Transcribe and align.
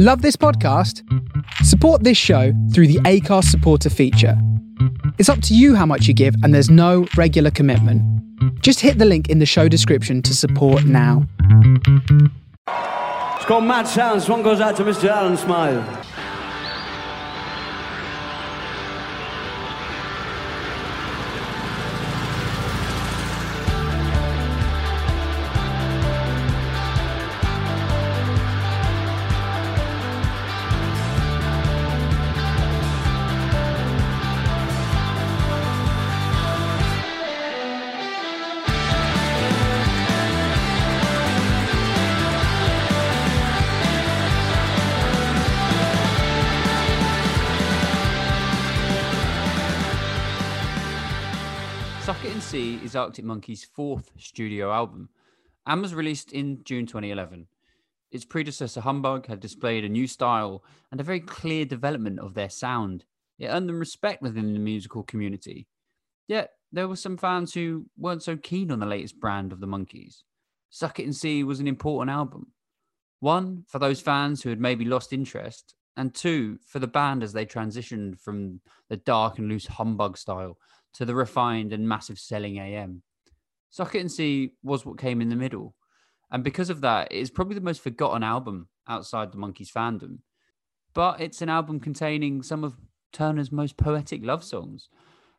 Love 0.00 0.22
this 0.22 0.36
podcast? 0.36 1.02
Support 1.64 2.04
this 2.04 2.16
show 2.16 2.52
through 2.72 2.86
the 2.86 3.00
Acast 3.00 3.46
supporter 3.46 3.90
feature. 3.90 4.40
It's 5.18 5.28
up 5.28 5.42
to 5.42 5.56
you 5.56 5.74
how 5.74 5.86
much 5.86 6.06
you 6.06 6.14
give, 6.14 6.36
and 6.44 6.54
there's 6.54 6.70
no 6.70 7.08
regular 7.16 7.50
commitment. 7.50 8.00
Just 8.62 8.78
hit 8.78 8.98
the 8.98 9.04
link 9.04 9.28
in 9.28 9.40
the 9.40 9.44
show 9.44 9.66
description 9.66 10.22
to 10.22 10.36
support 10.36 10.84
now. 10.84 11.26
It's 12.68 13.44
called 13.46 13.64
Mad 13.64 13.88
Sounds. 13.88 14.28
One 14.28 14.44
goes 14.44 14.60
out 14.60 14.76
to 14.76 14.84
Mr. 14.84 15.08
Alan 15.08 15.36
Smile. 15.36 15.82
Is 52.88 52.96
Arctic 52.96 53.26
Monkeys' 53.26 53.64
fourth 53.64 54.12
studio 54.16 54.72
album 54.72 55.10
and 55.66 55.82
was 55.82 55.94
released 55.94 56.32
in 56.32 56.64
June 56.64 56.86
2011. 56.86 57.46
Its 58.10 58.24
predecessor, 58.24 58.80
Humbug, 58.80 59.26
had 59.26 59.40
displayed 59.40 59.84
a 59.84 59.90
new 59.90 60.06
style 60.06 60.64
and 60.90 60.98
a 60.98 61.04
very 61.04 61.20
clear 61.20 61.66
development 61.66 62.18
of 62.18 62.32
their 62.32 62.48
sound. 62.48 63.04
It 63.38 63.48
earned 63.48 63.68
them 63.68 63.78
respect 63.78 64.22
within 64.22 64.54
the 64.54 64.58
musical 64.58 65.02
community. 65.02 65.66
Yet, 66.28 66.52
there 66.72 66.88
were 66.88 66.96
some 66.96 67.18
fans 67.18 67.52
who 67.52 67.84
weren't 67.98 68.22
so 68.22 68.38
keen 68.38 68.70
on 68.70 68.80
the 68.80 68.86
latest 68.86 69.20
brand 69.20 69.52
of 69.52 69.60
the 69.60 69.66
Monkeys. 69.66 70.24
Suck 70.70 70.98
It 70.98 71.04
and 71.04 71.14
See 71.14 71.44
was 71.44 71.60
an 71.60 71.68
important 71.68 72.10
album. 72.10 72.52
One, 73.20 73.66
for 73.68 73.78
those 73.78 74.00
fans 74.00 74.42
who 74.42 74.48
had 74.48 74.60
maybe 74.60 74.86
lost 74.86 75.12
interest, 75.12 75.74
and 75.98 76.14
two, 76.14 76.58
for 76.66 76.78
the 76.78 76.86
band 76.86 77.22
as 77.22 77.34
they 77.34 77.44
transitioned 77.44 78.18
from 78.18 78.62
the 78.88 78.96
dark 78.96 79.36
and 79.36 79.46
loose 79.46 79.66
humbug 79.66 80.16
style 80.16 80.56
to 80.94 81.04
the 81.04 81.14
refined 81.14 81.72
and 81.72 81.88
massive 81.88 82.18
selling 82.18 82.58
AM. 82.58 83.02
Suck 83.70 83.94
It 83.94 84.00
and 84.00 84.12
See 84.12 84.54
was 84.62 84.86
what 84.86 84.98
came 84.98 85.20
in 85.20 85.28
the 85.28 85.36
middle. 85.36 85.74
And 86.30 86.44
because 86.44 86.70
of 86.70 86.80
that, 86.82 87.12
it 87.12 87.18
is 87.18 87.30
probably 87.30 87.54
the 87.54 87.60
most 87.60 87.82
forgotten 87.82 88.22
album 88.22 88.68
outside 88.88 89.32
the 89.32 89.38
Monkeys 89.38 89.70
fandom. 89.70 90.18
But 90.94 91.20
it's 91.20 91.42
an 91.42 91.48
album 91.48 91.80
containing 91.80 92.42
some 92.42 92.64
of 92.64 92.76
Turner's 93.12 93.52
most 93.52 93.76
poetic 93.76 94.24
love 94.24 94.44
songs 94.44 94.88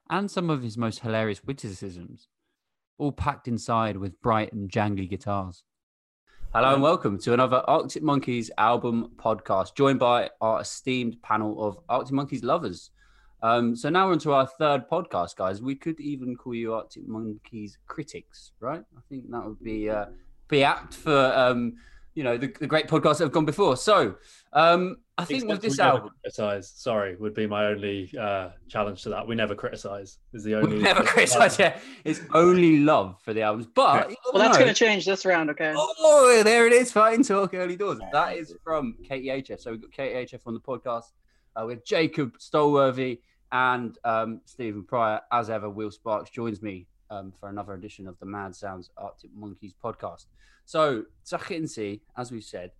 and 0.10 0.30
some 0.30 0.50
of 0.50 0.64
his 0.64 0.78
most 0.78 1.00
hilarious 1.00 1.44
witticisms, 1.44 2.28
all 2.98 3.12
packed 3.12 3.48
inside 3.48 3.98
with 3.98 4.22
bright 4.22 4.52
and 4.54 4.72
jangly 4.72 5.10
guitars. 5.10 5.64
Hello 6.54 6.74
and 6.74 6.82
welcome 6.82 7.20
to 7.20 7.34
another 7.34 7.64
Arctic 7.68 8.02
Monkeys 8.02 8.50
album 8.58 9.12
podcast, 9.18 9.76
joined 9.76 10.00
by 10.00 10.32
our 10.42 10.62
esteemed 10.62 11.22
panel 11.22 11.64
of 11.64 11.78
Arctic 11.88 12.14
Monkeys 12.14 12.44
lovers. 12.44 12.90
Um, 13.42 13.76
so 13.76 13.90
now 13.90 14.08
we're 14.08 14.14
into 14.14 14.34
our 14.34 14.46
third 14.46 14.90
podcast, 14.90 15.36
guys. 15.36 15.62
We 15.62 15.76
could 15.76 16.00
even 16.00 16.36
call 16.36 16.54
you 16.54 16.74
Arctic 16.74 17.08
Monkeys 17.08 17.78
critics, 17.88 18.52
right? 18.60 18.84
I 18.98 19.02
think 19.08 19.30
that 19.32 19.46
would 19.46 19.64
be 19.64 19.90
uh, 19.90 20.06
be 20.50 20.64
apt 20.64 20.94
for 20.94 21.34
um, 21.36 21.76
you 22.16 22.24
know 22.24 22.38
the, 22.38 22.48
the 22.60 22.68
great 22.68 22.88
podcasts 22.88 23.20
that 23.20 23.26
have 23.26 23.32
gone 23.32 23.46
before. 23.46 23.78
So 23.78 24.16
um, 24.52 24.98
I 25.18 25.24
think 25.24 25.44
Except 25.44 25.62
we 25.62 25.70
this 25.70 25.78
never 25.78 25.90
album, 25.90 26.10
criticize. 26.22 26.70
Sorry, 26.70 27.16
would 27.16 27.34
be 27.34 27.48
my 27.48 27.68
only 27.68 28.12
uh, 28.20 28.50
challenge 28.68 29.04
to 29.04 29.10
that. 29.10 29.26
We 29.26 29.36
never 29.36 29.56
criticize. 29.56 30.18
Is 30.34 30.44
the 30.44 30.56
only 30.56 30.78
we 30.78 30.82
never 30.82 31.04
criticize. 31.04 31.58
Yeah, 31.58 31.78
it's 32.04 32.22
only 32.34 32.80
love 32.80 33.22
for 33.22 33.34
the 33.34 33.42
albums, 33.42 33.68
but 33.74 34.10
you 34.10 34.18
Well, 34.34 34.44
that's 34.44 34.58
going 34.58 34.70
to 34.70 34.74
change 34.74 35.06
this 35.06 35.26
round, 35.26 35.50
okay? 35.52 35.74
Oh, 35.76 36.42
there 36.44 36.68
it 36.68 36.74
is. 36.74 36.92
Fighting 36.92 37.24
talk 37.24 37.54
early 37.54 37.78
doors. 37.78 38.00
That 38.12 38.36
is 38.36 38.54
from 38.64 38.96
Katie 39.08 39.28
Acheff. 39.28 39.62
So 39.62 39.72
we've 39.72 39.82
got 39.82 39.92
Katie 39.92 40.16
Acheff 40.16 40.42
on 40.46 40.54
the 40.54 40.60
podcast. 40.60 41.12
Uh, 41.56 41.66
we 41.66 41.74
have 41.74 41.84
Jacob 41.84 42.38
Stolworthy 42.38 43.20
and 43.52 43.98
um, 44.04 44.42
Stephen 44.46 44.84
Prior. 44.84 45.22
As 45.32 45.50
ever, 45.50 45.70
Will 45.70 45.92
Sparks 45.92 46.30
joins 46.30 46.62
me 46.62 46.88
um, 47.10 47.34
for 47.40 47.50
another 47.50 47.74
edition 47.74 48.08
of 48.08 48.18
the 48.20 48.26
Mad 48.26 48.56
Sounds 48.56 48.90
Arctic 48.98 49.32
Monkeys 49.36 49.74
podcast. 49.84 50.26
So, 50.66 51.06
Suck 51.24 51.52
It 51.52 51.58
and 51.58 51.70
See, 51.70 52.02
as 52.18 52.32
we've 52.32 52.44
said, 52.44 52.72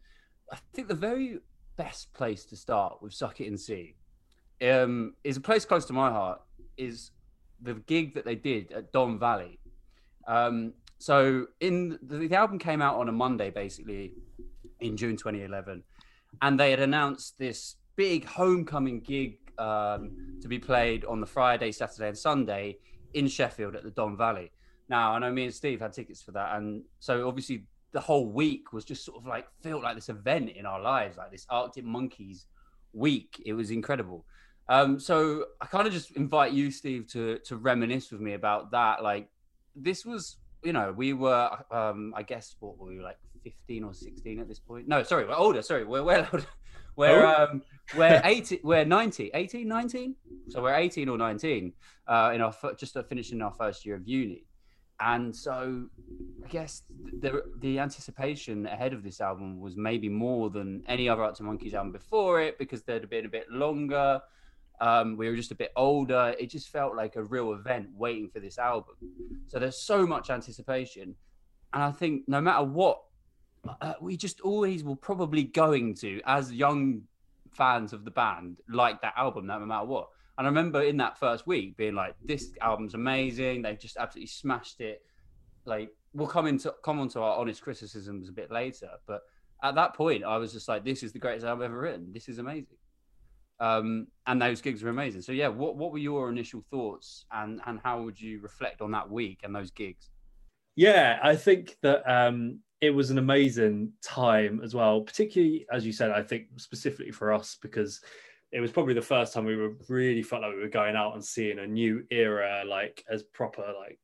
I 0.52 0.58
think 0.74 0.88
the 0.88 0.96
very 0.96 1.40
best 1.76 2.14
place 2.14 2.46
to 2.46 2.56
start 2.56 3.02
with 3.02 3.14
Suck 3.14 3.42
It 3.42 3.48
and 3.48 3.60
See 3.60 3.96
um, 4.62 5.16
is 5.24 5.38
a 5.38 5.42
place 5.42 5.66
close 5.66 5.86
to 5.86 5.94
my 5.94 6.10
heart, 6.10 6.42
is 6.78 7.12
the 7.62 7.74
gig 7.74 8.14
that 8.14 8.26
they 8.26 8.36
did 8.36 8.72
at 8.72 8.92
Don 8.92 9.20
Valley. 9.20 9.60
Um, 10.28 10.74
so 11.00 11.48
in 11.60 11.98
the, 12.02 12.28
the 12.28 12.36
album 12.36 12.60
came 12.60 12.82
out 12.82 12.98
on 12.98 13.10
a 13.10 13.12
Monday, 13.12 13.50
basically 13.50 14.14
in 14.80 14.96
June 14.96 15.18
2011, 15.18 15.84
and 16.42 16.60
they 16.60 16.72
had 16.72 16.80
announced 16.80 17.38
this 17.38 17.76
big 17.96 18.26
homecoming 18.26 19.00
gig 19.00 19.38
um, 19.60 20.38
to 20.42 20.48
be 20.48 20.60
played 20.60 21.06
on 21.06 21.20
the 21.20 21.28
Friday, 21.28 21.72
Saturday, 21.72 22.08
and 22.08 22.18
Sunday 22.18 22.78
in 23.14 23.28
Sheffield 23.28 23.76
at 23.76 23.84
the 23.84 23.92
Don 23.92 24.18
Valley. 24.18 24.52
Now, 24.88 25.14
I 25.14 25.20
know 25.20 25.32
me 25.32 25.46
and 25.46 25.54
Steve 25.54 25.82
had 25.82 25.94
tickets 25.94 26.22
for 26.22 26.32
that, 26.32 26.56
and 26.56 26.84
so 27.00 27.28
obviously 27.28 27.66
the 27.92 28.00
whole 28.00 28.28
week 28.28 28.72
was 28.72 28.86
just 28.86 29.04
sort 29.04 29.18
of 29.18 29.28
like 29.28 29.48
felt 29.62 29.84
like 29.84 29.96
this 29.96 30.10
event 30.10 30.50
in 30.50 30.66
our 30.66 30.82
lives, 30.82 31.18
like 31.18 31.32
this 31.32 31.46
Arctic 31.50 31.84
Monkeys 31.84 32.46
week. 32.94 33.42
It 33.46 33.54
was 33.54 33.72
incredible. 33.72 34.26
Um, 34.68 35.00
so 35.00 35.46
I 35.62 35.66
kind 35.66 35.88
of 35.88 35.94
just 35.94 36.12
invite 36.12 36.54
you, 36.54 36.72
Steve, 36.72 37.08
to 37.14 37.40
to 37.40 37.56
reminisce 37.56 38.12
with 38.12 38.22
me 38.22 38.34
about 38.34 38.72
that. 38.72 39.02
Like 39.04 39.30
this 39.76 40.06
was, 40.06 40.38
you 40.64 40.74
know, 40.74 40.94
we 40.96 41.14
were, 41.14 41.50
um, 41.72 42.14
I 42.16 42.24
guess, 42.24 42.56
what 42.60 42.78
were 42.78 42.88
we 42.88 43.00
like, 43.00 43.18
fifteen 43.44 43.84
or 43.84 43.94
sixteen 43.94 44.40
at 44.40 44.48
this 44.48 44.60
point? 44.60 44.88
No, 44.88 45.04
sorry, 45.04 45.26
we're 45.26 45.36
older. 45.36 45.62
Sorry, 45.62 45.84
we're 45.84 46.04
well 46.04 46.28
older. 46.32 46.46
We're 46.96 47.26
um, 47.26 47.62
we're 47.96 48.20
18, 48.26 48.60
we're 48.62 48.84
90, 48.84 49.32
18, 49.34 49.66
19. 49.66 50.16
So 50.50 50.62
we're 50.62 50.76
18 50.76 51.08
or 51.08 51.18
19 51.18 51.72
uh, 52.08 52.32
in 52.36 52.42
our 52.42 52.54
just 52.78 52.98
finishing 53.08 53.42
our 53.42 53.54
first 53.54 53.86
year 53.86 53.96
of 53.96 54.06
uni. 54.06 54.44
And 55.00 55.34
so 55.34 55.86
I 56.44 56.48
guess 56.50 56.84
the 57.22 57.44
the 57.60 57.80
anticipation 57.80 58.66
ahead 58.66 58.92
of 58.94 59.04
this 59.04 59.22
album 59.22 59.62
was 59.62 59.78
maybe 59.78 60.10
more 60.10 60.50
than 60.50 60.84
any 60.88 61.08
other 61.08 61.24
Arctic 61.24 61.46
Monkeys 61.46 61.74
album 61.74 61.94
before 61.94 62.42
it 62.42 62.58
because 62.58 62.84
they'd 62.84 63.10
been 63.10 63.26
a 63.26 63.30
bit 63.30 63.50
longer. 63.50 64.22
Um, 64.82 65.16
we 65.16 65.30
were 65.30 65.36
just 65.36 65.52
a 65.52 65.56
bit 65.56 65.72
older. 65.76 66.36
It 66.38 66.50
just 66.50 66.70
felt 66.70 66.96
like 66.96 67.16
a 67.16 67.24
real 67.24 67.54
event 67.54 67.90
waiting 67.96 68.30
for 68.30 68.40
this 68.40 68.58
album. 68.58 68.96
So 69.48 69.58
there's 69.58 69.78
so 69.78 70.06
much 70.06 70.30
anticipation, 70.30 71.16
and 71.74 71.84
I 71.84 71.92
think 71.92 72.24
no 72.28 72.42
matter 72.42 72.64
what, 72.64 73.02
uh, 73.82 73.94
we 74.02 74.18
just 74.18 74.42
always 74.42 74.84
will 74.84 74.96
probably 74.96 75.44
going 75.44 75.96
to 75.96 76.22
as 76.26 76.52
young 76.52 77.04
fans 77.52 77.94
of 77.94 78.06
the 78.06 78.12
band 78.12 78.58
like 78.70 79.02
that 79.02 79.14
album 79.18 79.48
no 79.48 79.60
matter 79.60 79.86
what. 79.86 80.10
And 80.38 80.48
I 80.48 80.50
remember 80.50 80.82
in 80.82 80.98
that 80.98 81.18
first 81.20 81.46
week 81.46 81.76
being 81.76 81.96
like, 81.96 82.16
"This 82.24 82.54
album's 82.62 82.94
amazing. 82.94 83.62
They've 83.62 83.80
just 83.80 83.98
absolutely 83.98 84.28
smashed 84.28 84.80
it." 84.80 85.04
Like 85.66 85.90
we'll 86.14 86.28
come 86.28 86.48
into 86.48 86.74
come 86.84 87.00
onto 87.00 87.20
our 87.20 87.38
honest 87.38 87.62
criticisms 87.62 88.30
a 88.30 88.32
bit 88.32 88.50
later, 88.50 88.90
but 89.06 89.24
at 89.62 89.76
that 89.76 89.94
point, 89.96 90.24
I 90.24 90.38
was 90.38 90.54
just 90.54 90.70
like, 90.70 90.86
"This 90.86 91.04
is 91.04 91.12
the 91.12 91.20
greatest 91.20 91.46
album 91.46 91.66
ever 91.66 91.80
written. 91.80 92.14
This 92.14 92.30
is 92.30 92.40
amazing." 92.40 92.78
Um, 93.60 94.08
and 94.26 94.42
those 94.42 94.62
gigs 94.62 94.82
were 94.82 94.90
amazing. 94.90 95.22
So 95.22 95.34
yeah, 95.34 95.50
what 95.50 95.76
what 95.76 95.92
were 95.92 95.98
your 95.98 96.30
initial 96.30 96.64
thoughts, 96.72 97.26
and 97.32 97.60
and 97.66 97.80
how 97.84 98.02
would 98.04 98.20
you 98.20 98.40
reflect 98.40 98.82
on 98.82 98.92
that 98.92 99.10
week 99.10 99.42
and 99.44 99.54
those 99.54 99.72
gigs? 99.72 100.10
Yeah, 100.78 101.20
I 101.22 101.36
think 101.36 101.76
that 101.82 102.10
um, 102.10 102.60
it 102.82 102.92
was 102.92 103.12
an 103.12 103.18
amazing 103.18 103.92
time 104.02 104.62
as 104.64 104.74
well. 104.74 105.02
Particularly 105.02 105.66
as 105.72 105.86
you 105.86 105.92
said, 105.92 106.12
I 106.12 106.24
think 106.24 106.48
specifically 106.58 107.12
for 107.12 107.34
us 107.34 107.58
because 107.62 108.02
it 108.52 108.62
was 108.62 108.72
probably 108.72 108.94
the 108.94 109.02
first 109.02 109.34
time 109.34 109.46
we 109.46 109.56
were 109.56 109.76
really 109.90 110.24
felt 110.24 110.42
like 110.42 110.54
we 110.54 110.62
were 110.62 110.70
going 110.70 110.96
out 110.96 111.14
and 111.14 111.24
seeing 111.24 111.60
a 111.60 111.68
new 111.68 112.04
era, 112.10 112.64
like 112.66 113.04
as 113.10 113.24
proper 113.24 113.62
like 113.80 114.00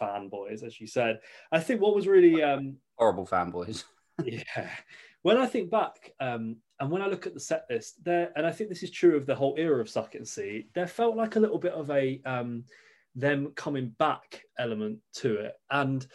fanboys, 0.00 0.62
as 0.62 0.80
you 0.80 0.86
said. 0.86 1.20
I 1.52 1.60
think 1.60 1.80
what 1.80 1.94
was 1.94 2.06
really 2.06 2.42
um, 2.42 2.76
Horrible 2.98 3.26
fanboys. 3.26 3.84
yeah. 4.24 4.70
When 5.22 5.36
I 5.36 5.46
think 5.46 5.70
back, 5.70 6.12
um, 6.20 6.56
and 6.78 6.90
when 6.90 7.02
I 7.02 7.08
look 7.08 7.26
at 7.26 7.34
the 7.34 7.40
set 7.40 7.64
list, 7.68 8.04
there, 8.04 8.32
and 8.36 8.46
I 8.46 8.52
think 8.52 8.70
this 8.70 8.82
is 8.82 8.90
true 8.90 9.16
of 9.16 9.26
the 9.26 9.34
whole 9.34 9.54
era 9.58 9.80
of 9.80 9.88
Suck 9.88 10.14
It 10.14 10.18
and 10.18 10.28
See, 10.28 10.68
there 10.74 10.86
felt 10.86 11.16
like 11.16 11.36
a 11.36 11.40
little 11.40 11.58
bit 11.58 11.72
of 11.72 11.90
a 11.90 12.20
um, 12.24 12.64
them 13.14 13.52
coming 13.56 13.88
back 13.98 14.42
element 14.58 15.00
to 15.14 15.36
it. 15.36 15.54
And 15.70 16.06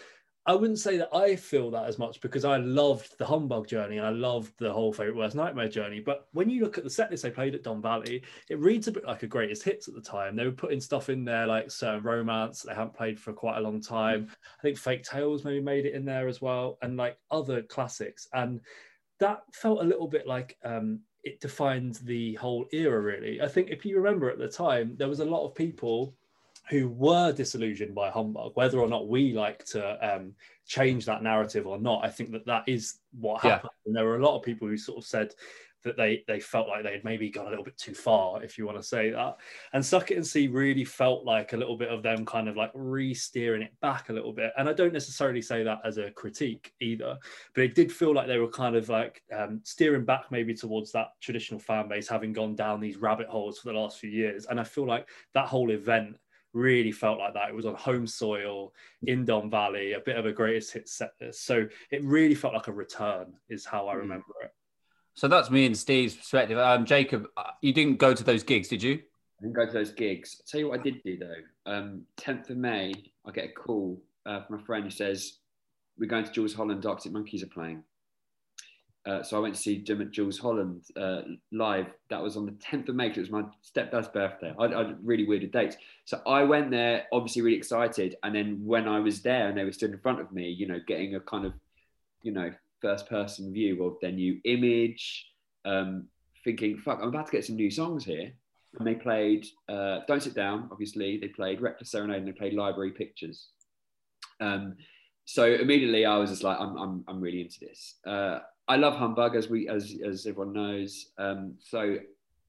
I 0.48 0.56
wouldn't 0.56 0.80
say 0.80 0.98
that 0.98 1.16
I 1.16 1.36
feel 1.36 1.70
that 1.72 1.86
as 1.86 2.00
much 2.00 2.20
because 2.20 2.46
I 2.46 2.58
loved 2.58 3.16
the 3.20 3.26
Humbug 3.26 3.68
journey 3.68 3.98
and 3.98 4.08
I 4.08 4.10
loved 4.10 4.54
the 4.58 4.74
whole 4.74 4.92
Favorite 4.92 5.16
Worst 5.16 5.36
Nightmare 5.36 5.70
journey. 5.70 6.00
But 6.00 6.28
when 6.32 6.50
you 6.50 6.64
look 6.64 6.80
at 6.80 6.84
the 6.84 6.90
set 6.90 7.12
list 7.12 7.22
they 7.22 7.30
played 7.30 7.54
at 7.54 7.62
Don 7.62 7.80
Valley, 7.80 8.24
it 8.50 8.58
reads 8.58 8.88
a 8.88 8.92
bit 8.92 9.06
like 9.06 9.22
a 9.22 9.28
greatest 9.28 9.62
hits 9.62 9.88
at 9.88 9.94
the 9.94 10.02
time. 10.02 10.36
They 10.36 10.46
were 10.46 10.52
putting 10.52 10.82
stuff 10.82 11.10
in 11.10 11.24
there 11.24 11.46
like 11.46 11.70
certain 11.70 12.02
romance 12.02 12.64
they 12.64 12.74
haven't 12.74 12.96
played 12.96 13.20
for 13.20 13.34
quite 13.34 13.60
a 13.60 13.62
long 13.62 13.82
time. 13.82 14.30
I 14.32 14.62
think 14.64 14.80
Fake 14.80 15.04
Tales 15.04 15.46
maybe 15.46 15.62
made 15.62 15.86
it 15.86 15.94
in 15.94 16.06
there 16.06 16.28
as 16.28 16.42
well, 16.42 16.80
and 16.82 16.98
like 16.98 17.20
other 17.30 17.62
classics. 17.62 18.28
And 18.34 18.62
that 19.20 19.42
felt 19.54 19.82
a 19.82 19.88
little 19.88 20.08
bit 20.08 20.26
like 20.26 20.58
um, 20.64 21.02
it 21.24 21.40
defined 21.40 22.00
the 22.04 22.34
whole 22.36 22.66
era. 22.74 23.00
Really, 23.00 23.42
I 23.42 23.48
think 23.48 23.70
if 23.70 23.86
you 23.86 23.98
remember 23.98 24.32
at 24.32 24.40
the 24.40 24.48
time, 24.48 24.96
there 24.98 25.08
was 25.08 25.20
a 25.20 25.26
lot 25.26 25.46
of 25.46 25.54
people 25.54 26.16
who 26.72 26.88
were 26.88 27.32
disillusioned 27.34 27.94
by 27.94 28.10
humbug, 28.10 28.54
whether 28.56 28.80
or 28.80 28.88
not 28.88 29.10
we 29.10 29.34
like 29.34 29.64
to 29.66 29.82
um, 30.16 30.34
change 30.66 31.06
that 31.06 31.22
narrative 31.22 31.68
or 31.68 31.78
not. 31.78 32.04
I 32.04 32.10
think 32.10 32.32
that 32.32 32.46
that 32.46 32.64
is 32.66 33.00
what 33.20 33.44
happened. 33.44 33.70
Yeah. 33.74 33.88
And 33.88 33.96
there 33.96 34.06
were 34.06 34.18
a 34.18 34.26
lot 34.26 34.38
of 34.38 34.44
people 34.44 34.68
who 34.68 34.78
sort 34.78 34.98
of 34.98 35.06
said, 35.06 35.36
that 35.84 35.98
they 35.98 36.24
they 36.28 36.40
felt 36.40 36.68
like 36.68 36.84
they 36.84 36.92
had 36.92 37.04
maybe 37.04 37.30
gone 37.30 37.48
a 37.48 37.50
little 37.50 37.64
bit 37.64 37.78
too 37.78 37.94
far, 37.94 38.44
if 38.44 38.58
you 38.58 38.66
want 38.66 38.78
to 38.78 38.84
say 38.84 39.10
that. 39.10 39.38
And 39.74 39.84
Suck 39.84 40.12
It 40.12 40.18
and 40.18 40.26
See 40.26 40.48
really 40.48 40.86
felt 40.86 41.26
like 41.26 41.54
a 41.54 41.58
little 41.58 41.78
bit 41.78 41.90
of 41.90 42.04
them 42.04 42.26
kind 42.26 42.48
of 42.48 42.56
like 42.56 42.72
re-steering 42.74 43.64
it 43.64 43.74
back 43.82 44.10
a 44.10 44.14
little 44.14 44.34
bit. 44.34 44.52
And 44.58 44.70
I 44.70 44.74
don't 44.74 44.94
necessarily 44.94 45.42
say 45.42 45.64
that 45.64 45.80
as 45.84 45.98
a 45.98 46.12
critique 46.12 46.74
either, 46.80 47.18
but 47.56 47.64
it 47.64 47.76
did 47.76 47.92
feel 47.92 48.14
like 48.14 48.28
they 48.28 48.38
were 48.38 48.48
kind 48.48 48.76
of 48.76 48.90
like 48.90 49.24
um, 49.36 49.60
steering 49.64 50.06
back 50.06 50.26
maybe 50.30 50.54
towards 50.54 50.92
that 50.92 51.08
traditional 51.20 51.60
fan 51.60 51.88
base, 51.88 52.08
having 52.08 52.32
gone 52.32 52.56
down 52.56 52.80
these 52.80 52.98
rabbit 52.98 53.28
holes 53.28 53.60
for 53.60 53.70
the 53.70 53.80
last 53.80 53.98
few 53.98 54.10
years. 54.12 54.46
And 54.46 54.60
I 54.60 54.64
feel 54.64 54.86
like 54.86 55.10
that 55.34 55.48
whole 55.48 55.72
event 55.72 56.16
really 56.53 56.92
felt 56.92 57.19
like 57.19 57.33
that. 57.33 57.50
It 57.50 57.56
was 57.56 57.65
on 57.65 57.75
home 57.75 58.07
soil 58.07 58.74
in 59.03 59.25
Don 59.25 59.50
Valley, 59.50 59.94
a 59.94 60.00
bit 60.00 60.18
of 60.18 60.25
a 60.25 60.31
greatest 60.31 60.74
hit 60.74 60.89
set 60.89 61.12
list. 61.21 61.45
So 61.45 61.68
it 61.92 62.03
really 62.03 62.36
felt 62.36 62.53
like 62.53 62.68
a 62.68 62.74
return, 62.74 63.33
is 63.50 63.65
how 63.65 63.88
I 63.88 63.94
hmm. 63.94 64.00
remember 64.00 64.25
mm. 64.42 64.45
it. 64.45 64.51
So 65.13 65.27
that's 65.27 65.50
me 65.50 65.65
and 65.65 65.77
Steve's 65.77 66.15
perspective. 66.15 66.57
Um, 66.57 66.86
Jacob, 66.86 67.27
uh, 67.36 67.51
you 67.62 67.74
didn't 67.74 67.98
go 67.98 68.13
to 68.13 68.24
those 68.24 68.44
gigs, 68.44 68.69
did 68.69 68.81
you? 68.81 68.94
I 68.94 69.44
didn't 69.44 69.56
go 69.56 69.65
to 69.65 69.71
those 69.71 69.92
gigs. 69.92 70.38
I'll 70.39 70.45
tell 70.48 70.59
you 70.59 70.69
what 70.69 70.80
I 70.80 70.83
did 70.83 71.03
do 71.03 71.18
though. 71.18 71.71
Um, 71.71 72.03
10th 72.18 72.50
of 72.50 72.57
May, 72.57 72.94
I 73.25 73.31
get 73.31 73.45
a 73.45 73.51
call 73.51 74.01
uh, 74.25 74.42
from 74.44 74.59
a 74.59 74.63
friend 74.63 74.83
who 74.86 74.89
says, 74.89 75.39
We're 75.98 76.07
going 76.07 76.24
to 76.24 76.31
Jools 76.31 76.53
Holland, 76.53 76.86
Arctic 76.86 77.12
Monkeys 77.12 77.44
are 77.44 77.48
playing. 77.48 77.83
Uh, 79.06 79.24
so 79.24 79.36
I 79.36 79.39
went 79.39 79.56
to 79.56 79.62
see 79.62 79.80
Jim 79.80 80.01
at 80.01 80.12
Jools 80.12 80.38
Holland 80.38 80.83
uh, 80.95 81.21
live. 81.51 81.88
That 82.09 82.21
was 82.21 82.38
on 82.38 82.45
the 82.45 82.51
10th 82.51 82.89
of 82.89 82.95
May 82.95 83.07
it 83.07 83.18
was 83.18 83.31
my 83.31 83.44
stepdad's 83.63 84.07
birthday. 84.07 84.53
I, 84.59 84.68
had 84.68 84.98
really 85.03 85.25
weirded 85.25 85.51
dates. 85.51 85.75
So 86.06 86.21
I 86.27 86.44
went 86.44 86.69
there, 86.69 87.06
obviously 87.12 87.42
really 87.42 87.57
excited. 87.57 88.15
And 88.21 88.36
then 88.36 88.62
when 88.63 88.88
I 88.88 89.00
was 89.00 89.21
there 89.21 89.50
and 89.50 89.57
they 89.57 89.63
were 89.63 89.71
stood 89.71 89.92
in 89.92 90.00
front 90.00 90.19
of 90.19 90.31
me, 90.31 90.50
you 90.50 90.68
know, 90.68 90.80
getting 90.88 91.15
a 91.15 91.19
kind 91.19 91.45
of, 91.45 91.53
you 92.21 92.31
know, 92.31 92.51
first 92.80 93.09
person 93.09 93.51
view 93.51 93.83
of 93.86 93.95
their 94.01 94.12
new 94.12 94.39
image, 94.44 95.27
um, 95.65 96.07
thinking, 96.44 96.77
fuck, 96.77 97.00
I'm 97.01 97.09
about 97.09 97.25
to 97.25 97.31
get 97.31 97.45
some 97.45 97.56
new 97.56 97.71
songs 97.71 98.06
here. 98.06 98.31
And 98.77 98.88
they 98.88 98.95
played 98.95 99.48
uh, 99.68 100.00
Don't 100.07 100.21
Sit 100.21 100.36
Down, 100.36 100.69
obviously. 100.71 101.18
They 101.18 101.27
played 101.27 101.59
Reckless 101.59 101.92
Serenade 101.92 102.19
and 102.19 102.27
they 102.27 102.33
played 102.33 102.53
Library 102.53 102.92
Pictures. 102.92 103.48
Um, 104.39 104.75
so 105.25 105.45
immediately 105.45 106.06
I 106.06 106.18
was 106.18 106.30
just 106.30 106.44
like, 106.44 106.59
I'm, 106.59 106.77
I'm, 106.77 107.03
I'm 107.07 107.19
really 107.19 107.42
into 107.42 107.59
this. 107.59 107.95
Uh, 108.06 108.39
I 108.72 108.78
love 108.78 108.96
Humbug, 108.96 109.36
as 109.36 109.50
we 109.50 109.68
as 109.68 109.94
as 110.02 110.26
everyone 110.26 110.54
knows. 110.54 111.08
Um, 111.18 111.56
so 111.60 111.98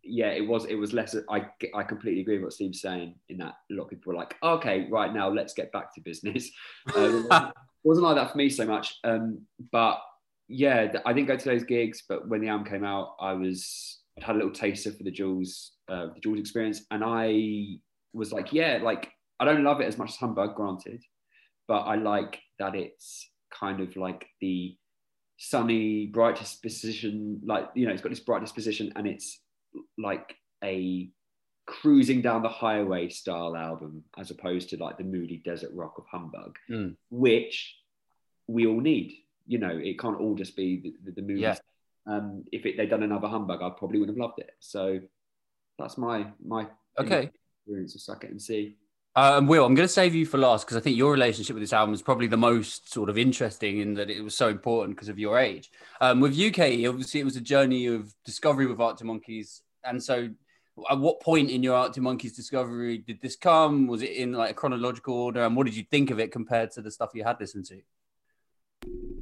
yeah, 0.05 0.29
it 0.29 0.47
was 0.47 0.67
it 0.67 0.77
was 0.77 0.93
less. 0.93 1.17
I 1.29 1.47
I 1.75 1.83
completely 1.83 2.21
agree 2.21 2.37
with 2.37 2.45
what 2.45 2.53
Steve's 2.53 2.81
saying. 2.81 3.17
In 3.29 3.39
that 3.39 3.57
a 3.69 3.75
lot 3.75 3.85
of 3.85 3.91
people 3.91 4.13
were 4.13 4.19
like, 4.19 4.37
okay, 4.41 4.87
right 4.89 5.13
now 5.13 5.29
let's 5.29 5.53
get 5.53 5.73
back 5.73 5.93
to 5.95 6.01
business. 6.01 6.49
Uh, 6.95 7.51
it 7.85 7.89
wasn't 7.89 8.07
like 8.07 8.15
that 8.15 8.31
for 8.31 8.39
me 8.39 8.49
so 8.49 8.65
much. 8.65 9.01
Um, 9.03 9.41
but 9.73 10.01
yeah, 10.47 10.93
I 11.05 11.13
didn't 11.13 11.27
go 11.27 11.37
to 11.37 11.45
those 11.45 11.65
gigs, 11.65 12.05
but 12.09 12.29
when 12.29 12.41
the 12.41 12.47
album 12.47 12.69
came 12.69 12.85
out, 12.85 13.17
I 13.21 13.33
was 13.33 13.99
I 14.21 14.25
had 14.25 14.37
a 14.37 14.39
little 14.39 14.53
taster 14.53 14.93
for 14.93 15.03
the 15.03 15.11
Jools, 15.11 15.73
uh, 15.89 16.07
the 16.15 16.21
Jools 16.21 16.39
experience, 16.39 16.87
and 16.93 17.03
I 17.05 17.79
was 18.13 18.31
like, 18.31 18.53
yeah, 18.53 18.79
like 18.81 19.11
I 19.41 19.45
don't 19.45 19.65
love 19.65 19.81
it 19.81 19.89
as 19.89 19.99
much 19.99 20.11
as 20.11 20.17
Humbug, 20.19 20.55
granted, 20.55 21.03
but 21.67 21.81
I 21.81 21.97
like 21.97 22.39
that 22.61 22.77
it's 22.77 23.29
kind 23.51 23.81
of 23.81 23.97
like 23.97 24.25
the 24.41 24.77
sunny, 25.37 26.07
bright 26.07 26.37
disposition, 26.37 27.41
like 27.45 27.69
you 27.75 27.87
know, 27.87 27.93
it's 27.93 28.03
got 28.03 28.11
this 28.11 28.21
bright 28.21 28.41
disposition, 28.41 28.93
and 28.97 29.07
it's 29.07 29.41
like 29.99 30.37
a 30.63 31.11
cruising 31.67 32.21
down 32.21 32.43
the 32.43 32.49
highway 32.49 33.09
style 33.09 33.57
album, 33.57 34.05
as 34.19 34.31
opposed 34.31 34.71
to 34.71 34.77
like 34.77 34.99
the 34.99 35.05
moody 35.05 35.43
desert 35.45 35.71
rock 35.75 35.95
of 35.99 36.05
Humbug, 36.11 36.57
mm. 36.71 36.97
which 37.11 37.77
we 38.47 38.67
all 38.67 38.81
need 38.81 39.15
you 39.47 39.59
know, 39.59 39.71
it 39.71 39.99
can't 39.99 40.19
all 40.19 40.35
just 40.35 40.57
be 40.57 40.81
the, 40.81 40.95
the, 41.05 41.21
the 41.21 41.23
movies. 41.23 41.43
Yeah. 41.43 41.57
Um, 42.07 42.45
if 42.53 42.67
it, 42.67 42.77
they'd 42.77 42.91
done 42.91 43.03
another 43.03 43.29
humbug, 43.29 43.63
I 43.63 43.71
probably 43.71 43.99
would 43.99 44.09
have 44.09 44.19
loved 44.19 44.39
it. 44.39 44.51
So 44.61 45.01
that's 45.79 45.97
my 45.97 46.27
my 46.45 46.67
okay 46.99 47.31
experience 47.61 47.95
of 47.95 48.01
suck 48.01 48.25
it 48.25 48.31
and 48.31 48.43
see. 48.43 48.77
Um, 49.15 49.47
Will, 49.47 49.67
I'm 49.67 49.75
going 49.75 49.87
to 49.87 49.93
save 49.93 50.15
you 50.15 50.25
for 50.25 50.39
last 50.39 50.65
because 50.65 50.77
I 50.77 50.81
think 50.81 50.97
your 50.97 51.13
relationship 51.13 51.55
with 51.55 51.63
this 51.63 51.75
album 51.75 51.95
is 51.95 52.01
probably 52.01 52.29
the 52.29 52.39
most 52.39 52.91
sort 52.91 53.11
of 53.11 53.19
interesting 53.19 53.81
in 53.81 53.95
that 53.95 54.09
it 54.09 54.23
was 54.23 54.35
so 54.35 54.49
important 54.49 54.97
because 54.97 55.11
of 55.11 55.19
your 55.19 55.39
age. 55.39 55.71
Um, 56.01 56.21
with 56.21 56.39
UK, 56.39 56.89
obviously, 56.89 57.21
it 57.21 57.25
was 57.25 57.37
a 57.37 57.41
journey 57.41 57.87
of 57.87 58.15
discovery 58.25 58.67
with 58.67 58.81
Arctic 58.81 59.07
Monkeys, 59.07 59.63
and 59.85 60.03
so 60.03 60.31
at 60.91 60.99
what 60.99 61.21
point 61.21 61.51
in 61.51 61.63
your 61.63 61.77
Arctic 61.77 62.03
Monkeys 62.03 62.35
discovery 62.35 62.99
did 62.99 63.21
this 63.21 63.37
come? 63.37 63.87
Was 63.87 64.01
it 64.01 64.13
in 64.13 64.33
like 64.33 64.53
a 64.53 64.55
chronological 64.55 65.15
order, 65.15 65.45
and 65.45 65.55
what 65.55 65.67
did 65.67 65.77
you 65.77 65.85
think 65.91 66.11
of 66.11 66.19
it 66.19 66.33
compared 66.33 66.71
to 66.73 66.81
the 66.81 66.91
stuff 66.91 67.11
you 67.15 67.23
had 67.23 67.39
listened 67.39 67.67
to? 67.67 67.83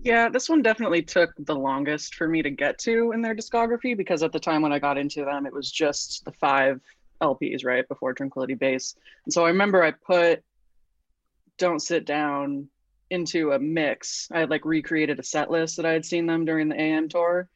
Yeah, 0.03 0.29
this 0.29 0.49
one 0.49 0.63
definitely 0.63 1.03
took 1.03 1.33
the 1.37 1.55
longest 1.55 2.15
for 2.15 2.29
me 2.29 2.43
to 2.43 2.51
get 2.51 2.79
to 2.79 3.13
in 3.13 3.21
their 3.21 3.35
discography 3.35 3.97
because 3.97 4.23
at 4.23 4.33
the 4.33 4.41
time 4.41 4.63
when 4.63 4.73
I 4.73 4.79
got 4.79 4.97
into 4.97 5.25
them, 5.25 5.47
it 5.47 5.53
was 5.53 5.71
just 5.71 6.25
the 6.25 6.33
five 6.33 6.81
LPs, 7.23 7.65
right, 7.65 7.87
before 7.89 8.15
Tranquility 8.15 8.55
Base. 8.55 8.95
And 9.25 9.33
so 9.33 9.45
I 9.45 9.49
remember 9.49 9.83
I 9.83 9.93
put 9.93 10.43
Don't 11.59 11.81
Sit 11.81 12.05
Down 12.05 12.69
into 13.11 13.53
a 13.53 13.59
mix. 13.59 14.29
I 14.33 14.41
had 14.41 14.51
like 14.51 14.65
recreated 14.65 15.19
a 15.19 15.23
set 15.23 15.51
list 15.51 15.77
that 15.77 15.87
I 15.87 15.93
had 15.93 16.05
seen 16.05 16.27
them 16.27 16.45
during 16.45 16.69
the 16.69 16.81
AM 16.81 17.09
tour. 17.09 17.49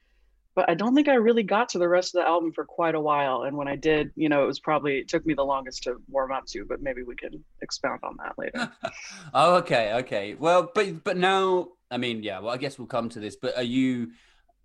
But 0.57 0.71
I 0.71 0.75
don't 0.75 0.95
think 0.95 1.09
I 1.09 1.15
really 1.15 1.43
got 1.43 1.71
to 1.71 1.79
the 1.79 1.89
rest 1.89 2.15
of 2.15 2.23
the 2.23 2.29
album 2.29 2.53
for 2.53 2.65
quite 2.65 2.95
a 2.95 3.01
while. 3.01 3.43
And 3.43 3.57
when 3.57 3.67
I 3.67 3.75
did, 3.75 4.13
you 4.15 4.29
know, 4.29 4.45
it 4.45 4.47
was 4.47 4.61
probably 4.61 4.99
it 4.99 5.09
took 5.09 5.27
me 5.27 5.35
the 5.35 5.43
longest 5.43 5.83
to 5.85 5.97
warm 6.09 6.31
up 6.31 6.47
to, 6.47 6.65
but 6.65 6.81
maybe 6.81 7.03
we 7.03 7.17
can 7.17 7.43
expound 7.61 8.01
on 8.05 8.17
that 8.19 8.39
later. 8.39 8.73
oh, 9.35 9.57
okay, 9.57 9.95
okay. 9.95 10.35
Well, 10.35 10.71
but 10.73 11.03
but 11.03 11.17
now 11.17 11.71
I 11.91 11.97
mean, 11.97 12.23
yeah. 12.23 12.41
Well, 12.41 12.55
I 12.55 12.57
guess 12.57 12.79
we'll 12.79 12.87
come 12.87 13.09
to 13.11 13.21
this. 13.21 13.37
But 13.37 13.57
are 13.57 13.63
you? 13.63 14.13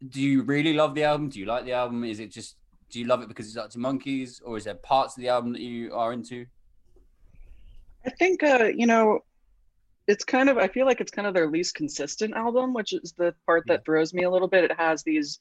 Do 0.07 0.21
you 0.21 0.43
really 0.43 0.73
love 0.73 0.95
the 0.95 1.03
album? 1.03 1.29
Do 1.29 1.39
you 1.39 1.45
like 1.45 1.65
the 1.65 1.73
album? 1.73 2.03
Is 2.03 2.19
it 2.19 2.31
just? 2.31 2.55
Do 2.89 2.99
you 2.99 3.05
love 3.05 3.21
it 3.21 3.27
because 3.27 3.47
it's 3.47 3.57
Arctic 3.57 3.79
Monkeys, 3.79 4.41
or 4.43 4.57
is 4.57 4.63
there 4.63 4.75
parts 4.75 5.15
of 5.15 5.21
the 5.21 5.29
album 5.29 5.53
that 5.53 5.61
you 5.61 5.93
are 5.93 6.11
into? 6.13 6.45
I 8.05 8.09
think 8.09 8.43
uh, 8.43 8.69
you 8.75 8.87
know, 8.87 9.19
it's 10.07 10.23
kind 10.23 10.49
of. 10.49 10.57
I 10.57 10.67
feel 10.67 10.85
like 10.85 11.01
it's 11.01 11.11
kind 11.11 11.27
of 11.27 11.33
their 11.33 11.49
least 11.49 11.75
consistent 11.75 12.33
album, 12.33 12.73
which 12.73 12.93
is 12.93 13.13
the 13.17 13.35
part 13.45 13.63
that 13.67 13.85
throws 13.85 14.13
me 14.13 14.23
a 14.23 14.29
little 14.29 14.47
bit. 14.47 14.63
It 14.63 14.77
has 14.77 15.03
these 15.03 15.39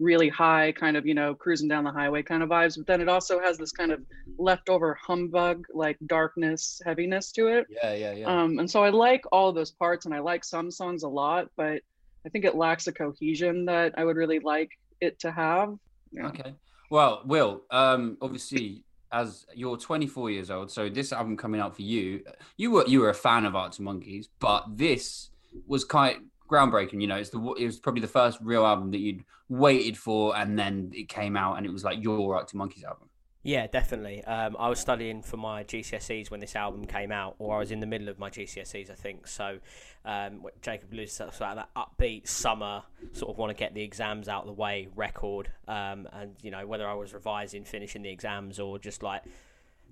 really 0.00 0.28
high 0.28 0.72
kind 0.72 0.96
of 0.96 1.06
you 1.06 1.14
know 1.14 1.34
cruising 1.34 1.68
down 1.68 1.84
the 1.84 1.90
highway 1.90 2.22
kind 2.22 2.42
of 2.42 2.48
vibes 2.48 2.76
but 2.76 2.86
then 2.86 3.00
it 3.00 3.08
also 3.08 3.38
has 3.38 3.56
this 3.56 3.70
kind 3.70 3.92
of 3.92 4.00
leftover 4.38 4.98
humbug 5.00 5.64
like 5.72 5.96
darkness 6.06 6.82
heaviness 6.84 7.30
to 7.30 7.46
it 7.46 7.66
yeah 7.70 7.94
yeah 7.94 8.12
yeah 8.12 8.26
um 8.26 8.58
and 8.58 8.68
so 8.68 8.82
i 8.82 8.88
like 8.88 9.22
all 9.30 9.52
those 9.52 9.70
parts 9.70 10.04
and 10.04 10.14
i 10.14 10.18
like 10.18 10.44
some 10.44 10.70
songs 10.70 11.04
a 11.04 11.08
lot 11.08 11.48
but 11.56 11.80
i 12.26 12.28
think 12.28 12.44
it 12.44 12.56
lacks 12.56 12.88
a 12.88 12.92
cohesion 12.92 13.64
that 13.64 13.94
i 13.96 14.04
would 14.04 14.16
really 14.16 14.40
like 14.40 14.70
it 15.00 15.18
to 15.20 15.30
have 15.30 15.72
yeah. 16.10 16.26
okay 16.26 16.54
well 16.90 17.22
will 17.24 17.62
um 17.70 18.16
obviously 18.20 18.84
as 19.12 19.46
you're 19.54 19.76
24 19.76 20.30
years 20.30 20.50
old 20.50 20.70
so 20.70 20.88
this 20.88 21.12
album 21.12 21.36
coming 21.36 21.60
out 21.60 21.74
for 21.74 21.82
you 21.82 22.24
you 22.56 22.70
were 22.70 22.84
you 22.86 23.00
were 23.00 23.10
a 23.10 23.14
fan 23.14 23.44
of 23.44 23.54
arctic 23.54 23.80
monkeys 23.80 24.28
but 24.40 24.64
this 24.76 25.30
was 25.66 25.84
quite 25.84 26.18
groundbreaking. 26.48 27.00
You 27.00 27.06
know, 27.06 27.16
it's 27.16 27.30
the 27.30 27.40
it 27.58 27.66
was 27.66 27.78
probably 27.78 28.00
the 28.00 28.08
first 28.08 28.38
real 28.40 28.64
album 28.64 28.90
that 28.92 28.98
you'd 28.98 29.24
waited 29.48 29.96
for, 29.96 30.36
and 30.36 30.58
then 30.58 30.90
it 30.94 31.08
came 31.08 31.36
out, 31.36 31.56
and 31.56 31.66
it 31.66 31.72
was 31.72 31.84
like 31.84 32.02
your 32.02 32.36
Arctic 32.36 32.54
Monkeys 32.54 32.84
album. 32.84 33.08
Yeah, 33.46 33.66
definitely. 33.66 34.24
Um, 34.24 34.56
I 34.58 34.70
was 34.70 34.80
studying 34.80 35.20
for 35.20 35.36
my 35.36 35.64
GCSEs 35.64 36.30
when 36.30 36.40
this 36.40 36.56
album 36.56 36.86
came 36.86 37.12
out, 37.12 37.36
or 37.38 37.56
I 37.56 37.58
was 37.58 37.70
in 37.70 37.78
the 37.78 37.86
middle 37.86 38.08
of 38.08 38.18
my 38.18 38.30
GCSEs, 38.30 38.90
I 38.90 38.94
think. 38.94 39.26
So, 39.26 39.58
um, 40.06 40.46
Jacob 40.62 40.94
Lewis 40.94 41.12
sort 41.12 41.28
of 41.38 41.56
that 41.56 41.68
upbeat 41.76 42.26
summer, 42.26 42.84
sort 43.12 43.30
of 43.30 43.36
want 43.36 43.50
to 43.50 43.54
get 43.54 43.74
the 43.74 43.82
exams 43.82 44.30
out 44.30 44.40
of 44.40 44.46
the 44.46 44.54
way 44.54 44.88
record, 44.96 45.50
um, 45.68 46.08
and 46.14 46.36
you 46.40 46.50
know 46.50 46.66
whether 46.66 46.88
I 46.88 46.94
was 46.94 47.12
revising, 47.12 47.64
finishing 47.64 48.00
the 48.00 48.08
exams, 48.08 48.58
or 48.58 48.78
just 48.78 49.02
like 49.02 49.22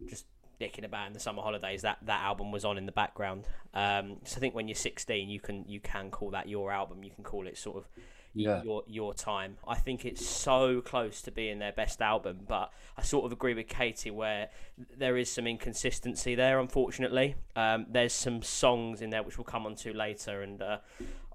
just 0.09 0.25
dicking 0.59 0.85
about 0.87 1.09
in 1.09 1.13
the 1.13 1.21
summer 1.21 1.43
holidays, 1.43 1.83
that 1.83 1.99
that 2.07 2.23
album 2.23 2.53
was 2.53 2.65
on 2.65 2.79
in 2.79 2.87
the 2.87 2.93
background. 2.93 3.45
Um, 3.75 4.17
so 4.25 4.39
I 4.39 4.41
think 4.41 4.55
when 4.55 4.67
you're 4.67 4.75
16, 4.75 5.29
you 5.29 5.41
can 5.41 5.67
you 5.69 5.79
can 5.79 6.11
call 6.11 6.31
that 6.31 6.49
your 6.49 6.73
album. 6.73 7.05
You 7.05 7.11
can 7.11 7.23
call 7.23 7.47
it 7.47 7.59
sort 7.59 7.77
of 7.77 7.87
yeah. 8.35 8.63
your 8.63 8.83
your 8.87 9.15
time. 9.15 9.59
I 9.67 9.77
think 9.77 10.05
it's 10.05 10.25
so 10.25 10.81
close 10.81 11.23
to 11.23 11.31
being 11.31 11.59
their 11.59 11.73
best 11.73 12.01
album, 12.01 12.41
but 12.49 12.73
I 12.97 13.03
sort 13.03 13.25
of 13.25 13.33
agree 13.33 13.55
with 13.55 13.69
Katie 13.69 14.11
where 14.11 14.49
there 14.97 15.17
is 15.17 15.31
some 15.31 15.47
inconsistency 15.47 16.35
there. 16.35 16.59
Unfortunately, 16.59 17.37
um, 17.57 17.87
there's 17.89 18.13
some 18.13 18.43
songs 18.43 19.03
in 19.03 19.11
there 19.11 19.23
which 19.23 19.39
we'll 19.39 19.45
come 19.45 19.67
on 19.67 19.75
to 19.77 19.93
later, 19.93 20.43
and 20.43 20.63
uh, 20.63 20.79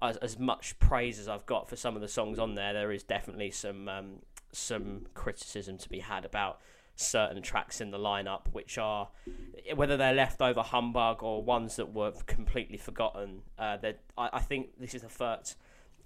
as, 0.02 0.16
as 0.18 0.38
much 0.38 0.78
praise 0.78 1.18
as 1.18 1.28
I've 1.28 1.46
got 1.46 1.68
for 1.68 1.76
some 1.76 1.94
of 1.94 2.02
the 2.02 2.08
songs 2.08 2.38
on 2.38 2.54
there, 2.54 2.72
there 2.72 2.92
is 2.92 3.02
definitely 3.02 3.50
some 3.50 3.88
um, 3.88 4.16
some 4.52 5.06
criticism 5.14 5.78
to 5.78 5.88
be 5.88 6.00
had 6.00 6.24
about 6.24 6.60
certain 6.96 7.40
tracks 7.40 7.80
in 7.80 7.92
the 7.92 7.98
lineup, 7.98 8.42
which 8.52 8.76
are 8.76 9.08
whether 9.74 9.96
they're 9.96 10.14
leftover 10.14 10.62
humbug 10.62 11.22
or 11.22 11.42
ones 11.42 11.76
that 11.76 11.92
were 11.92 12.12
completely 12.26 12.76
forgotten. 12.76 13.42
Uh, 13.56 13.76
I, 14.16 14.30
I 14.32 14.40
think 14.40 14.70
this 14.80 14.94
is 14.94 15.02
the 15.02 15.08
first 15.08 15.56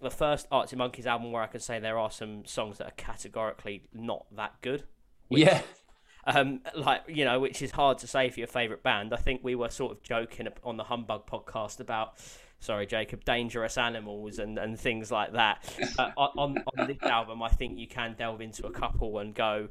the 0.03 0.11
first 0.11 0.47
Arctic 0.51 0.79
Monkeys 0.79 1.07
album 1.07 1.33
where 1.33 1.43
I 1.43 1.47
can 1.47 1.61
say 1.61 1.79
there 1.79 1.99
are 1.99 2.11
some 2.11 2.45
songs 2.45 2.79
that 2.79 2.87
are 2.89 2.95
categorically 2.97 3.85
not 3.93 4.27
that 4.37 4.55
good. 4.61 4.85
which- 5.29 5.43
Yeah. 5.43 5.63
um, 6.27 6.61
like 6.77 7.03
you 7.09 7.25
know, 7.25 7.41
which 7.41 7.63
is 7.63 7.73
hard 7.73 7.99
to 7.99 8.07
say 8.07 8.31
for 8.31 8.41
your 8.41 8.47
favourite 8.47 8.83
band. 8.83 9.13
I 9.13 9.17
think 9.17 9.41
we 9.43 9.55
were 9.55 9.71
sort 9.71 9.93
of 9.93 10.03
joking 10.03 10.49
on 10.63 10.77
the 10.77 10.85
Humbug 10.85 11.27
podcast 11.27 11.81
about, 11.81 12.15
sorry, 12.61 12.87
Jacob, 12.87 13.25
dangerous 13.25 13.77
animals 13.77 14.39
and, 14.39 14.57
and 14.59 14.79
things 14.79 15.11
like 15.11 15.33
that. 15.33 15.65
Uh, 15.99 16.11
on 16.17 16.63
on 16.79 16.87
this 16.87 17.03
album, 17.03 17.43
I 17.43 17.49
think 17.49 17.79
you 17.79 17.87
can 17.89 18.15
delve 18.17 18.41
into 18.41 18.67
a 18.67 18.71
couple 18.71 19.19
and 19.19 19.35
go, 19.35 19.69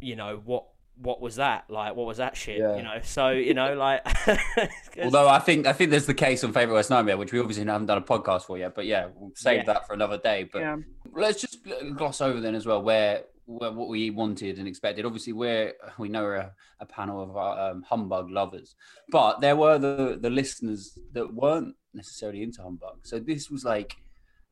you 0.00 0.16
know, 0.16 0.40
what 0.44 0.64
what 0.96 1.20
was 1.20 1.36
that 1.36 1.64
like? 1.68 1.96
What 1.96 2.06
was 2.06 2.18
that 2.18 2.36
shit? 2.36 2.58
Yeah. 2.58 2.76
You 2.76 2.82
know, 2.82 2.98
so 3.02 3.30
you 3.30 3.54
know, 3.54 3.74
like, 3.74 4.06
Although 5.02 5.28
I 5.28 5.38
think 5.38 5.66
I 5.66 5.72
think 5.72 5.90
there's 5.90 6.06
the 6.06 6.14
case 6.14 6.44
on 6.44 6.52
Favorite 6.52 6.74
Worst 6.74 6.90
Nightmare, 6.90 7.16
which 7.16 7.32
we 7.32 7.40
obviously 7.40 7.64
haven't 7.64 7.86
done 7.86 7.98
a 7.98 8.02
podcast 8.02 8.42
for 8.42 8.58
yet. 8.58 8.74
But 8.74 8.86
yeah, 8.86 9.08
we'll 9.14 9.32
save 9.34 9.58
Yeah. 9.60 9.64
that 9.72 9.86
for 9.86 9.94
another 9.94 10.18
day. 10.18 10.48
But 10.52 10.60
Yeah. 10.60 10.76
let's 11.12 11.40
just 11.40 11.58
gloss 11.96 12.20
over 12.20 12.40
then 12.40 12.54
as 12.54 12.66
well 12.66 12.82
where, 12.82 13.22
where 13.46 13.72
what 13.72 13.88
we 13.88 14.10
wanted 14.10 14.58
and 14.58 14.68
expected. 14.68 15.04
Obviously, 15.04 15.32
we're 15.32 15.72
we 15.98 16.08
know 16.08 16.22
we're 16.22 16.36
a, 16.36 16.52
a 16.80 16.86
panel 16.86 17.22
of 17.22 17.36
our, 17.36 17.70
um, 17.70 17.82
humbug 17.82 18.30
lovers, 18.30 18.74
but 19.10 19.40
there 19.40 19.56
were 19.56 19.78
the 19.78 20.18
the 20.20 20.30
listeners 20.30 20.98
that 21.12 21.32
weren't 21.34 21.74
necessarily 21.94 22.42
into 22.42 22.62
humbug. 22.62 22.98
So 23.02 23.18
this 23.18 23.50
was 23.50 23.64
like. 23.64 23.96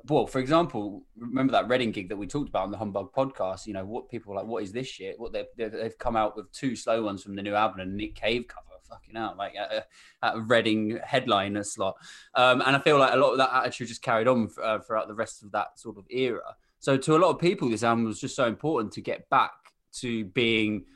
Well, 0.09 0.27
for 0.27 0.39
example, 0.39 1.03
remember 1.17 1.53
that 1.53 1.69
Reading 1.69 1.93
gig 1.93 2.09
that 2.09 2.17
we 2.17 2.27
talked 2.27 2.49
about 2.49 2.65
on 2.65 2.71
the 2.71 2.79
Humbug 2.79 3.13
podcast? 3.13 3.67
You 3.67 3.75
know, 3.75 3.85
what 3.85 4.09
people 4.09 4.35
like, 4.35 4.47
what 4.47 4.63
is 4.63 4.73
this 4.73 4.87
shit? 4.87 5.19
What 5.19 5.33
they've, 5.33 5.47
they've, 5.57 5.99
come 5.99 6.17
out 6.17 6.37
with 6.37 6.51
two 6.53 6.75
slow 6.75 7.03
ones 7.03 7.23
from 7.23 7.35
the 7.37 7.43
new 7.43 7.55
album 7.55 7.81
and 7.81 7.97
Nick 7.97 8.15
Cave 8.15 8.47
cover. 8.49 8.67
Fucking 8.89 9.17
out, 9.17 9.37
like 9.37 9.55
at 9.55 9.87
a, 10.23 10.29
a 10.37 10.41
Reading 10.41 10.99
headliner 11.05 11.63
slot. 11.63 11.95
Um, 12.35 12.61
and 12.61 12.75
I 12.75 12.81
feel 12.81 12.99
like 12.99 13.13
a 13.13 13.17
lot 13.17 13.31
of 13.31 13.39
that 13.39 13.51
attitude 13.53 13.87
just 13.87 14.03
carried 14.03 14.27
on 14.27 14.51
uh, 14.61 14.81
throughout 14.81 15.07
the 15.07 15.15
rest 15.15 15.45
of 15.45 15.53
that 15.53 15.79
sort 15.79 15.97
of 15.97 16.07
era. 16.11 16.57
So 16.81 16.97
to 16.97 17.17
a 17.17 17.19
lot 17.19 17.31
of 17.31 17.39
people, 17.39 17.69
this 17.69 17.85
album 17.85 18.07
was 18.07 18.19
just 18.19 18.35
so 18.35 18.47
important 18.47 18.93
to 18.95 19.01
get 19.01 19.31
back 19.31 19.53
to 19.99 20.25
being 20.25 20.87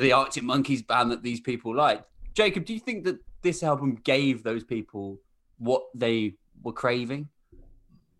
the 0.00 0.12
Arctic 0.12 0.42
Monkeys 0.42 0.82
band 0.82 1.12
that 1.12 1.22
these 1.22 1.40
people 1.40 1.76
like. 1.76 2.04
Jacob, 2.34 2.64
do 2.64 2.72
you 2.72 2.80
think 2.80 3.04
that 3.04 3.18
this 3.42 3.62
album 3.62 4.00
gave 4.02 4.42
those 4.42 4.64
people 4.64 5.20
what 5.58 5.82
they 5.94 6.34
were 6.62 6.72
craving? 6.72 7.28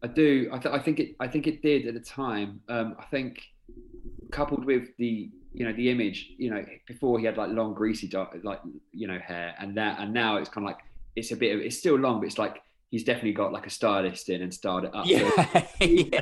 I 0.03 0.09
do. 0.09 0.49
I, 0.53 0.59
th- 0.59 0.75
I 0.75 0.79
think 0.79 1.01
it. 1.01 1.17
I 1.21 1.29
think 1.29 1.47
it 1.47 1.63
did 1.63 1.87
at 1.87 1.95
the 1.95 2.01
time. 2.01 2.61
Um, 2.69 2.97
I 2.99 3.05
think 3.05 3.43
coupled 4.31 4.65
with 4.65 4.89
the 4.99 5.31
you 5.53 5.65
know 5.65 5.73
the 5.73 5.91
image. 5.91 6.33
You 6.39 6.51
know, 6.51 6.65
before 6.87 7.19
he 7.19 7.27
had 7.27 7.37
like 7.37 7.51
long 7.51 7.75
greasy 7.75 8.09
dark, 8.09 8.37
like 8.43 8.61
you 8.93 9.07
know 9.07 9.19
hair, 9.19 9.55
and 9.59 9.77
that 9.77 10.01
and 10.01 10.13
now 10.13 10.37
it's 10.37 10.49
kind 10.49 10.67
of 10.67 10.75
like 10.75 10.81
it's 11.15 11.31
a 11.31 11.37
bit 11.37 11.55
of 11.55 11.61
it's 11.61 11.79
still 11.79 11.97
long, 11.97 12.21
but 12.21 12.27
it's 12.27 12.39
like 12.39 12.63
he's 12.91 13.05
definitely 13.05 13.33
got 13.33 13.53
like 13.53 13.67
a 13.67 13.71
stylist 13.71 14.29
in 14.29 14.43
and 14.43 14.53
styled 14.53 14.85
it 14.85 14.95
up. 14.95 15.07
So 15.07 15.13
yeah. 15.87 16.21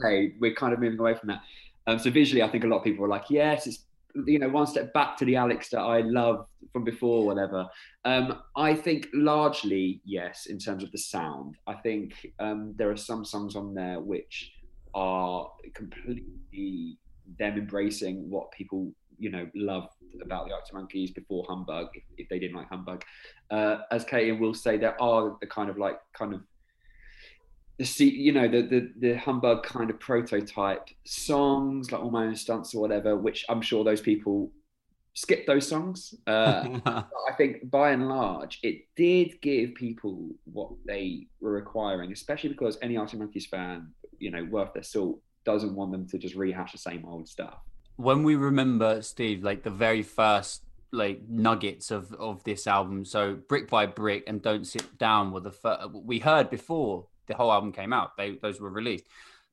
okay, 0.00 0.34
we're 0.40 0.54
kind 0.54 0.72
of 0.72 0.80
moving 0.80 0.98
away 0.98 1.14
from 1.14 1.28
that. 1.28 1.42
Um, 1.86 1.98
so 1.98 2.10
visually, 2.10 2.42
I 2.42 2.48
think 2.48 2.64
a 2.64 2.66
lot 2.66 2.78
of 2.78 2.84
people 2.84 3.04
are 3.04 3.08
like, 3.08 3.24
yes, 3.28 3.66
it's 3.66 3.80
you 4.26 4.38
know 4.38 4.48
one 4.48 4.66
step 4.66 4.92
back 4.92 5.16
to 5.18 5.24
the 5.24 5.36
Alex 5.36 5.68
that 5.70 5.80
I 5.80 6.00
loved 6.00 6.48
from 6.72 6.84
before, 6.84 7.24
whatever. 7.26 7.68
Um, 8.04 8.38
I 8.56 8.74
think 8.74 9.08
largely 9.12 10.00
yes, 10.04 10.46
in 10.46 10.58
terms 10.58 10.82
of 10.82 10.92
the 10.92 10.98
sound. 10.98 11.56
I 11.66 11.74
think 11.74 12.26
um, 12.38 12.74
there 12.76 12.90
are 12.90 12.96
some 12.96 13.24
songs 13.24 13.56
on 13.56 13.74
there 13.74 14.00
which 14.00 14.52
are 14.94 15.50
completely 15.74 16.98
them 17.38 17.56
embracing 17.56 18.28
what 18.28 18.50
people 18.50 18.92
you 19.18 19.30
know 19.30 19.48
loved 19.54 19.88
about 20.22 20.46
the 20.46 20.52
Arctic 20.52 20.74
Monkeys 20.74 21.10
before 21.10 21.44
Humbug, 21.48 21.88
if, 21.94 22.02
if 22.18 22.28
they 22.28 22.38
didn't 22.38 22.56
like 22.56 22.68
Humbug. 22.68 23.02
Uh, 23.50 23.78
as 23.90 24.04
Katie 24.04 24.32
will 24.32 24.54
say, 24.54 24.76
there 24.76 25.00
are 25.00 25.36
the 25.40 25.46
kind 25.46 25.70
of 25.70 25.78
like 25.78 25.98
kind 26.12 26.34
of 26.34 26.42
the 27.82 27.86
see, 27.86 28.08
you 28.08 28.30
know, 28.30 28.46
the, 28.46 28.62
the 28.62 28.92
the 28.96 29.14
humbug 29.18 29.64
kind 29.64 29.90
of 29.90 29.98
prototype 29.98 30.88
songs, 31.02 31.90
like 31.90 32.00
all 32.00 32.12
my 32.12 32.26
own 32.26 32.36
stunts 32.36 32.76
or 32.76 32.80
whatever, 32.80 33.16
which 33.16 33.44
I'm 33.48 33.60
sure 33.60 33.82
those 33.82 34.00
people 34.00 34.52
skip 35.14 35.46
those 35.46 35.66
songs. 35.66 36.14
Uh, 36.28 36.78
I 36.86 37.32
think 37.36 37.68
by 37.68 37.90
and 37.90 38.08
large, 38.08 38.60
it 38.62 38.82
did 38.94 39.40
give 39.40 39.74
people 39.74 40.28
what 40.44 40.70
they 40.86 41.26
were 41.40 41.50
requiring, 41.50 42.12
especially 42.12 42.50
because 42.50 42.78
any 42.82 42.96
Arctic 42.96 43.18
Monkeys 43.18 43.46
fan, 43.46 43.88
you 44.20 44.30
know, 44.30 44.44
worth 44.44 44.72
their 44.74 44.84
salt, 44.84 45.18
doesn't 45.44 45.74
want 45.74 45.90
them 45.90 46.06
to 46.06 46.18
just 46.18 46.36
rehash 46.36 46.70
the 46.70 46.78
same 46.78 47.04
old 47.04 47.28
stuff. 47.28 47.58
when 47.96 48.22
we 48.22 48.36
remember 48.36 49.02
Steve, 49.02 49.42
like 49.42 49.64
the 49.64 49.70
very 49.70 50.04
first 50.04 50.62
like 50.92 51.20
nuggets 51.28 51.90
of 51.90 52.12
of 52.12 52.44
this 52.44 52.68
album, 52.68 53.04
so 53.04 53.34
brick 53.48 53.68
by 53.68 53.86
brick 53.86 54.22
and 54.28 54.40
don't 54.40 54.68
sit 54.68 54.98
down 54.98 55.32
were 55.32 55.40
the 55.40 55.50
first 55.50 55.90
we 55.92 56.20
heard 56.20 56.48
before 56.48 57.06
the 57.26 57.34
whole 57.34 57.52
album 57.52 57.72
came 57.72 57.92
out. 57.92 58.16
They 58.16 58.38
those 58.42 58.60
were 58.60 58.70
released, 58.70 59.04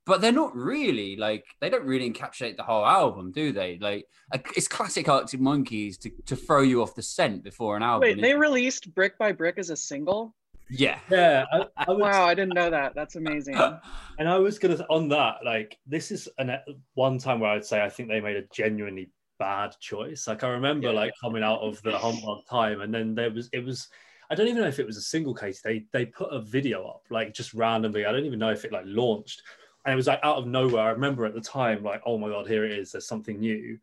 but 0.06 0.22
they're 0.22 0.32
not 0.32 0.56
really 0.56 1.16
like 1.16 1.46
they 1.62 1.70
don't 1.70 1.86
really 1.86 2.10
encapsulate 2.12 2.58
the 2.58 2.64
whole 2.64 2.86
album, 2.86 3.32
do 3.32 3.52
they? 3.52 3.78
Like 3.80 4.06
it's 4.56 4.68
classic 4.68 5.08
Arctic 5.10 5.40
Monkeys 5.40 5.98
to 6.00 6.12
to 6.26 6.36
throw 6.36 6.62
you 6.62 6.82
off 6.82 6.96
the 6.96 7.02
scent 7.04 7.44
before 7.44 7.78
an 7.78 7.84
album. 7.84 8.02
Wait, 8.10 8.22
they 8.22 8.32
it? 8.32 8.38
released 8.40 8.94
Brick 8.96 9.18
by 9.18 9.32
Brick 9.32 9.58
as 9.58 9.70
a 9.70 9.78
single? 9.78 10.36
yeah. 10.72 11.00
Yeah, 11.10 11.46
I, 11.52 11.66
I 11.78 11.90
was, 11.92 12.00
Wow, 12.00 12.26
I 12.28 12.36
didn't 12.36 12.54
know 12.54 12.70
that. 12.70 12.94
That's 12.94 13.16
amazing. 13.16 13.56
and 14.20 14.30
I 14.30 14.38
was 14.38 14.60
gonna 14.60 14.86
on 14.90 15.10
that. 15.10 15.38
Like, 15.44 15.78
this 15.88 16.12
is 16.12 16.30
an 16.38 16.58
one 16.94 17.18
time 17.18 17.40
where 17.40 17.52
I'd 17.52 17.66
say 17.66 17.82
I 17.84 17.90
think 17.90 18.08
they 18.10 18.20
made 18.22 18.36
a 18.38 18.44
genuinely 18.54 19.10
bad 19.40 19.74
choice. 19.80 20.28
Like, 20.28 20.44
I 20.44 20.50
remember 20.50 20.90
Yeah. 20.90 20.94
like 20.94 21.14
coming 21.20 21.42
out 21.44 21.62
of 21.62 21.82
the 21.82 21.98
humbug 21.98 22.46
time, 22.50 22.82
and 22.82 22.94
then 22.94 23.16
there 23.16 23.32
was 23.32 23.50
it 23.52 23.64
was. 23.66 23.88
I 24.30 24.36
don't 24.36 24.48
even 24.48 24.62
know 24.62 24.68
if 24.68 24.80
it 24.80 24.86
was 24.86 24.98
a 24.98 25.02
single 25.02 25.34
case. 25.34 25.62
They 25.62 25.86
they 25.92 26.06
put 26.06 26.32
a 26.32 26.42
video 26.42 26.88
up 26.88 27.04
like 27.10 27.34
just 27.34 27.54
randomly. 27.54 28.06
I 28.06 28.12
don't 28.12 28.26
even 28.26 28.40
know 28.40 28.52
if 28.52 28.64
it 28.64 28.72
like 28.72 28.86
launched, 28.86 29.42
and 29.86 29.94
it 29.94 29.96
was 29.96 30.08
like 30.08 30.20
out 30.24 30.38
of 30.38 30.48
nowhere. 30.48 30.84
I 30.84 30.90
remember 30.92 31.26
at 31.26 31.34
the 31.34 31.42
time 31.42 31.84
like, 31.84 32.02
oh 32.06 32.18
my 32.18 32.30
god, 32.30 32.48
here 32.48 32.64
it 32.64 32.72
is. 32.72 32.92
There's 32.92 33.08
something 33.08 33.40
new, 33.40 33.80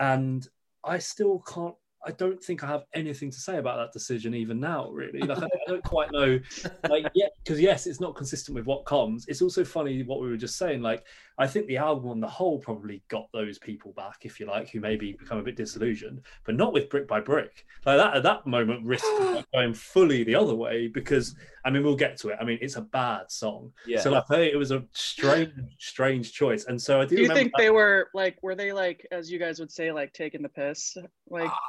and 0.00 0.46
I 0.84 0.98
still 0.98 1.44
can't. 1.46 1.74
I 2.04 2.12
don't 2.12 2.42
think 2.42 2.62
I 2.62 2.68
have 2.68 2.84
anything 2.94 3.30
to 3.30 3.38
say 3.38 3.58
about 3.58 3.76
that 3.76 3.92
decision 3.92 4.34
even 4.34 4.58
now. 4.58 4.90
Really, 4.90 5.20
like 5.20 5.38
I 5.38 5.48
don't, 5.66 5.84
quite 5.84 6.10
know. 6.10 6.40
Like 6.88 7.06
yeah, 7.14 7.26
because 7.44 7.60
yes, 7.60 7.86
it's 7.86 8.00
not 8.00 8.16
consistent 8.16 8.56
with 8.56 8.66
what 8.66 8.84
comes. 8.84 9.26
It's 9.28 9.42
also 9.42 9.64
funny 9.64 10.02
what 10.02 10.20
we 10.20 10.28
were 10.28 10.36
just 10.36 10.56
saying. 10.56 10.82
Like 10.82 11.04
I 11.38 11.46
think 11.46 11.68
the 11.68 11.76
album 11.76 12.10
on 12.10 12.20
the 12.20 12.28
whole 12.28 12.58
probably 12.58 13.02
got 13.08 13.28
those 13.32 13.58
people 13.58 13.92
back, 13.92 14.22
if 14.22 14.40
you 14.40 14.46
like, 14.46 14.70
who 14.70 14.80
maybe 14.80 15.12
become 15.12 15.38
a 15.38 15.42
bit 15.42 15.56
disillusioned, 15.56 16.22
but 16.44 16.56
not 16.56 16.72
with 16.72 16.90
Brick 16.90 17.06
by 17.06 17.20
Brick. 17.20 17.64
Like 17.86 17.98
that 17.98 18.16
at 18.16 18.22
that 18.24 18.46
moment, 18.46 18.84
risk 18.84 19.04
going 19.54 19.72
fully 19.72 20.24
the 20.24 20.34
other 20.34 20.54
way 20.54 20.88
because 20.88 21.36
I 21.64 21.70
mean 21.70 21.84
we'll 21.84 21.96
get 21.96 22.16
to 22.18 22.30
it. 22.30 22.38
I 22.40 22.44
mean 22.44 22.58
it's 22.60 22.76
a 22.76 22.82
bad 22.82 23.30
song. 23.30 23.72
Yeah. 23.86 24.00
So 24.00 24.10
like 24.10 24.24
I 24.30 24.34
think 24.34 24.52
it 24.52 24.56
was 24.56 24.72
a 24.72 24.84
strange, 24.92 25.52
strange 25.78 26.32
choice. 26.32 26.64
And 26.64 26.80
so 26.80 27.00
I 27.00 27.04
do, 27.04 27.16
Do 27.16 27.22
you 27.22 27.28
think 27.28 27.52
that- 27.52 27.58
they 27.58 27.70
were 27.70 28.08
like 28.14 28.42
were 28.42 28.56
they 28.56 28.72
like 28.72 29.06
as 29.12 29.30
you 29.30 29.38
guys 29.38 29.60
would 29.60 29.70
say 29.70 29.92
like 29.92 30.12
taking 30.12 30.42
the 30.42 30.48
piss? 30.48 30.96
Like 31.30 31.50
ah, 31.50 31.60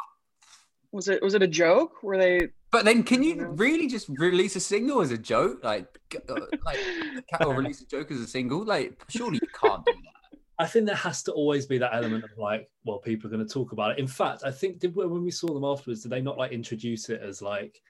was 0.91 1.07
it 1.07 1.21
was 1.21 1.33
it 1.33 1.41
a 1.41 1.47
joke? 1.47 2.03
Were 2.03 2.17
they 2.17 2.49
But 2.71 2.85
then, 2.85 3.03
can 3.03 3.23
you 3.23 3.29
You 3.29 3.35
know? 3.35 3.47
really 3.49 3.87
just 3.87 4.09
release 4.09 4.55
a 4.55 4.59
single 4.59 5.01
as 5.01 5.11
a 5.11 5.17
joke? 5.17 5.63
Like, 5.63 5.87
uh, 6.29 6.35
like, 6.65 6.79
or 7.41 7.55
release 7.55 7.81
a 7.81 7.87
joke 7.87 8.11
as 8.11 8.19
a 8.19 8.27
single? 8.27 8.63
Like, 8.63 9.03
surely 9.09 9.39
you 9.41 9.47
can't 9.59 9.85
do 9.85 9.93
that. 9.93 10.19
I 10.59 10.67
think 10.67 10.87
there 10.87 10.95
has 10.95 11.23
to 11.23 11.31
always 11.31 11.65
be 11.65 11.77
that 11.77 11.93
element 11.93 12.25
of 12.25 12.31
like, 12.37 12.69
well, 12.85 12.97
people 12.99 13.27
are 13.27 13.31
going 13.31 13.47
to 13.47 13.53
talk 13.53 13.71
about 13.71 13.91
it. 13.91 13.99
In 13.99 14.07
fact, 14.07 14.43
I 14.43 14.51
think 14.51 14.79
did 14.79 14.93
when 14.93 15.23
we 15.23 15.31
saw 15.31 15.47
them 15.53 15.63
afterwards, 15.63 16.03
did 16.03 16.11
they 16.11 16.21
not 16.21 16.37
like 16.37 16.51
introduce 16.51 17.09
it 17.09 17.21
as 17.21 17.41
like 17.41 17.81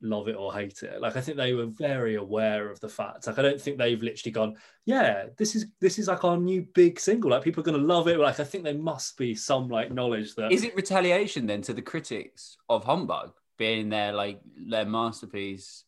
love 0.00 0.28
it 0.28 0.36
or 0.36 0.52
hate 0.52 0.82
it? 0.82 1.00
Like 1.00 1.16
I 1.16 1.20
think 1.20 1.36
they 1.36 1.54
were 1.54 1.66
very 1.66 2.16
aware 2.16 2.70
of 2.70 2.80
the 2.80 2.88
fact. 2.88 3.26
Like 3.26 3.38
I 3.38 3.42
don't 3.42 3.60
think 3.60 3.78
they've 3.78 4.02
literally 4.02 4.32
gone, 4.32 4.56
yeah, 4.84 5.26
this 5.38 5.54
is 5.54 5.66
this 5.80 5.98
is 5.98 6.08
like 6.08 6.24
our 6.24 6.36
new 6.36 6.66
big 6.74 7.00
single. 7.00 7.30
Like 7.30 7.42
people 7.42 7.62
are 7.62 7.72
to 7.72 7.78
love 7.78 8.08
it. 8.08 8.18
Like 8.18 8.40
I 8.40 8.44
think 8.44 8.64
there 8.64 8.74
must 8.74 9.16
be 9.16 9.34
some 9.34 9.68
like 9.68 9.92
knowledge 9.92 10.34
that 10.34 10.52
Is 10.52 10.64
it 10.64 10.76
retaliation 10.76 11.46
then 11.46 11.62
to 11.62 11.72
the 11.72 11.82
critics 11.82 12.56
of 12.68 12.84
Humbug 12.84 13.32
being 13.58 13.88
their 13.88 14.12
like 14.12 14.40
their 14.68 14.84
masterpiece, 14.84 15.84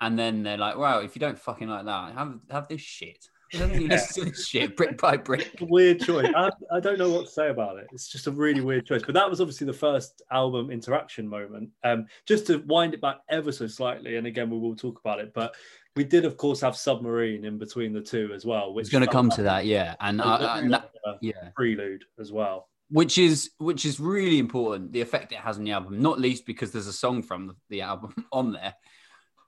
and 0.00 0.18
then 0.18 0.42
they're 0.42 0.56
like, 0.56 0.76
"Wow, 0.76 1.00
if 1.00 1.14
you 1.14 1.20
don't 1.20 1.38
fucking 1.38 1.68
like 1.68 1.84
that, 1.84 2.14
have 2.14 2.38
have 2.50 2.68
this 2.68 2.80
shit." 2.80 3.28
I 3.52 3.58
don't 3.58 3.70
think 3.70 3.82
you 3.82 3.88
listen 3.88 4.24
to 4.24 4.30
this 4.30 4.46
shit 4.46 4.76
brick 4.76 4.98
by 4.98 5.16
brick. 5.16 5.56
weird 5.60 6.00
choice. 6.00 6.32
I, 6.36 6.50
I 6.72 6.80
don't 6.80 6.98
know 6.98 7.10
what 7.10 7.26
to 7.26 7.30
say 7.32 7.48
about 7.48 7.78
it. 7.78 7.88
It's 7.92 8.08
just 8.08 8.26
a 8.26 8.30
really 8.30 8.60
weird 8.60 8.86
choice. 8.86 9.02
But 9.04 9.14
that 9.14 9.28
was 9.28 9.40
obviously 9.40 9.66
the 9.66 9.72
first 9.72 10.22
album 10.30 10.70
interaction 10.70 11.26
moment. 11.26 11.70
Um, 11.82 12.06
just 12.26 12.46
to 12.46 12.58
wind 12.66 12.94
it 12.94 13.00
back 13.00 13.18
ever 13.28 13.50
so 13.52 13.66
slightly, 13.66 14.16
and 14.16 14.26
again 14.26 14.50
we 14.50 14.58
will 14.58 14.76
talk 14.76 15.00
about 15.00 15.20
it. 15.20 15.32
But 15.34 15.54
we 15.96 16.04
did, 16.04 16.24
of 16.24 16.36
course, 16.36 16.60
have 16.60 16.76
Submarine 16.76 17.44
in 17.44 17.58
between 17.58 17.92
the 17.92 18.00
two 18.00 18.30
as 18.32 18.44
well, 18.44 18.72
which 18.72 18.84
It's 18.84 18.92
going 18.92 19.04
to 19.04 19.10
come 19.10 19.30
to 19.30 19.42
that, 19.42 19.66
yeah, 19.66 19.96
and, 20.00 20.20
uh, 20.20 20.54
and 20.56 20.72
that, 20.72 20.90
yeah, 21.20 21.50
prelude 21.56 22.04
as 22.20 22.30
well. 22.30 22.68
which 22.90 23.18
is 23.18 23.50
which 23.58 23.84
is 23.84 23.98
really 23.98 24.38
important. 24.38 24.92
The 24.92 25.00
effect 25.00 25.32
it 25.32 25.38
has 25.38 25.58
on 25.58 25.64
the 25.64 25.72
album, 25.72 26.00
not 26.00 26.20
least 26.20 26.46
because 26.46 26.70
there's 26.70 26.86
a 26.86 26.92
song 26.92 27.22
from 27.24 27.48
the, 27.48 27.56
the 27.68 27.80
album 27.80 28.14
on 28.32 28.52
there, 28.52 28.74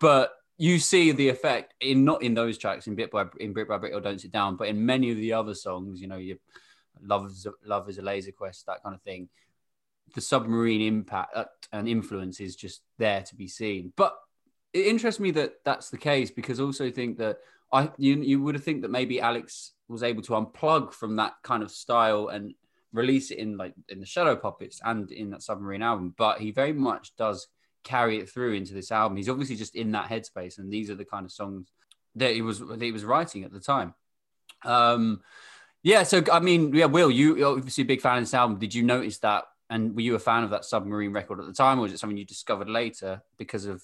but 0.01 0.33
you 0.59 0.79
see 0.79 1.13
the 1.13 1.29
effect 1.29 1.75
in 1.81 2.05
not 2.05 2.23
in 2.23 2.35
those 2.35 2.59
tracks 2.59 2.87
in 2.87 2.95
bit 2.95 3.11
by 3.11 3.25
in 3.41 3.53
brick 3.53 3.69
by 3.69 3.79
brick 3.79 3.95
or 3.95 4.01
don't 4.01 4.21
sit 4.21 4.33
down, 4.33 4.57
but 4.57 4.69
in 4.69 4.85
many 4.85 5.11
of 5.11 5.17
the 5.17 5.33
other 5.33 5.55
songs. 5.55 6.01
You 6.01 6.09
know, 6.09 6.17
your 6.17 6.37
love 7.03 7.27
is 7.27 7.47
a, 7.47 7.53
love 7.67 7.89
is 7.89 7.99
a 7.99 8.03
laser 8.03 8.33
quest, 8.33 8.67
that 8.67 8.83
kind 8.83 8.95
of 8.95 9.03
thing. 9.03 9.29
The 10.15 10.21
submarine 10.21 10.83
impact 10.83 11.37
uh, 11.37 11.45
and 11.73 11.89
influence 11.89 12.41
is 12.41 12.55
just 12.55 12.83
there 12.99 13.23
to 13.23 13.35
be 13.35 13.49
seen. 13.49 13.93
But 13.97 14.15
it 14.73 14.87
interests 14.87 15.21
me 15.21 15.31
that 15.33 15.55
that's 15.65 15.91
the 15.91 15.99
case 15.99 16.31
because 16.31 16.61
also 16.61 16.91
think 16.91 17.19
that 17.19 17.39
I 17.73 17.91
you 17.97 18.21
you 18.23 18.43
would 18.43 18.55
have 18.55 18.65
think 18.65 18.83
that 18.83 18.91
maybe 18.91 19.21
Alex 19.21 19.73
was 19.89 20.03
able 20.03 20.23
to 20.23 20.33
unplug 20.33 20.93
from 20.93 21.17
that 21.17 21.35
kind 21.43 21.63
of 21.63 21.71
style 21.71 22.29
and 22.29 22.55
release 22.93 23.31
it 23.31 23.39
in 23.39 23.57
like 23.57 23.75
in 23.89 24.01
the 24.01 24.07
Shadow 24.07 24.37
Puppets 24.37 24.81
and 24.85 25.11
in 25.11 25.31
that 25.31 25.43
Submarine 25.43 25.83
album, 25.83 26.15
but 26.17 26.41
he 26.41 26.51
very 26.51 26.73
much 26.73 27.17
does 27.17 27.49
carry 27.85 28.19
it 28.19 28.29
through 28.29 28.55
into 28.55 28.75
this 28.75 28.93
album. 28.93 29.17
He's 29.17 29.29
obviously 29.29 29.57
just 29.57 29.75
in 29.75 29.93
that 29.93 30.09
headspace, 30.09 30.59
and 30.59 30.73
these 30.73 30.91
are 30.91 30.95
the 30.95 31.05
kind 31.05 31.25
of 31.25 31.33
songs 31.33 31.69
that 32.17 32.35
he 32.35 32.43
was 32.43 32.61
that 32.61 32.81
he 32.81 32.93
was 32.93 33.05
writing 33.05 33.45
at 33.45 33.53
the 33.53 33.61
time. 33.61 33.95
Um, 34.65 35.23
yeah, 35.83 36.05
so 36.05 36.23
I 36.33 36.41
mean, 36.41 36.75
yeah, 36.75 36.87
Will, 36.87 37.11
you, 37.11 37.45
obviously 37.45 37.83
a 37.83 37.87
big 37.87 38.01
fan 38.01 38.19
of 38.19 38.23
this 38.23 38.35
album. 38.35 38.59
Did 38.59 38.75
you 38.75 38.83
notice 38.83 39.19
that? 39.19 39.45
And 39.69 39.95
were 39.95 40.03
you 40.03 40.15
a 40.15 40.19
fan 40.19 40.45
of 40.45 40.51
that 40.51 40.65
Submarine 40.65 41.13
record 41.13 41.41
at 41.41 41.47
the 41.47 41.53
time, 41.53 41.79
or 41.79 41.83
was 41.83 41.93
it 41.93 41.99
something 41.99 42.17
you 42.17 42.27
discovered 42.27 42.69
later 42.69 43.23
because 43.39 43.65
of 43.65 43.83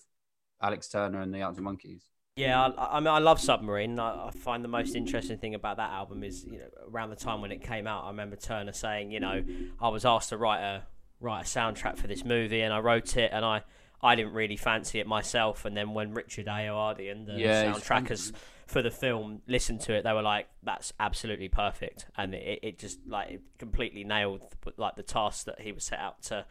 Alex 0.63 0.89
Turner 0.89 1.21
and 1.23 1.33
the 1.33 1.43
Arctic 1.43 1.65
Monkeys? 1.65 2.03
Yeah, 2.37 2.69
I, 2.69 2.99
I 2.99 3.01
mean, 3.01 3.09
I 3.09 3.19
love 3.19 3.41
Submarine. 3.41 3.99
I, 3.99 4.27
I 4.27 4.31
find 4.31 4.63
the 4.63 4.69
most 4.69 4.95
interesting 4.95 5.39
thing 5.39 5.55
about 5.55 5.79
that 5.79 5.91
album 5.91 6.23
is, 6.23 6.45
you 6.45 6.59
know, 6.59 6.69
around 6.93 7.11
the 7.11 7.17
time 7.17 7.41
when 7.41 7.51
it 7.51 7.63
came 7.63 7.87
out, 7.87 8.05
I 8.05 8.09
remember 8.09 8.37
Turner 8.37 8.73
saying, 8.73 9.11
you 9.11 9.19
know, 9.19 9.43
I 9.81 9.89
was 9.89 10.05
asked 10.05 10.29
to 10.29 10.37
write 10.37 10.61
a 10.61 10.85
write 11.21 11.41
a 11.41 11.45
soundtrack 11.45 11.97
for 11.97 12.07
this 12.07 12.25
movie, 12.25 12.61
and 12.61 12.73
I 12.73 12.79
wrote 12.79 13.17
it, 13.17 13.31
and 13.33 13.45
I 13.45 13.63
I 14.03 14.15
didn't 14.15 14.33
really 14.33 14.57
fancy 14.57 15.01
it 15.01 15.07
myself. 15.07 15.65
And 15.65 15.77
then 15.77 15.95
when 15.95 16.15
Richard 16.15 16.47
Ayoade 16.47 17.11
and 17.11 17.27
the 17.27 17.33
Yeah, 17.33 17.73
soundtrackers 17.73 18.33
for 18.67 18.83
the 18.83 18.91
film 18.91 19.43
listened 19.47 19.81
to 19.83 19.95
it, 19.95 20.05
they 20.05 20.13
were 20.13 20.23
like, 20.23 20.49
"That's 20.63 20.93
absolutely 21.01 21.49
perfect," 21.49 22.07
and 22.17 22.35
it, 22.35 22.61
it 22.63 22.79
just 22.79 23.01
like 23.07 23.31
it 23.31 23.43
completely 23.59 24.05
nailed 24.05 24.43
like 24.77 24.95
the 24.97 25.03
task 25.03 25.47
that 25.47 25.61
he 25.61 25.73
was 25.73 25.85
set 25.85 25.99
out 25.99 26.23
to 26.25 26.45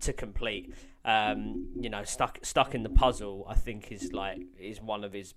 to 0.00 0.12
complete. 0.12 0.72
Um, 1.04 1.58
you 1.78 1.90
know, 1.90 2.04
stuck 2.04 2.38
stuck 2.42 2.74
in 2.74 2.82
the 2.82 2.88
puzzle, 2.90 3.44
I 3.48 3.54
think 3.54 3.92
is 3.92 4.12
like 4.12 4.40
is 4.58 4.80
one 4.80 5.04
of 5.04 5.12
his 5.12 5.34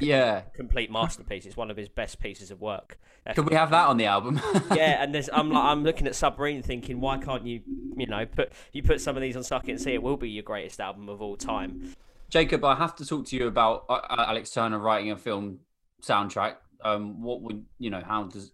Yeah. 0.00 0.42
complete 0.54 0.90
masterpiece. 0.90 1.46
It's 1.46 1.56
one 1.56 1.70
of 1.70 1.76
his 1.76 1.88
best 1.88 2.20
pieces 2.20 2.50
of 2.50 2.60
work. 2.60 2.98
Could 3.34 3.48
we 3.48 3.56
have 3.56 3.70
that 3.70 3.88
on 3.88 3.96
the 3.96 4.06
album? 4.06 4.40
yeah, 4.74 5.02
and 5.02 5.14
there's 5.14 5.30
I'm 5.32 5.50
like 5.50 5.64
I'm 5.64 5.82
looking 5.82 6.06
at 6.06 6.14
Submarine 6.14 6.62
thinking, 6.62 7.00
why 7.00 7.18
can't 7.18 7.46
you 7.46 7.62
you 7.96 8.06
know 8.06 8.26
put 8.26 8.52
you 8.72 8.82
put 8.82 9.00
some 9.00 9.16
of 9.16 9.22
these 9.22 9.36
on 9.36 9.42
Suck 9.42 9.68
It 9.68 9.72
and 9.72 9.80
See? 9.80 9.94
It 9.94 10.02
will 10.02 10.16
be 10.16 10.28
your 10.28 10.42
greatest 10.42 10.80
album 10.80 11.08
of 11.08 11.22
all 11.22 11.36
time. 11.36 11.94
Jacob, 12.28 12.64
I 12.64 12.74
have 12.74 12.96
to 12.96 13.06
talk 13.06 13.26
to 13.26 13.36
you 13.36 13.46
about 13.46 13.84
uh, 13.88 14.00
Alex 14.10 14.50
Turner 14.50 14.78
writing 14.78 15.10
a 15.10 15.16
film 15.16 15.60
soundtrack. 16.02 16.56
Um, 16.84 17.22
what 17.22 17.40
would 17.42 17.64
you 17.78 17.90
know? 17.90 18.02
How 18.04 18.24
does 18.24 18.52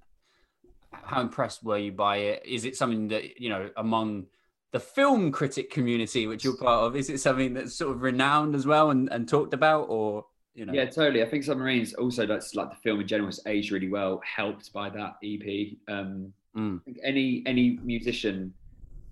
how 0.92 1.20
impressed 1.20 1.64
were 1.64 1.78
you 1.78 1.92
by 1.92 2.18
it? 2.18 2.42
Is 2.46 2.64
it 2.64 2.76
something 2.76 3.08
that 3.08 3.40
you 3.40 3.48
know 3.48 3.70
among 3.76 4.26
the 4.72 4.80
film 4.80 5.32
critic 5.32 5.70
community, 5.70 6.26
which 6.26 6.44
you're 6.44 6.56
part 6.56 6.84
of? 6.84 6.96
Is 6.96 7.10
it 7.10 7.18
something 7.18 7.54
that's 7.54 7.74
sort 7.74 7.94
of 7.94 8.02
renowned 8.02 8.54
as 8.54 8.66
well 8.66 8.90
and, 8.90 9.08
and 9.10 9.28
talked 9.28 9.54
about, 9.54 9.86
or 9.88 10.26
you 10.60 10.66
know? 10.66 10.72
Yeah, 10.72 10.84
totally. 10.84 11.22
I 11.22 11.28
think 11.28 11.42
Submarines 11.42 11.94
also 11.94 12.26
that's 12.26 12.54
like 12.54 12.70
the 12.70 12.76
film 12.76 13.00
in 13.00 13.08
general 13.08 13.28
has 13.28 13.40
aged 13.46 13.72
really 13.72 13.88
well, 13.88 14.20
helped 14.24 14.72
by 14.72 14.90
that 14.90 15.16
EP. 15.24 15.76
Um, 15.88 16.32
Mm. 16.56 16.80
I 16.80 16.84
think 16.84 16.98
any 17.04 17.42
any 17.46 17.78
musician, 17.82 18.52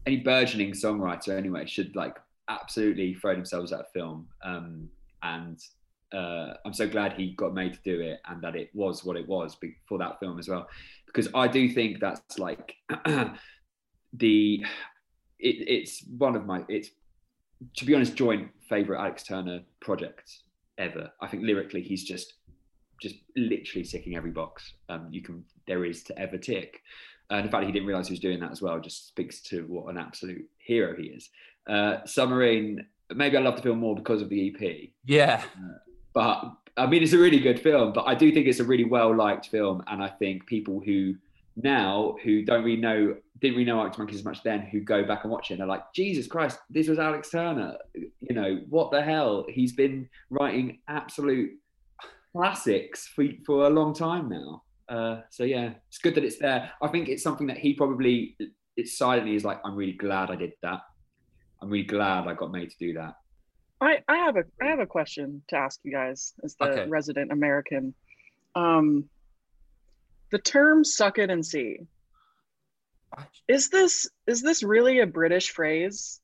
any 0.07 0.17
burgeoning 0.19 0.73
songwriter 0.73 1.37
anyway, 1.37 1.67
should 1.67 1.95
like 1.95 2.17
absolutely 2.49 3.15
throw 3.15 3.35
themselves 3.35 3.73
at 3.73 3.81
a 3.81 3.87
film. 3.95 4.27
Um, 4.43 4.89
and 5.23 5.61
uh, 6.13 6.55
I'm 6.65 6.73
so 6.73 6.89
glad 6.89 7.13
he 7.13 7.33
got 7.33 7.55
made 7.55 7.75
to 7.75 7.81
do 7.85 8.01
it 8.01 8.21
and 8.29 8.43
that 8.43 8.57
it 8.57 8.71
was 8.75 9.05
what 9.05 9.17
it 9.17 9.29
was 9.29 9.57
for 9.89 9.99
that 9.99 10.19
film 10.21 10.39
as 10.39 10.49
well, 10.49 10.69
because 11.07 11.29
I 11.35 11.47
do 11.47 11.69
think 11.69 12.01
that's 12.01 12.39
like 12.39 12.75
the 14.13 14.65
it, 15.39 15.57
it's 15.69 16.05
one 16.17 16.35
of 16.35 16.47
my 16.47 16.65
it's 16.69 16.91
to 17.77 17.85
be 17.85 17.95
honest 17.95 18.15
joint 18.17 18.49
favorite 18.69 18.99
Alex 18.99 19.23
Turner 19.25 19.61
project 19.81 20.39
ever. 20.79 21.11
I 21.21 21.27
think 21.29 21.43
lyrically 21.43 21.83
he's 21.83 22.05
just 22.05 22.35
just 23.01 23.17
literally 23.37 23.85
ticking 23.85 24.17
every 24.17 24.33
box 24.33 24.73
um, 24.89 25.07
you 25.11 25.23
can 25.23 25.45
there 25.67 25.85
is 25.85 26.03
to 26.05 26.19
ever 26.19 26.37
tick. 26.37 26.83
And 27.31 27.47
the 27.47 27.51
fact 27.51 27.63
that 27.63 27.67
he 27.67 27.73
didn't 27.73 27.87
realize 27.87 28.09
he 28.09 28.13
was 28.13 28.21
doing 28.21 28.41
that 28.41 28.51
as 28.51 28.63
well 28.63 28.81
just 28.81 29.09
speaks 29.09 29.41
to 29.43 29.63
what 29.69 29.91
an 29.91 29.99
absolute 29.99 30.47
hero 30.59 30.97
he 30.97 31.09
is. 31.09 31.29
Uh, 31.69 31.99
Submarine, 32.07 32.87
maybe 33.15 33.37
I 33.37 33.41
love 33.41 33.57
the 33.57 33.63
film 33.63 33.81
more 33.81 33.95
because 33.95 34.23
of 34.23 34.31
the 34.31 34.49
EP, 34.49 34.89
Yeah, 35.05 35.45
but 36.15 36.53
I 36.79 36.87
mean, 36.87 37.03
it's 37.03 37.13
a 37.13 37.19
really 37.19 37.41
good 37.41 37.61
film. 37.61 37.93
But 37.93 38.07
I 38.07 38.15
do 38.15 38.33
think 38.33 38.47
it's 38.47 38.61
a 38.61 38.65
really 38.65 38.85
well 38.85 39.15
liked 39.15 39.49
film, 39.49 39.83
and 39.89 40.03
I 40.03 40.09
think 40.09 40.47
people 40.47 40.81
who 40.81 41.15
now 41.63 42.17
who 42.23 42.45
don't 42.45 42.65
really 42.65 42.81
know 42.81 43.17
didn't 43.41 43.55
really 43.55 43.65
know 43.65 43.81
Arctic 43.81 43.99
Monkeys 43.99 44.19
as 44.19 44.25
much 44.25 44.43
then 44.43 44.61
who 44.63 44.81
go 44.81 45.05
back 45.05 45.23
and 45.23 45.31
watch 45.31 45.51
it 45.51 45.55
and 45.55 45.63
are 45.63 45.67
like, 45.67 45.93
Jesus 45.95 46.27
Christ, 46.27 46.59
this 46.71 46.89
was 46.89 46.99
Alex 46.99 47.31
Turner. 47.31 47.77
You 47.95 48.35
know 48.35 48.61
what 48.69 48.91
the 48.91 49.01
hell? 49.01 49.45
He's 49.49 49.73
been 49.73 50.09
writing 50.31 50.81
absolute 50.89 51.53
classics 52.33 53.07
for 53.09 53.25
for 53.47 53.67
a 53.67 53.71
long 53.71 53.95
time 53.95 54.29
now. 54.29 54.63
Uh, 54.89 55.21
so 55.31 55.45
yeah, 55.45 55.71
it's 55.89 55.99
good 55.99 56.15
that 56.15 56.25
it's 56.25 56.39
there. 56.39 56.71
I 56.83 56.89
think 56.89 57.09
it's 57.09 57.23
something 57.23 57.47
that 57.49 57.59
he 57.59 57.75
probably 57.75 58.37
it 58.77 58.89
silently 58.89 59.35
is 59.35 59.45
like, 59.45 59.61
I'm 59.65 59.75
really 59.75 59.93
glad 59.93 60.31
I 60.31 60.37
did 60.37 60.53
that. 60.63 60.81
I'm 61.61 61.69
really 61.69 61.85
glad 61.85 62.29
I 62.29 62.35
got 62.35 62.53
made 62.53 62.71
to 62.71 62.77
do 62.79 62.95
that. 62.95 63.15
I, 63.81 63.99
I 64.09 64.17
have 64.19 64.37
a 64.37 64.45
I 64.63 64.67
have 64.67 64.81
a 64.81 64.87
question 64.87 65.43
to 65.49 65.57
ask 65.57 65.81
you 65.85 65.93
guys 65.93 66.35
as 66.45 66.55
the 66.57 66.67
Okay. 66.67 66.89
resident 66.89 67.31
American. 67.33 67.95
Um, 68.55 69.09
the 70.31 70.39
term 70.39 70.85
"suck 70.85 71.19
it 71.19 71.31
and 71.31 71.45
see" 71.45 71.79
is 73.49 73.69
this 73.71 74.09
is 74.27 74.43
this 74.43 74.63
really 74.63 75.01
a 75.01 75.07
British 75.07 75.51
phrase? 75.51 76.21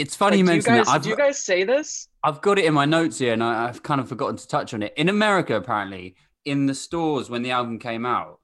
it's 0.00 0.14
funny 0.14 0.36
Like, 0.36 0.38
you 0.38 0.44
do 0.44 0.50
you 0.50 0.54
mention 0.54 0.74
guys 0.74 0.86
that. 0.86 0.92
I've, 0.92 1.02
do 1.02 1.08
you 1.08 1.16
guys 1.16 1.42
say 1.42 1.64
this? 1.64 2.08
I've 2.22 2.40
got 2.40 2.58
it 2.58 2.64
in 2.64 2.74
my 2.74 2.84
notes 2.84 3.18
here, 3.18 3.32
and 3.32 3.42
I, 3.42 3.68
I've 3.68 3.82
kind 3.82 4.00
of 4.00 4.08
forgotten 4.08 4.36
to 4.36 4.48
touch 4.48 4.74
on 4.74 4.82
it. 4.82 4.94
In 4.96 5.08
America, 5.08 5.56
apparently, 5.56 6.16
in 6.44 6.66
the 6.66 6.74
stores 6.74 7.28
when 7.28 7.42
the 7.42 7.50
album 7.50 7.78
came 7.78 8.06
out, 8.06 8.40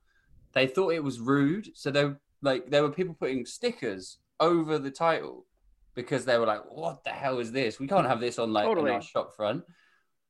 they 0.53 0.66
thought 0.66 0.94
it 0.94 1.05
was 1.05 1.20
rude, 1.20 1.68
so 1.74 1.90
they 1.90 2.12
like 2.42 2.70
there 2.70 2.83
were 2.83 2.90
people 2.90 3.14
putting 3.14 3.46
stickers 3.46 4.18
over 4.40 4.79
the 4.79 4.90
title 4.90 5.46
because 5.94 6.24
they 6.24 6.38
were 6.38 6.46
like, 6.46 6.62
"What 6.70 7.05
the 7.05 7.11
hell 7.11 7.38
is 7.38 7.53
this? 7.53 7.79
We 7.79 7.87
can't 7.87 8.07
have 8.07 8.20
this 8.20 8.38
on 8.38 8.53
like 8.53 8.66
Totally. 8.66 8.90
in 8.90 8.96
our 8.96 9.03
shop 9.03 9.37
front." 9.37 9.64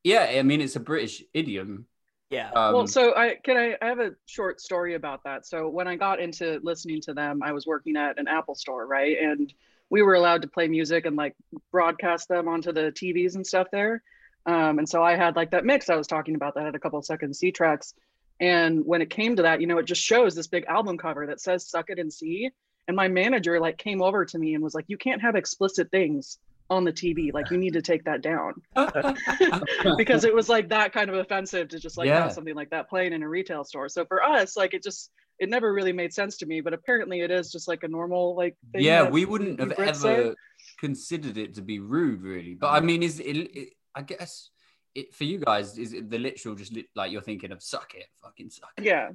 Yeah, 0.02 0.24
I 0.24 0.42
mean 0.42 0.60
it's 0.60 0.76
a 0.76 0.80
British 0.80 1.22
idiom. 1.32 1.86
Yeah, 2.34 2.50
Um, 2.50 2.74
well, 2.74 2.86
so 2.86 3.14
I 3.14 3.36
can 3.42 3.56
I, 3.56 3.76
I 3.80 3.86
have 3.86 4.00
a 4.00 4.12
short 4.26 4.60
story 4.60 4.94
about 4.94 5.22
that. 5.24 5.46
So 5.46 5.68
when 5.68 5.86
I 5.86 5.94
got 5.94 6.20
into 6.20 6.58
listening 6.62 7.00
to 7.02 7.14
them, 7.14 7.42
I 7.42 7.52
was 7.52 7.64
working 7.66 7.96
at 7.96 8.18
an 8.18 8.26
Apple 8.26 8.56
store, 8.56 8.86
right? 8.86 9.16
And 9.20 9.52
we 9.88 10.02
were 10.02 10.14
allowed 10.14 10.42
to 10.42 10.48
play 10.48 10.66
music 10.66 11.06
and 11.06 11.14
like 11.14 11.36
broadcast 11.70 12.28
them 12.28 12.48
onto 12.48 12.72
the 12.72 12.92
TVs 12.92 13.36
and 13.36 13.46
stuff 13.46 13.68
there. 13.70 14.02
Um, 14.46 14.78
and 14.78 14.88
so 14.88 15.02
I 15.02 15.14
had 15.14 15.36
like 15.36 15.52
that 15.52 15.64
mix 15.64 15.88
I 15.88 15.96
was 15.96 16.08
talking 16.08 16.34
about 16.34 16.56
that 16.56 16.64
had 16.64 16.74
a 16.74 16.80
couple 16.80 16.98
of 16.98 17.04
Suck 17.04 17.22
and 17.22 17.34
See 17.34 17.52
tracks. 17.52 17.94
And 18.40 18.84
when 18.84 19.00
it 19.00 19.10
came 19.10 19.36
to 19.36 19.42
that, 19.42 19.60
you 19.60 19.68
know, 19.68 19.78
it 19.78 19.86
just 19.86 20.02
shows 20.02 20.34
this 20.34 20.48
big 20.48 20.64
album 20.64 20.98
cover 20.98 21.26
that 21.26 21.40
says 21.40 21.68
"Suck 21.68 21.88
It 21.90 22.00
and 22.00 22.12
See." 22.12 22.50
And 22.88 22.96
my 22.96 23.06
manager 23.08 23.60
like 23.60 23.78
came 23.78 24.02
over 24.02 24.24
to 24.24 24.38
me 24.38 24.54
and 24.54 24.62
was 24.62 24.74
like, 24.74 24.86
"You 24.88 24.98
can't 24.98 25.22
have 25.22 25.36
explicit 25.36 25.90
things 25.90 26.38
on 26.70 26.84
the 26.84 26.92
TV. 26.92 27.32
Like 27.32 27.50
you 27.50 27.58
need 27.58 27.72
to 27.74 27.82
take 27.82 28.04
that 28.04 28.22
down." 28.22 28.54
because 29.96 30.24
it 30.24 30.34
was 30.34 30.48
like 30.48 30.68
that 30.70 30.92
kind 30.92 31.10
of 31.10 31.16
offensive 31.16 31.68
to 31.68 31.78
just 31.78 31.96
like 31.98 32.06
Yeah. 32.06 32.22
have 32.22 32.32
something 32.32 32.54
like 32.54 32.70
that 32.70 32.88
playing 32.88 33.12
in 33.12 33.22
a 33.22 33.28
retail 33.28 33.64
store. 33.64 33.88
So 33.88 34.04
for 34.06 34.22
us, 34.22 34.56
like 34.56 34.74
it 34.74 34.82
just 34.82 35.10
it 35.38 35.48
never 35.48 35.72
really 35.72 35.92
made 35.92 36.12
sense 36.12 36.36
to 36.38 36.46
me. 36.46 36.60
But 36.60 36.72
apparently, 36.74 37.20
it 37.20 37.30
is 37.30 37.50
just 37.50 37.68
like 37.68 37.82
a 37.82 37.88
normal 37.88 38.36
like. 38.36 38.56
Thing 38.72 38.82
yeah, 38.82 39.08
we 39.08 39.24
wouldn't 39.24 39.60
have 39.60 39.72
ever 39.72 39.94
say. 39.94 40.34
considered 40.80 41.36
it 41.36 41.54
to 41.54 41.62
be 41.62 41.78
rude, 41.80 42.22
really. 42.22 42.54
But 42.54 42.68
I 42.68 42.80
mean, 42.80 43.02
is 43.02 43.20
it? 43.20 43.36
it 43.36 43.68
I 43.94 44.02
guess 44.02 44.50
it 44.94 45.14
for 45.14 45.24
you 45.24 45.38
guys 45.38 45.76
is 45.76 45.92
it 45.92 46.08
the 46.08 46.18
literal 46.18 46.54
just 46.54 46.72
like 46.94 47.10
you're 47.10 47.20
thinking 47.20 47.52
of 47.52 47.62
suck 47.62 47.94
it, 47.94 48.06
fucking 48.22 48.50
suck 48.50 48.70
it. 48.78 48.84
Yeah, 48.84 49.10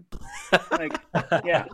like 0.72 1.00
yeah, 1.46 1.66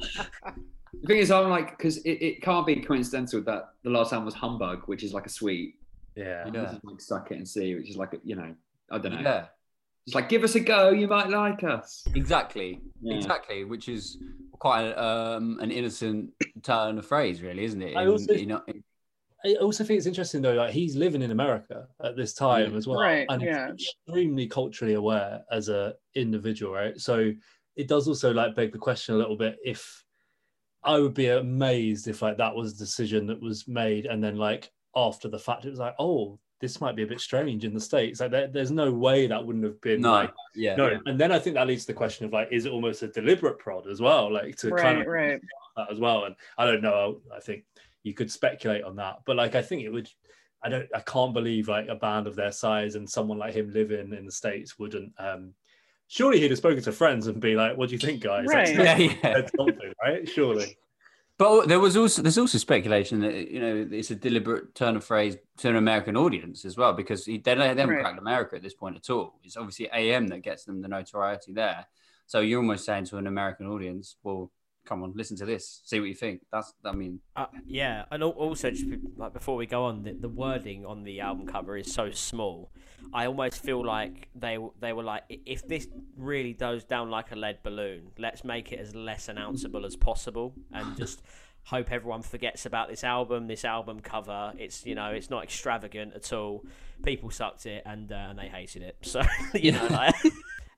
The 1.01 1.07
thing 1.07 1.17
is, 1.17 1.31
I'm 1.31 1.49
like, 1.49 1.77
because 1.77 1.97
it, 1.97 2.11
it 2.21 2.41
can't 2.41 2.65
be 2.65 2.77
coincidental 2.77 3.41
that 3.43 3.69
the 3.83 3.89
last 3.89 4.13
album 4.13 4.25
was 4.25 4.33
Humbug, 4.33 4.83
which 4.87 5.03
is 5.03 5.13
like 5.13 5.25
a 5.25 5.29
sweet. 5.29 5.75
Yeah. 6.15 6.45
Yeah. 6.45 6.61
This 6.61 6.71
is 6.73 6.79
like 6.83 7.01
Suck 7.01 7.31
It 7.31 7.37
and 7.37 7.47
See, 7.47 7.75
which 7.75 7.89
is 7.89 7.97
like, 7.97 8.13
a, 8.13 8.17
you 8.23 8.35
know, 8.35 8.53
I 8.91 8.97
don't 8.97 9.13
know. 9.13 9.21
Yeah, 9.21 9.45
It's 10.05 10.15
like, 10.15 10.29
give 10.29 10.43
us 10.43 10.55
a 10.55 10.59
go, 10.59 10.89
you 10.89 11.07
might 11.07 11.29
like 11.29 11.63
us. 11.63 12.03
exactly, 12.15 12.79
Yeah. 13.01 13.15
exactly. 13.17 13.65
Which 13.65 13.89
is 13.89 14.17
quite 14.59 14.83
a, 14.85 15.03
um, 15.03 15.59
an 15.59 15.71
innocent 15.71 16.31
turn 16.63 16.97
of 16.97 17.05
phrase, 17.05 17.41
really, 17.41 17.65
isn't 17.65 17.81
it? 17.81 17.95
I 17.97 18.07
also- 18.07 18.33
you 18.33 18.45
know, 18.45 18.61
in- 18.67 18.83
I 19.45 19.53
also 19.61 19.83
think 19.83 19.97
it's 19.99 20.07
interesting 20.07 20.41
though, 20.41 20.53
like 20.55 20.71
he's 20.71 20.95
living 20.95 21.21
in 21.21 21.29
America 21.29 21.87
at 22.03 22.15
this 22.15 22.33
time 22.33 22.75
as 22.75 22.87
well, 22.87 22.99
Right, 22.99 23.27
and 23.29 23.43
yeah. 23.43 23.69
extremely 23.71 24.47
culturally 24.47 24.95
aware 24.95 25.43
as 25.51 25.69
a 25.69 25.93
individual, 26.15 26.73
right? 26.73 26.99
So 26.99 27.31
it 27.75 27.87
does 27.87 28.07
also 28.07 28.33
like 28.33 28.55
beg 28.55 28.71
the 28.71 28.79
question 28.79 29.13
a 29.13 29.17
little 29.19 29.37
bit 29.37 29.57
if 29.63 30.03
I 30.85 30.99
would 30.99 31.13
be 31.13 31.27
amazed 31.27 32.07
if 32.07 32.21
like 32.21 32.37
that 32.37 32.55
was 32.55 32.73
a 32.73 32.77
decision 32.77 33.27
that 33.27 33.41
was 33.41 33.67
made, 33.67 34.05
and 34.05 34.23
then 34.23 34.37
like 34.37 34.71
after 34.95 35.27
the 35.27 35.39
fact, 35.39 35.65
it 35.65 35.71
was 35.71 35.79
like, 35.79 35.95
oh, 35.99 36.39
this 36.61 36.79
might 36.79 36.95
be 36.95 37.03
a 37.03 37.07
bit 37.07 37.19
strange 37.19 37.65
in 37.65 37.73
the 37.73 37.79
states. 37.79 38.19
Like 38.19 38.31
there, 38.31 38.47
there's 38.47 38.71
no 38.71 38.91
way 38.91 39.27
that 39.27 39.45
wouldn't 39.45 39.65
have 39.65 39.81
been 39.81 40.01
no, 40.01 40.11
like 40.11 40.33
yeah, 40.55 40.75
no. 40.75 40.99
And 41.05 41.19
then 41.19 41.31
I 41.31 41.39
think 41.39 41.55
that 41.55 41.67
leads 41.67 41.83
to 41.83 41.87
the 41.87 41.97
question 41.97 42.25
of 42.25 42.33
like, 42.33 42.49
is 42.51 42.65
it 42.65 42.71
almost 42.71 43.03
a 43.03 43.07
deliberate 43.07 43.59
prod 43.59 43.87
as 43.87 43.99
well, 43.99 44.31
like 44.31 44.55
to 44.57 44.71
kind 44.71 45.01
of 45.01 45.07
right. 45.07 45.41
that 45.75 45.91
as 45.91 45.99
well. 45.99 46.25
And 46.25 46.35
I 46.57 46.65
don't 46.65 46.81
know. 46.81 47.19
I 47.35 47.39
think 47.39 47.65
you 48.03 48.13
could 48.13 48.31
speculate 48.31 48.83
on 48.83 48.95
that, 48.97 49.19
but 49.25 49.35
like 49.35 49.55
I 49.55 49.61
think 49.61 49.83
it 49.83 49.89
would. 49.89 50.09
I 50.63 50.69
don't. 50.69 50.87
I 50.95 51.01
can't 51.01 51.33
believe 51.33 51.67
like 51.67 51.87
a 51.89 51.95
band 51.95 52.25
of 52.25 52.35
their 52.35 52.51
size 52.51 52.95
and 52.95 53.09
someone 53.09 53.37
like 53.37 53.53
him 53.53 53.71
living 53.71 54.13
in 54.13 54.25
the 54.25 54.31
states 54.31 54.79
wouldn't 54.79 55.13
um, 55.19 55.53
surely 56.07 56.39
he'd 56.39 56.51
have 56.51 56.57
spoken 56.57 56.83
to 56.83 56.91
friends 56.91 57.27
and 57.27 57.39
be 57.41 57.55
like, 57.55 57.77
"What 57.77 57.89
do 57.89 57.93
you 57.95 57.99
think, 57.99 58.21
guys?" 58.21 58.45
Like, 58.47 58.55
Right. 58.75 58.75
Yeah, 58.75 58.97
yeah. 59.23 59.41
right? 60.03 60.27
Surely. 60.27 60.77
But 61.37 61.67
there 61.67 61.81
was 61.81 61.97
also 61.97 62.21
there's 62.21 62.37
also 62.37 62.57
speculation 62.57 63.19
that 63.19 63.51
you 63.51 63.59
know 63.59 63.87
it's 63.91 64.09
a 64.11 64.15
deliberate 64.15 64.73
turn 64.73 64.95
of 64.95 65.03
phrase 65.03 65.35
to 65.57 65.69
an 65.69 65.75
American 65.75 66.15
audience 66.15 66.63
as 66.63 66.77
well 66.77 66.93
because 66.93 67.25
he, 67.25 67.37
they, 67.39 67.55
don't- 67.55 67.75
they 67.75 67.81
haven't 67.81 67.89
Right. 67.89 68.01
cracked 68.03 68.19
America 68.19 68.55
at 68.55 68.63
this 68.63 68.73
point 68.73 68.95
at 68.95 69.09
all. 69.09 69.33
It's 69.43 69.57
obviously 69.57 69.89
AM 69.91 70.27
that 70.27 70.43
gets 70.43 70.63
them 70.63 70.81
the 70.81 70.87
notoriety 70.87 71.51
there. 71.51 71.85
So 72.27 72.39
you're 72.39 72.61
almost 72.61 72.85
saying 72.85 73.05
to 73.05 73.17
an 73.17 73.27
American 73.27 73.67
audience, 73.67 74.15
"Well, 74.23 74.49
come 74.85 75.03
on, 75.03 75.13
listen 75.15 75.35
to 75.37 75.45
this, 75.45 75.81
see 75.85 75.99
what 75.99 76.09
you 76.09 76.15
think." 76.15 76.41
That's 76.51 76.73
I 76.83 76.91
mean, 76.91 77.19
Uh, 77.35 77.47
yeah, 77.65 78.05
and 78.11 78.23
also 78.23 78.71
just 78.71 78.85
like 79.17 79.33
before 79.33 79.55
we 79.55 79.65
go 79.65 79.85
on, 79.85 80.03
the, 80.03 80.13
the 80.13 80.29
wording 80.29 80.85
on 80.85 81.03
the 81.03 81.21
album 81.21 81.47
cover 81.47 81.77
is 81.77 81.93
so 81.93 82.11
small. 82.11 82.71
I 83.13 83.27
almost 83.27 83.61
feel 83.61 83.83
like 83.85 84.29
they 84.35 84.57
they 84.79 84.93
were 84.93 85.03
like, 85.03 85.23
if 85.29 85.67
this 85.67 85.87
really 86.17 86.53
goes 86.53 86.83
down 86.83 87.09
like 87.09 87.31
a 87.31 87.35
lead 87.35 87.59
balloon, 87.63 88.11
let's 88.17 88.43
make 88.43 88.71
it 88.71 88.79
as 88.79 88.95
less 88.95 89.27
announceable 89.27 89.85
as 89.85 89.95
possible, 89.95 90.53
and 90.71 90.97
just 91.03 91.21
hope 91.65 91.91
everyone 91.91 92.21
forgets 92.21 92.65
about 92.65 92.89
this 92.89 93.03
album, 93.03 93.47
this 93.47 93.65
album 93.65 93.99
cover. 93.99 94.53
It's 94.57 94.85
you 94.85 94.95
know, 94.95 95.07
it's 95.11 95.29
not 95.29 95.43
extravagant 95.43 96.13
at 96.13 96.31
all. 96.31 96.63
People 97.03 97.29
sucked 97.29 97.65
it 97.65 97.83
and 97.85 98.11
uh, 98.11 98.27
and 98.29 98.39
they 98.39 98.47
hated 98.47 98.81
it. 98.81 98.97
So 99.05 99.21
you 99.53 99.71
know, 99.71 99.85
like, 99.89 100.15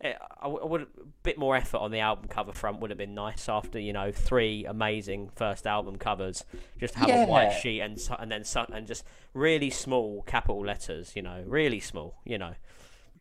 eh, 0.01 0.13
I, 0.41 0.43
w- 0.43 0.62
I 0.62 0.65
would 0.65 0.81
a 0.81 0.86
bit 1.23 1.38
more 1.38 1.55
effort 1.55 1.77
on 1.77 1.91
the 1.91 1.99
album 1.99 2.27
cover 2.27 2.53
front 2.53 2.79
would 2.79 2.89
have 2.89 2.97
been 2.97 3.15
nice 3.15 3.49
after 3.49 3.79
you 3.79 3.93
know 3.93 4.12
three 4.12 4.65
amazing 4.65 5.29
first 5.36 5.67
album 5.67 5.97
covers. 5.97 6.43
Just 6.79 6.95
have 6.95 7.10
a 7.10 7.25
white 7.25 7.51
sheet 7.51 7.81
and 7.81 7.97
and 8.19 8.31
then 8.31 8.43
su- 8.43 8.65
and 8.71 8.88
just 8.88 9.03
really 9.33 9.69
small 9.69 10.23
capital 10.23 10.63
letters. 10.65 11.15
You 11.15 11.21
know, 11.23 11.43
really 11.45 11.79
small. 11.79 12.15
You 12.25 12.38
know. 12.38 12.53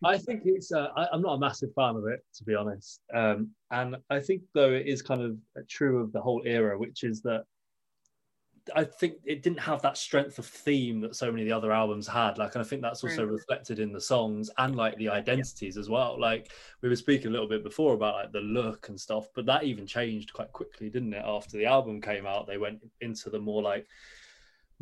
I 0.04 0.18
think 0.18 0.42
it's. 0.44 0.72
Uh, 0.72 0.88
I, 0.96 1.06
I'm 1.12 1.22
not 1.22 1.34
a 1.34 1.38
massive 1.38 1.70
fan 1.74 1.96
of 1.96 2.04
it, 2.06 2.20
to 2.34 2.44
be 2.44 2.54
honest. 2.54 3.00
Um, 3.14 3.50
and 3.70 3.96
I 4.10 4.20
think 4.20 4.42
though 4.54 4.72
it 4.72 4.86
is 4.86 5.00
kind 5.02 5.22
of 5.22 5.36
true 5.68 6.02
of 6.02 6.12
the 6.12 6.20
whole 6.20 6.42
era, 6.44 6.78
which 6.78 7.02
is 7.02 7.22
that 7.22 7.44
I 8.74 8.84
think 8.84 9.16
it 9.24 9.42
didn't 9.42 9.60
have 9.60 9.80
that 9.82 9.96
strength 9.96 10.38
of 10.38 10.46
theme 10.46 11.00
that 11.00 11.14
so 11.14 11.30
many 11.30 11.42
of 11.42 11.48
the 11.48 11.56
other 11.56 11.72
albums 11.72 12.06
had. 12.06 12.38
Like, 12.38 12.54
and 12.54 12.64
I 12.64 12.66
think 12.66 12.82
that's 12.82 13.04
also 13.04 13.24
Right. 13.24 13.32
reflected 13.32 13.78
in 13.78 13.92
the 13.92 14.00
songs 14.00 14.50
and 14.58 14.74
like 14.74 14.96
the 14.96 15.08
identities 15.08 15.76
as 15.76 15.88
well. 15.88 16.18
Like 16.20 16.52
we 16.82 16.88
were 16.88 16.96
speaking 16.96 17.28
a 17.28 17.30
little 17.30 17.48
bit 17.48 17.62
before 17.62 17.94
about 17.94 18.14
like 18.14 18.32
the 18.32 18.40
look 18.40 18.88
and 18.88 19.00
stuff, 19.00 19.28
but 19.34 19.46
that 19.46 19.64
even 19.64 19.86
changed 19.86 20.32
quite 20.32 20.52
quickly, 20.52 20.90
didn't 20.90 21.14
it? 21.14 21.22
After 21.24 21.56
the 21.56 21.66
album 21.66 22.00
came 22.00 22.26
out, 22.26 22.46
they 22.46 22.58
went 22.58 22.80
into 23.00 23.30
the 23.30 23.38
more 23.38 23.62
like 23.62 23.86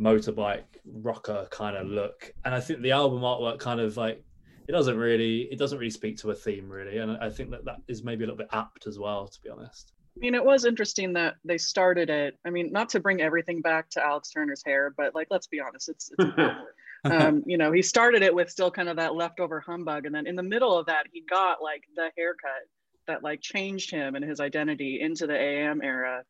motorbike 0.00 0.64
rocker 0.84 1.46
kind 1.50 1.76
of 1.76 1.86
mm. 1.86 1.94
look, 1.94 2.32
and 2.44 2.54
I 2.54 2.60
think 2.60 2.82
the 2.82 2.92
album 2.92 3.20
artwork 3.20 3.58
kind 3.58 3.80
of 3.80 3.96
like 3.96 4.24
it 4.66 4.72
doesn't 4.72 4.96
really 4.96 5.42
it 5.52 5.58
doesn't 5.58 5.78
really 5.78 5.90
speak 5.90 6.16
to 6.18 6.30
a 6.30 6.34
theme 6.34 6.68
really, 6.68 6.98
and 6.98 7.12
I 7.18 7.30
think 7.30 7.50
that 7.50 7.64
that 7.66 7.76
is 7.88 8.02
maybe 8.02 8.24
a 8.24 8.26
little 8.26 8.38
bit 8.38 8.48
apt 8.52 8.86
as 8.86 8.98
well, 8.98 9.28
to 9.28 9.40
be 9.42 9.50
honest. 9.50 9.92
I 10.16 10.20
mean, 10.20 10.34
it 10.34 10.44
was 10.44 10.64
interesting 10.64 11.12
that 11.14 11.34
they 11.44 11.58
started 11.58 12.08
it. 12.08 12.38
I 12.44 12.50
mean, 12.50 12.70
not 12.70 12.88
to 12.90 13.00
bring 13.00 13.20
everything 13.20 13.60
back 13.60 13.90
to 13.90 14.04
Alex 14.04 14.30
Turner's 14.30 14.62
hair, 14.64 14.94
but 14.96 15.14
like, 15.14 15.26
let's 15.30 15.48
be 15.48 15.60
honest, 15.60 15.88
it's, 15.88 16.10
it's 16.16 16.38
um, 17.04 17.42
you 17.46 17.58
know, 17.58 17.72
he 17.72 17.82
started 17.82 18.22
it 18.22 18.34
with 18.34 18.48
still 18.48 18.70
kind 18.70 18.88
of 18.88 18.96
that 18.96 19.14
leftover 19.16 19.60
humbug, 19.60 20.06
and 20.06 20.14
then 20.14 20.26
in 20.26 20.36
the 20.36 20.42
middle 20.42 20.78
of 20.78 20.86
that, 20.86 21.06
he 21.12 21.22
got 21.28 21.62
like 21.62 21.82
the 21.96 22.10
haircut 22.16 22.68
that 23.06 23.22
like 23.22 23.40
changed 23.40 23.90
him 23.90 24.14
and 24.14 24.24
his 24.24 24.40
identity 24.40 25.00
into 25.00 25.26
the 25.26 25.36
AM 25.36 25.82
era. 25.82 26.22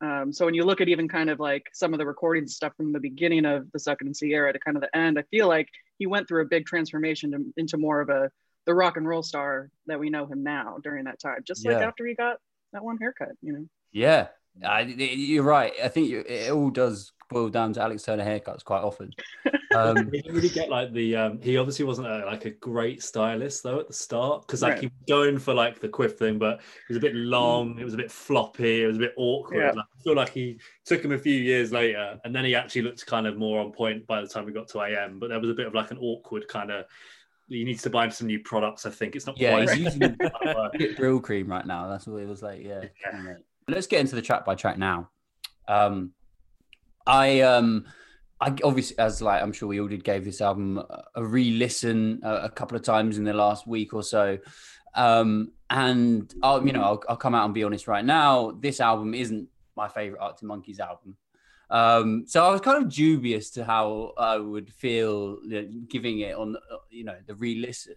Um, 0.00 0.32
so 0.32 0.44
when 0.44 0.54
you 0.54 0.64
look 0.64 0.80
at 0.80 0.88
even 0.88 1.08
kind 1.08 1.28
of 1.30 1.40
like 1.40 1.66
some 1.72 1.92
of 1.92 1.98
the 1.98 2.06
recording 2.06 2.46
stuff 2.46 2.72
from 2.76 2.92
the 2.92 3.00
beginning 3.00 3.44
of 3.44 3.70
the 3.72 3.78
Suck 3.78 4.00
It 4.00 4.06
and 4.06 4.16
See 4.16 4.32
era 4.32 4.52
to 4.52 4.58
kind 4.58 4.76
of 4.76 4.80
the 4.80 4.96
end, 4.96 5.18
I 5.18 5.22
feel 5.30 5.48
like 5.48 5.68
he 5.98 6.06
went 6.06 6.28
through 6.28 6.42
a 6.42 6.46
big 6.46 6.66
transformation 6.66 7.32
to, 7.32 7.44
into 7.56 7.78
more 7.78 8.00
of 8.00 8.08
a 8.08 8.30
the 8.66 8.74
rock 8.74 8.96
and 8.96 9.06
roll 9.06 9.22
star 9.22 9.70
that 9.86 10.00
we 10.00 10.08
know 10.08 10.24
him 10.26 10.42
now 10.42 10.78
during 10.82 11.04
that 11.04 11.20
time. 11.20 11.40
Just 11.46 11.66
like 11.66 11.78
Yeah. 11.78 11.86
after 11.86 12.06
he 12.06 12.14
got 12.14 12.38
that 12.74 12.84
one 12.84 12.98
haircut, 12.98 13.30
you 13.42 13.52
know. 13.54 13.64
yeah, 13.92 14.28
I, 14.64 14.82
you're 14.82 15.42
right. 15.42 15.72
I 15.82 15.88
think 15.88 16.10
you, 16.10 16.20
it 16.20 16.52
all 16.52 16.70
does 16.70 17.12
boil 17.30 17.48
down 17.48 17.72
to 17.72 17.80
Alex 17.82 18.02
Turner 18.04 18.24
haircuts 18.24 18.62
quite 18.64 18.82
often. 18.82 19.10
Um, 19.74 20.08
He 20.12 20.20
didn't 20.20 20.34
really 20.36 20.48
get 20.50 20.68
like 20.68 20.92
the 20.92 21.16
um 21.16 21.40
he 21.42 21.56
obviously 21.56 21.84
wasn't 21.84 22.06
a, 22.06 22.24
like 22.26 22.44
a 22.44 22.50
great 22.50 23.02
stylist 23.02 23.62
though 23.64 23.80
at 23.80 23.88
the 23.88 23.92
start 23.94 24.46
because 24.46 24.62
like 24.62 24.74
Right. 24.74 24.80
he 24.82 24.86
was 24.86 24.94
going 25.08 25.38
for 25.38 25.52
like 25.54 25.80
the 25.80 25.88
quiff 25.88 26.16
thing 26.18 26.38
but 26.38 26.58
it 26.58 26.88
was 26.88 26.96
a 26.96 27.00
bit 27.00 27.14
long 27.16 27.78
it 27.80 27.84
was 27.84 27.94
a 27.94 27.96
bit 27.96 28.12
floppy 28.12 28.84
it 28.84 28.86
was 28.86 28.96
a 28.98 29.00
bit 29.00 29.14
awkward 29.16 29.58
Yeah. 29.58 29.70
like, 29.72 29.86
I 29.98 30.02
feel 30.04 30.14
like 30.14 30.28
he 30.30 30.60
took 30.84 31.04
him 31.04 31.10
a 31.12 31.18
few 31.18 31.34
years 31.34 31.72
later 31.72 32.20
and 32.24 32.32
then 32.36 32.44
he 32.44 32.54
actually 32.54 32.82
looked 32.82 33.04
kind 33.06 33.26
of 33.26 33.36
more 33.36 33.58
on 33.60 33.72
point 33.72 34.06
by 34.06 34.20
the 34.20 34.28
time 34.28 34.44
we 34.44 34.52
got 34.52 34.68
to 34.68 34.82
AM 34.82 35.18
but 35.18 35.30
there 35.30 35.40
was 35.40 35.50
a 35.50 35.54
bit 35.54 35.66
of 35.66 35.74
like 35.74 35.90
an 35.90 35.98
awkward 35.98 36.46
kind 36.46 36.70
of 36.70 36.84
he 37.48 37.64
needs 37.64 37.82
to 37.82 37.90
buy 37.90 38.08
some 38.08 38.26
new 38.26 38.40
products 38.40 38.86
I 38.86 38.90
think 38.90 39.14
it's 39.16 39.26
not 39.26 39.38
Yeah, 39.38 39.64
quite 39.64 39.70
he's 39.76 39.94
using 40.00 40.16
work. 40.98 41.22
Cream 41.22 41.46
right 41.48 41.66
now. 41.66 41.88
That's 41.88 42.06
what 42.06 42.22
it 42.22 42.28
was 42.28 42.42
like. 42.42 42.62
Yeah. 42.62 42.84
Yeah. 43.12 43.34
Let's 43.68 43.86
get 43.86 44.00
into 44.00 44.14
the 44.14 44.22
track 44.22 44.44
by 44.44 44.54
track 44.54 44.78
now. 44.78 45.10
Um, 45.68 46.12
I 47.06 47.40
um, 47.40 47.86
I 48.40 48.54
obviously, 48.62 48.98
as 48.98 49.20
like 49.22 49.42
I'm 49.42 49.52
sure 49.52 49.68
we 49.68 49.80
all 49.80 49.88
did, 49.88 50.04
gave 50.04 50.24
this 50.24 50.40
album 50.40 50.78
a- 50.78 51.04
a 51.16 51.24
re-listen 51.24 52.20
a, 52.22 52.34
a 52.44 52.50
couple 52.50 52.76
of 52.76 52.82
times 52.82 53.16
in 53.18 53.24
the 53.24 53.32
last 53.32 53.66
week 53.66 53.94
or 53.94 54.02
so. 54.02 54.38
Um, 54.94 55.52
and 55.70 56.32
I'll, 56.42 56.64
you 56.66 56.72
know, 56.72 56.82
I'll, 56.82 57.02
I'll 57.08 57.16
come 57.16 57.34
out 57.34 57.44
and 57.46 57.54
be 57.54 57.64
honest 57.64 57.88
right 57.88 58.04
now. 58.04 58.52
This 58.60 58.80
album 58.80 59.12
isn't 59.14 59.48
my 59.76 59.88
favorite 59.88 60.20
Arctic 60.20 60.44
Monkeys 60.46 60.78
album. 60.80 61.16
Um, 61.74 62.22
so 62.28 62.46
I 62.46 62.52
was 62.52 62.60
kind 62.60 62.80
of 62.80 62.88
dubious 62.88 63.50
to 63.50 63.64
how 63.64 64.12
I 64.16 64.38
would 64.38 64.72
feel 64.72 65.38
you 65.44 65.62
know, 65.62 65.68
giving 65.88 66.20
it 66.20 66.36
on, 66.36 66.56
you 66.88 67.02
know, 67.02 67.16
the 67.26 67.34
re-listen. 67.34 67.96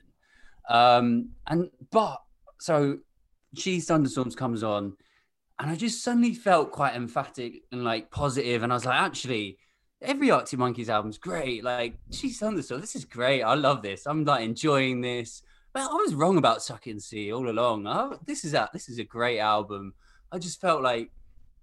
Um, 0.68 1.30
and 1.46 1.70
but 1.92 2.18
so 2.60 2.98
She's 3.56 3.86
Thunderstorms 3.86 4.36
comes 4.36 4.63
on, 4.63 4.98
and 5.60 5.70
I 5.70 5.76
just 5.76 6.04
suddenly 6.04 6.34
felt 6.34 6.72
quite 6.72 6.96
emphatic 6.96 7.66
and 7.72 7.84
like 7.84 8.10
positive, 8.10 8.63
and 8.63 8.74
I 8.74 8.76
was 8.76 8.86
like, 8.86 9.00
actually, 9.00 9.60
every 10.02 10.32
Arctic 10.32 10.58
Monkeys 10.58 10.90
album's 10.90 11.20
great. 11.20 11.63
Like 11.63 12.00
She's 12.12 12.40
Thunderstorms, 12.40 12.82
this 12.82 12.96
is 12.96 13.06
great. 13.06 13.44
I 13.44 13.54
love 13.54 13.84
this. 13.84 14.08
I'm 14.08 14.26
like 14.26 14.44
enjoying 14.44 15.02
this. 15.02 15.44
But 15.72 15.84
I 15.84 15.94
was 15.94 16.16
wrong 16.16 16.40
about 16.40 16.63
Suck 16.63 16.88
and 16.88 17.02
See 17.02 17.32
all 17.32 17.48
along. 17.48 17.86
I, 17.86 18.16
this 18.26 18.44
is 18.44 18.56
a 18.56 18.68
this 18.74 18.90
is 18.90 18.98
a 18.98 19.04
great 19.04 19.38
album. 19.38 19.94
I 20.32 20.40
just 20.40 20.60
felt 20.60 20.82
like 20.82 21.12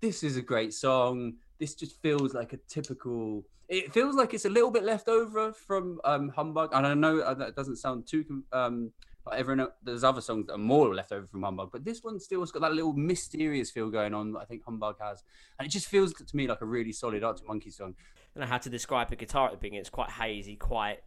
this 0.00 0.22
is 0.22 0.36
a 0.36 0.42
great 0.42 0.72
song. 0.72 1.38
This 1.58 1.74
just 1.74 2.00
feels 2.02 2.34
like 2.34 2.52
a 2.52 2.58
typical. 2.68 3.44
It 3.68 3.92
feels 3.92 4.14
like 4.14 4.34
it's 4.34 4.44
a 4.44 4.50
little 4.50 4.70
bit 4.70 4.84
left 4.84 5.08
over 5.08 5.52
from 5.52 6.00
um, 6.04 6.28
Humbug, 6.30 6.70
and 6.74 6.86
I 6.86 6.94
know 6.94 7.34
that 7.34 7.56
doesn't 7.56 7.76
sound 7.76 8.06
too. 8.06 8.44
Um, 8.52 8.92
but 9.24 9.34
everyone, 9.34 9.68
there's 9.82 10.04
other 10.04 10.20
songs 10.20 10.46
that 10.46 10.54
are 10.54 10.58
more 10.58 10.94
left 10.94 11.10
over 11.10 11.26
from 11.26 11.42
Humbug, 11.42 11.72
but 11.72 11.84
this 11.84 12.02
one 12.02 12.20
still's 12.20 12.52
got 12.52 12.60
that 12.60 12.74
little 12.74 12.92
mysterious 12.92 13.70
feel 13.70 13.88
going 13.88 14.12
on 14.12 14.32
that 14.32 14.40
I 14.40 14.44
think 14.44 14.64
Humbug 14.64 14.96
has, 15.00 15.22
and 15.58 15.66
it 15.66 15.70
just 15.70 15.86
feels 15.86 16.12
to 16.12 16.36
me 16.36 16.46
like 16.46 16.60
a 16.60 16.66
really 16.66 16.92
solid 16.92 17.24
Arctic 17.24 17.48
Monkeys 17.48 17.76
song. 17.76 17.94
I 18.36 18.40
don't 18.40 18.48
how 18.48 18.58
to 18.58 18.68
describe 18.68 19.08
the 19.08 19.16
guitar 19.16 19.46
at 19.46 19.52
the 19.52 19.58
beginning. 19.58 19.80
It's 19.80 19.90
quite 19.90 20.10
hazy, 20.10 20.56
quite 20.56 21.00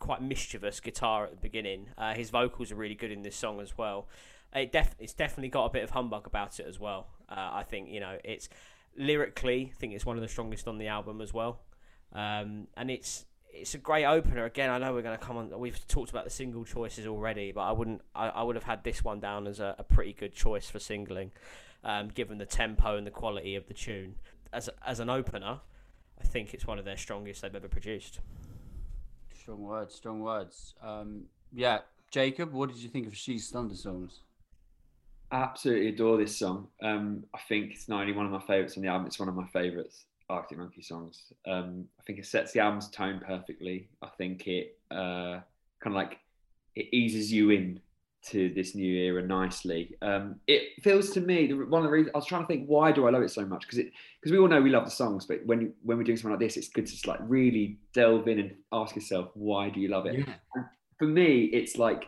quite 0.00 0.22
mischievous 0.22 0.80
guitar 0.80 1.24
at 1.24 1.30
the 1.30 1.36
beginning. 1.36 1.88
Uh, 1.96 2.14
his 2.14 2.30
vocals 2.30 2.72
are 2.72 2.76
really 2.76 2.94
good 2.94 3.12
in 3.12 3.22
this 3.22 3.36
song 3.36 3.60
as 3.60 3.78
well. 3.78 4.08
It 4.54 4.72
def- 4.72 4.96
it's 4.98 5.12
definitely 5.12 5.50
got 5.50 5.66
a 5.66 5.70
bit 5.70 5.84
of 5.84 5.90
humbug 5.90 6.26
about 6.26 6.58
it 6.58 6.66
as 6.66 6.80
well. 6.80 7.06
Uh, 7.28 7.50
I 7.52 7.62
think 7.62 7.88
you 7.88 8.00
know 8.00 8.18
it's 8.24 8.48
lyrically. 8.96 9.70
I 9.72 9.76
think 9.76 9.94
it's 9.94 10.06
one 10.06 10.16
of 10.16 10.22
the 10.22 10.28
strongest 10.28 10.68
on 10.68 10.78
the 10.78 10.88
album 10.88 11.20
as 11.20 11.32
well, 11.32 11.60
um, 12.12 12.66
and 12.76 12.90
it's 12.90 13.26
it's 13.52 13.74
a 13.74 13.78
great 13.78 14.04
opener. 14.04 14.44
Again, 14.44 14.70
I 14.70 14.78
know 14.78 14.92
we're 14.92 15.02
going 15.02 15.18
to 15.18 15.24
come 15.24 15.36
on. 15.36 15.58
We've 15.58 15.86
talked 15.88 16.10
about 16.10 16.24
the 16.24 16.30
single 16.30 16.64
choices 16.64 17.06
already, 17.06 17.52
but 17.52 17.62
I 17.62 17.72
wouldn't. 17.72 18.02
I, 18.14 18.28
I 18.28 18.42
would 18.42 18.56
have 18.56 18.64
had 18.64 18.84
this 18.84 19.04
one 19.04 19.20
down 19.20 19.46
as 19.46 19.60
a, 19.60 19.74
a 19.78 19.84
pretty 19.84 20.12
good 20.12 20.34
choice 20.34 20.68
for 20.70 20.78
singling, 20.78 21.32
um, 21.84 22.08
given 22.08 22.38
the 22.38 22.46
tempo 22.46 22.96
and 22.96 23.06
the 23.06 23.10
quality 23.10 23.56
of 23.56 23.66
the 23.66 23.74
tune. 23.74 24.16
As 24.52 24.68
as 24.86 25.00
an 25.00 25.10
opener, 25.10 25.60
I 26.20 26.24
think 26.24 26.54
it's 26.54 26.66
one 26.66 26.78
of 26.78 26.84
their 26.84 26.96
strongest 26.96 27.42
they've 27.42 27.54
ever 27.54 27.68
produced. 27.68 28.20
Strong 29.38 29.62
words, 29.62 29.94
strong 29.94 30.20
words. 30.20 30.74
Um, 30.82 31.24
yeah, 31.52 31.80
Jacob, 32.10 32.52
what 32.52 32.68
did 32.68 32.78
you 32.78 32.88
think 32.88 33.06
of 33.06 33.16
She's 33.16 33.50
Thunderstorms? 33.50 34.20
Absolutely 35.32 35.88
adore 35.88 36.16
this 36.16 36.38
song. 36.38 36.68
Um, 36.82 37.24
I 37.34 37.38
think 37.48 37.72
it's 37.72 37.88
not 37.88 38.00
only 38.00 38.12
one 38.12 38.26
of 38.26 38.32
my 38.32 38.40
favorites 38.40 38.76
on 38.76 38.82
the 38.82 38.88
album; 38.88 39.06
it's 39.06 39.18
one 39.18 39.28
of 39.28 39.34
my 39.34 39.46
favorites 39.48 40.04
Arctic 40.30 40.58
Monkey 40.58 40.82
songs. 40.82 41.32
Um, 41.46 41.86
I 41.98 42.02
think 42.04 42.18
it 42.18 42.26
sets 42.26 42.52
the 42.52 42.60
album's 42.60 42.88
tone 42.88 43.20
perfectly. 43.26 43.88
I 44.02 44.08
think 44.16 44.46
it 44.46 44.78
uh, 44.90 45.40
kind 45.80 45.86
of 45.86 45.94
like 45.94 46.18
it 46.76 46.86
eases 46.92 47.32
you 47.32 47.50
in 47.50 47.80
to 48.22 48.52
this 48.54 48.74
new 48.74 48.94
era 48.94 49.22
nicely. 49.22 49.96
Um, 50.02 50.36
it 50.46 50.82
feels 50.82 51.10
to 51.10 51.20
me 51.20 51.52
one 51.52 51.82
of 51.82 51.84
the 51.84 51.90
reasons 51.90 52.12
I 52.14 52.18
was 52.18 52.26
trying 52.26 52.42
to 52.42 52.46
think 52.46 52.66
why 52.66 52.92
do 52.92 53.06
I 53.06 53.10
love 53.10 53.22
it 53.22 53.30
so 53.30 53.44
much 53.44 53.62
because 53.62 53.78
it 53.78 53.92
because 54.20 54.32
we 54.32 54.38
all 54.38 54.48
know 54.48 54.60
we 54.60 54.70
love 54.70 54.84
the 54.84 54.90
songs, 54.90 55.26
but 55.26 55.44
when 55.46 55.60
you, 55.62 55.72
when 55.82 55.98
we're 55.98 56.04
doing 56.04 56.16
something 56.16 56.32
like 56.32 56.40
this, 56.40 56.56
it's 56.56 56.68
good 56.68 56.86
to 56.86 56.92
just 56.92 57.06
like 57.06 57.18
really 57.22 57.78
delve 57.92 58.28
in 58.28 58.38
and 58.38 58.54
ask 58.72 58.94
yourself 58.94 59.30
why 59.34 59.68
do 59.68 59.80
you 59.80 59.88
love 59.88 60.06
it. 60.06 60.26
And 60.54 60.64
for 60.98 61.06
me, 61.06 61.44
it's 61.44 61.76
like 61.76 62.06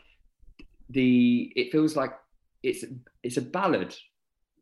the 0.91 1.53
it 1.57 1.73
feels 1.73 1.97
like 1.97 2.13
it's 2.63 2.85
it's 3.23 3.37
a 3.37 3.43
ballad 3.43 3.95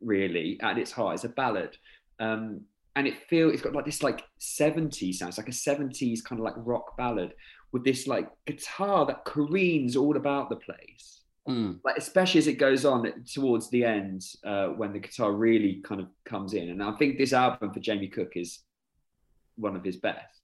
really 0.01 0.59
at 0.63 0.79
its 0.79 0.93
heart 0.93 1.15
it's 1.15 1.25
a 1.25 1.29
ballad. 1.29 1.77
Um 2.19 2.63
and 2.97 3.07
it 3.07 3.17
feel 3.29 3.51
it's 3.51 3.63
got 3.63 3.73
like 3.73 3.85
this 3.85 4.03
like 4.03 4.25
70s 4.41 5.15
sounds 5.17 5.39
like 5.39 5.49
a 5.49 5.53
70s 5.53 6.25
kind 6.25 6.41
of 6.41 6.45
like 6.45 6.55
rock 6.57 6.97
ballad 6.97 7.35
with 7.73 7.85
this 7.85 8.07
like 8.07 8.29
guitar 8.47 9.07
that 9.07 9.25
careens 9.25 9.97
all 9.97 10.17
about 10.17 10.51
the 10.51 10.57
place. 10.57 11.17
Mm. 11.49 11.81
like 11.85 11.97
especially 11.97 12.39
as 12.39 12.47
it 12.49 12.59
goes 12.59 12.85
on 12.85 13.11
towards 13.25 13.71
the 13.71 13.83
end 13.83 14.23
uh, 14.45 14.67
when 14.67 14.93
the 14.93 14.99
guitar 14.99 15.33
really 15.33 15.81
kind 15.83 16.01
of 16.01 16.09
comes 16.25 16.53
in. 16.53 16.69
And 16.69 16.83
i 16.83 16.93
think 16.93 17.17
this 17.17 17.33
album 17.33 17.73
for 17.73 17.81
jamie 17.81 18.09
cook 18.09 18.33
is 18.37 18.61
one 19.57 19.77
of 19.77 19.85
his 19.85 19.97
best. 19.97 20.41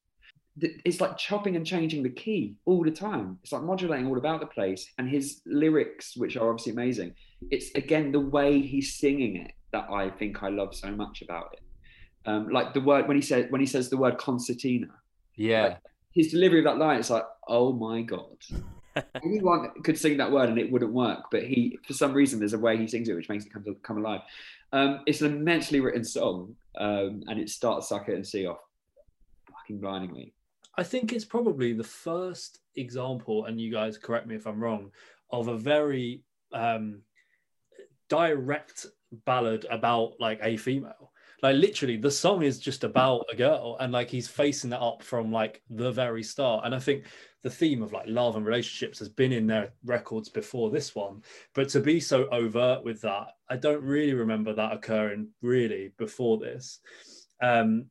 It's 0.58 1.00
like 1.00 1.18
chopping 1.18 1.56
and 1.56 1.66
changing 1.66 2.02
the 2.02 2.10
key 2.10 2.56
all 2.64 2.82
the 2.82 2.90
time. 2.90 3.38
It's 3.42 3.52
like 3.52 3.62
modulating 3.62 4.06
all 4.06 4.16
about 4.16 4.40
the 4.40 4.46
place 4.46 4.90
and 4.96 5.08
his 5.08 5.42
lyrics 5.44 6.16
which 6.16 6.36
are 6.36 6.48
obviously 6.48 6.72
amazing 6.72 7.14
it's 7.50 7.70
again 7.74 8.12
the 8.12 8.20
way 8.20 8.60
he's 8.60 8.94
singing 8.94 9.36
it 9.36 9.52
that 9.72 9.86
i 9.90 10.08
think 10.08 10.42
i 10.42 10.48
love 10.48 10.74
so 10.74 10.90
much 10.90 11.22
about 11.22 11.48
it 11.52 11.60
um, 12.28 12.48
like 12.48 12.74
the 12.74 12.80
word 12.80 13.06
when 13.06 13.16
he 13.16 13.22
said 13.22 13.50
when 13.52 13.60
he 13.60 13.66
says 13.66 13.88
the 13.88 13.96
word 13.96 14.18
concertina 14.18 14.88
Yeah. 15.36 15.76
his 16.12 16.32
delivery 16.32 16.58
of 16.60 16.64
that 16.64 16.78
line, 16.78 16.98
it's 16.98 17.10
like, 17.10 17.24
oh 17.46 17.72
my 17.72 18.02
god. 18.02 18.38
Anyone 19.22 19.70
could 19.84 19.98
sing 19.98 20.16
that 20.16 20.32
word 20.32 20.48
and 20.48 20.58
it 20.58 20.72
wouldn't 20.72 20.92
work, 20.92 21.24
but 21.30 21.42
he, 21.44 21.78
for 21.86 21.92
some 21.92 22.12
reason, 22.14 22.38
there's 22.38 22.54
a 22.54 22.58
way 22.58 22.76
he 22.78 22.88
sings 22.88 23.08
it 23.08 23.14
which 23.14 23.28
makes 23.28 23.44
it 23.44 23.52
come 23.52 23.62
to, 23.64 23.74
come 23.82 23.98
alive. 23.98 24.22
Um, 24.72 25.00
it's 25.06 25.20
an 25.20 25.30
immensely 25.36 25.78
written 25.80 26.02
song, 26.02 26.56
um, 26.78 27.22
and 27.28 27.38
it 27.38 27.48
starts 27.50 27.90
"Suck 27.90 28.08
It 28.08 28.14
and 28.14 28.26
See 28.26 28.46
Off" 28.46 28.58
fucking 29.52 29.78
blindingly. 29.80 30.32
I 30.78 30.82
think 30.82 31.12
it's 31.12 31.24
probably 31.26 31.74
the 31.74 31.84
first 31.84 32.60
example, 32.76 33.44
and 33.44 33.60
you 33.60 33.70
guys 33.70 33.98
correct 33.98 34.26
me 34.26 34.34
if 34.34 34.46
I'm 34.46 34.58
wrong, 34.58 34.90
of 35.30 35.48
a 35.48 35.56
very 35.56 36.22
um, 36.52 37.02
direct 38.08 38.86
ballad 39.24 39.66
about 39.70 40.14
like 40.20 40.40
a 40.42 40.56
female. 40.56 41.12
Like 41.42 41.56
literally, 41.56 41.96
the 41.96 42.10
song 42.10 42.42
is 42.42 42.58
just 42.58 42.82
about 42.82 43.26
a 43.30 43.36
girl, 43.36 43.76
and 43.80 43.92
like 43.92 44.08
he's 44.08 44.28
facing 44.28 44.70
that 44.70 44.80
up 44.80 45.02
from 45.02 45.30
like 45.30 45.62
the 45.68 45.92
very 45.92 46.22
start. 46.22 46.64
And 46.64 46.74
I 46.74 46.78
think 46.78 47.04
the 47.42 47.50
theme 47.50 47.82
of 47.82 47.92
like 47.92 48.06
love 48.08 48.36
and 48.36 48.44
relationships 48.46 48.98
has 48.98 49.08
been 49.08 49.32
in 49.32 49.46
their 49.46 49.72
records 49.84 50.28
before 50.28 50.70
this 50.70 50.94
one, 50.94 51.22
but 51.54 51.68
to 51.70 51.80
be 51.80 52.00
so 52.00 52.26
overt 52.32 52.82
with 52.84 53.00
that, 53.02 53.28
I 53.48 53.56
don't 53.56 53.82
really 53.82 54.14
remember 54.14 54.54
that 54.54 54.72
occurring 54.72 55.28
really 55.42 55.92
before 55.98 56.38
this. 56.38 56.80
Um, 57.42 57.86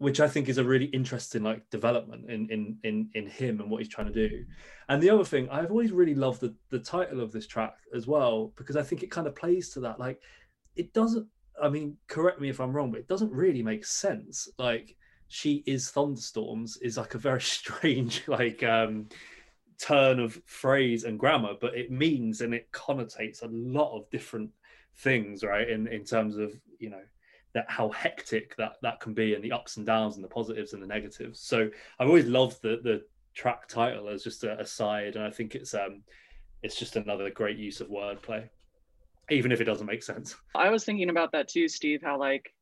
which 0.00 0.18
I 0.18 0.28
think 0.28 0.48
is 0.48 0.56
a 0.56 0.64
really 0.64 0.86
interesting 0.86 1.42
like 1.42 1.68
development 1.68 2.30
in 2.30 2.48
in 2.50 2.78
in 2.84 3.10
in 3.12 3.26
him 3.26 3.60
and 3.60 3.70
what 3.70 3.82
he's 3.82 3.92
trying 3.92 4.10
to 4.10 4.28
do. 4.28 4.46
And 4.88 5.02
the 5.02 5.10
other 5.10 5.26
thing, 5.26 5.46
I've 5.50 5.70
always 5.70 5.92
really 5.92 6.14
loved 6.14 6.40
the 6.40 6.54
the 6.70 6.78
title 6.78 7.20
of 7.20 7.32
this 7.32 7.46
track 7.46 7.74
as 7.94 8.06
well 8.06 8.54
because 8.56 8.76
I 8.76 8.82
think 8.82 9.02
it 9.02 9.10
kind 9.10 9.26
of 9.26 9.36
plays 9.36 9.68
to 9.74 9.80
that. 9.80 10.00
Like, 10.00 10.22
it 10.74 10.94
doesn't. 10.94 11.26
I 11.62 11.68
mean, 11.68 11.98
correct 12.08 12.40
me 12.40 12.48
if 12.48 12.60
I'm 12.60 12.72
wrong, 12.72 12.90
but 12.90 13.00
it 13.00 13.08
doesn't 13.08 13.30
really 13.30 13.62
make 13.62 13.84
sense. 13.84 14.48
Like, 14.58 14.96
she 15.28 15.62
is 15.66 15.90
thunderstorms 15.90 16.78
is 16.78 16.96
like 16.96 17.14
a 17.14 17.18
very 17.18 17.40
strange 17.58 18.26
like 18.26 18.62
um 18.62 19.06
turn 19.78 20.18
of 20.18 20.40
phrase 20.46 21.04
and 21.04 21.18
grammar, 21.18 21.52
but 21.60 21.76
it 21.76 21.90
means 21.90 22.40
and 22.40 22.54
it 22.54 22.72
connotates 22.72 23.42
a 23.42 23.48
lot 23.50 23.94
of 23.94 24.08
different 24.08 24.50
things, 24.96 25.44
right? 25.44 25.68
In 25.68 25.88
in 25.88 26.04
terms 26.04 26.38
of 26.38 26.58
you 26.78 26.88
know 26.88 27.02
that 27.54 27.66
how 27.68 27.88
hectic 27.90 28.56
that 28.56 28.76
that 28.82 29.00
can 29.00 29.12
be 29.12 29.34
and 29.34 29.42
the 29.42 29.52
ups 29.52 29.76
and 29.76 29.86
downs 29.86 30.16
and 30.16 30.24
the 30.24 30.28
positives 30.28 30.72
and 30.72 30.82
the 30.82 30.86
negatives. 30.86 31.40
So 31.40 31.68
i've 31.98 32.08
always 32.08 32.26
loved 32.26 32.62
the 32.62 32.80
the 32.82 33.02
track 33.34 33.68
title 33.68 34.08
as 34.08 34.24
just 34.24 34.42
a 34.42 34.58
aside 34.58 35.14
and 35.14 35.24
i 35.24 35.30
think 35.30 35.54
it's 35.54 35.72
um 35.72 36.02
it's 36.62 36.76
just 36.76 36.96
another 36.96 37.30
great 37.30 37.56
use 37.56 37.80
of 37.80 37.88
wordplay 37.88 38.48
even 39.30 39.52
if 39.52 39.60
it 39.60 39.64
doesn't 39.64 39.86
make 39.86 40.02
sense. 40.02 40.36
I 40.54 40.70
was 40.70 40.84
thinking 40.84 41.10
about 41.10 41.32
that 41.32 41.48
too, 41.48 41.68
Steve, 41.68 42.00
how 42.02 42.18
like, 42.18 42.52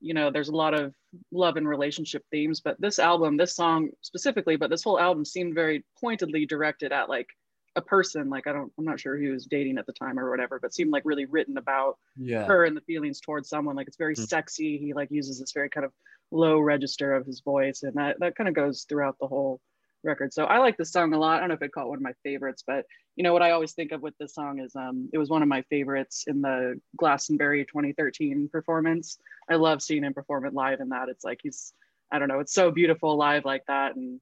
you 0.00 0.14
know, 0.14 0.30
there's 0.30 0.48
a 0.48 0.56
lot 0.56 0.74
of 0.74 0.94
love 1.30 1.56
and 1.56 1.68
relationship 1.68 2.24
themes, 2.30 2.60
but 2.60 2.80
this 2.80 2.98
album, 2.98 3.36
this 3.36 3.54
song 3.54 3.90
specifically, 4.02 4.56
but 4.56 4.70
this 4.70 4.82
whole 4.82 4.98
album 4.98 5.24
seemed 5.24 5.54
very 5.54 5.84
pointedly 6.00 6.46
directed 6.46 6.92
at 6.92 7.08
like 7.08 7.28
a 7.76 7.82
person. 7.82 8.28
Like 8.30 8.46
I 8.46 8.52
don't, 8.52 8.72
I'm 8.78 8.84
not 8.84 8.98
sure 8.98 9.16
who 9.18 9.30
was 9.30 9.46
dating 9.46 9.78
at 9.78 9.86
the 9.86 9.92
time 9.92 10.18
or 10.18 10.30
whatever, 10.30 10.58
but 10.60 10.74
seemed 10.74 10.90
like 10.90 11.02
really 11.04 11.26
written 11.26 11.58
about 11.58 11.98
Yeah. 12.16 12.44
her 12.44 12.64
and 12.64 12.76
the 12.76 12.80
feelings 12.80 13.20
towards 13.20 13.48
someone. 13.48 13.76
Like 13.76 13.86
it's 13.86 13.98
very 13.98 14.14
Mm. 14.16 14.26
sexy. 14.26 14.78
He 14.78 14.94
like 14.94 15.10
uses 15.10 15.38
this 15.38 15.52
very 15.52 15.68
kind 15.68 15.84
of 15.84 15.92
low 16.32 16.58
register 16.58 17.12
of 17.14 17.26
his 17.26 17.40
voice, 17.40 17.82
and 17.82 17.94
that 17.94 18.18
that 18.20 18.34
kind 18.34 18.48
of 18.48 18.54
goes 18.54 18.84
throughout 18.88 19.16
the 19.20 19.26
whole 19.28 19.60
record. 20.02 20.32
So 20.32 20.44
I 20.44 20.58
like 20.58 20.76
this 20.76 20.90
song 20.92 21.12
a 21.14 21.18
lot. 21.18 21.36
I 21.36 21.40
don't 21.40 21.48
know 21.48 21.54
if 21.54 21.62
I'd 21.62 21.72
call 21.72 21.86
it 21.86 21.88
one 21.90 21.98
of 21.98 22.02
my 22.02 22.14
favorites, 22.22 22.62
but 22.66 22.86
you 23.16 23.22
know 23.22 23.32
what 23.32 23.42
I 23.42 23.50
always 23.52 23.72
think 23.72 23.92
of 23.92 24.02
with 24.02 24.16
this 24.18 24.34
song 24.34 24.58
is 24.60 24.74
um 24.74 25.08
it 25.12 25.18
was 25.18 25.28
one 25.30 25.42
of 25.42 25.48
my 25.48 25.62
favorites 25.62 26.24
in 26.26 26.40
the 26.40 26.80
Glastonbury 26.96 27.64
2013 27.66 28.48
performance. 28.48 29.18
I 29.50 29.56
love 29.56 29.82
seeing 29.82 30.02
him 30.04 30.14
perform 30.14 30.46
it 30.46 30.54
live 30.54 30.80
in 30.80 30.88
that. 30.90 31.08
It's 31.10 31.24
like 31.24 31.40
he's 31.42 31.74
I 32.10 32.18
don't 32.18 32.28
know, 32.28 32.40
it's 32.40 32.54
so 32.54 32.70
beautiful 32.70 33.16
live 33.16 33.44
like 33.44 33.64
that 33.66 33.96
and 33.96 34.20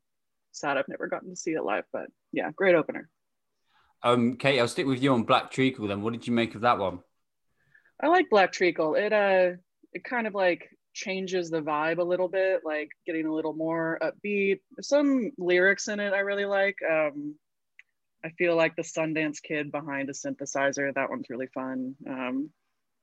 sad 0.53 0.77
I've 0.79 0.89
never 0.89 1.07
gotten 1.07 1.31
to 1.31 1.37
see 1.37 1.53
it 1.53 1.65
live, 1.65 1.85
but 1.93 2.07
yeah, 2.33 2.51
great 2.53 2.75
opener. 2.75 3.09
Um, 4.05 4.37
Kate, 4.37 4.61
I'll 4.61 4.69
stick 4.69 4.87
with 4.87 5.03
you 5.03 5.15
on 5.15 5.25
Black 5.25 5.51
Treacle 5.51 5.89
then. 5.89 6.03
What 6.03 6.13
did 6.13 6.27
you 6.27 6.33
make 6.35 6.55
of 6.55 6.61
that 6.61 6.79
one? 6.79 7.01
I 8.03 8.09
like 8.09 8.29
Black 8.29 8.53
Treacle. 8.53 8.95
It 8.95 9.13
uh 9.13 9.57
it 9.93 10.05
kind 10.05 10.27
of 10.27 10.35
like 10.35 10.69
changes 10.93 11.51
the 11.51 11.63
vibe 11.63 11.99
a 11.99 12.05
little 12.05 12.29
bit, 12.29 12.61
like 12.65 12.91
getting 13.07 13.27
a 13.27 13.35
little 13.35 13.55
more 13.55 13.99
upbeat. 14.03 14.61
Some 14.83 15.31
lyrics 15.39 15.89
in 15.89 16.01
it 16.01 16.13
I 16.13 16.19
really 16.19 16.45
like. 16.45 16.77
Um 16.89 17.35
I 18.25 18.31
feel 18.31 18.57
like 18.57 18.77
the 18.77 18.83
Sundance 18.83 19.43
Kid 19.43 19.73
behind 19.73 20.11
a 20.11 20.13
synthesizer. 20.13 20.93
That 20.93 21.09
one's 21.09 21.31
really 21.31 21.49
fun. 21.55 21.95
Um 22.07 22.51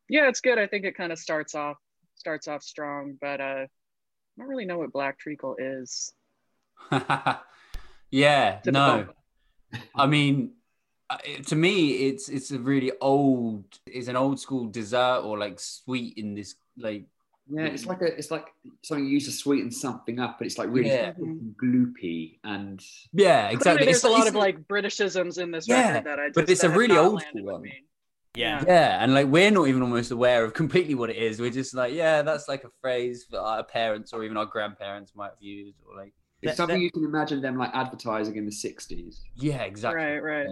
yeah, 0.07 0.27
it's 0.27 0.41
good. 0.41 0.59
I 0.59 0.67
think 0.67 0.85
it 0.85 0.95
kind 0.95 1.11
of 1.11 1.17
starts 1.17 1.55
off 1.55 1.77
starts 2.15 2.47
off 2.47 2.61
strong, 2.61 3.17
but 3.19 3.41
uh 3.41 3.65
I 3.65 4.37
don't 4.37 4.49
really 4.49 4.65
know 4.65 4.77
what 4.77 4.93
Black 4.93 5.17
Treacle 5.17 5.55
is. 5.57 6.13
yeah, 8.11 8.59
no. 8.65 9.07
I 9.95 10.07
mean, 10.07 10.53
Uh, 11.12 11.17
to 11.45 11.56
me, 11.56 12.08
it's 12.08 12.30
it's 12.30 12.52
a 12.52 12.60
really 12.60 12.91
old. 13.02 13.65
It's 13.86 14.08
an 14.08 14.15
old 14.15 14.39
school 14.39 14.67
dessert 14.67 15.21
or 15.26 15.38
like 15.38 15.60
sweet 15.60 16.17
in 16.17 16.36
this 16.36 16.56
like. 16.78 17.06
Yeah, 17.54 17.65
it's 17.65 17.86
like 17.86 18.02
a, 18.02 18.06
it's 18.17 18.32
like 18.32 18.45
something 18.82 19.04
you 19.06 19.12
use 19.12 19.26
to 19.26 19.32
sweeten 19.32 19.71
something 19.71 20.19
up, 20.19 20.38
but 20.38 20.47
it's 20.47 20.58
like 20.58 20.69
really 20.69 20.89
Yeah. 20.89 21.12
gloopy 21.62 22.38
and 22.45 22.82
Yeah, 23.12 23.50
exactly. 23.50 23.86
there's 23.86 23.97
It's 23.97 24.06
a 24.06 24.10
lot 24.10 24.19
it's- 24.19 24.30
of 24.30 24.36
like 24.36 24.65
Britishisms 24.69 25.38
in 25.41 25.52
this 25.52 25.67
Yeah, 25.67 25.89
record 25.89 26.06
that 26.06 26.19
I 26.19 26.28
just 26.28 26.36
but 26.36 26.50
it's 26.50 26.63
a 26.63 26.69
really 26.69 26.95
old 26.97 27.21
school 27.21 27.43
one. 27.43 27.63
Yeah. 28.36 28.63
Yeah, 28.65 29.04
and 29.04 29.13
like 29.13 29.28
we're 29.28 29.52
not 29.52 29.67
even 29.67 29.82
almost 29.82 30.12
aware 30.12 30.45
of 30.45 30.54
completely 30.54 30.95
what 30.95 31.10
it 31.10 31.17
is. 31.17 31.41
We're 31.41 31.52
just 31.52 31.74
like, 31.74 31.93
yeah, 31.93 32.21
that's 32.21 32.47
like 32.47 32.63
a 32.63 32.69
phrase 32.80 33.26
that 33.32 33.41
our 33.41 33.63
parents 33.65 34.13
or 34.13 34.24
even 34.24 34.38
our 34.38 34.45
grandparents 34.45 35.13
might 35.13 35.32
have 35.32 35.41
used, 35.41 35.76
or 35.86 35.97
like, 35.97 36.13
it's 36.41 36.52
That- 36.52 36.58
something 36.58 36.78
that- 36.78 36.84
you 36.84 36.91
can 36.91 37.04
imagine 37.04 37.41
them 37.41 37.58
like 37.58 37.71
advertising 37.74 38.38
in 38.38 38.45
the 38.45 38.52
60s. 38.52 39.24
yeah, 39.36 39.63
exactly. 39.63 40.02
Right, 40.02 40.19
right. 40.24 40.47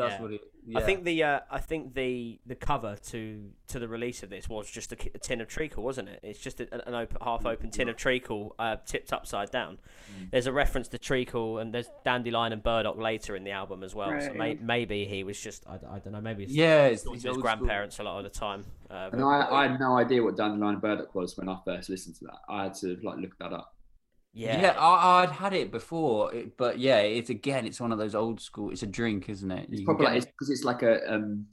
That's 0.00 0.14
Yeah. 0.14 0.22
what 0.22 0.32
it. 0.32 0.40
I 0.76 0.82
think 0.82 1.04
the 1.04 1.22
uh, 1.24 1.40
I 1.50 1.58
think 1.58 1.94
the 1.94 2.38
the 2.46 2.54
cover 2.54 2.96
to 3.10 3.50
to 3.68 3.78
the 3.78 3.88
release 3.88 4.22
of 4.22 4.28
this 4.30 4.48
was 4.48 4.70
just 4.70 4.92
a, 4.92 4.96
a 5.14 5.18
tin 5.18 5.40
of 5.40 5.48
treacle, 5.48 5.82
wasn't 5.82 6.08
it? 6.10 6.20
It's 6.22 6.38
just 6.38 6.60
a, 6.60 6.86
an 6.88 6.94
open, 6.94 7.16
half 7.22 7.46
open 7.46 7.70
tin 7.70 7.88
of 7.88 7.96
treacle 7.96 8.54
uh, 8.58 8.76
tipped 8.84 9.12
upside 9.12 9.50
down. 9.50 9.78
Mm. 10.18 10.30
There's 10.30 10.46
a 10.46 10.52
reference 10.52 10.88
to 10.88 10.98
treacle, 10.98 11.58
and 11.58 11.72
there's 11.74 11.88
dandelion 12.04 12.52
and 12.52 12.62
burdock 12.62 12.98
later 12.98 13.34
in 13.36 13.44
the 13.44 13.52
album 13.52 13.82
as 13.82 13.94
well. 13.94 14.20
so 14.20 14.32
may, 14.34 14.54
maybe 14.60 15.06
he 15.06 15.24
was 15.24 15.40
just 15.40 15.66
I, 15.66 15.74
I 15.90 15.98
don't 15.98 16.12
know 16.12 16.20
maybe 16.20 16.44
he's 16.44 16.54
Yeah, 16.54 16.86
it's, 16.86 17.02
talking 17.02 17.14
it's 17.16 17.24
his 17.24 17.28
old 17.30 17.34
school. 17.36 17.42
grandparents 17.42 17.98
a 17.98 18.02
lot 18.02 18.18
of 18.18 18.24
the 18.24 18.38
time. 18.38 18.64
Uh, 18.90 19.08
And 19.12 19.22
I, 19.24 19.48
I 19.50 19.68
had 19.68 19.80
no 19.80 19.96
idea 19.96 20.22
what 20.22 20.36
Dandelion 20.36 20.74
and 20.74 20.82
Burdock 20.82 21.14
was 21.14 21.36
when 21.38 21.48
I 21.48 21.56
first 21.64 21.88
listened 21.88 22.16
to 22.16 22.24
that. 22.26 22.38
I 22.48 22.64
had 22.64 22.74
to 22.76 22.98
like 23.02 23.18
look 23.18 23.36
that 23.38 23.52
up. 23.52 23.74
Yeah, 24.32 24.60
Yeah, 24.62 24.74
I, 24.78 25.22
I'd 25.22 25.30
had 25.30 25.52
it 25.52 25.70
before, 25.70 26.32
but 26.56 26.78
yeah, 26.78 26.98
it's 26.98 27.30
again, 27.30 27.66
it's 27.66 27.80
one 27.80 27.92
of 27.92 27.98
those 27.98 28.14
old 28.14 28.40
school. 28.40 28.70
It's 28.70 28.82
a 28.82 28.86
drink, 28.86 29.28
isn't 29.28 29.50
it? 29.50 29.68
It's 29.70 29.80
You 29.80 29.86
can 29.86 29.96
probably 29.96 30.06
get 30.06 30.12
like, 30.14 30.22
it's 30.22 30.26
because 30.26 30.50
it's 30.50 30.64
like 30.64 30.82
a 30.82 31.12
um, 31.14 31.46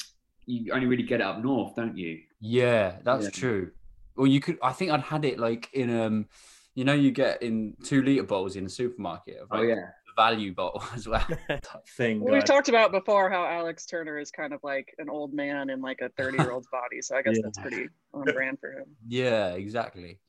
you 0.45 0.73
only 0.73 0.87
really 0.87 1.03
get 1.03 1.21
it 1.21 1.23
up 1.25 1.43
north, 1.43 1.75
don't 1.75 1.97
you? 1.97 2.19
Yeah, 2.39 2.97
that's 3.03 3.25
Yeah. 3.25 3.29
true. 3.31 3.71
Or 4.15 4.27
you 4.27 4.39
could. 4.39 4.57
I 4.63 4.71
think 4.73 4.91
I'd 4.91 5.01
had 5.01 5.25
it 5.25 5.39
like 5.39 5.69
in 5.73 5.89
um, 5.95 6.27
you 6.75 6.83
know, 6.85 6.93
you 6.93 7.11
get 7.11 7.41
in 7.41 7.75
two 7.83 8.01
liter 8.03 8.23
bottles 8.23 8.55
in 8.55 8.65
a 8.65 8.69
supermarket. 8.69 9.37
Of, 9.37 9.49
Oh 9.51 9.61
yeah, 9.61 9.89
value 10.15 10.53
bottle 10.53 10.83
as 10.95 11.07
well. 11.07 11.25
Thing 11.97 12.19
Well, 12.21 12.33
we've 12.33 12.43
talked 12.45 12.69
about 12.69 12.91
before 12.91 13.29
how 13.29 13.45
Alex 13.45 13.85
Turner 13.85 14.17
is 14.17 14.31
kind 14.31 14.53
of 14.53 14.59
like 14.63 14.93
an 14.97 15.09
old 15.09 15.33
man 15.33 15.69
in 15.69 15.81
like 15.81 16.01
a 16.01 16.09
30 16.09 16.37
year 16.37 16.51
old's 16.51 16.67
body. 16.67 17.01
So 17.01 17.15
I 17.15 17.21
guess 17.21 17.33
Yeah. 17.37 17.41
that's 17.43 17.59
pretty 17.59 17.89
on 18.13 18.25
brand 18.25 18.59
for 18.59 18.71
him. 18.71 18.85
yeah, 19.07 19.49
exactly. 19.49 20.19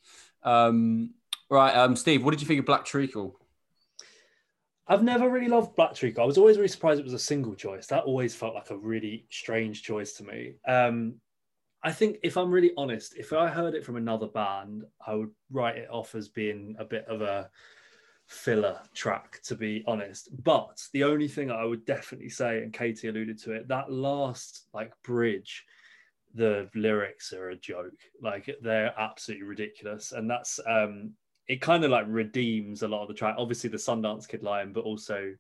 Um, 0.43 1.15
right, 1.51 1.75
um, 1.75 1.97
Steve, 1.97 2.25
what 2.25 2.33
did 2.33 2.41
you 2.41 2.47
think 2.47 2.61
of 2.61 2.67
Black 2.67 2.85
Treacle? 2.85 3.39
I've 4.87 5.03
never 5.03 5.29
really 5.29 5.49
loved 5.49 5.77
Black 5.77 5.95
Treacle. 5.95 6.23
I 6.23 6.27
was 6.27 6.39
always 6.39 6.57
really 6.57 6.69
surprised 6.69 6.99
it 6.99 7.05
was 7.05 7.13
a 7.13 7.19
single 7.19 7.55
choice. 7.55 7.87
That 7.89 8.05
always 8.05 8.35
felt 8.35 8.55
like 8.55 8.71
a 8.71 8.77
really 8.77 9.27
strange 9.31 9.83
choice 9.83 10.15
to 10.15 10.25
me. 10.25 10.55
Um, 10.67 11.17
I 11.83 11.93
think 11.93 12.19
if 12.23 12.37
I'm 12.37 12.51
really 12.51 12.73
honest, 12.77 13.15
if 13.17 13.33
I 13.33 13.49
heard 13.49 13.75
it 13.75 13.85
from 13.85 13.97
another 13.97 14.27
band, 14.27 14.85
I 15.07 15.15
would 15.15 15.31
write 15.51 15.77
it 15.77 15.91
off 15.91 16.15
as 16.15 16.29
being 16.29 16.75
a 16.79 16.85
bit 16.85 17.07
of 17.07 17.21
a 17.21 17.51
filler 18.27 18.81
track, 18.95 19.41
to 19.45 19.55
be 19.55 19.85
honest. 19.87 20.31
But 20.43 20.83
the 20.93 21.05
only 21.05 21.29
thing 21.29 21.51
I 21.51 21.65
would 21.65 21.85
definitely 21.85 22.31
say, 22.31 22.63
and 22.63 22.73
Katie 22.73 23.09
alluded 23.09 23.39
to 23.41 23.53
it, 23.53 23.69
that 23.69 23.93
last 23.93 24.69
like 24.73 24.93
bridge, 25.05 25.65
the 26.35 26.69
lyrics 26.75 27.33
are 27.33 27.51
a 27.51 27.57
joke. 27.57 27.99
Like 28.21 28.55
they're 28.63 28.95
absolutely 28.99 29.47
ridiculous. 29.47 30.13
And 30.13 30.31
that's 30.31 30.61
um 30.67 31.13
it 31.49 31.61
kind 31.63 31.85
of 31.85 31.91
like 31.91 32.05
redeems 32.09 32.83
a 32.83 32.89
lot 32.89 33.03
of 33.03 33.09
the 33.09 33.15
track. 33.15 33.35
Obviously 33.39 33.71
the 33.71 33.77
Sundance 33.79 34.29
Kid 34.29 34.43
line, 34.43 34.73
but 34.73 34.85
also 34.85 35.35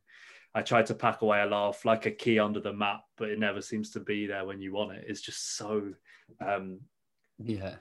I 0.54 0.62
tried 0.62 0.86
to 0.86 0.94
pack 0.94 1.20
away 1.22 1.42
a 1.42 1.46
laugh 1.46 1.84
like 1.84 2.06
a 2.06 2.10
key 2.10 2.38
under 2.38 2.60
the 2.60 2.72
map, 2.72 3.02
but 3.16 3.28
it 3.28 3.38
never 3.38 3.60
seems 3.60 3.90
to 3.90 4.00
be 4.00 4.26
there 4.26 4.46
when 4.46 4.60
you 4.60 4.72
want 4.72 4.92
it. 4.92 5.04
It's 5.06 5.20
just 5.20 5.56
so, 5.56 5.92
um, 6.40 6.80
Yeah. 7.38 7.76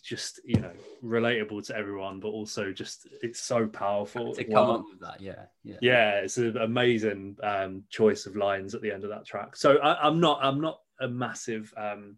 just 0.00 0.40
you 0.44 0.60
know, 0.60 0.72
relatable 1.02 1.66
to 1.66 1.76
everyone, 1.76 2.20
but 2.20 2.28
also 2.28 2.72
just 2.72 3.08
it's 3.20 3.40
so 3.40 3.66
powerful. 3.66 4.32
To 4.34 4.44
come 4.44 4.70
up 4.70 4.84
with 4.88 5.00
that, 5.00 5.20
yeah. 5.20 5.46
Yeah. 5.64 5.78
Yeah, 5.80 6.10
it's 6.20 6.38
an 6.38 6.56
amazing 6.56 7.36
um, 7.42 7.82
choice 7.90 8.26
of 8.26 8.36
lines 8.36 8.74
at 8.76 8.82
the 8.82 8.92
end 8.92 9.02
of 9.02 9.10
that 9.10 9.26
track. 9.26 9.56
So 9.56 9.78
I, 9.78 10.06
I'm 10.06 10.20
not, 10.20 10.38
I'm 10.40 10.60
not 10.60 10.78
a 11.00 11.08
massive 11.08 11.74
um, 11.76 12.16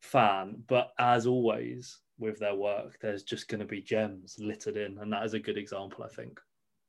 fan, 0.00 0.62
but 0.68 0.92
as 0.98 1.26
always 1.26 1.98
with 2.18 2.38
their 2.38 2.54
work, 2.54 2.98
there's 3.00 3.22
just 3.22 3.48
going 3.48 3.60
to 3.60 3.66
be 3.66 3.80
gems 3.80 4.36
littered 4.38 4.76
in, 4.76 4.98
and 4.98 5.12
that 5.12 5.24
is 5.24 5.34
a 5.34 5.40
good 5.40 5.58
example, 5.58 6.04
I 6.04 6.08
think. 6.08 6.40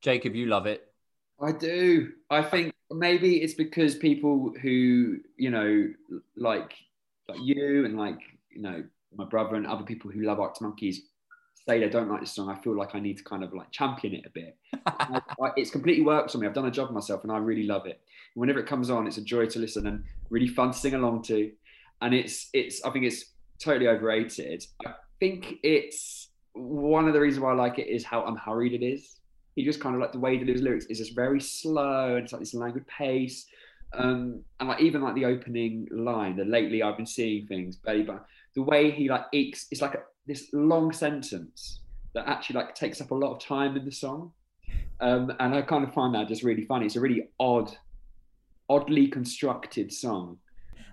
Jacob, 0.02 0.36
you 0.36 0.46
love 0.46 0.66
it. 0.66 0.92
I 1.42 1.52
do. 1.52 2.12
I 2.30 2.42
think 2.42 2.74
maybe 2.92 3.38
it's 3.38 3.54
because 3.54 3.96
people 3.96 4.54
who 4.62 5.18
you 5.38 5.52
know, 5.52 5.88
like 6.36 6.74
like 7.28 7.40
you 7.42 7.86
and 7.86 7.98
like 7.98 8.20
you 8.50 8.62
know 8.62 8.84
my 9.16 9.26
brother 9.26 9.56
and 9.56 9.68
other 9.68 9.84
people 9.84 10.12
who 10.12 10.22
love 10.22 10.40
Arctic 10.40 10.62
Monkeys 10.62 11.02
say 11.68 11.80
they 11.80 11.90
don't 11.90 12.10
like 12.10 12.22
this 12.22 12.32
song. 12.32 12.50
I 12.50 12.56
feel 12.56 12.78
like 12.78 12.96
I 12.96 13.00
need 13.00 13.18
to 13.18 13.24
kind 13.24 13.44
of 13.44 13.54
like 13.54 13.72
champion 13.72 14.16
it 14.16 14.26
a 14.26 14.30
bit. 14.30 14.58
I, 14.86 15.22
I, 15.42 15.50
it's 15.58 15.70
completely 15.70 16.04
worked 16.04 16.34
on 16.34 16.42
me. 16.42 16.48
I've 16.48 16.54
done 16.54 16.66
a 16.66 16.72
job 16.72 16.92
myself, 16.92 17.24
and 17.24 17.32
I 17.32 17.38
really 17.38 17.64
love 17.64 17.86
it. 17.86 18.02
Whenever 18.36 18.60
it 18.60 18.68
comes 18.68 18.90
on, 18.90 19.08
it's 19.08 19.18
a 19.18 19.24
joy 19.24 19.46
to 19.48 19.60
listen 19.60 19.88
and 19.88 20.04
really 20.30 20.48
fun 20.48 20.72
to 20.72 20.78
sing 20.78 20.94
along 20.94 21.24
to. 21.24 21.52
And 22.02 22.14
it's 22.14 22.50
it's 22.54 22.84
I 22.84 22.92
think 22.92 23.06
it's 23.06 23.26
totally 23.60 23.88
overrated. 23.88 24.66
I 24.86 24.94
think 25.20 25.56
it's 25.64 26.30
one 26.54 27.08
of 27.08 27.14
the 27.14 27.20
reasons 27.20 27.44
why 27.44 27.52
I 27.52 27.56
like 27.56 27.80
it 27.80 27.88
is 27.88 28.04
how 28.04 28.26
unhurried 28.26 28.74
it 28.74 28.86
is 28.86 29.18
he 29.58 29.66
just 29.66 29.82
kind 29.82 29.96
of 29.96 30.02
like 30.02 30.12
the 30.12 30.20
way 30.20 30.38
that 30.38 30.46
delivers 30.46 30.62
lyrics 30.62 30.86
is 30.86 31.00
just 31.00 31.16
very 31.16 31.42
slow 31.42 32.16
and 32.16 32.24
it's 32.24 32.32
like 32.32 32.42
this 32.42 32.54
languid 32.54 32.86
pace. 32.86 33.48
Um, 33.94 34.44
and 34.60 34.70
like 34.70 34.82
even 34.82 35.02
like 35.02 35.16
the 35.16 35.26
opening 35.26 35.88
line, 35.90 36.36
the 36.36 36.46
lately 36.46 36.84
I've 36.84 36.96
been 36.96 37.08
seeing 37.08 37.48
things, 37.48 37.76
baby. 37.76 38.14
The 38.54 38.62
way 38.62 38.92
he 38.92 39.10
like 39.10 39.26
ekes, 39.34 39.66
it's 39.72 39.82
like 39.82 39.96
a, 39.96 40.02
this 40.28 40.50
long 40.54 40.94
sentence 40.94 41.82
that 42.14 42.28
actually 42.28 42.58
like 42.58 42.76
takes 42.76 43.02
up 43.02 43.10
a 43.10 43.16
lot 43.16 43.34
of 43.34 43.42
time 43.42 43.76
in 43.76 43.84
the 43.84 43.92
song. 43.92 44.32
Um, 45.00 45.34
and 45.40 45.56
I 45.56 45.64
kind 45.64 45.84
of 45.84 45.92
find 45.92 46.14
that 46.14 46.28
just 46.28 46.44
really 46.44 46.66
funny. 46.66 46.86
It's 46.86 46.96
a 46.96 47.02
really 47.02 47.28
odd, 47.40 47.76
oddly 48.70 49.08
constructed 49.08 49.92
song. 49.92 50.38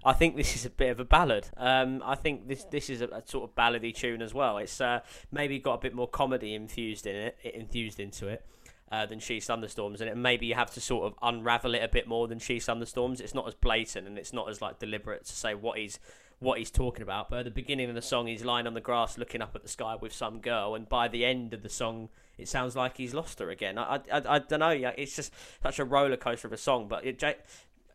I 0.05 0.13
think 0.13 0.37
this 0.37 0.55
is 0.55 0.67
a 0.67 0.71
bit 0.71 0.91
of 0.91 1.01
a 1.01 1.05
ballad. 1.05 1.49
Um, 1.57 2.03
I 2.05 2.15
think 2.15 2.47
this 2.49 2.65
this 2.65 2.91
is 2.91 3.01
a, 3.01 3.09
a 3.09 3.23
sort 3.25 3.49
of 3.49 3.57
ballady 3.57 3.95
tune 3.95 4.21
as 4.21 4.35
well. 4.35 4.59
It's 4.59 4.81
uh, 4.81 5.01
maybe 5.33 5.59
got 5.59 5.75
a 5.75 5.79
bit 5.79 5.95
more 5.95 6.09
comedy 6.09 6.55
infused 6.55 7.07
in 7.07 7.17
it, 7.17 7.39
infused 7.43 8.01
into 8.01 8.29
it. 8.29 8.45
Uh, 8.93 9.07
than 9.07 9.19
She 9.19 9.41
Thunderstorms, 9.41 10.01
and 10.01 10.09
it, 10.09 10.17
maybe 10.17 10.47
you 10.47 10.55
have 10.55 10.71
to 10.75 10.81
sort 10.81 11.07
of 11.07 11.15
unravel 11.21 11.75
it 11.75 11.83
a 11.83 11.89
bit 11.89 12.07
more 12.07 12.29
than 12.29 12.39
She 12.39 12.61
Thunderstorms. 12.61 13.21
It's 13.21 13.35
not 13.35 13.49
as 13.49 13.55
blatant 13.55 14.07
and 14.07 14.17
it's 14.17 14.33
not 14.33 14.49
as 14.49 14.61
like 14.61 14.79
deliberate 14.79 15.25
to 15.25 15.33
say 15.33 15.55
what 15.55 15.79
he's 15.79 15.99
what 16.39 16.59
he's 16.59 16.71
talking 16.71 17.03
about. 17.03 17.29
But 17.31 17.41
at 17.41 17.45
the 17.47 17.51
beginning 17.51 17.89
of 17.89 17.97
the 17.97 18.03
song, 18.03 18.29
he's 18.29 18.45
lying 18.45 18.69
on 18.69 18.75
the 18.75 18.81
grass 18.81 19.19
looking 19.19 19.43
up 19.43 19.57
at 19.57 19.63
the 19.63 19.69
sky 19.69 19.97
with 20.01 20.13
some 20.13 20.39
girl, 20.39 20.77
and 20.77 20.89
by 20.89 21.09
the 21.09 21.25
end 21.25 21.55
of 21.55 21.63
the 21.63 21.69
song, 21.69 22.09
it 22.39 22.47
sounds 22.47 22.77
like 22.77 22.99
he's 22.99 23.15
lost 23.15 23.41
her 23.41 23.51
again. 23.51 23.79
I 23.79 24.01
I, 24.13 24.23
I, 24.29 24.39
don't 24.39 24.61
know. 24.61 24.93
It's 24.97 25.17
just 25.17 25.33
such 25.63 25.81
a 25.81 25.85
roller 25.85 26.19
coaster 26.19 26.47
of 26.47 26.53
a 26.53 26.59
song. 26.59 26.87
But 26.87 27.05
it, 27.05 27.19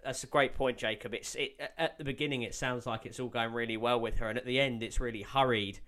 that's 0.03 0.23
a 0.23 0.27
great 0.27 0.55
point, 0.55 0.77
Jacob. 0.77 1.13
It's 1.13 1.35
it, 1.35 1.59
at 1.77 1.97
the 1.97 2.03
beginning, 2.03 2.43
it 2.43 2.55
sounds 2.55 2.85
like 2.85 3.05
it's 3.05 3.19
all 3.19 3.27
going 3.27 3.53
really 3.53 3.77
well 3.77 3.99
with 3.99 4.17
her, 4.17 4.29
and 4.29 4.37
at 4.37 4.45
the 4.45 4.59
end, 4.59 4.83
it's 4.83 4.99
really 4.99 5.21
hurried, 5.21 5.79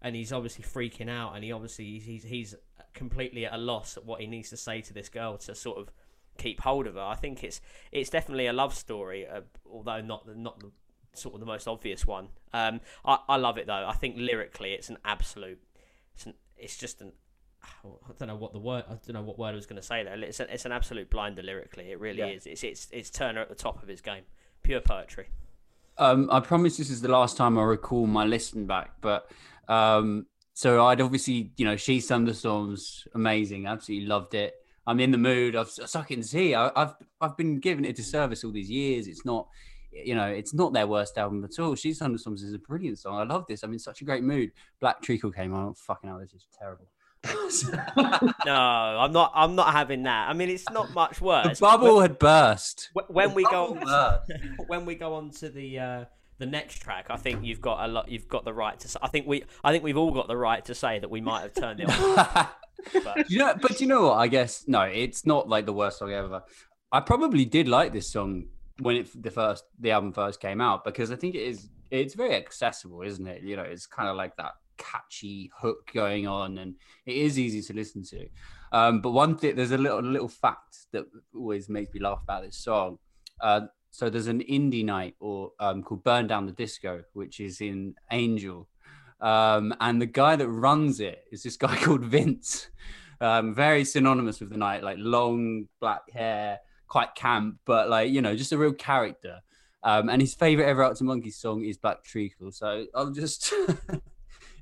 and 0.00 0.16
he's 0.16 0.32
obviously 0.32 0.64
freaking 0.64 1.08
out, 1.08 1.34
and 1.34 1.44
he 1.44 1.52
obviously 1.52 1.98
he's 1.98 2.24
he's 2.24 2.54
completely 2.94 3.46
at 3.46 3.52
a 3.52 3.58
loss 3.58 3.96
at 3.96 4.04
what 4.04 4.20
he 4.20 4.26
needs 4.26 4.50
to 4.50 4.56
say 4.56 4.80
to 4.82 4.92
this 4.92 5.08
girl 5.08 5.38
to 5.38 5.54
sort 5.54 5.78
of 5.78 5.90
keep 6.38 6.60
hold 6.60 6.86
of 6.86 6.94
her. 6.94 7.00
I 7.00 7.14
think 7.14 7.44
it's 7.44 7.60
it's 7.90 8.10
definitely 8.10 8.46
a 8.46 8.52
love 8.52 8.74
story, 8.74 9.26
uh, 9.26 9.42
although 9.70 10.00
not 10.00 10.26
the, 10.26 10.34
not 10.34 10.60
the 10.60 10.70
sort 11.14 11.34
of 11.34 11.40
the 11.40 11.46
most 11.46 11.68
obvious 11.68 12.06
one. 12.06 12.28
Um, 12.52 12.80
I 13.04 13.18
I 13.28 13.36
love 13.36 13.58
it 13.58 13.66
though. 13.66 13.86
I 13.86 13.94
think 13.94 14.16
lyrically, 14.18 14.72
it's 14.72 14.88
an 14.88 14.98
absolute. 15.04 15.60
It's 16.14 16.26
an, 16.26 16.34
it's 16.56 16.76
just 16.76 17.00
an. 17.00 17.12
I 17.84 18.12
don't 18.18 18.28
know 18.28 18.36
what 18.36 18.52
the 18.52 18.58
word. 18.58 18.84
I 18.88 18.92
don't 18.92 19.12
know 19.12 19.22
what 19.22 19.38
word 19.38 19.50
I 19.50 19.54
was 19.54 19.66
going 19.66 19.80
to 19.80 19.86
say 19.86 20.02
there. 20.04 20.14
It's, 20.22 20.40
a, 20.40 20.52
it's 20.52 20.64
an 20.64 20.72
absolute 20.72 21.10
blinder 21.10 21.42
lyrically. 21.42 21.90
It 21.90 22.00
really 22.00 22.18
Yeah. 22.18 22.26
is. 22.26 22.46
It's 22.46 22.62
it's 22.64 22.88
it's 22.92 23.10
Turner 23.10 23.40
at 23.40 23.48
the 23.48 23.54
top 23.54 23.82
of 23.82 23.88
his 23.88 24.00
game. 24.00 24.22
Pure 24.62 24.80
poetry. 24.82 25.28
Um, 25.98 26.28
I 26.32 26.40
promise 26.40 26.76
this 26.76 26.90
is 26.90 27.00
the 27.02 27.08
last 27.08 27.36
time 27.36 27.58
I 27.58 27.62
recall 27.62 28.06
my 28.06 28.24
listen 28.24 28.66
back, 28.66 28.92
but 29.00 29.30
um, 29.68 30.26
so 30.54 30.84
I'd 30.86 31.00
obviously, 31.00 31.52
you 31.56 31.64
know, 31.66 31.76
She 31.76 32.00
Thunderstorms, 32.00 33.06
amazing, 33.14 33.66
absolutely 33.66 34.06
loved 34.06 34.34
it. 34.34 34.54
I'm 34.86 35.00
in 35.00 35.10
the 35.10 35.18
mood. 35.18 35.54
I've 35.54 35.68
suck 35.70 36.10
it 36.10 36.14
and 36.14 36.26
see. 36.26 36.54
I, 36.54 36.70
I've 36.74 36.94
I've 37.20 37.36
been 37.36 37.60
giving 37.60 37.84
it 37.84 37.94
to 37.96 38.02
service 38.02 38.42
all 38.42 38.50
these 38.52 38.70
years. 38.70 39.06
It's 39.06 39.24
not, 39.24 39.46
you 39.92 40.14
know, 40.14 40.26
it's 40.26 40.54
not 40.54 40.72
their 40.72 40.86
worst 40.86 41.18
album 41.18 41.44
at 41.44 41.58
all. 41.60 41.74
She 41.74 41.92
Thunderstorms 41.92 42.42
is 42.42 42.54
a 42.54 42.58
brilliant 42.58 42.98
song. 42.98 43.18
I 43.18 43.24
love 43.24 43.44
this. 43.48 43.62
I'm 43.62 43.72
in 43.72 43.78
such 43.78 44.00
a 44.00 44.04
great 44.04 44.22
mood. 44.24 44.50
Black 44.80 45.00
Treacle 45.02 45.30
came 45.30 45.52
on. 45.54 45.68
Oh, 45.68 45.74
fucking 45.74 46.08
hell, 46.08 46.18
this 46.18 46.32
is 46.32 46.46
terrible. 46.58 46.86
No, 48.44 48.52
I'm 48.54 49.12
not. 49.12 49.32
I'm 49.34 49.54
not 49.54 49.72
having 49.72 50.02
that. 50.04 50.28
I 50.28 50.32
mean, 50.32 50.48
it's 50.48 50.68
not 50.70 50.92
much 50.92 51.20
worse. 51.20 51.58
the 51.58 51.64
bubble 51.64 52.00
had 52.00 52.18
burst. 52.18 52.90
When, 52.94 53.04
when 53.06 53.34
we 53.34 53.44
go 53.44 53.74
burst. 53.74 54.32
when 54.66 54.84
we 54.84 54.94
go 54.94 55.14
on 55.14 55.30
to 55.32 55.48
the 55.48 55.78
uh, 55.78 56.04
the 56.38 56.46
next 56.46 56.78
track, 56.78 57.06
I 57.10 57.16
think 57.16 57.44
you've 57.44 57.60
got 57.60 57.88
a 57.88 57.88
lot. 57.88 58.10
You've 58.10 58.28
got 58.28 58.44
the 58.44 58.52
right 58.52 58.78
to. 58.80 58.98
I 59.00 59.08
think 59.08 59.26
we. 59.26 59.44
I 59.62 59.70
think 59.70 59.84
we've 59.84 59.96
all 59.96 60.10
got 60.10 60.28
the 60.28 60.36
right 60.36 60.64
to 60.64 60.74
say 60.74 60.98
that 60.98 61.10
we 61.10 61.20
might 61.20 61.42
have 61.42 61.54
turned 61.54 61.80
it 61.80 61.88
off. 61.88 62.54
But 63.04 63.30
you 63.30 63.38
know, 63.38 63.54
but 63.60 63.80
you 63.80 63.86
know 63.86 64.08
what? 64.08 64.18
I 64.18 64.26
guess 64.28 64.64
no, 64.66 64.82
it's 64.82 65.24
not 65.24 65.48
like 65.48 65.66
the 65.66 65.72
worst 65.72 65.98
song 65.98 66.12
ever. 66.12 66.42
I 66.90 67.00
probably 67.00 67.44
did 67.44 67.68
like 67.68 67.92
this 67.92 68.10
song 68.10 68.46
when 68.80 68.96
it 68.96 69.22
the 69.22 69.30
first 69.30 69.64
the 69.78 69.92
album 69.92 70.12
first 70.12 70.40
came 70.40 70.60
out 70.60 70.84
because 70.84 71.12
I 71.12 71.16
think 71.16 71.34
it 71.34 71.42
is 71.42 71.68
it's 71.90 72.14
very 72.14 72.34
accessible, 72.34 73.02
isn't 73.02 73.26
it? 73.26 73.42
You 73.42 73.56
know, 73.56 73.62
it's 73.62 73.86
kind 73.86 74.08
of 74.08 74.16
like 74.16 74.36
that 74.36 74.52
catchy 74.82 75.50
hook 75.58 75.90
going 75.94 76.26
on, 76.26 76.58
and 76.58 76.74
it 77.06 77.16
is 77.16 77.38
easy 77.38 77.62
to 77.62 77.72
listen 77.74 78.02
to. 78.04 78.26
Um, 78.72 79.00
but 79.00 79.10
one 79.10 79.36
thing, 79.36 79.56
there's 79.56 79.70
a 79.72 79.78
little 79.78 80.00
little 80.02 80.28
fact 80.28 80.76
that 80.92 81.04
always 81.34 81.68
makes 81.68 81.92
me 81.94 82.00
laugh 82.00 82.20
about 82.22 82.44
this 82.44 82.56
song. 82.56 82.98
Uh, 83.40 83.62
so 83.90 84.08
there's 84.08 84.26
an 84.26 84.40
indie 84.40 84.84
night 84.84 85.14
or 85.20 85.52
um, 85.60 85.82
called 85.82 86.04
Burn 86.04 86.26
Down 86.26 86.46
the 86.46 86.52
Disco, 86.52 87.02
which 87.12 87.40
is 87.40 87.60
in 87.60 87.94
Angel, 88.10 88.68
um, 89.20 89.74
and 89.80 90.00
the 90.00 90.06
guy 90.06 90.36
that 90.36 90.48
runs 90.48 91.00
it 91.00 91.24
is 91.30 91.42
this 91.42 91.56
guy 91.56 91.76
called 91.82 92.04
Vince. 92.04 92.68
Um, 93.20 93.54
very 93.54 93.84
synonymous 93.84 94.40
with 94.40 94.50
the 94.50 94.56
night, 94.56 94.82
like 94.82 94.96
long 94.98 95.68
black 95.80 96.10
hair, 96.10 96.58
quite 96.88 97.14
camp, 97.14 97.58
but 97.64 97.88
like 97.88 98.10
you 98.10 98.20
know, 98.20 98.34
just 98.34 98.52
a 98.52 98.58
real 98.58 98.72
character. 98.72 99.40
Um, 99.84 100.08
and 100.08 100.22
his 100.22 100.34
favorite 100.34 100.66
ever 100.66 100.84
Arctic 100.84 101.06
Monkeys 101.06 101.38
song 101.38 101.64
is 101.64 101.76
Black 101.76 102.04
Treacle. 102.04 102.52
So 102.52 102.86
I'll 102.94 103.10
just, 103.10 103.52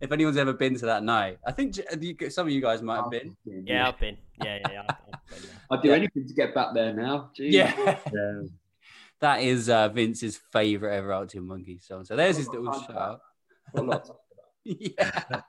if 0.01 0.11
anyone's 0.13 0.37
ever 0.37 0.53
been 0.53 0.75
to 0.79 0.87
that 0.87 1.03
night, 1.03 1.39
I 1.47 1.53
think 1.53 1.75
some 2.31 2.47
of 2.47 2.53
you 2.53 2.61
guys 2.61 2.83
might 2.83 2.97
have 2.97 3.11
been. 3.11 3.37
yeah, 3.45 3.89
I've 3.89 3.99
been. 3.99 4.17
Yeah, 4.43 4.59
yeah, 4.63 4.73
yeah. 4.73 4.83
I've, 4.89 4.97
I've 5.13 5.29
been 5.31 5.43
there. 5.43 5.51
I'd 5.71 5.83
do 5.83 5.89
Yeah. 5.89 5.95
anything 5.95 6.27
to 6.29 6.35
get 6.35 6.55
back 6.55 6.69
there 6.75 6.93
now. 6.95 7.31
Jeez. 7.39 7.53
Yeah, 7.53 7.99
Yeah. 8.13 8.43
that 9.21 9.43
is 9.43 9.69
uh, 9.69 9.89
Vince's 9.91 10.39
favorite 10.53 10.95
ever 10.97 11.13
Arctic 11.13 11.43
monkey 11.43 11.79
song. 11.79 12.05
So 12.05 12.17
there's 12.17 12.37
his 12.39 12.49
little 12.49 12.73
shout 12.73 12.97
out. 12.97 13.21
Got 13.75 13.85
a 13.85 13.87
lot 13.87 14.05
to- 14.07 14.15
yeah. 14.65 15.41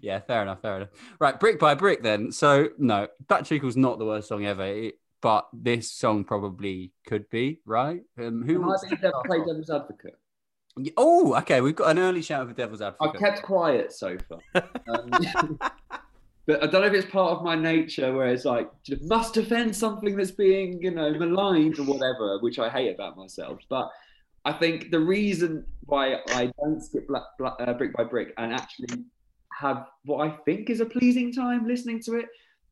yeah, 0.00 0.20
fair 0.20 0.42
enough, 0.42 0.62
fair 0.62 0.76
enough. 0.76 0.88
Right, 1.18 1.38
brick 1.38 1.58
by 1.58 1.74
brick 1.74 2.02
then. 2.02 2.32
So 2.32 2.68
no, 2.78 3.08
Black 3.28 3.44
Treacle's 3.44 3.76
not 3.76 3.98
the 3.98 4.04
worst 4.04 4.28
song 4.28 4.44
ever, 4.46 4.64
it- 4.64 4.94
but 5.22 5.48
this 5.52 5.90
song 5.92 6.24
probably 6.24 6.92
could 7.06 7.28
be, 7.28 7.60
right? 7.66 8.00
Um, 8.18 8.42
who 8.42 8.54
Can 8.54 8.64
I 8.64 8.66
wants 8.68 8.86
be 8.88 8.96
dev- 8.96 9.12
play 9.26 9.38
devil's 9.38 9.68
advocate? 9.68 10.16
Oh, 10.96 11.34
okay, 11.38 11.60
we've 11.60 11.76
got 11.76 11.90
an 11.90 11.98
early 11.98 12.22
shout 12.22 12.46
for 12.48 12.54
Devil's 12.54 12.80
Advocate. 12.80 13.14
I've 13.14 13.20
kept 13.20 13.42
quiet 13.42 13.92
so 13.92 14.16
far. 14.28 14.62
Um, 14.88 15.10
but 16.46 16.62
I 16.62 16.66
don't 16.66 16.82
know 16.82 16.86
if 16.86 16.94
it's 16.94 17.10
part 17.10 17.32
of 17.32 17.42
my 17.42 17.54
nature 17.54 18.14
where 18.14 18.28
it's 18.28 18.44
like, 18.44 18.70
must 19.02 19.34
defend 19.34 19.74
something 19.74 20.16
that's 20.16 20.30
being, 20.30 20.80
you 20.82 20.90
know, 20.90 21.12
maligned 21.12 21.78
or 21.78 21.84
whatever, 21.84 22.38
which 22.40 22.58
I 22.58 22.70
hate 22.70 22.94
about 22.94 23.16
myself. 23.16 23.60
But 23.68 23.90
I 24.44 24.52
think 24.52 24.90
the 24.90 25.00
reason 25.00 25.66
why 25.86 26.16
I 26.28 26.50
don't 26.60 26.80
skip 26.80 27.08
black, 27.08 27.24
black, 27.38 27.54
uh, 27.60 27.72
brick 27.74 27.92
by 27.94 28.04
brick 28.04 28.32
and 28.38 28.52
actually 28.52 29.04
have 29.52 29.86
what 30.04 30.26
I 30.26 30.30
think 30.44 30.70
is 30.70 30.80
a 30.80 30.86
pleasing 30.86 31.32
time 31.32 31.66
listening 31.66 32.00
to 32.04 32.14
it 32.14 32.26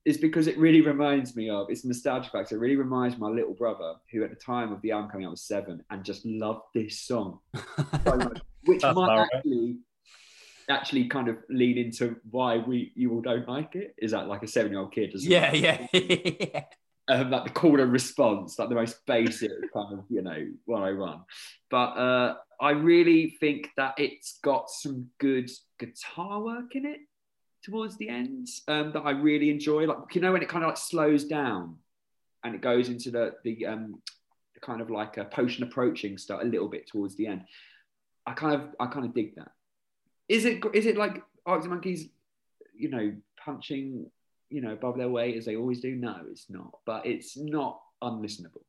is 0.09 0.17
because 0.17 0.47
it 0.47 0.57
really 0.57 0.81
reminds 0.81 1.37
me 1.37 1.51
of 1.51 1.69
it's 1.69 1.85
nostalgia 1.85 2.31
factor. 2.31 2.57
It 2.57 2.61
really 2.61 2.77
reminds 2.77 3.19
my 3.19 3.29
little 3.29 3.53
brother, 3.53 3.93
who 4.11 4.25
at 4.25 4.31
the 4.31 4.37
time 4.37 4.73
of 4.73 4.81
the 4.81 4.93
album 4.93 5.11
coming 5.11 5.27
out 5.27 5.33
was 5.33 5.43
seven, 5.43 5.85
and 5.91 6.03
just 6.03 6.25
loved 6.25 6.63
this 6.75 7.01
song 7.01 7.41
so 8.05 8.17
much, 8.17 8.41
which 8.65 8.81
That's 8.81 8.97
might 8.97 9.29
actually 9.35 9.77
actually 10.71 11.09
kind 11.09 11.29
of 11.29 11.37
lean 11.51 11.77
into 11.77 12.17
why 12.31 12.57
we 12.57 12.91
you 12.95 13.13
all 13.13 13.21
don't 13.21 13.47
like 13.47 13.75
it. 13.75 13.95
Is 13.99 14.13
that 14.13 14.29
like 14.29 14.43
a 14.43 14.47
seven 14.47 14.73
year 14.73 14.81
old 14.81 14.93
kid? 14.93 15.13
Does 15.13 15.27
yeah, 15.27 15.53
yeah, 15.53 15.87
yeah. 15.93 16.63
um, 17.09 17.31
like 17.31 17.45
the 17.45 17.51
call 17.51 17.79
and 17.79 17.93
response, 17.93 18.59
like 18.59 18.71
the 18.71 18.77
most 18.77 19.05
basic 19.07 19.51
kind 19.75 19.99
of, 19.99 20.05
you 20.09 20.23
know, 20.23 20.47
101. 20.65 21.21
But 21.71 21.77
uh, 21.77 22.35
I 22.63 22.71
really 22.71 23.37
think 23.41 23.69
that 23.77 23.93
it's 23.99 24.39
got 24.43 24.71
some 24.71 25.09
good 25.19 25.51
guitar 25.79 26.41
work 26.41 26.75
in 26.75 26.87
it 26.87 27.01
towards 27.63 27.97
the 27.97 28.09
end 28.09 28.49
um, 28.69 28.93
that 28.93 29.01
I 29.01 29.11
really 29.11 29.51
enjoy. 29.51 29.87
Like, 29.87 30.15
you 30.15 30.21
know, 30.21 30.33
when 30.33 30.43
it 30.43 30.49
kind 30.49 30.65
of 30.65 30.69
like 30.69 30.77
slows 30.77 31.25
down 31.25 31.77
and 32.45 32.55
it 32.55 32.61
goes 32.61 32.89
into 32.89 33.11
the 33.11 33.35
the 33.45 33.67
um, 33.67 34.01
kind 34.61 34.81
of 34.81 34.91
like 34.91 35.17
a 35.17 35.25
potion 35.25 35.65
approaching 35.65 36.19
start 36.19 36.45
a 36.45 36.49
little 36.49 36.69
bit 36.69 36.87
towards 36.87 37.17
the 37.17 37.27
end. 37.27 37.45
I 38.27 38.33
kind 38.33 38.55
of 38.55 38.75
I 38.79 38.87
kind 38.87 39.07
of 39.07 39.15
dig 39.15 39.37
that. 39.37 39.53
Is 40.29 40.45
it 40.45 40.63
is 40.75 40.87
it 40.87 40.97
like 40.97 41.23
Arctic 41.47 41.71
Monkeys, 41.71 42.09
you 42.77 42.91
know, 42.91 43.13
punching 43.43 44.11
you 44.51 44.61
know 44.61 44.73
above 44.73 44.97
their 44.97 45.09
weight 45.09 45.37
as 45.37 45.45
they 45.45 45.57
always 45.57 45.81
do? 45.81 45.95
No, 45.95 46.17
it's 46.31 46.47
not. 46.49 46.79
But 46.85 47.07
it's 47.07 47.37
not 47.37 47.81
unlistenable. 48.03 48.63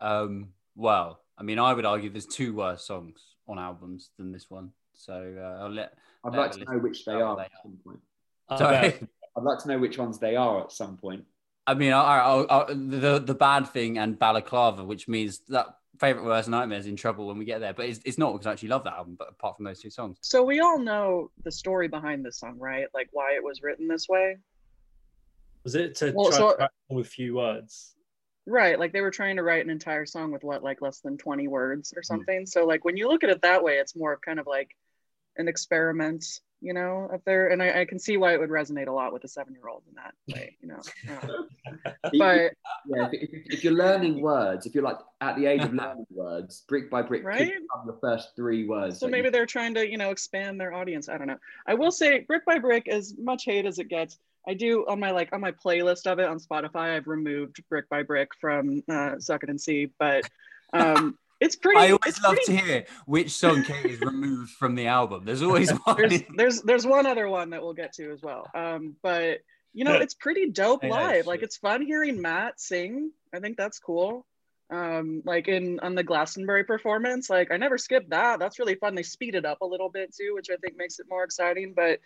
Um, 0.00 0.48
well, 0.76 1.20
I 1.38 1.42
mean, 1.42 1.58
I 1.58 1.72
would 1.72 1.86
argue 1.86 2.10
there's 2.10 2.26
two 2.26 2.54
worse 2.54 2.84
songs 2.84 3.20
on 3.48 3.58
albums 3.58 4.10
than 4.18 4.32
this 4.32 4.50
one. 4.50 4.70
So 4.94 5.34
uh, 5.38 5.62
I'll 5.62 5.70
let. 5.70 5.94
I'd 6.24 6.32
let 6.32 6.38
like 6.38 6.52
to 6.52 6.64
know 6.64 6.78
which 6.78 7.04
they 7.04 7.12
are 7.12 7.36
what 7.36 7.46
at 7.46 7.50
some 7.62 7.78
point. 7.84 7.98
I 7.98 8.11
Sorry. 8.58 8.90
bet. 8.90 9.02
I'd 9.36 9.42
like 9.42 9.58
to 9.60 9.68
know 9.68 9.78
which 9.78 9.98
ones 9.98 10.18
they 10.18 10.36
are 10.36 10.62
at 10.62 10.72
some 10.72 10.96
point. 10.96 11.24
I 11.66 11.74
mean, 11.74 11.92
I, 11.92 12.00
I, 12.00 12.62
I, 12.62 12.74
the 12.74 13.22
the 13.24 13.34
bad 13.34 13.68
thing 13.68 13.98
and 13.98 14.18
balaclava, 14.18 14.84
which 14.84 15.08
means 15.08 15.40
that 15.48 15.78
favorite 15.98 16.24
worst 16.24 16.48
nightmare 16.48 16.78
is 16.78 16.86
in 16.86 16.96
trouble 16.96 17.28
when 17.28 17.38
we 17.38 17.44
get 17.44 17.60
there. 17.60 17.72
But 17.72 17.86
it's, 17.86 18.00
it's 18.04 18.18
not 18.18 18.32
because 18.32 18.46
I 18.46 18.52
actually 18.52 18.70
love 18.70 18.84
that 18.84 18.94
album. 18.94 19.14
But 19.18 19.28
apart 19.30 19.56
from 19.56 19.64
those 19.64 19.80
two 19.80 19.90
songs, 19.90 20.18
So 20.20 20.42
we 20.42 20.60
all 20.60 20.78
know 20.78 21.30
the 21.44 21.52
story 21.52 21.88
behind 21.88 22.24
this 22.24 22.38
song, 22.40 22.58
right? 22.58 22.86
Like 22.92 23.08
why 23.12 23.34
it 23.34 23.44
was 23.44 23.62
written 23.62 23.88
this 23.88 24.08
way. 24.08 24.38
Was 25.64 25.76
it 25.76 25.94
to 25.96 26.12
Well, 26.14 26.30
try 26.30 26.38
so- 26.38 26.56
to 26.56 26.68
with 26.90 27.06
few 27.06 27.36
words? 27.36 27.94
Right, 28.44 28.76
like 28.76 28.92
they 28.92 29.02
were 29.02 29.12
trying 29.12 29.36
to 29.36 29.44
write 29.44 29.64
an 29.64 29.70
entire 29.70 30.04
song 30.04 30.32
with 30.32 30.42
what, 30.42 30.64
like 30.64 30.82
less 30.82 30.98
than 30.98 31.16
20 31.16 31.46
words 31.46 31.92
or 31.96 32.00
hmm. 32.00 32.06
something. 32.06 32.46
So 32.46 32.66
like 32.66 32.84
when 32.84 32.96
you 32.96 33.06
look 33.08 33.22
at 33.22 33.30
it 33.30 33.42
that 33.42 33.62
way, 33.62 33.74
it's 33.74 33.94
more 33.94 34.12
of 34.12 34.20
kind 34.20 34.40
of 34.40 34.48
like 34.48 34.76
an 35.36 35.46
experiment, 35.46 36.24
you 36.62 36.72
know, 36.72 37.10
up 37.12 37.20
there. 37.24 37.48
And 37.48 37.62
I, 37.62 37.80
I 37.80 37.84
can 37.84 37.98
see 37.98 38.16
why 38.16 38.32
it 38.34 38.40
would 38.40 38.50
resonate 38.50 38.86
a 38.86 38.92
lot 38.92 39.12
with 39.12 39.24
a 39.24 39.28
seven-year-old 39.28 39.82
in 39.88 39.94
that 39.96 40.14
way, 40.34 40.56
you 40.60 40.68
know. 40.68 40.80
Um, 41.10 41.48
but 42.18 42.52
yeah, 42.86 43.08
if, 43.12 43.12
if, 43.12 43.30
if 43.54 43.64
you're 43.64 43.72
learning 43.74 44.22
words, 44.22 44.64
if 44.66 44.74
you're 44.74 44.84
like 44.84 44.98
at 45.20 45.36
the 45.36 45.46
age 45.46 45.62
of 45.62 45.74
learning 45.74 46.06
words, 46.10 46.64
brick 46.68 46.90
by 46.90 47.02
brick, 47.02 47.24
Right? 47.24 47.48
become 47.52 47.86
the 47.86 47.98
first 48.00 48.30
three 48.36 48.66
words. 48.66 48.98
so 49.00 49.08
maybe 49.08 49.26
you- 49.26 49.30
they're 49.32 49.46
trying 49.46 49.74
to, 49.74 49.86
you 49.90 49.98
know, 49.98 50.10
expand 50.10 50.60
their 50.60 50.72
audience. 50.72 51.08
I 51.08 51.18
don't 51.18 51.26
know. 51.26 51.38
I 51.66 51.74
will 51.74 51.90
say, 51.90 52.20
brick 52.20 52.44
by 52.46 52.58
brick, 52.58 52.88
as 52.88 53.14
much 53.18 53.44
hate 53.44 53.66
as 53.66 53.78
it 53.78 53.88
gets, 53.88 54.18
I 54.48 54.54
do 54.54 54.84
on 54.88 54.98
my 54.98 55.12
like 55.12 55.32
on 55.32 55.40
my 55.40 55.52
playlist 55.52 56.06
of 56.10 56.18
it 56.18 56.26
on 56.26 56.38
Spotify. 56.40 56.96
I've 56.96 57.06
removed 57.06 57.62
brick 57.68 57.88
by 57.88 58.02
brick 58.02 58.30
from 58.40 58.82
uh, 58.90 59.18
Suck 59.20 59.44
It 59.44 59.50
and 59.50 59.60
See, 59.60 59.90
but 60.00 60.28
um, 60.72 61.16
it's 61.42 61.56
pretty. 61.56 61.80
I 61.80 61.86
always 61.86 62.00
it's 62.06 62.22
love 62.22 62.36
pretty 62.36 62.56
to 62.56 62.64
hear 62.64 62.86
which 63.06 63.30
song 63.30 63.64
Kate 63.64 63.84
is 63.86 64.00
removed 64.00 64.52
from 64.52 64.76
the 64.76 64.86
album. 64.86 65.24
There's 65.24 65.42
always 65.48 65.70
one. 65.70 65.96
there's 65.96 66.22
there's 66.36 66.62
there's 66.62 66.86
one 66.86 67.04
other 67.06 67.28
one 67.28 67.50
that 67.50 67.62
we'll 67.62 67.74
get 67.74 67.92
to 67.94 68.12
as 68.12 68.22
well. 68.22 68.46
Um, 68.54 68.96
but 69.02 69.40
you 69.74 69.84
know, 69.84 69.94
it's 69.94 70.14
pretty 70.14 70.50
dope 70.50 70.84
Yeah, 70.84 70.90
live. 70.90 71.26
Like 71.26 71.42
it's 71.42 71.56
fun 71.56 71.82
hearing 71.82 72.20
Matt 72.20 72.60
sing. 72.60 73.10
I 73.34 73.40
think 73.40 73.56
that's 73.56 73.78
cool. 73.78 74.24
Um, 74.70 75.22
like 75.26 75.48
in 75.48 75.80
on 75.80 75.94
the 75.94 76.04
Glastonbury 76.04 76.64
performance, 76.64 77.28
like 77.28 77.50
I 77.50 77.56
never 77.56 77.76
skipped 77.76 78.10
that. 78.10 78.38
That's 78.38 78.58
really 78.58 78.76
fun. 78.76 78.94
They 78.94 79.02
speed 79.02 79.34
it 79.34 79.44
up 79.44 79.62
a 79.62 79.66
little 79.66 79.88
bit 79.88 80.14
too, 80.14 80.34
which 80.34 80.48
I 80.50 80.56
think 80.56 80.76
makes 80.76 81.00
it 81.00 81.06
more 81.10 81.24
exciting. 81.24 81.74
But 81.74 81.98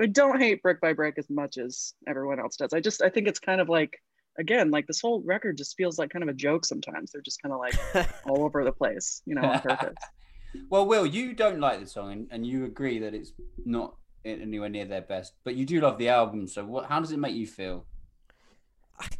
I 0.00 0.06
don't 0.06 0.40
hate 0.40 0.62
Brick 0.62 0.80
by 0.80 0.94
Brick 0.94 1.16
as 1.18 1.28
much 1.28 1.58
as 1.58 1.94
everyone 2.08 2.40
else 2.40 2.56
does. 2.56 2.72
I 2.72 2.80
just 2.80 3.02
I 3.02 3.10
think 3.10 3.28
it's 3.28 3.38
kind 3.38 3.60
of 3.60 3.68
like 3.68 4.00
again, 4.38 4.70
like 4.70 4.86
this 4.86 5.00
whole 5.00 5.20
record 5.22 5.56
just 5.56 5.76
feels 5.76 5.98
like 5.98 6.10
kind 6.10 6.22
of 6.22 6.28
a 6.28 6.34
joke 6.34 6.64
sometimes. 6.64 7.12
They're 7.12 7.22
just 7.22 7.42
kind 7.42 7.52
of 7.52 7.58
like 7.58 8.08
all 8.26 8.44
over 8.44 8.64
the 8.64 8.72
place, 8.72 9.22
you 9.26 9.34
know, 9.34 9.42
on 9.42 9.60
purpose. 9.60 9.94
well, 10.70 10.86
Will, 10.86 11.04
you 11.04 11.34
don't 11.34 11.60
like 11.60 11.80
the 11.80 11.86
song, 11.86 12.12
and, 12.12 12.28
and 12.30 12.46
you 12.46 12.64
agree 12.64 12.98
that 13.00 13.14
it's 13.14 13.32
not 13.64 13.94
anywhere 14.24 14.68
near 14.68 14.84
their 14.84 15.02
best, 15.02 15.34
but 15.44 15.54
you 15.54 15.66
do 15.66 15.80
love 15.80 15.98
the 15.98 16.08
album. 16.08 16.46
So, 16.46 16.64
what? 16.64 16.86
How 16.86 17.00
does 17.00 17.12
it 17.12 17.18
make 17.18 17.34
you 17.34 17.46
feel? 17.46 17.84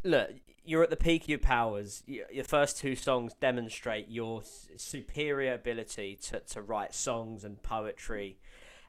look, 0.02 0.30
you're 0.64 0.82
at 0.82 0.90
the 0.90 0.96
peak 0.96 1.22
of 1.22 1.28
your 1.28 1.38
powers. 1.38 2.02
Your 2.06 2.44
first 2.44 2.78
two 2.78 2.96
songs 2.96 3.32
demonstrate 3.40 4.08
your 4.08 4.42
superior 4.76 5.54
ability 5.54 6.18
to, 6.24 6.40
to 6.40 6.62
write 6.62 6.94
songs 6.94 7.44
and 7.44 7.62
poetry, 7.62 8.38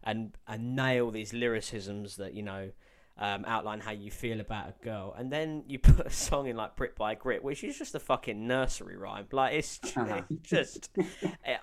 and 0.04 0.38
and 0.48 0.76
nail 0.76 1.12
these 1.12 1.34
lyricisms 1.34 2.16
that 2.18 2.34
you 2.34 2.44
know 2.44 2.72
um, 3.20 3.44
outline 3.46 3.82
how 3.82 3.92
you 3.92 4.10
feel 4.10 4.40
about 4.40 4.70
a 4.70 4.84
girl. 4.84 5.14
And 5.18 5.32
then 5.32 5.64
you 5.68 5.78
put 5.80 6.08
a 6.08 6.10
song 6.10 6.48
in 6.48 6.56
like 6.56 6.76
"Brick 6.76 6.96
by 6.96 7.16
Brick," 7.16 7.44
which 7.44 7.64
is 7.64 7.78
just 7.78 7.94
a 7.94 8.00
fucking 8.00 8.48
nursery 8.48 8.98
rhyme. 8.98 9.28
Like 9.32 9.54
it's 9.54 9.78
ju- 9.78 9.92
Uh-huh. 10.00 10.22
it's 10.30 10.50
just, 10.50 10.90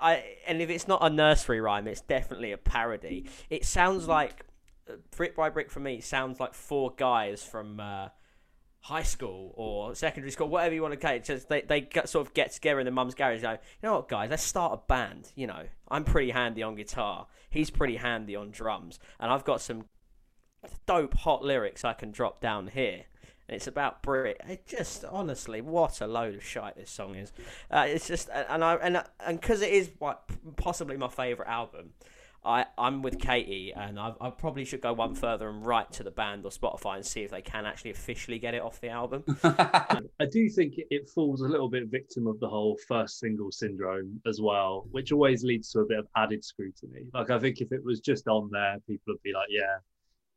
I 0.00 0.22
and 0.46 0.60
if 0.60 0.70
it's 0.70 0.86
not 0.86 1.00
a 1.02 1.10
nursery 1.10 1.60
rhyme, 1.60 1.88
it's 1.88 2.02
definitely 2.02 2.52
a 2.52 2.58
parody. 2.58 3.28
It 3.50 3.64
sounds 3.64 4.06
like 4.06 4.44
uh, 4.88 4.94
"Brick 5.16 5.34
by 5.34 5.48
Brick" 5.50 5.70
for 5.70 5.80
me 5.80 6.00
sounds 6.00 6.38
like 6.38 6.54
four 6.54 6.92
guys 6.96 7.42
from. 7.42 7.80
Uh, 7.80 8.08
high 8.80 9.02
school 9.02 9.52
or 9.56 9.96
secondary 9.96 10.30
school, 10.30 10.48
whatever 10.48 10.72
you 10.72 10.80
want 10.80 10.92
to 10.94 10.96
call 10.96 11.10
it. 11.12 11.24
Just 11.24 11.48
they, 11.48 11.62
they 11.62 11.80
get, 11.80 12.08
sort 12.08 12.24
of 12.24 12.32
get 12.34 12.52
together 12.52 12.78
in 12.78 12.84
the 12.84 12.92
mum's 12.92 13.16
garage 13.16 13.42
and 13.42 13.42
go, 13.42 13.50
you 13.50 13.58
know 13.82 13.94
what, 13.96 14.08
guys, 14.08 14.30
let's 14.30 14.44
start 14.44 14.74
a 14.74 14.76
band. 14.86 15.32
You 15.34 15.48
know, 15.48 15.64
I'm 15.88 16.04
pretty 16.04 16.30
handy 16.30 16.62
on 16.62 16.76
guitar. 16.76 17.26
He's 17.50 17.68
pretty 17.68 17.96
handy 17.96 18.36
on 18.36 18.52
drums. 18.52 19.00
And 19.18 19.32
I've 19.32 19.42
got 19.42 19.60
some 19.60 19.86
dope 20.86 21.14
hot 21.14 21.44
lyrics 21.44 21.84
I 21.84 21.92
can 21.92 22.10
drop 22.10 22.40
down 22.40 22.68
here. 22.68 23.04
And 23.48 23.54
it's 23.56 23.66
about 23.68 24.02
Brit. 24.02 24.40
It 24.48 24.66
just 24.66 25.04
honestly, 25.04 25.60
what 25.60 26.00
a 26.00 26.06
load 26.06 26.34
of 26.34 26.44
shite 26.44 26.76
this 26.76 26.90
song 26.90 27.14
is. 27.14 27.32
Uh, 27.70 27.86
it's 27.88 28.08
just, 28.08 28.28
and 28.30 28.64
I 28.64 28.74
and 28.76 29.04
and 29.24 29.40
because 29.40 29.62
it 29.62 29.72
is 29.72 29.90
what 29.98 30.22
possibly 30.56 30.96
my 30.96 31.08
favorite 31.08 31.48
album. 31.48 31.90
I, 32.44 32.66
I'm 32.78 33.02
with 33.02 33.18
Katie, 33.18 33.72
and 33.74 33.98
I, 33.98 34.12
I 34.20 34.30
probably 34.30 34.64
should 34.64 34.80
go 34.80 34.92
one 34.92 35.16
further 35.16 35.48
and 35.48 35.66
write 35.66 35.90
to 35.94 36.04
the 36.04 36.12
band 36.12 36.44
or 36.44 36.52
Spotify 36.52 36.94
and 36.94 37.04
see 37.04 37.22
if 37.22 37.32
they 37.32 37.42
can 37.42 37.66
actually 37.66 37.90
officially 37.90 38.38
get 38.38 38.54
it 38.54 38.62
off 38.62 38.80
the 38.80 38.88
album. 38.88 39.24
I 39.42 40.26
do 40.30 40.48
think 40.48 40.74
it- 40.78 40.86
it 40.90 41.08
falls 41.08 41.40
a 41.40 41.48
little 41.48 41.68
bit 41.68 41.88
victim 41.88 42.28
of 42.28 42.38
the 42.38 42.48
whole 42.48 42.78
first 42.86 43.18
single 43.18 43.50
syndrome 43.50 44.20
as 44.28 44.40
well, 44.40 44.86
which 44.92 45.10
always 45.10 45.42
leads 45.42 45.72
to 45.72 45.80
a 45.80 45.86
bit 45.86 45.98
of 45.98 46.06
added 46.16 46.44
scrutiny. 46.44 47.06
Like 47.12 47.30
I 47.30 47.38
think 47.40 47.60
if 47.60 47.72
it 47.72 47.84
was 47.84 47.98
just 47.98 48.28
on 48.28 48.48
there, 48.52 48.76
people 48.86 49.14
would 49.14 49.22
be 49.24 49.32
like, 49.32 49.48
"Yeah, 49.50 49.78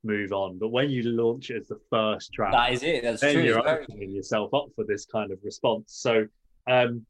move 0.03 0.31
on." 0.31 0.57
But 0.57 0.69
when 0.69 0.89
you 0.89 1.03
launch 1.03 1.49
it 1.49 1.61
as 1.61 1.67
the 1.67 1.79
first 1.89 2.33
track, 2.33 2.51
that 2.51 2.73
is 2.73 2.83
it. 2.83 3.03
That's 3.03 3.21
then 3.21 3.35
true. 3.35 3.43
you're 3.43 3.63
very- 3.63 3.83
opening 3.83 4.11
yourself 4.11 4.53
up 4.53 4.67
for 4.75 4.83
this 4.85 5.05
kind 5.05 5.31
of 5.31 5.39
response. 5.43 5.93
So, 5.93 6.27
um, 6.67 7.05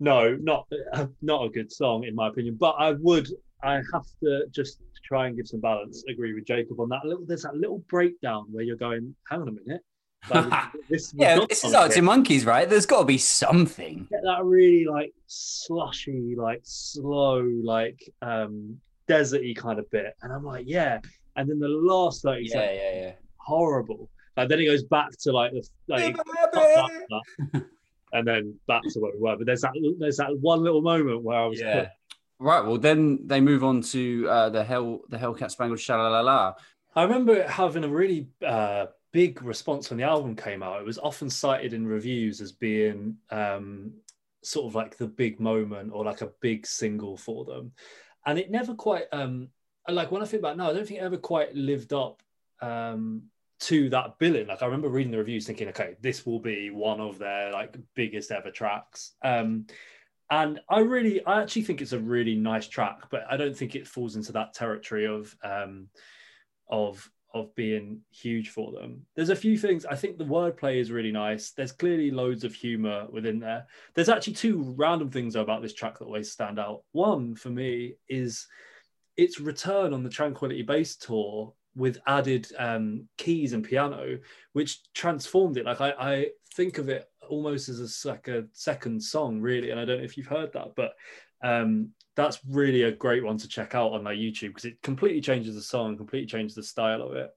no, 0.00 0.36
not 0.36 0.66
not 1.22 1.44
a 1.44 1.48
good 1.48 1.72
song 1.72 2.04
in 2.04 2.14
my 2.14 2.28
opinion. 2.28 2.56
But 2.58 2.76
I 2.78 2.92
would, 2.92 3.28
I 3.62 3.74
have 3.92 4.06
to 4.22 4.46
just 4.50 4.80
try 5.04 5.26
and 5.26 5.36
give 5.36 5.48
some 5.48 5.60
balance. 5.60 6.04
Agree 6.08 6.34
with 6.34 6.46
Jacob 6.46 6.80
on 6.80 6.88
that. 6.90 7.04
Little, 7.04 7.24
there's 7.26 7.42
that 7.42 7.56
little 7.56 7.78
breakdown 7.88 8.46
where 8.50 8.64
you're 8.64 8.76
going, 8.76 9.14
"Hang 9.28 9.42
on 9.42 9.48
a 9.48 9.52
minute." 9.52 9.82
Like, 10.30 10.72
this 10.88 11.12
yeah, 11.16 11.40
this 11.48 11.64
is 11.64 11.74
Arctic 11.74 12.04
Monkeys, 12.04 12.44
right? 12.44 12.68
There's 12.68 12.86
got 12.86 13.00
to 13.00 13.04
be 13.04 13.18
something. 13.18 14.06
get 14.10 14.22
that 14.22 14.44
really 14.44 14.86
like 14.86 15.12
slushy, 15.26 16.34
like 16.36 16.60
slow, 16.62 17.40
like 17.62 18.00
um 18.22 18.80
deserty 19.08 19.56
kind 19.56 19.78
of 19.78 19.90
bit. 19.90 20.14
And 20.22 20.32
I'm 20.32 20.44
like, 20.44 20.64
yeah. 20.66 21.00
And 21.36 21.48
then 21.48 21.58
the 21.58 21.68
last 21.68 22.22
30 22.22 22.44
Yeah, 22.44 22.52
seconds, 22.52 22.80
yeah, 22.82 23.00
yeah. 23.00 23.12
horrible. 23.36 24.10
And 24.36 24.50
then 24.50 24.60
it 24.60 24.64
goes 24.66 24.82
back 24.84 25.10
to 25.20 25.32
like 25.32 25.52
the 25.52 25.62
like 25.88 26.16
and 28.12 28.26
then 28.26 28.54
back 28.66 28.82
to 28.90 29.00
where 29.00 29.12
we 29.14 29.20
were. 29.20 29.36
But 29.36 29.46
there's 29.46 29.62
that 29.62 29.72
there's 29.98 30.16
that 30.18 30.36
one 30.38 30.62
little 30.62 30.82
moment 30.82 31.22
where 31.22 31.38
I 31.38 31.46
was 31.46 31.60
Yeah. 31.60 31.88
Right. 32.38 32.64
Well, 32.64 32.78
then 32.78 33.20
they 33.26 33.40
move 33.40 33.62
on 33.62 33.82
to 33.82 34.26
uh, 34.28 34.48
the 34.50 34.64
Hell, 34.64 35.02
the 35.08 35.16
Hellcat 35.16 35.52
Spangled 35.52 35.78
Shalalala. 35.78 36.54
I 36.96 37.02
remember 37.04 37.34
it 37.36 37.48
having 37.48 37.84
a 37.84 37.88
really 37.88 38.28
uh, 38.44 38.86
big 39.12 39.40
response 39.42 39.88
when 39.90 39.98
the 39.98 40.04
album 40.04 40.34
came 40.34 40.60
out. 40.60 40.80
It 40.80 40.84
was 40.86 40.98
often 40.98 41.30
cited 41.30 41.72
in 41.72 41.86
reviews 41.86 42.40
as 42.40 42.50
being 42.50 43.16
um, 43.30 43.92
sort 44.42 44.66
of 44.66 44.74
like 44.74 44.96
the 44.96 45.06
big 45.06 45.38
moment 45.38 45.92
or 45.94 46.04
like 46.04 46.20
a 46.22 46.32
big 46.40 46.66
single 46.66 47.16
for 47.16 47.44
them. 47.44 47.70
And 48.26 48.40
it 48.40 48.50
never 48.50 48.74
quite, 48.74 49.04
um, 49.12 49.48
like 49.88 50.10
when 50.10 50.22
I 50.22 50.24
think 50.24 50.40
about 50.40 50.56
now, 50.56 50.70
I 50.70 50.72
don't 50.72 50.86
think 50.86 51.00
it 51.00 51.04
ever 51.04 51.16
quite 51.16 51.54
lived 51.54 51.92
up 51.92 52.22
um, 52.60 53.24
to 53.60 53.88
that 53.90 54.18
billing. 54.18 54.46
Like 54.46 54.62
I 54.62 54.66
remember 54.66 54.88
reading 54.88 55.12
the 55.12 55.18
reviews 55.18 55.46
thinking, 55.46 55.68
okay, 55.68 55.96
this 56.00 56.24
will 56.24 56.40
be 56.40 56.70
one 56.70 57.00
of 57.00 57.18
their 57.18 57.52
like 57.52 57.76
biggest 57.94 58.30
ever 58.30 58.50
tracks. 58.50 59.12
Um, 59.22 59.66
and 60.30 60.60
I 60.68 60.80
really, 60.80 61.24
I 61.26 61.42
actually 61.42 61.62
think 61.62 61.82
it's 61.82 61.92
a 61.92 61.98
really 61.98 62.34
nice 62.34 62.66
track, 62.66 63.10
but 63.10 63.24
I 63.30 63.36
don't 63.36 63.56
think 63.56 63.74
it 63.74 63.86
falls 63.86 64.16
into 64.16 64.32
that 64.32 64.54
territory 64.54 65.06
of 65.06 65.36
um, 65.44 65.88
of 66.68 67.10
of 67.34 67.54
being 67.54 68.00
huge 68.10 68.50
for 68.50 68.72
them. 68.72 69.06
There's 69.14 69.30
a 69.30 69.36
few 69.36 69.56
things. 69.56 69.86
I 69.86 69.94
think 69.94 70.18
the 70.18 70.24
wordplay 70.24 70.76
is 70.76 70.90
really 70.90 71.12
nice. 71.12 71.50
There's 71.50 71.72
clearly 71.72 72.10
loads 72.10 72.44
of 72.44 72.54
humor 72.54 73.06
within 73.10 73.38
there. 73.38 73.66
There's 73.94 74.08
actually 74.08 74.34
two 74.34 74.74
random 74.76 75.10
things 75.10 75.34
about 75.34 75.62
this 75.62 75.74
track 75.74 75.98
that 75.98 76.04
always 76.04 76.30
stand 76.30 76.58
out. 76.58 76.82
One 76.92 77.34
for 77.34 77.48
me 77.50 77.94
is 78.08 78.46
its 79.16 79.40
return 79.40 79.92
on 79.92 80.02
the 80.02 80.10
Tranquility 80.10 80.62
Base 80.62 80.96
tour 80.96 81.52
with 81.74 81.98
added 82.06 82.46
um, 82.58 83.08
keys 83.16 83.52
and 83.52 83.64
piano, 83.64 84.18
which 84.52 84.80
transformed 84.92 85.56
it. 85.56 85.64
Like 85.64 85.80
I, 85.80 85.90
I 85.98 86.26
think 86.54 86.78
of 86.78 86.88
it 86.88 87.08
almost 87.28 87.68
as 87.68 88.04
a, 88.04 88.08
like 88.08 88.28
a 88.28 88.44
second 88.52 89.02
song, 89.02 89.40
really. 89.40 89.70
And 89.70 89.80
I 89.80 89.84
don't 89.84 89.98
know 89.98 90.04
if 90.04 90.16
you've 90.16 90.26
heard 90.26 90.52
that, 90.52 90.74
but 90.76 90.92
um, 91.42 91.90
that's 92.14 92.40
really 92.48 92.82
a 92.82 92.92
great 92.92 93.24
one 93.24 93.38
to 93.38 93.48
check 93.48 93.74
out 93.74 93.92
on 93.92 94.02
my 94.02 94.14
YouTube 94.14 94.48
because 94.48 94.66
it 94.66 94.82
completely 94.82 95.20
changes 95.20 95.54
the 95.54 95.62
song, 95.62 95.96
completely 95.96 96.26
changes 96.26 96.54
the 96.54 96.62
style 96.62 97.02
of 97.02 97.16
it. 97.16 97.30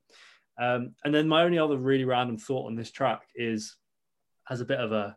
Um, 0.59 0.95
and 1.03 1.13
then 1.13 1.27
my 1.27 1.43
only 1.43 1.59
other 1.59 1.77
really 1.77 2.05
random 2.05 2.37
thought 2.37 2.67
on 2.67 2.75
this 2.75 2.91
track 2.91 3.21
is 3.35 3.75
as 4.49 4.61
a 4.61 4.65
bit 4.65 4.79
of 4.79 4.91
a 4.91 5.15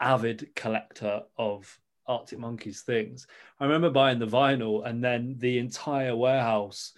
avid 0.00 0.50
collector 0.54 1.22
of 1.36 1.78
Arctic 2.06 2.38
Monkeys 2.38 2.82
things, 2.82 3.26
I 3.58 3.64
remember 3.64 3.90
buying 3.90 4.18
the 4.18 4.26
vinyl 4.26 4.86
and 4.86 5.02
then 5.02 5.36
the 5.38 5.58
entire 5.58 6.16
warehouse 6.16 6.92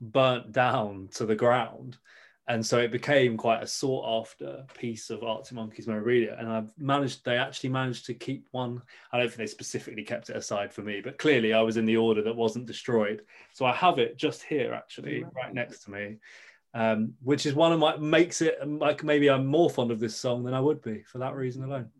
burnt 0.00 0.52
down 0.52 1.08
to 1.14 1.26
the 1.26 1.36
ground. 1.36 1.98
And 2.48 2.64
so 2.64 2.78
it 2.78 2.92
became 2.92 3.36
quite 3.36 3.62
a 3.62 3.66
sought 3.66 4.22
after 4.22 4.64
piece 4.74 5.10
of 5.10 5.24
Arctic 5.24 5.54
Monkeys 5.54 5.88
memorabilia. 5.88 6.36
And 6.38 6.48
I've 6.48 6.70
managed, 6.78 7.24
they 7.24 7.36
actually 7.36 7.70
managed 7.70 8.06
to 8.06 8.14
keep 8.14 8.46
one. 8.52 8.80
I 9.12 9.18
don't 9.18 9.26
think 9.26 9.38
they 9.38 9.46
specifically 9.46 10.04
kept 10.04 10.30
it 10.30 10.36
aside 10.36 10.72
for 10.72 10.82
me, 10.82 11.00
but 11.00 11.18
clearly 11.18 11.52
I 11.52 11.62
was 11.62 11.76
in 11.76 11.86
the 11.86 11.96
order 11.96 12.22
that 12.22 12.36
wasn't 12.36 12.66
destroyed. 12.66 13.22
So 13.52 13.66
I 13.66 13.72
have 13.72 13.98
it 13.98 14.16
just 14.16 14.44
here, 14.44 14.72
actually, 14.72 15.24
right 15.34 15.52
next 15.52 15.84
to 15.84 15.90
me. 15.90 16.18
Um, 16.72 17.14
which 17.22 17.46
is 17.46 17.54
one 17.54 17.72
of 17.72 17.80
my 17.80 17.96
makes 17.96 18.42
it 18.42 18.58
like 18.68 19.02
maybe 19.02 19.30
I'm 19.30 19.46
more 19.46 19.70
fond 19.70 19.90
of 19.90 19.98
this 19.98 20.14
song 20.14 20.44
than 20.44 20.52
I 20.52 20.60
would 20.60 20.82
be 20.82 21.02
for 21.04 21.18
that 21.18 21.34
reason 21.34 21.64
alone. 21.64 21.90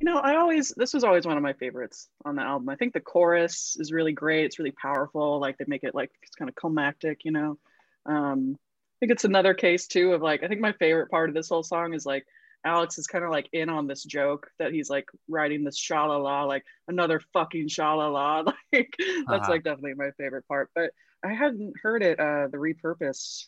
You 0.00 0.06
know, 0.06 0.18
I 0.18 0.36
always 0.36 0.70
this 0.76 0.92
was 0.92 1.04
always 1.04 1.26
one 1.26 1.36
of 1.36 1.42
my 1.42 1.54
favorites 1.54 2.08
on 2.24 2.36
the 2.36 2.42
album. 2.42 2.68
I 2.68 2.76
think 2.76 2.92
the 2.92 3.00
chorus 3.00 3.76
is 3.78 3.92
really 3.92 4.12
great. 4.12 4.44
It's 4.44 4.58
really 4.58 4.72
powerful. 4.72 5.40
Like 5.40 5.56
they 5.56 5.64
make 5.68 5.84
it 5.84 5.94
like 5.94 6.10
it's 6.22 6.34
kind 6.36 6.48
of 6.48 6.54
climactic, 6.54 7.24
you 7.24 7.30
know. 7.32 7.58
Um, 8.06 8.58
I 8.58 8.96
think 9.00 9.12
it's 9.12 9.24
another 9.24 9.54
case 9.54 9.86
too 9.86 10.12
of 10.12 10.20
like 10.22 10.42
I 10.42 10.48
think 10.48 10.60
my 10.60 10.72
favorite 10.72 11.10
part 11.10 11.28
of 11.30 11.34
this 11.34 11.48
whole 11.48 11.62
song 11.62 11.94
is 11.94 12.04
like 12.04 12.26
Alex 12.64 12.98
is 12.98 13.06
kind 13.06 13.24
of 13.24 13.30
like 13.30 13.48
in 13.52 13.68
on 13.68 13.86
this 13.86 14.02
joke 14.04 14.50
that 14.58 14.72
he's 14.72 14.90
like 14.90 15.06
writing 15.28 15.64
this 15.64 15.78
sha 15.78 16.06
la 16.06 16.16
la, 16.16 16.44
like 16.44 16.64
another 16.88 17.20
fucking 17.32 17.68
sha 17.68 17.94
la 17.94 18.08
la. 18.08 18.42
Like 18.72 18.94
that's 19.30 19.48
Uh-huh. 19.48 19.52
like 19.52 19.62
definitely 19.64 19.94
my 19.94 20.10
favorite 20.18 20.46
part. 20.48 20.70
But 20.74 20.90
I 21.24 21.32
hadn't 21.32 21.74
heard 21.82 22.02
it, 22.02 22.18
uh, 22.20 22.48
the 22.48 22.58
repurposed 22.58 23.46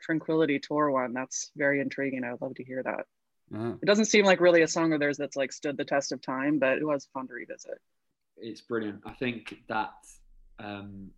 Tranquility 0.00 0.58
Tour 0.60 0.90
one. 0.90 1.12
That's 1.14 1.50
very 1.56 1.80
intriguing. 1.80 2.24
I 2.24 2.32
would 2.32 2.40
love 2.42 2.54
to 2.56 2.64
hear 2.64 2.82
that. 2.84 3.06
Yeah. 3.50 3.72
It 3.82 3.86
doesn't 3.86 4.06
seem 4.06 4.24
like 4.24 4.40
really 4.40 4.62
a 4.62 4.68
song 4.68 4.92
of 4.92 5.00
theirs 5.00 5.16
that's 5.16 5.36
like 5.36 5.52
stood 5.52 5.76
the 5.76 5.84
test 5.84 6.12
of 6.12 6.20
time, 6.20 6.58
but 6.58 6.78
it 6.78 6.84
was 6.84 7.08
fun 7.12 7.26
to 7.28 7.34
revisit. 7.34 7.78
it's 8.36 8.60
brilliant. 8.60 9.00
I 9.06 9.12
think 9.12 9.62
that 9.68 9.94
um, 10.58 11.10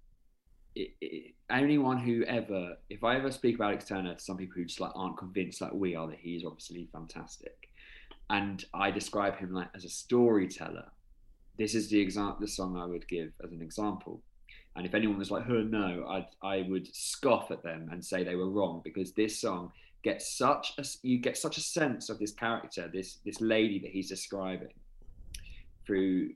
it, 0.74 0.90
it, 1.00 1.34
anyone 1.50 1.98
who 1.98 2.24
ever, 2.24 2.76
if 2.88 3.02
I 3.04 3.16
ever 3.16 3.30
speak 3.30 3.56
about 3.56 3.68
Alex 3.68 3.86
Turner 3.86 4.14
to 4.14 4.22
some 4.22 4.36
people 4.36 4.54
who 4.56 4.64
just 4.64 4.80
like 4.80 4.92
aren't 4.94 5.18
convinced 5.18 5.60
like 5.60 5.72
we 5.72 5.96
are 5.96 6.06
that 6.08 6.18
he's 6.20 6.44
obviously 6.44 6.88
fantastic, 6.92 7.68
and 8.28 8.64
I 8.72 8.90
describe 8.90 9.36
him 9.36 9.52
like 9.52 9.68
as 9.74 9.84
a 9.84 9.88
storyteller, 9.88 10.86
this 11.58 11.74
is 11.74 11.90
the 11.90 12.00
example, 12.00 12.38
the 12.40 12.48
song 12.48 12.76
I 12.76 12.86
would 12.86 13.08
give 13.08 13.32
as 13.44 13.52
an 13.52 13.62
example. 13.62 14.22
And 14.76 14.86
if 14.86 14.94
anyone 14.94 15.18
was 15.18 15.32
like, 15.32 15.44
"Oh 15.48 15.62
no," 15.62 16.06
I 16.08 16.26
I 16.46 16.62
would 16.68 16.94
scoff 16.94 17.50
at 17.50 17.62
them 17.64 17.88
and 17.90 18.04
say 18.04 18.22
they 18.22 18.36
were 18.36 18.48
wrong 18.48 18.82
because 18.84 19.12
this 19.12 19.40
song 19.40 19.72
gets 20.02 20.36
such 20.36 20.72
a 20.78 20.84
you 21.02 21.18
get 21.18 21.36
such 21.36 21.56
a 21.56 21.60
sense 21.60 22.08
of 22.08 22.18
this 22.18 22.32
character, 22.32 22.90
this 22.92 23.18
this 23.24 23.40
lady 23.40 23.78
that 23.80 23.90
he's 23.90 24.08
describing 24.08 24.72
through 25.86 26.30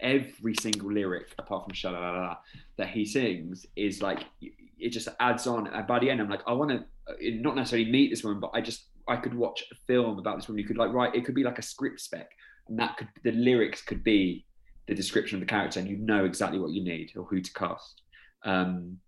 every 0.00 0.54
single 0.60 0.92
lyric 0.92 1.32
apart 1.38 1.64
from 1.64 1.72
sha 1.72 1.90
la 1.90 2.10
la 2.10 2.36
that 2.76 2.88
he 2.88 3.04
sings 3.04 3.64
is 3.76 4.02
like 4.02 4.24
it 4.42 4.90
just 4.90 5.08
adds 5.20 5.46
on. 5.46 5.66
And 5.66 5.86
by 5.86 5.98
the 5.98 6.10
end 6.10 6.20
i'm 6.20 6.28
like 6.28 6.42
i 6.46 6.52
want 6.52 6.70
to 6.70 7.40
not 7.40 7.56
necessarily 7.56 7.90
meet 7.90 8.10
this 8.10 8.22
woman 8.22 8.40
but 8.40 8.50
i 8.54 8.60
just 8.60 8.86
i 9.08 9.16
could 9.16 9.34
watch 9.34 9.64
a 9.72 9.74
film 9.86 10.18
about 10.18 10.36
this 10.36 10.48
woman. 10.48 10.60
You 10.60 10.66
could 10.66 10.76
like 10.76 10.92
write 10.92 11.14
it 11.14 11.24
could 11.24 11.34
be 11.34 11.44
like 11.44 11.58
a 11.58 11.62
script 11.62 12.00
spec 12.00 12.30
and 12.68 12.78
that 12.78 12.96
could 12.96 13.08
the 13.24 13.32
lyrics 13.32 13.82
could 13.82 14.04
be 14.04 14.44
the 14.86 14.94
description 14.94 15.36
of 15.36 15.40
the 15.40 15.46
character 15.46 15.80
and 15.80 15.88
you 15.88 15.96
know 15.96 16.24
exactly 16.24 16.58
what 16.58 16.70
you 16.70 16.84
need 16.84 17.10
or 17.16 17.24
who 17.24 17.40
to 17.40 17.52
cast. 17.52 18.02
Um 18.44 18.98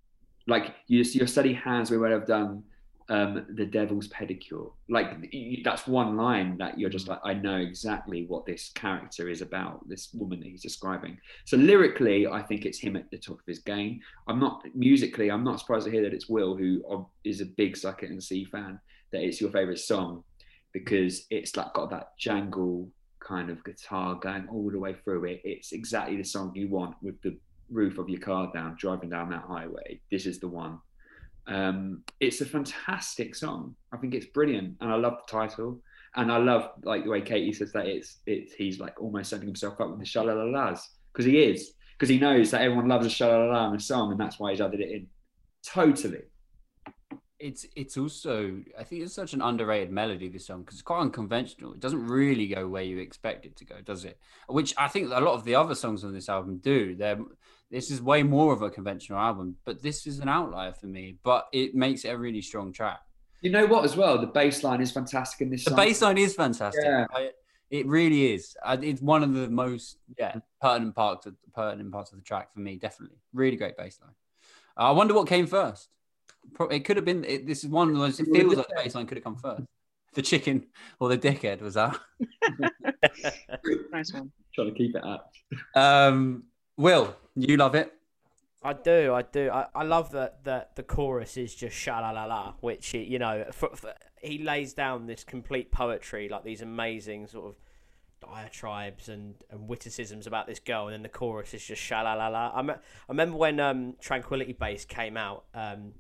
like 0.47 0.75
you, 0.87 1.03
your 1.03 1.27
steady 1.27 1.53
hands 1.53 1.91
we 1.91 1.99
would 1.99 2.11
have 2.11 2.27
done 2.27 2.65
um, 3.11 3.47
the 3.55 3.65
devil's 3.65 4.09
pedicure. 4.09 4.71
Like 4.89 5.33
that's 5.65 5.87
one 5.87 6.17
line 6.17 6.59
that 6.59 6.79
you're 6.79 6.91
just 6.91 7.09
like, 7.09 7.21
I 7.25 7.35
know 7.35 7.57
exactly 7.57 8.27
what 8.27 8.45
this 8.45 8.71
character 8.75 9.29
is 9.29 9.41
about. 9.41 9.89
This 9.89 10.11
woman 10.13 10.41
that 10.41 10.49
he's 10.49 10.63
describing. 10.63 11.19
So 11.45 11.57
lyrically, 11.57 12.27
I 12.27 12.43
think 12.43 12.67
it's 12.67 12.79
him 12.79 12.97
at 12.97 13.11
the 13.11 13.19
top 13.19 13.41
of 13.41 13.47
his 13.47 13.61
game. 13.61 14.01
I'm 14.27 14.39
not 14.39 14.63
musically. 14.75 15.31
I'm 15.31 15.45
not 15.45 15.61
surprised 15.61 15.87
to 15.87 15.91
hear 15.91 16.03
that 16.03 16.13
it's 16.13 16.29
Will, 16.29 16.55
who 16.55 16.83
um, 16.91 17.07
a 17.27 17.45
big 17.57 17.77
Suck 17.77 18.03
It 18.03 18.11
and 18.11 18.23
See 18.23 18.45
fan, 18.45 18.79
that 19.13 19.23
it's 19.23 19.41
your 19.41 19.51
favorite 19.51 19.79
song 19.79 20.25
because 20.73 21.27
it's 21.31 21.57
like 21.57 21.73
got 21.73 21.91
that 21.91 22.19
jangle 22.19 22.91
kind 23.21 23.51
of 23.51 23.65
guitar 23.65 24.15
going 24.17 24.47
all 24.51 24.71
the 24.71 24.79
way 24.79 24.95
through 25.05 25.25
it. 25.25 25.41
It's 25.45 25.73
exactly 25.73 26.17
the 26.17 26.25
song 26.25 26.53
you 26.55 26.69
want 26.69 26.97
with 27.03 27.21
the 27.23 27.39
roof 27.71 27.99
of 27.99 28.09
your 28.09 28.21
car 28.21 28.51
down, 28.53 28.77
driving 28.79 29.11
down 29.11 29.31
that 29.31 29.45
highway. 29.47 30.01
This 30.11 30.27
is 30.27 30.41
the 30.41 30.49
one. 30.49 30.79
Um, 31.49 32.03
it's 32.21 32.41
a 32.43 32.47
fantastic 32.47 33.35
song. 33.35 33.75
I 33.93 33.97
think 33.97 34.15
it's 34.15 34.27
brilliant, 34.27 34.77
and 34.81 34.93
I 34.93 34.97
love 34.97 35.19
the 35.27 35.33
title. 35.33 35.81
And 36.17 36.31
I 36.33 36.39
love 36.39 36.71
like 36.85 37.05
the 37.05 37.11
way 37.11 37.21
Katie 37.21 37.53
says 37.53 37.73
that 37.73 37.87
it's 37.87 38.19
it's 38.27 38.53
he's 38.55 38.81
like 38.81 39.01
almost 39.01 39.31
setting 39.31 39.47
himself 39.47 39.81
up 39.81 39.91
with 39.91 39.99
the 39.99 40.05
shalalalas 40.07 40.81
because 41.13 41.25
he 41.25 41.39
is 41.43 41.73
because 41.97 42.09
he 42.09 42.19
knows 42.19 42.51
that 42.51 42.63
everyone 42.63 42.89
loves 42.89 43.07
a 43.07 43.11
shalalala 43.11 43.71
in 43.71 43.77
a 43.77 43.81
song, 43.81 44.11
and 44.13 44.21
that's 44.21 44.39
why 44.39 44.51
he's 44.51 44.61
added 44.61 44.81
it 44.81 44.91
in. 44.91 45.07
Totally. 45.65 46.23
it's 47.39 47.67
it's 47.77 47.97
also 47.97 48.61
I 48.79 48.83
think 48.83 49.03
it's 49.03 49.15
such 49.15 49.33
an 49.33 49.43
underrated 49.43 49.93
melody 49.93 50.29
this 50.29 50.47
song 50.47 50.63
because 50.63 50.75
it's 50.75 50.83
quite 50.83 51.01
unconventional. 51.01 51.73
It 51.73 51.81
doesn't 51.81 52.07
really 52.07 52.49
go 52.49 52.67
where 52.67 52.83
you 52.83 52.99
expect 52.99 53.47
it 53.47 53.57
to 53.57 53.65
go, 53.65 53.77
does 53.85 54.05
it? 54.05 54.19
Which 54.49 54.75
I 54.77 54.89
think 54.89 55.11
a 55.13 55.21
lot 55.21 55.35
of 55.35 55.45
the 55.45 55.55
other 55.55 55.75
songs 55.75 56.05
on 56.05 56.13
this 56.13 56.29
album 56.29 56.59
do. 56.59 56.97
They're 56.97 57.21
this 57.71 57.91
is 57.91 58.01
way 58.01 58.23
more 58.23 58.53
of 58.53 58.63
a 58.63 58.71
conventional 58.71 59.19
album, 59.19 59.57
but 59.65 59.83
this 59.83 60.07
is 60.07 60.19
an 60.21 60.29
outlier 60.29 60.73
for 60.73 60.87
me. 60.87 61.17
But 61.23 61.49
it 61.53 61.75
makes 61.75 62.05
it 62.05 62.09
a 62.09 62.19
really 62.19 62.41
strong 62.43 62.73
track. 62.73 63.01
You 63.43 63.51
know 63.51 63.67
what? 63.67 63.85
As 63.85 63.97
well, 63.97 64.19
the 64.19 64.27
bass 64.27 64.65
line 64.65 64.81
is 64.81 64.91
fantastic 64.91 65.43
in 65.43 65.51
this 65.51 65.65
The 65.65 65.71
song. 65.71 65.77
bass 65.77 66.03
line 66.03 66.19
is 66.19 66.35
fantastic. 66.35 66.83
Yeah. 66.85 67.07
I- 67.13 67.33
it 67.71 67.87
really 67.87 68.33
is. 68.33 68.57
I- 68.65 68.79
It's 68.79 69.03
one 69.03 69.23
of 69.23 69.35
the 69.35 69.49
most 69.51 69.99
yeah 70.19 70.37
pertinent 70.63 70.95
parts 70.97 71.27
of 71.27 71.35
pertinent 71.55 71.93
parts 71.93 72.11
of 72.13 72.19
the 72.19 72.25
track 72.25 72.53
for 72.55 72.61
me. 72.61 72.77
Definitely, 72.77 73.19
really 73.35 73.57
great 73.59 73.77
bass 73.77 73.99
line. 74.01 74.15
I 74.77 74.91
wonder 74.93 75.13
what 75.13 75.29
came 75.29 75.47
first. 75.47 75.91
Pro- 76.55 76.69
It 76.69 76.87
could 76.87 76.97
have 76.97 77.05
been. 77.05 77.25
It, 77.25 77.47
this 77.47 77.63
is 77.65 77.69
one 77.71 77.91
of 77.91 77.97
those. 77.99 78.19
It 78.21 78.27
feels 78.33 78.55
like 78.57 78.69
the 78.69 78.75
bass 78.75 78.95
line 78.95 79.07
could 79.07 79.19
have 79.19 79.25
come 79.25 79.37
first. 79.37 79.65
The 80.15 80.23
chicken 80.23 80.67
or 80.99 81.11
the 81.11 81.19
dickhead 81.19 81.61
was 81.61 81.75
that. 81.75 81.99
Nice 83.93 84.13
one. 84.13 84.31
Trying 84.55 84.69
to 84.69 84.75
keep 84.75 84.95
it 84.97 85.05
up. 85.05 85.33
Um, 85.75 86.45
Will, 86.79 87.17
you 87.35 87.57
love 87.57 87.75
it? 87.75 87.93
I 88.63 88.73
do, 88.73 89.13
I 89.13 89.23
do. 89.23 89.51
I, 89.51 89.67
I 89.75 89.83
love 89.83 90.13
that 90.13 90.45
that 90.45 90.77
the 90.77 90.85
chorus 90.85 91.37
is 91.37 91.55
just 91.55 91.77
sha 91.77 91.99
la 91.99 92.11
la 92.11 92.25
la, 92.25 92.55
which 92.61 92.89
he, 92.89 93.03
you 93.03 93.19
know, 93.19 93.45
for, 93.53 93.75
for, 93.75 93.93
he 94.23 94.39
lays 94.39 94.75
down 94.75 95.07
this 95.07 95.25
complete 95.25 95.73
poetry, 95.73 96.29
like 96.29 96.45
these 96.45 96.63
amazing 96.63 97.27
sort 97.27 97.47
of 97.47 97.57
diatribes 98.21 99.09
and, 99.09 99.35
and 99.51 99.69
witticisms 99.69 100.29
about 100.29 100.47
this 100.47 100.61
girl, 100.61 100.87
and 100.87 100.95
then 100.95 101.03
the 101.03 101.09
chorus 101.09 101.53
is 101.53 101.65
just 101.65 101.83
sha 101.83 102.03
la 102.03 102.15
la 102.15 102.29
la. 102.29 102.53
I, 102.55 102.63
me- 102.63 102.75
I 102.75 102.79
remember 103.09 103.37
when 103.37 103.59
um, 103.59 103.95
Tranquility 104.01 104.53
Base 104.53 104.85
came 104.85 105.17
out. 105.17 105.45
Um, 105.55 105.95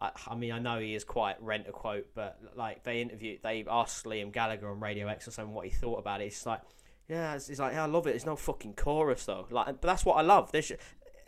I, 0.00 0.10
I 0.26 0.34
mean, 0.34 0.50
I 0.50 0.58
know 0.58 0.80
he 0.80 0.94
is 0.96 1.04
quite 1.04 1.40
rent 1.40 1.66
a 1.68 1.72
quote, 1.72 2.08
but 2.16 2.38
like 2.56 2.82
they 2.82 3.00
interviewed, 3.00 3.40
they 3.44 3.64
asked 3.70 4.04
Liam 4.06 4.32
Gallagher 4.32 4.68
on 4.68 4.80
Radio 4.80 5.06
X 5.06 5.28
or 5.28 5.30
something 5.30 5.54
what 5.54 5.66
he 5.66 5.70
thought 5.70 5.98
about 5.98 6.20
it. 6.20 6.26
It's 6.26 6.46
like, 6.46 6.62
yeah, 7.08 7.34
it's, 7.34 7.48
it's 7.48 7.60
like, 7.60 7.72
yeah, 7.72 7.84
I 7.84 7.86
love 7.86 8.06
it. 8.06 8.10
There's 8.10 8.26
no 8.26 8.36
fucking 8.36 8.74
chorus 8.74 9.26
though. 9.26 9.46
Like, 9.50 9.66
but 9.66 9.82
that's 9.82 10.04
what 10.04 10.14
I 10.14 10.22
love. 10.22 10.52
There's 10.52 10.72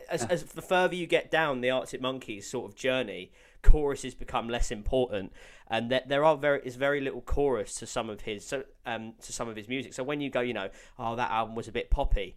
as, 0.09 0.25
as 0.25 0.43
the 0.43 0.61
further 0.61 0.95
you 0.95 1.07
get 1.07 1.31
down 1.31 1.61
the 1.61 1.69
Arctic 1.69 2.01
Monkeys 2.01 2.49
sort 2.49 2.69
of 2.69 2.75
journey, 2.75 3.31
choruses 3.61 4.15
become 4.15 4.49
less 4.49 4.71
important, 4.71 5.31
and 5.67 5.91
there, 5.91 6.01
there 6.05 6.25
are 6.25 6.35
very 6.35 6.61
is 6.63 6.75
very 6.75 6.99
little 6.99 7.21
chorus 7.21 7.75
to 7.75 7.85
some 7.85 8.09
of 8.09 8.21
his 8.21 8.45
so 8.45 8.63
um 8.85 9.13
to 9.21 9.31
some 9.31 9.47
of 9.47 9.55
his 9.55 9.67
music. 9.67 9.93
So 9.93 10.03
when 10.03 10.21
you 10.21 10.29
go, 10.29 10.41
you 10.41 10.53
know, 10.53 10.69
oh 10.97 11.15
that 11.15 11.31
album 11.31 11.55
was 11.55 11.67
a 11.67 11.71
bit 11.71 11.89
poppy. 11.89 12.35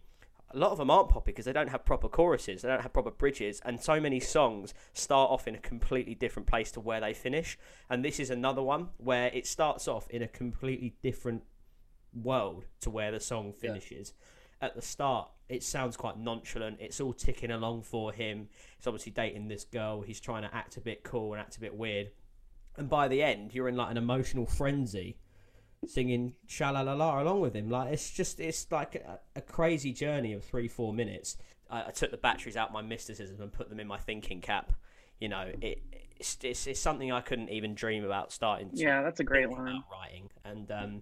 A 0.51 0.57
lot 0.57 0.71
of 0.71 0.77
them 0.77 0.91
aren't 0.91 1.09
poppy 1.09 1.31
because 1.31 1.45
they 1.45 1.53
don't 1.53 1.69
have 1.69 1.83
proper 1.83 2.07
choruses, 2.07 2.61
they 2.61 2.67
don't 2.67 2.81
have 2.81 2.93
proper 2.93 3.09
bridges, 3.09 3.59
and 3.65 3.81
so 3.81 3.99
many 3.99 4.19
songs 4.19 4.75
start 4.93 5.31
off 5.31 5.47
in 5.47 5.55
a 5.55 5.59
completely 5.59 6.13
different 6.13 6.47
place 6.47 6.71
to 6.73 6.79
where 6.79 7.01
they 7.01 7.11
finish. 7.11 7.57
And 7.89 8.05
this 8.05 8.19
is 8.19 8.29
another 8.29 8.61
one 8.61 8.89
where 8.97 9.31
it 9.33 9.47
starts 9.47 9.87
off 9.87 10.07
in 10.11 10.21
a 10.21 10.27
completely 10.27 10.93
different 11.01 11.41
world 12.13 12.65
to 12.81 12.89
where 12.89 13.11
the 13.11 13.19
song 13.19 13.53
finishes. 13.53 14.13
At 14.61 14.75
the 14.75 14.81
start, 14.81 15.29
it 15.49 15.61
sounds 15.63 15.97
quite 15.97 16.17
nonchalant. 16.17 16.77
It's 16.79 17.01
all 17.01 17.13
ticking 17.13 17.51
along 17.51 17.83
for 17.83 18.13
him. 18.13 18.47
He's 18.77 18.87
obviously 18.87 19.11
dating 19.11 19.47
this 19.47 19.65
girl. 19.65 20.01
He's 20.01 20.19
trying 20.19 20.43
to 20.43 20.55
act 20.55 20.77
a 20.77 20.81
bit 20.81 21.03
cool 21.03 21.33
and 21.33 21.41
act 21.41 21.57
a 21.57 21.59
bit 21.59 21.75
weird. 21.75 22.11
And 22.77 22.89
by 22.89 23.07
the 23.07 23.21
end, 23.21 23.53
you're 23.53 23.67
in 23.67 23.75
like 23.75 23.91
an 23.91 23.97
emotional 23.97 24.45
frenzy, 24.45 25.17
singing 25.85 26.33
sha 26.47 26.69
la 26.71 26.81
la 26.81 26.93
la 26.93 27.21
along 27.21 27.41
with 27.41 27.53
him. 27.55 27.69
Like 27.69 27.91
it's 27.91 28.09
just 28.09 28.39
it's 28.39 28.71
like 28.71 28.95
a, 28.95 29.19
a 29.35 29.41
crazy 29.41 29.91
journey 29.91 30.33
of 30.33 30.43
three 30.43 30.67
four 30.67 30.93
minutes. 30.93 31.37
I, 31.69 31.87
I 31.87 31.91
took 31.91 32.11
the 32.11 32.17
batteries 32.17 32.55
out 32.55 32.71
my 32.71 32.81
mysticism 32.81 33.41
and 33.41 33.51
put 33.51 33.69
them 33.69 33.79
in 33.79 33.87
my 33.87 33.97
thinking 33.97 34.41
cap. 34.41 34.73
You 35.19 35.29
know, 35.29 35.51
it 35.61 35.83
it's, 36.17 36.37
it's, 36.41 36.67
it's 36.67 36.79
something 36.79 37.11
I 37.11 37.21
couldn't 37.21 37.49
even 37.49 37.75
dream 37.75 38.05
about 38.05 38.31
starting. 38.31 38.69
To 38.69 38.77
Yeah, 38.77 39.01
that's 39.01 39.19
a 39.19 39.23
great 39.23 39.49
line. 39.49 39.83
writing 39.91 40.29
and 40.45 40.71
um, 40.71 41.01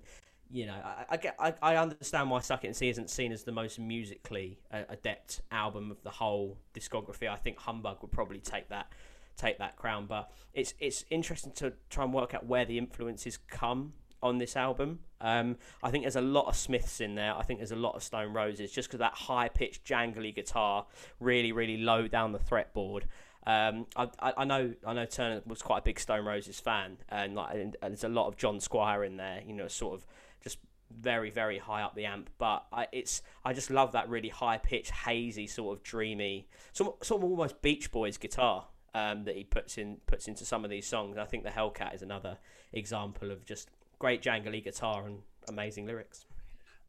you 0.51 0.65
know 0.65 0.73
I, 0.73 1.05
I 1.09 1.17
get 1.17 1.35
I, 1.39 1.53
I 1.61 1.75
understand 1.77 2.29
why 2.29 2.39
Suck 2.41 2.63
It 2.63 2.67
and 2.67 2.75
See 2.75 2.89
isn't 2.89 3.09
seen 3.09 3.31
as 3.31 3.43
the 3.43 3.51
most 3.51 3.79
musically 3.79 4.59
uh, 4.71 4.83
adept 4.89 5.41
album 5.51 5.91
of 5.91 6.01
the 6.03 6.09
whole 6.09 6.57
discography. 6.73 7.29
I 7.29 7.35
think 7.35 7.59
Humbug 7.59 8.01
would 8.01 8.11
probably 8.11 8.39
take 8.39 8.69
that 8.69 8.91
take 9.37 9.57
that 9.59 9.75
crown, 9.75 10.05
but 10.07 10.31
it's 10.53 10.73
it's 10.79 11.05
interesting 11.09 11.51
to 11.53 11.73
try 11.89 12.03
and 12.03 12.13
work 12.13 12.33
out 12.33 12.45
where 12.45 12.65
the 12.65 12.77
influences 12.77 13.37
come 13.47 13.93
on 14.23 14.37
this 14.37 14.55
album. 14.55 14.99
Um, 15.19 15.57
I 15.83 15.91
think 15.91 16.03
there's 16.03 16.15
a 16.15 16.21
lot 16.21 16.47
of 16.47 16.55
Smiths 16.55 17.01
in 17.01 17.15
there. 17.15 17.35
I 17.35 17.43
think 17.43 17.59
there's 17.59 17.71
a 17.71 17.75
lot 17.75 17.95
of 17.95 18.03
Stone 18.03 18.33
Roses, 18.33 18.71
just 18.71 18.87
because 18.87 18.99
that 18.99 19.13
high 19.13 19.49
pitched, 19.49 19.83
jangly 19.83 20.33
guitar, 20.33 20.85
really, 21.19 21.51
really 21.51 21.77
low 21.77 22.07
down 22.07 22.31
the 22.31 22.39
fretboard. 22.39 23.03
Um, 23.47 23.87
I, 23.95 24.33
I, 24.37 24.45
know 24.45 24.73
I 24.85 24.93
know 24.93 25.05
Turner 25.05 25.41
was 25.47 25.63
quite 25.63 25.79
a 25.79 25.81
big 25.81 25.99
Stone 25.99 26.25
Roses 26.25 26.59
fan, 26.59 26.97
and 27.09 27.33
like 27.35 27.55
and 27.55 27.75
there's 27.81 28.03
a 28.03 28.09
lot 28.09 28.27
of 28.27 28.37
John 28.37 28.59
Squire 28.59 29.03
in 29.03 29.17
there. 29.17 29.41
You 29.45 29.53
know, 29.53 29.67
sort 29.67 29.95
of 29.95 30.05
just 30.43 30.57
very 30.89 31.29
very 31.29 31.57
high 31.57 31.81
up 31.81 31.95
the 31.95 32.05
amp. 32.05 32.29
But 32.37 32.65
I, 32.71 32.87
it's 32.91 33.21
I 33.45 33.53
just 33.53 33.69
love 33.69 33.93
that 33.93 34.09
really 34.09 34.29
high 34.29 34.57
pitched, 34.57 34.91
hazy 34.91 35.47
sort 35.47 35.77
of 35.77 35.83
dreamy, 35.83 36.47
sort 36.73 37.03
sort 37.05 37.23
of 37.23 37.29
almost 37.29 37.61
Beach 37.61 37.91
Boys 37.91 38.17
guitar 38.17 38.65
um, 38.93 39.23
that 39.25 39.35
he 39.35 39.43
puts 39.43 39.77
in 39.77 39.97
puts 40.05 40.27
into 40.27 40.45
some 40.45 40.63
of 40.63 40.69
these 40.69 40.87
songs. 40.87 41.17
I 41.17 41.25
think 41.25 41.43
the 41.43 41.49
Hellcat 41.49 41.95
is 41.95 42.01
another 42.01 42.37
example 42.73 43.31
of 43.31 43.45
just 43.45 43.69
great 43.99 44.21
jangly 44.21 44.63
guitar 44.63 45.05
and 45.05 45.19
amazing 45.47 45.85
lyrics. 45.85 46.25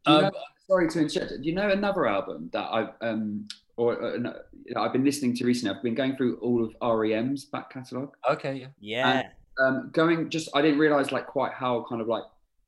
Do 0.05 0.11
you 0.11 0.21
know, 0.21 0.31
sorry 0.67 0.89
to 0.89 0.99
interrupt. 0.99 1.29
Do 1.29 1.47
you 1.47 1.55
know 1.55 1.69
another 1.69 2.07
album 2.07 2.49
that 2.51 2.67
I've 2.71 2.89
um, 3.01 3.47
or 3.77 4.01
uh, 4.01 4.17
no, 4.17 4.33
I've 4.77 4.93
been 4.93 5.03
listening 5.05 5.35
to 5.37 5.45
recently? 5.45 5.75
I've 5.75 5.83
been 5.83 5.95
going 5.95 6.15
through 6.15 6.37
all 6.37 6.63
of 6.63 6.75
REM's 6.81 7.45
back 7.45 7.71
catalogue. 7.71 8.15
Okay, 8.29 8.55
yeah. 8.55 8.67
Yeah. 8.79 9.29
Um, 9.59 9.89
going 9.93 10.29
just, 10.29 10.49
I 10.55 10.61
didn't 10.63 10.79
realize 10.79 11.11
like 11.11 11.27
quite 11.27 11.53
how 11.53 11.85
kind 11.87 12.01
of 12.01 12.07
like 12.07 12.23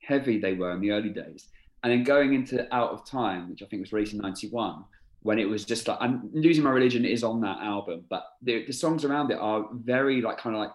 heavy 0.06 0.40
they 0.40 0.54
were 0.54 0.72
in 0.72 0.82
the 0.82 0.92
early 0.92 1.10
days, 1.10 1.50
and 1.84 1.92
then 1.92 2.04
going 2.04 2.34
into 2.34 2.74
Out 2.74 2.92
of 2.92 3.06
Time, 3.06 3.50
which 3.50 3.62
I 3.62 3.66
think 3.66 3.82
was 3.82 3.94
released 3.94 4.14
in 4.14 4.20
'91, 4.20 4.84
when 5.22 5.40
it 5.40 5.50
was 5.50 5.66
just 5.66 5.88
like 5.88 5.98
I'm 6.00 6.30
losing 6.34 6.64
my 6.64 6.70
religion 6.70 7.06
is 7.06 7.24
on 7.24 7.42
that 7.42 7.58
album, 7.60 8.06
but 8.10 8.26
the, 8.42 8.66
the 8.66 8.74
songs 8.74 9.04
around 9.04 9.32
it 9.32 9.40
are 9.40 9.68
very 9.74 10.22
like 10.22 10.38
kind 10.38 10.56
of 10.56 10.62
like 10.62 10.72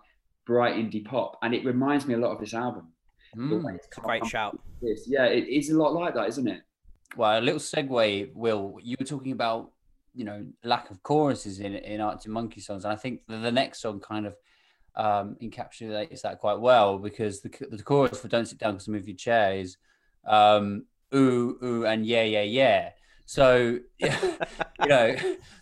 bright 0.47 0.75
indie 0.75 1.05
pop, 1.05 1.39
and 1.43 1.55
it 1.55 1.65
reminds 1.65 2.07
me 2.07 2.15
a 2.15 2.19
lot 2.19 2.33
of 2.33 2.41
this 2.41 2.55
album. 2.55 2.89
Mm. 3.37 3.79
Great 3.97 4.27
shout. 4.27 4.59
This. 4.83 5.05
Yeah, 5.07 5.27
it 5.27 5.47
is 5.49 5.71
a 5.71 5.79
lot 5.79 5.95
like 5.95 6.15
that, 6.15 6.29
isn't 6.29 6.49
it? 6.49 6.63
Well, 7.17 7.39
a 7.39 7.41
little 7.41 7.61
segue, 7.61 8.35
Will. 8.35 8.77
You 8.83 8.97
were 8.99 9.07
talking 9.07 9.33
about, 9.33 9.71
you 10.15 10.25
know, 10.25 10.45
lack 10.65 10.91
of 10.91 11.03
choruses 11.03 11.61
in 11.61 11.75
in 11.77 12.01
Arctic 12.01 12.33
Monkey 12.33 12.61
songs, 12.61 12.85
and 12.85 12.93
I 12.93 12.97
think 12.97 13.21
the, 13.29 13.37
the 13.37 13.53
next 13.53 13.81
song 13.81 14.01
kind 14.01 14.27
of 14.27 14.35
um, 14.97 15.37
encapsulates 15.43 16.23
that 16.23 16.39
quite 16.39 16.61
well 16.61 16.99
because 16.99 17.41
the 17.41 17.51
the 17.71 17.83
chorus 17.83 18.21
for 18.21 18.29
"Don't 18.29 18.47
Sit 18.47 18.59
Down 18.59 18.75
Because 18.75 18.89
I 18.89 18.93
Move 18.93 19.09
Your 19.09 19.17
Chair" 19.17 19.55
is 19.55 19.77
um, 20.27 20.85
"ooh 21.15 21.59
ooh" 21.63 21.87
and 21.87 22.07
"yeah 22.07 22.23
yeah 22.23 22.43
yeah." 22.43 22.91
So, 23.27 23.79
you 23.99 24.11
know, 24.87 25.17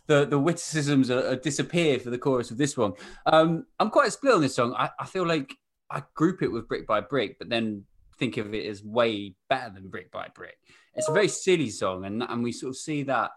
the 0.07 0.25
the 0.25 0.39
witticisms 0.39 1.11
are, 1.11 1.33
are 1.33 1.37
disappear 1.37 1.99
for 1.99 2.11
the 2.11 2.19
chorus 2.19 2.51
of 2.51 2.57
this 2.57 2.77
one. 2.77 2.95
Um, 3.27 3.67
I'm 3.79 3.91
quite 3.91 4.13
split 4.13 4.35
on 4.35 4.41
this 4.41 4.55
song. 4.55 4.75
I, 4.77 4.89
I 4.99 5.05
feel 5.05 5.27
like 5.27 5.55
I 5.91 6.03
group 6.15 6.43
it 6.43 6.49
with 6.49 6.67
Brick 6.67 6.87
by 6.87 7.01
Brick, 7.01 7.39
but 7.39 7.51
then 7.51 7.85
think 8.19 8.39
of 8.39 8.55
it 8.55 8.67
as 8.67 8.83
way 8.83 9.35
better 9.51 9.71
than 9.71 9.89
Brick 9.89 10.11
by 10.11 10.29
Brick. 10.35 10.57
It's 10.95 11.09
a 11.09 11.13
very 11.13 11.29
silly 11.29 11.71
song, 11.71 12.07
and 12.07 12.23
and 12.23 12.43
we 12.43 12.53
sort 12.53 12.71
of 12.71 12.77
see 12.77 13.03
that 13.05 13.33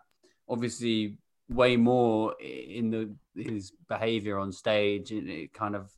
obviously 0.48 1.18
way 1.54 1.78
more 1.78 2.36
in 2.40 2.90
the 2.90 3.16
his 3.36 3.72
behavior 3.88 4.38
on 4.40 4.52
stage. 4.52 5.12
It, 5.12 5.28
it 5.28 5.54
kind 5.54 5.76
of 5.76 5.92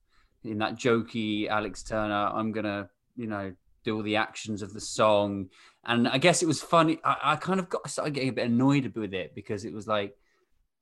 in 0.44 0.58
that 0.60 0.76
jokey 0.76 1.48
Alex 1.48 1.84
Turner. 1.84 2.32
I'm 2.34 2.52
gonna 2.52 2.90
you 3.16 3.28
know 3.28 3.54
do 3.84 3.98
all 3.98 4.04
the 4.04 4.16
actions 4.16 4.62
of 4.62 4.74
the 4.74 4.82
song, 4.82 5.50
and 5.86 6.08
I 6.08 6.18
guess 6.18 6.42
it 6.42 6.48
was 6.48 6.62
funny. 6.62 7.00
I, 7.04 7.18
I 7.24 7.36
kind 7.36 7.60
of 7.60 7.70
got 7.70 7.82
I 7.86 7.90
started 7.90 8.14
getting 8.14 8.30
a 8.30 8.34
bit 8.34 8.48
annoyed 8.48 8.94
with 8.96 9.14
it 9.14 9.36
because 9.36 9.66
it 9.66 9.74
was 9.74 9.88
like. 9.88 10.16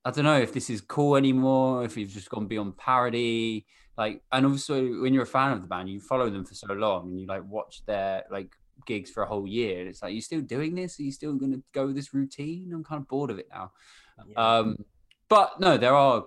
I 0.04 0.10
don't 0.10 0.26
know 0.26 0.40
if 0.40 0.52
this 0.52 0.72
is 0.72 0.82
cool 0.82 1.16
anymore, 1.16 1.86
if 1.86 1.96
you've 1.96 2.10
just 2.10 2.28
gone 2.28 2.48
beyond 2.48 2.76
parody 2.76 3.68
like 3.98 4.24
and 4.32 4.46
also 4.46 4.76
when 5.02 5.14
you're 5.14 5.24
a 5.24 5.38
fan 5.38 5.52
of 5.52 5.62
the 5.62 5.68
band 5.68 5.90
you 5.90 6.00
follow 6.00 6.30
them 6.30 6.46
for 6.46 6.56
so 6.56 6.74
long 6.74 7.10
and 7.10 7.20
you 7.20 7.28
like 7.28 7.44
watch 7.48 7.84
their 7.86 8.24
like 8.32 8.56
gigs 8.88 9.12
for 9.12 9.22
a 9.24 9.28
whole 9.28 9.48
year 9.48 9.88
it's 9.88 10.02
like 10.02 10.14
you're 10.14 10.22
still 10.22 10.42
doing 10.42 10.74
this 10.74 11.00
are 11.00 11.04
you 11.04 11.12
still 11.12 11.38
to 11.38 11.62
go 11.72 11.92
this 11.92 12.14
routine 12.14 12.72
i'm 12.74 12.84
kind 12.84 13.02
of 13.02 13.08
bored 13.08 13.30
of 13.30 13.38
it 13.38 13.48
now 13.52 13.72
um 14.38 14.78
but 15.30 15.60
no 15.60 15.78
there 15.78 15.94
are 15.96 16.26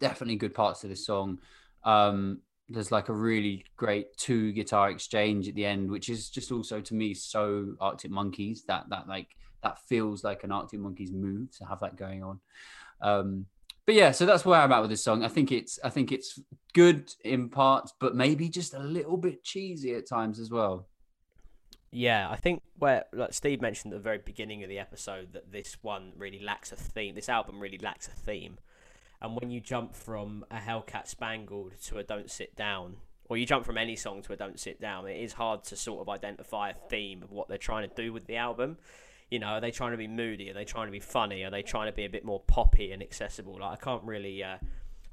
definitely 0.00 0.36
good 0.36 0.54
parts 0.54 0.80
to 0.80 0.88
this 0.88 1.04
song 1.04 1.38
um 1.84 2.38
there's 2.68 2.92
like 2.92 3.08
a 3.08 3.12
really 3.12 3.64
great 3.76 4.16
two 4.16 4.52
guitar 4.52 4.90
exchange 4.90 5.48
at 5.48 5.54
the 5.54 5.64
end 5.64 5.90
which 5.90 6.08
is 6.08 6.30
just 6.30 6.52
also 6.52 6.80
to 6.80 6.94
me 6.94 7.14
so 7.14 7.74
arctic 7.80 8.10
monkeys 8.10 8.64
that 8.64 8.84
that 8.90 9.08
like 9.08 9.28
that 9.62 9.78
feels 9.88 10.22
like 10.22 10.44
an 10.44 10.52
arctic 10.52 10.78
monkeys 10.78 11.10
move 11.12 11.50
to 11.56 11.64
have 11.64 11.80
that 11.80 11.96
going 11.96 12.22
on 12.22 12.40
um 13.00 13.46
but 13.88 13.94
yeah, 13.94 14.10
so 14.10 14.26
that's 14.26 14.44
where 14.44 14.60
I'm 14.60 14.70
at 14.70 14.82
with 14.82 14.90
this 14.90 15.02
song. 15.02 15.24
I 15.24 15.28
think 15.28 15.50
it's 15.50 15.78
I 15.82 15.88
think 15.88 16.12
it's 16.12 16.38
good 16.74 17.10
in 17.24 17.48
parts, 17.48 17.94
but 17.98 18.14
maybe 18.14 18.50
just 18.50 18.74
a 18.74 18.78
little 18.78 19.16
bit 19.16 19.42
cheesy 19.42 19.94
at 19.94 20.06
times 20.06 20.38
as 20.38 20.50
well. 20.50 20.86
Yeah, 21.90 22.28
I 22.30 22.36
think 22.36 22.62
where 22.78 23.04
like 23.12 23.32
Steve 23.32 23.62
mentioned 23.62 23.92
at 23.92 23.96
the 23.96 24.02
very 24.02 24.18
beginning 24.18 24.62
of 24.62 24.68
the 24.68 24.78
episode 24.78 25.32
that 25.32 25.52
this 25.52 25.78
one 25.82 26.12
really 26.16 26.40
lacks 26.40 26.70
a 26.70 26.76
theme. 26.76 27.14
This 27.14 27.28
album 27.28 27.60
really 27.60 27.78
lacks 27.78 28.08
a 28.08 28.12
theme. 28.12 28.58
And 29.20 29.38
when 29.40 29.50
you 29.50 29.60
jump 29.60 29.94
from 29.94 30.44
a 30.50 30.56
Hellcat 30.56 31.08
Spangled 31.08 31.72
to 31.84 31.98
a 31.98 32.04
Don't 32.04 32.30
Sit 32.30 32.54
Down, 32.54 32.96
or 33.28 33.36
you 33.36 33.46
jump 33.46 33.64
from 33.64 33.78
any 33.78 33.96
song 33.96 34.22
to 34.22 34.32
a 34.32 34.36
Don't 34.36 34.60
Sit 34.60 34.80
Down, 34.80 35.08
it 35.08 35.16
is 35.16 35.32
hard 35.32 35.64
to 35.64 35.76
sort 35.76 36.00
of 36.02 36.08
identify 36.08 36.70
a 36.70 36.74
theme 36.74 37.22
of 37.22 37.32
what 37.32 37.48
they're 37.48 37.58
trying 37.58 37.88
to 37.88 37.94
do 37.94 38.12
with 38.12 38.26
the 38.26 38.36
album 38.36 38.76
you 39.30 39.38
know, 39.38 39.48
are 39.48 39.60
they 39.60 39.70
trying 39.70 39.90
to 39.90 39.96
be 39.96 40.08
moody? 40.08 40.50
Are 40.50 40.54
they 40.54 40.64
trying 40.64 40.86
to 40.86 40.92
be 40.92 41.00
funny? 41.00 41.44
Are 41.44 41.50
they 41.50 41.62
trying 41.62 41.86
to 41.86 41.92
be 41.92 42.04
a 42.04 42.08
bit 42.08 42.24
more 42.24 42.40
poppy 42.40 42.92
and 42.92 43.02
accessible? 43.02 43.58
Like 43.60 43.72
I 43.72 43.76
can't 43.76 44.02
really, 44.04 44.42
uh, 44.42 44.56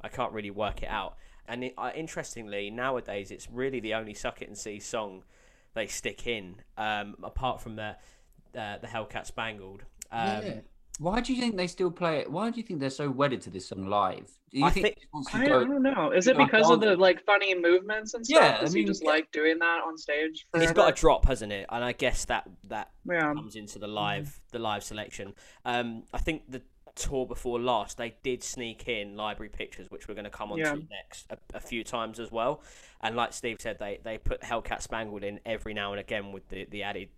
I 0.02 0.08
can't 0.08 0.32
really 0.32 0.52
work 0.52 0.84
it 0.84 0.90
out. 0.90 1.18
And 1.48 1.66
it, 1.66 1.74
uh, 1.78 1.92
interestingly, 1.94 2.70
nowadays 2.70 3.30
it's 3.32 3.50
really 3.52 3.80
the 3.80 3.94
only 3.94 4.14
"Suck 4.14 4.42
It 4.42 4.48
and 4.48 4.58
See" 4.58 4.80
song 4.80 5.24
they 5.76 5.88
stick 5.88 6.26
in, 6.26 6.56
um, 6.78 7.16
apart 7.24 7.62
from 7.62 7.76
the 7.76 7.96
uh, 8.58 8.78
the 8.80 8.88
Hellcat 8.88 9.28
Spangled. 9.28 9.84
Um, 10.12 10.28
yeah. 10.44 10.60
Why 10.98 11.20
do 11.20 11.34
you 11.34 11.42
think 11.42 11.58
they 11.58 11.68
still 11.68 11.92
play 11.92 12.20
it? 12.20 12.32
Why 12.32 12.50
do 12.50 12.58
you 12.58 12.64
think 12.64 12.80
they're 12.80 12.90
so 12.90 13.10
wedded 13.10 13.42
to 13.42 13.50
this 13.50 13.68
song 13.68 13.88
live? 13.88 14.32
Do 14.50 14.60
you 14.60 14.66
I 14.66 14.70
think, 14.70 14.86
think 14.86 14.98
I, 15.34 15.46
go, 15.46 15.60
I, 15.60 15.64
don't 15.66 15.84
know. 15.84 16.12
Is 16.12 16.28
it 16.28 16.38
because 16.38 16.70
of 16.70 16.80
the 16.80 16.96
like 16.96 17.26
funny 17.26 17.54
movements 17.54 18.14
and 18.14 18.26
stuff? 18.26 18.42
Yeah, 18.42 18.62
Does 18.62 18.72
I 18.72 18.74
mean, 18.74 18.84
he 18.84 18.88
just 18.88 19.04
like 19.04 19.30
doing 19.34 19.60
that 19.60 19.82
on 19.86 19.98
stage? 19.98 20.48
He's 20.58 20.72
got 20.72 20.90
a 20.90 20.94
drop, 20.94 21.26
hasn't 21.26 21.52
it? 21.52 21.66
And 21.70 21.84
I 21.84 21.92
guess 21.92 22.24
that 22.26 22.48
that 22.70 22.92
yeah. 23.06 23.34
comes 23.34 23.58
into 23.58 23.78
the 23.78 23.88
live 23.88 24.40
the 24.54 24.60
live 24.60 24.84
selection. 24.84 25.34
Um, 25.66 26.04
I 26.14 26.20
think 26.20 26.44
the 26.48 26.62
tour 26.96 27.26
before 27.26 27.60
last 27.60 27.98
they 27.98 28.16
did 28.24 28.42
sneak 28.44 28.88
in 28.88 29.16
library 29.16 29.50
pictures, 29.50 29.92
which 29.92 30.08
we're 30.08 30.16
going 30.16 30.26
to 30.26 30.30
come 30.32 30.52
on 30.52 30.58
Yeah. 30.58 30.74
to 30.74 30.84
next 30.90 31.26
a, 31.30 31.38
a 31.54 31.60
few 31.60 31.84
times 31.84 32.20
as 32.20 32.32
well. 32.32 32.62
And 33.02 33.16
like 33.16 33.34
Steve 33.34 33.58
said, 33.60 33.78
they 33.80 34.00
they 34.04 34.18
put 34.18 34.42
Hellcat 34.42 34.82
Spangled 34.82 35.24
in 35.24 35.40
every 35.46 35.74
now 35.74 35.92
and 35.92 36.00
again 36.00 36.32
with 36.32 36.48
the 36.50 36.66
the 36.66 36.84
added 36.84 37.10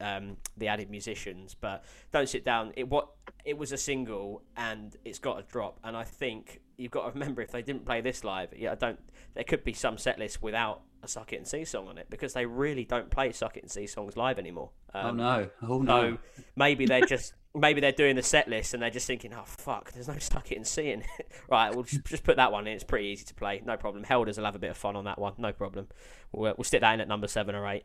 um, 0.00 0.36
the 0.56 0.68
added 0.68 0.90
musicians. 0.90 1.54
But 1.54 1.84
don't 2.12 2.28
sit 2.28 2.44
down. 2.44 2.72
It 2.76 2.88
what 2.88 3.08
it 3.44 3.56
was 3.56 3.72
a 3.72 3.76
single 3.78 4.42
and 4.56 4.96
it's 5.04 5.18
got 5.18 5.38
a 5.38 5.42
drop. 5.42 5.78
And 5.84 5.96
I 5.96 6.04
think 6.04 6.60
you've 6.76 6.90
got 6.90 7.06
to 7.06 7.12
remember 7.12 7.42
if 7.42 7.50
they 7.52 7.62
didn't 7.62 7.84
play 7.84 8.00
this 8.00 8.24
live, 8.24 8.52
yeah, 8.56 8.72
I 8.72 8.74
don't. 8.74 8.98
There 9.34 9.44
could 9.44 9.64
be 9.64 9.72
some 9.72 9.98
set 9.98 10.18
list 10.18 10.42
without 10.42 10.82
a 11.02 11.08
Suck 11.08 11.32
It 11.32 11.36
and 11.36 11.46
See 11.48 11.64
song 11.64 11.88
on 11.88 11.98
it 11.98 12.06
because 12.10 12.32
they 12.32 12.46
really 12.46 12.84
don't 12.84 13.10
play 13.10 13.32
Suck 13.32 13.56
It 13.56 13.62
and 13.62 13.70
See 13.70 13.86
songs 13.86 14.16
live 14.16 14.38
anymore. 14.38 14.70
oh 14.94 15.08
Um, 15.08 15.16
no! 15.16 15.50
Oh 15.62 15.82
no! 15.82 16.12
So 16.12 16.18
maybe 16.56 16.86
they're 16.86 17.06
just 17.06 17.34
maybe 17.54 17.80
they're 17.80 17.92
doing 17.92 18.16
the 18.16 18.22
set 18.22 18.48
list 18.48 18.74
and 18.74 18.82
they're 18.82 18.90
just 18.90 19.06
thinking, 19.06 19.32
oh 19.34 19.44
fuck, 19.44 19.92
there's 19.92 20.08
no 20.08 20.18
Suck 20.18 20.52
It 20.52 20.56
and 20.56 20.66
See 20.66 20.90
in 20.90 21.00
it. 21.00 21.06
right, 21.50 21.74
we'll 21.74 21.84
just, 21.84 22.04
just 22.04 22.24
put 22.24 22.36
that 22.36 22.52
one 22.52 22.66
in. 22.66 22.74
It's 22.74 22.84
pretty 22.84 23.08
easy 23.08 23.24
to 23.24 23.34
play, 23.34 23.62
no 23.64 23.76
problem. 23.76 24.04
Helders 24.04 24.36
will 24.38 24.44
have 24.44 24.54
a 24.56 24.60
bit 24.60 24.70
of 24.70 24.76
fun 24.76 24.96
on 24.96 25.04
that 25.04 25.18
one, 25.18 25.34
no 25.38 25.52
problem. 25.52 25.88
We'll, 26.32 26.54
we'll 26.56 26.64
stick 26.64 26.80
that 26.82 26.94
in 26.94 27.00
at 27.00 27.08
number 27.08 27.26
seven 27.26 27.54
or 27.54 27.68
eight. 27.68 27.84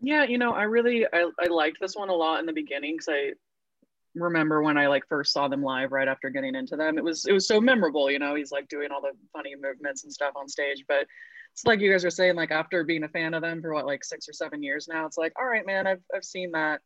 Yeah, 0.00 0.24
you 0.24 0.38
know, 0.38 0.52
I 0.52 0.64
really 0.64 1.06
I, 1.12 1.30
I 1.40 1.46
liked 1.46 1.78
this 1.80 1.94
one 1.94 2.08
a 2.08 2.14
lot 2.14 2.40
in 2.40 2.46
the 2.46 2.52
beginning 2.52 2.94
because 2.96 3.08
I 3.08 3.30
remember 4.14 4.62
when 4.62 4.76
I 4.76 4.88
like 4.88 5.04
first 5.08 5.32
saw 5.32 5.48
them 5.48 5.62
live 5.62 5.92
right 5.92 6.08
after 6.08 6.28
getting 6.28 6.54
into 6.54 6.76
them. 6.76 6.98
It 6.98 7.04
was 7.04 7.24
it 7.26 7.32
was 7.32 7.46
so 7.46 7.60
memorable, 7.60 8.10
you 8.10 8.18
know. 8.18 8.34
He's 8.34 8.50
like 8.52 8.68
doing 8.68 8.90
all 8.90 9.00
the 9.00 9.12
funny 9.32 9.54
movements 9.60 10.04
and 10.04 10.12
stuff 10.12 10.32
on 10.36 10.48
stage. 10.48 10.84
But 10.88 11.06
it's 11.54 11.64
like 11.64 11.80
you 11.80 11.90
guys 11.90 12.04
were 12.04 12.10
saying, 12.10 12.34
like 12.36 12.50
after 12.50 12.82
being 12.84 13.04
a 13.04 13.08
fan 13.08 13.34
of 13.34 13.42
them 13.42 13.60
for 13.62 13.72
what 13.74 13.86
like 13.86 14.04
six 14.04 14.28
or 14.28 14.32
seven 14.32 14.62
years 14.62 14.88
now, 14.88 15.06
it's 15.06 15.18
like, 15.18 15.32
all 15.38 15.46
right, 15.46 15.66
man, 15.66 15.86
I've 15.86 16.02
I've 16.14 16.24
seen 16.24 16.52
that. 16.52 16.80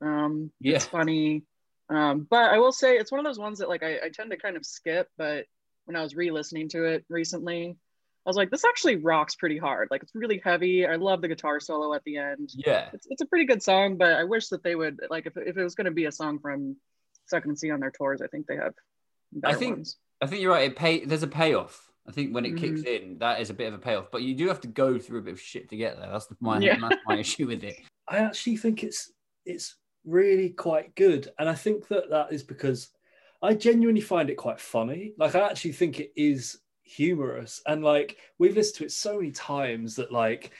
Um, 0.00 0.50
Yeah. 0.60 0.76
it's 0.76 0.86
funny. 0.86 1.44
Um, 1.88 2.26
but 2.30 2.50
I 2.52 2.58
will 2.58 2.72
say 2.72 2.96
it's 2.96 3.10
one 3.12 3.18
of 3.20 3.24
those 3.26 3.38
ones 3.38 3.58
that 3.58 3.68
like 3.68 3.82
I, 3.82 3.96
I 4.04 4.08
tend 4.12 4.30
to 4.30 4.36
kind 4.36 4.56
of 4.56 4.64
skip. 4.64 5.08
But 5.18 5.46
when 5.84 5.96
I 5.96 6.02
was 6.02 6.14
re-listening 6.14 6.68
to 6.70 6.84
it 6.84 7.04
recently, 7.08 7.76
I 8.24 8.30
was 8.30 8.36
like, 8.36 8.50
this 8.50 8.64
actually 8.64 8.96
rocks 8.96 9.34
pretty 9.34 9.58
hard. 9.58 9.88
Like 9.90 10.02
it's 10.02 10.14
really 10.14 10.40
heavy. 10.42 10.86
I 10.86 10.94
love 10.96 11.20
the 11.20 11.28
guitar 11.28 11.58
solo 11.60 11.92
at 11.92 12.04
the 12.04 12.18
end 12.18 12.50
Yeah, 12.54 12.88
it's, 12.92 13.06
it's 13.10 13.20
a 13.22 13.26
pretty 13.26 13.46
good 13.46 13.62
song, 13.62 13.96
but 13.96 14.12
I 14.12 14.24
wish 14.24 14.48
that 14.48 14.62
they 14.62 14.74
would 14.76 15.00
like 15.10 15.26
if, 15.26 15.36
if 15.36 15.56
it 15.56 15.62
was 15.62 15.74
going 15.74 15.86
to 15.86 15.90
be 15.90 16.04
a 16.06 16.12
song 16.12 16.38
from 16.38 16.76
Suck 17.26 17.44
It 17.44 17.48
and 17.48 17.58
See 17.58 17.70
on 17.72 17.80
their 17.80 17.90
tours. 17.90 18.22
I 18.22 18.28
think 18.28 18.46
they 18.46 18.56
have. 18.56 18.74
Better 19.32 19.56
think- 19.58 19.76
ones. 19.76 19.96
I 20.20 20.26
think 20.26 20.40
you're 20.40 20.52
right. 20.52 20.70
It 20.70 20.76
pay. 20.76 21.04
There's 21.04 21.24
a 21.24 21.26
payoff. 21.28 21.90
I 22.06 22.12
think 22.12 22.34
when 22.34 22.44
it 22.44 22.56
kicks 22.56 22.80
Mm-hmm. 22.80 23.04
in, 23.12 23.18
that 23.18 23.40
is 23.40 23.50
a 23.50 23.54
bit 23.54 23.68
of 23.68 23.74
a 23.74 23.78
payoff. 23.78 24.10
But 24.10 24.22
you 24.22 24.34
do 24.34 24.48
have 24.48 24.60
to 24.62 24.68
go 24.68 24.98
through 24.98 25.20
a 25.20 25.22
bit 25.22 25.34
of 25.34 25.40
shit 25.40 25.68
to 25.70 25.76
get 25.76 25.98
there. 25.98 26.10
That's 26.10 26.26
the, 26.26 26.36
my 26.40 26.58
Yeah. 26.58 26.76
that's 26.80 27.02
my 27.06 27.16
issue 27.18 27.46
with 27.46 27.62
it. 27.64 27.76
I 28.08 28.18
actually 28.18 28.56
think 28.56 28.82
it's 28.82 29.12
it's 29.46 29.76
really 30.04 30.50
quite 30.50 30.94
good, 30.96 31.28
and 31.38 31.48
I 31.48 31.54
think 31.54 31.86
that 31.88 32.10
that 32.10 32.32
is 32.32 32.42
because 32.42 32.88
I 33.40 33.54
genuinely 33.54 34.00
find 34.00 34.30
it 34.30 34.36
quite 34.36 34.60
funny. 34.60 35.14
Like 35.16 35.34
I 35.34 35.40
actually 35.48 35.72
think 35.72 36.00
it 36.00 36.12
is 36.16 36.58
humorous, 36.82 37.62
and 37.66 37.82
like 37.84 38.18
we've 38.38 38.56
listened 38.56 38.78
to 38.78 38.84
it 38.86 38.92
so 38.92 39.16
many 39.18 39.30
times 39.30 39.96
that 39.96 40.10
like 40.12 40.50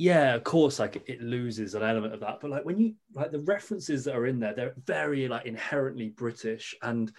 yeah, 0.00 0.34
of 0.36 0.44
course, 0.44 0.78
like 0.78 1.02
it 1.08 1.20
loses 1.20 1.74
an 1.74 1.82
element 1.82 2.14
of 2.14 2.20
that. 2.20 2.38
But 2.40 2.50
like 2.50 2.64
when 2.64 2.78
you 2.78 2.94
like 3.14 3.32
the 3.32 3.40
references 3.40 4.04
that 4.04 4.14
are 4.14 4.26
in 4.26 4.38
there, 4.38 4.54
they're 4.54 4.74
very 4.86 5.26
like 5.26 5.46
inherently 5.46 6.10
British 6.10 6.74
and 6.82 7.10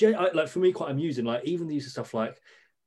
like 0.00 0.48
for 0.48 0.58
me 0.58 0.72
quite 0.72 0.90
amusing. 0.90 1.24
Like 1.24 1.44
even 1.44 1.68
the 1.68 1.74
use 1.74 1.86
of 1.86 1.92
stuff 1.92 2.14
like 2.14 2.40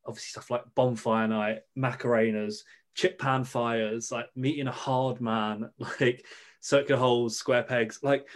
obviously 0.06 0.30
stuff 0.30 0.52
like 0.52 0.64
bonfire 0.76 1.28
night, 1.28 1.60
macarenas, 1.78 2.64
chip 2.96 3.20
pan 3.20 3.44
fires, 3.44 4.12
like 4.12 4.28
meeting 4.36 4.68
a 4.68 4.72
hard 4.72 5.22
man, 5.22 5.70
like 6.00 6.26
circular 6.60 7.00
holes, 7.00 7.38
square 7.38 7.64
pegs. 7.64 8.00
Like 8.04 8.28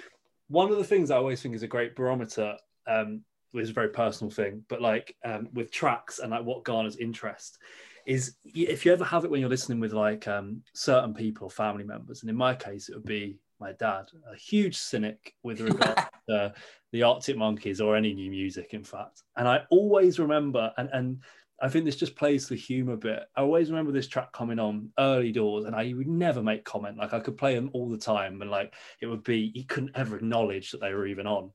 one 0.48 0.72
of 0.72 0.78
the 0.78 0.84
things 0.84 1.12
I 1.12 1.18
always 1.18 1.42
think 1.42 1.56
is 1.56 1.64
a 1.64 1.68
great 1.68 1.96
barometer, 1.96 2.56
um, 2.88 3.22
which 3.52 3.64
is 3.64 3.70
a 3.70 3.74
very 3.74 3.90
personal 3.90 4.32
thing, 4.32 4.64
but 4.70 4.82
like 4.82 5.16
um, 5.26 5.50
with 5.54 5.72
tracks 5.72 6.20
and 6.20 6.32
like 6.32 6.44
what 6.44 6.64
garners 6.64 6.98
interest 6.98 7.58
is 8.06 8.38
if 8.46 8.86
you 8.86 8.94
ever 8.94 9.04
have 9.04 9.26
it 9.26 9.30
when 9.30 9.42
you're 9.42 9.50
listening 9.50 9.82
with 9.82 9.92
like 9.92 10.28
um, 10.28 10.62
certain 10.74 11.14
people, 11.14 11.50
family 11.50 11.84
members, 11.84 12.22
and 12.22 12.30
in 12.30 12.38
my 12.38 12.56
case, 12.56 12.88
it 12.88 12.96
would 12.96 13.06
be 13.06 13.38
my 13.60 13.74
dad, 13.74 14.06
a 14.32 14.36
huge 14.36 14.78
cynic 14.78 15.34
with 15.44 15.60
regard 15.60 15.98
to 16.30 16.54
the 16.92 17.04
Arctic 17.04 17.38
Monkeys 17.38 17.82
or 17.82 17.96
any 17.96 18.14
new 18.14 18.32
music, 18.32 18.74
in 18.74 18.84
fact. 18.84 19.24
And 19.36 19.48
I 19.48 19.62
always 19.70 20.20
remember, 20.20 20.72
and, 20.78 20.90
and 20.94 21.24
I 21.60 21.70
think 21.70 21.86
this 21.86 21.96
just 21.96 22.16
plays 22.16 22.48
the 22.48 22.56
humor 22.56 22.96
bit. 22.96 23.24
I 23.36 23.42
always 23.42 23.70
remember 23.70 23.92
this 23.92 24.08
track 24.08 24.32
coming 24.32 24.60
on 24.60 24.92
early 25.00 25.32
doors, 25.32 25.66
and 25.66 25.76
I 25.76 25.92
would 25.94 26.08
never 26.08 26.44
make 26.44 26.64
comment. 26.64 26.98
Like 26.98 27.14
I 27.14 27.20
could 27.20 27.38
play 27.38 27.56
them 27.56 27.72
all 27.74 27.90
the 27.90 27.98
time, 27.98 28.42
and 28.42 28.52
like 28.52 28.74
it 29.02 29.08
would 29.08 29.24
be 29.24 29.52
he 29.54 29.64
couldn't 29.64 29.96
ever 29.96 30.18
acknowledge 30.18 30.72
that 30.72 30.82
they 30.82 30.94
were 30.94 31.08
even 31.08 31.26
on. 31.26 31.52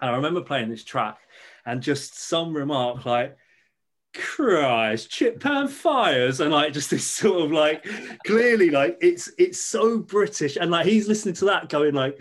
And 0.00 0.10
I 0.10 0.16
remember 0.16 0.40
playing 0.40 0.70
this 0.70 0.84
track, 0.84 1.18
and 1.66 1.82
just 1.82 2.18
some 2.18 2.56
remark 2.56 3.04
like, 3.04 3.36
"Christ, 4.14 5.10
chip 5.10 5.40
pan 5.40 5.68
fires," 5.68 6.40
and 6.40 6.50
like 6.50 6.72
just 6.72 6.90
this 6.90 7.06
sort 7.06 7.42
of 7.42 7.52
like 7.52 7.86
clearly 8.26 8.70
like 8.70 8.96
it's 9.02 9.30
it's 9.36 9.60
so 9.60 9.98
British, 9.98 10.56
and 10.56 10.70
like 10.70 10.86
he's 10.86 11.06
listening 11.06 11.34
to 11.34 11.44
that 11.46 11.68
going 11.68 11.94
like 11.94 12.18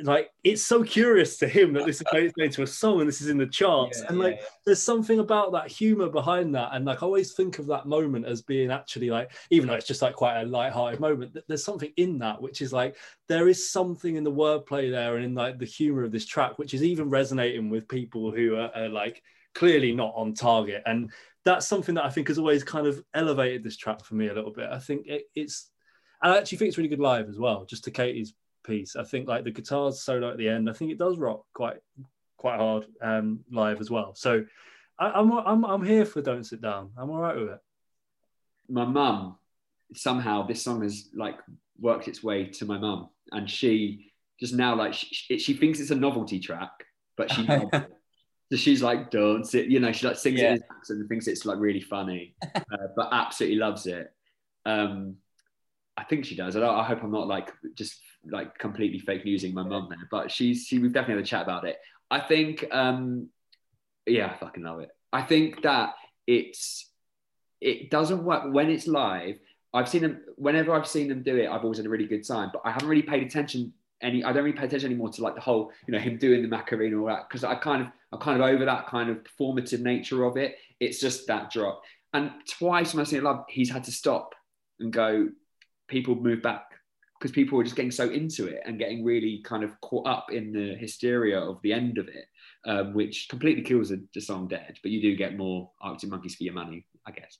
like 0.00 0.30
it's 0.42 0.64
so 0.64 0.82
curious 0.82 1.36
to 1.36 1.46
him 1.46 1.72
that 1.72 1.84
this 1.86 1.96
is 1.96 2.06
going 2.10 2.30
into 2.38 2.62
a 2.62 2.66
song 2.66 3.00
and 3.00 3.08
this 3.08 3.20
is 3.20 3.28
in 3.28 3.38
the 3.38 3.46
charts 3.46 4.00
yeah, 4.00 4.06
and 4.08 4.18
like 4.18 4.36
yeah. 4.38 4.46
there's 4.64 4.82
something 4.82 5.18
about 5.18 5.52
that 5.52 5.68
humor 5.68 6.08
behind 6.08 6.54
that 6.54 6.70
and 6.72 6.84
like 6.84 7.02
i 7.02 7.06
always 7.06 7.34
think 7.34 7.58
of 7.58 7.66
that 7.66 7.86
moment 7.86 8.26
as 8.26 8.42
being 8.42 8.70
actually 8.70 9.10
like 9.10 9.30
even 9.50 9.68
though 9.68 9.74
it's 9.74 9.86
just 9.86 10.02
like 10.02 10.14
quite 10.14 10.40
a 10.40 10.46
light-hearted 10.46 10.98
moment 10.98 11.36
there's 11.46 11.64
something 11.64 11.92
in 11.96 12.18
that 12.18 12.40
which 12.40 12.62
is 12.62 12.72
like 12.72 12.96
there 13.28 13.48
is 13.48 13.70
something 13.70 14.16
in 14.16 14.24
the 14.24 14.32
wordplay 14.32 14.90
there 14.90 15.16
and 15.16 15.24
in 15.24 15.34
like 15.34 15.58
the 15.58 15.64
humor 15.64 16.04
of 16.04 16.12
this 16.12 16.26
track 16.26 16.58
which 16.58 16.74
is 16.74 16.82
even 16.82 17.10
resonating 17.10 17.68
with 17.68 17.88
people 17.88 18.30
who 18.30 18.56
are, 18.56 18.70
are 18.74 18.88
like 18.88 19.22
clearly 19.54 19.92
not 19.92 20.12
on 20.16 20.32
target 20.32 20.82
and 20.86 21.10
that's 21.44 21.66
something 21.66 21.94
that 21.94 22.04
i 22.04 22.10
think 22.10 22.28
has 22.28 22.38
always 22.38 22.64
kind 22.64 22.86
of 22.86 23.02
elevated 23.14 23.62
this 23.62 23.76
track 23.76 24.02
for 24.04 24.14
me 24.14 24.28
a 24.28 24.34
little 24.34 24.52
bit 24.52 24.68
i 24.70 24.78
think 24.78 25.06
it, 25.06 25.24
it's 25.34 25.70
I 26.22 26.38
actually 26.38 26.58
think 26.58 26.68
it's 26.68 26.78
really 26.78 26.88
good 26.88 27.00
live 27.00 27.28
as 27.28 27.38
well. 27.38 27.64
Just 27.64 27.84
to 27.84 27.90
Katie's 27.90 28.34
piece. 28.64 28.96
I 28.96 29.04
think 29.04 29.28
like 29.28 29.44
the 29.44 29.50
guitars 29.50 30.02
solo 30.02 30.30
at 30.30 30.38
the 30.38 30.48
end, 30.48 30.68
I 30.68 30.72
think 30.72 30.90
it 30.90 30.98
does 30.98 31.18
rock 31.18 31.44
quite 31.54 31.78
quite 32.36 32.58
hard 32.58 32.86
um, 33.00 33.40
live 33.50 33.80
as 33.80 33.90
well. 33.90 34.14
So 34.14 34.44
I, 34.98 35.18
am 35.20 35.32
I'm, 35.32 35.46
I'm 35.46 35.64
I'm 35.64 35.84
here 35.84 36.04
for 36.04 36.22
Don't 36.22 36.44
Sit 36.44 36.60
Down. 36.60 36.90
I'm 36.96 37.10
all 37.10 37.20
right 37.20 37.36
with 37.36 37.50
it. 37.50 37.60
My 38.68 38.84
mum 38.84 39.36
somehow 39.94 40.46
this 40.46 40.62
song 40.62 40.82
has 40.82 41.08
like 41.14 41.38
worked 41.78 42.08
its 42.08 42.22
way 42.22 42.46
to 42.46 42.64
my 42.64 42.78
mum, 42.78 43.10
and 43.30 43.48
she 43.48 44.12
just 44.40 44.54
now 44.54 44.74
like 44.74 44.94
she, 44.94 45.38
she 45.38 45.54
thinks 45.54 45.80
it's 45.80 45.90
a 45.90 45.96
novelty 45.96 46.40
track, 46.40 46.70
but 47.16 47.30
she. 47.30 47.46
so 48.52 48.56
she's 48.56 48.82
like, 48.82 49.10
"Don't 49.10 49.44
sit," 49.44 49.66
you 49.66 49.80
know. 49.80 49.92
She 49.92 50.06
like 50.06 50.16
sings 50.16 50.40
yeah. 50.40 50.50
it 50.50 50.56
in 50.56 50.62
accent 50.76 51.00
and 51.00 51.08
thinks 51.08 51.26
it's 51.26 51.46
like 51.46 51.58
really 51.58 51.80
funny, 51.80 52.34
uh, 52.54 52.88
but 52.96 53.08
absolutely 53.12 53.58
loves 53.58 53.86
it. 53.86 54.12
Um, 54.66 55.16
I 55.96 56.04
think 56.04 56.24
she 56.24 56.36
does. 56.36 56.56
I, 56.56 56.66
I, 56.66 56.84
hope 56.84 57.02
I'm 57.02 57.10
not 57.10 57.28
like 57.28 57.52
just 57.74 58.00
like 58.30 58.58
completely 58.58 58.98
fake 58.98 59.24
newsing 59.24 59.54
my 59.54 59.62
mum 59.62 59.88
there, 59.90 60.08
but 60.10 60.30
she's 60.30 60.66
she 60.66 60.78
we've 60.78 60.92
definitely 60.92 61.16
had 61.16 61.24
a 61.24 61.26
chat 61.26 61.42
about 61.42 61.66
it. 61.66 61.78
I 62.10 62.20
think 62.20 62.64
um 62.70 63.28
yeah, 64.06 64.26
I 64.26 64.36
fucking 64.36 64.62
love 64.62 64.80
it. 64.80 64.90
I 65.12 65.22
think 65.22 65.62
that 65.62 65.94
it's 66.26 66.88
it 67.60 67.90
doesn't 67.90 68.24
work 68.24 68.52
when 68.52 68.70
it's 68.70 68.86
live. 68.86 69.38
I've 69.74 69.88
seen 69.88 70.02
them 70.02 70.20
whenever 70.36 70.74
I've 70.74 70.86
seen 70.86 71.08
them 71.08 71.22
do 71.22 71.36
it, 71.36 71.48
I've 71.48 71.62
always 71.62 71.78
had 71.78 71.86
a 71.86 71.90
really 71.90 72.06
good 72.06 72.26
time, 72.26 72.50
but 72.52 72.62
I 72.64 72.70
haven't 72.70 72.88
really 72.88 73.02
paid 73.02 73.22
attention 73.22 73.72
any 74.00 74.24
I 74.24 74.32
don't 74.32 74.44
really 74.44 74.56
pay 74.56 74.66
attention 74.66 74.90
anymore 74.90 75.10
to 75.10 75.22
like 75.22 75.34
the 75.34 75.40
whole, 75.40 75.70
you 75.86 75.92
know, 75.92 75.98
him 75.98 76.18
doing 76.18 76.42
the 76.42 76.48
Macarena 76.48 76.96
or 76.96 77.10
that 77.10 77.28
because 77.28 77.44
I 77.44 77.54
kind 77.54 77.82
of 77.82 77.88
I'm 78.12 78.18
kind 78.18 78.40
of 78.40 78.46
over 78.46 78.64
that 78.64 78.86
kind 78.86 79.08
of 79.10 79.18
performative 79.24 79.80
nature 79.80 80.24
of 80.24 80.36
it. 80.36 80.56
It's 80.80 81.00
just 81.00 81.26
that 81.28 81.50
drop. 81.50 81.82
And 82.12 82.30
twice 82.46 82.92
when 82.92 83.00
I 83.00 83.08
see 83.08 83.16
it 83.16 83.22
live, 83.22 83.44
he's 83.48 83.70
had 83.70 83.84
to 83.84 83.92
stop 83.92 84.34
and 84.80 84.92
go, 84.92 85.30
people 85.88 86.14
move 86.14 86.42
back 86.42 86.71
because 87.22 87.32
people 87.32 87.56
were 87.56 87.62
just 87.62 87.76
getting 87.76 87.92
so 87.92 88.10
into 88.10 88.48
it 88.48 88.62
and 88.66 88.80
getting 88.80 89.04
really 89.04 89.40
kind 89.44 89.62
of 89.62 89.80
caught 89.80 90.08
up 90.08 90.32
in 90.32 90.50
the 90.50 90.74
hysteria 90.74 91.38
of 91.38 91.62
the 91.62 91.72
end 91.72 91.96
of 91.96 92.08
it, 92.08 92.26
um, 92.66 92.94
which 92.94 93.28
completely 93.28 93.62
kills 93.62 93.90
the, 93.90 94.04
the, 94.12 94.20
song 94.20 94.48
dead. 94.48 94.76
But 94.82 94.90
you 94.90 95.00
do 95.00 95.14
get 95.14 95.36
more 95.36 95.70
Arctic 95.80 96.10
Monkeys 96.10 96.34
for 96.34 96.42
your 96.42 96.54
money, 96.54 96.84
I 97.06 97.12
guess. 97.12 97.38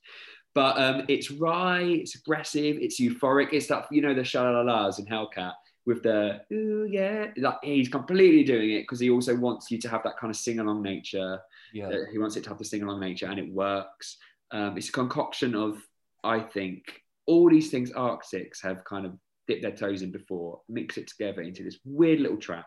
But 0.55 0.77
um, 0.77 1.03
it's 1.09 1.31
right, 1.31 1.99
it's 1.99 2.15
aggressive, 2.15 2.77
it's 2.79 2.97
euphoric. 3.01 3.49
It's 3.51 3.67
that 3.67 3.87
you 3.91 4.01
know 4.01 4.13
the 4.13 4.21
shalalalas 4.21 4.99
in 4.99 5.05
Hellcat 5.05 5.51
with 5.85 6.01
the 6.03 6.39
ooh 6.53 6.87
yeah, 6.89 7.27
like 7.35 7.57
he's 7.61 7.89
completely 7.89 8.45
doing 8.45 8.71
it 8.71 8.83
because 8.83 9.01
he 9.01 9.09
also 9.09 9.35
wants 9.35 9.69
you 9.69 9.79
to 9.79 9.89
have 9.89 10.03
that 10.03 10.17
kind 10.17 10.31
of 10.31 10.37
sing 10.37 10.59
along 10.59 10.81
nature. 10.81 11.41
Yeah, 11.73 11.89
uh, 11.89 12.05
he 12.09 12.19
wants 12.19 12.37
it 12.37 12.43
to 12.43 12.49
have 12.49 12.57
the 12.57 12.63
sing 12.63 12.83
along 12.83 13.01
nature, 13.01 13.25
and 13.25 13.37
it 13.37 13.51
works. 13.51 14.15
Um, 14.51 14.77
it's 14.77 14.87
a 14.87 14.93
concoction 14.93 15.55
of, 15.55 15.81
I 16.23 16.39
think, 16.39 16.83
all 17.25 17.49
these 17.49 17.69
things 17.69 17.91
Arctics 17.91 18.61
have 18.61 18.83
kind 18.85 19.05
of 19.05 19.17
dipped 19.47 19.61
their 19.61 19.71
toes 19.71 20.01
in 20.01 20.11
before, 20.11 20.61
mix 20.69 20.97
it 20.97 21.07
together 21.07 21.41
into 21.41 21.63
this 21.63 21.79
weird 21.85 22.19
little 22.19 22.37
track. 22.37 22.65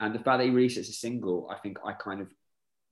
And 0.00 0.14
the 0.14 0.18
fact 0.18 0.38
that 0.38 0.44
he 0.44 0.50
released 0.50 0.76
it 0.76 0.80
as 0.80 0.88
a 0.88 0.92
single, 0.92 1.48
I 1.50 1.58
think 1.58 1.78
I 1.84 1.92
kind 1.92 2.20
of 2.20 2.28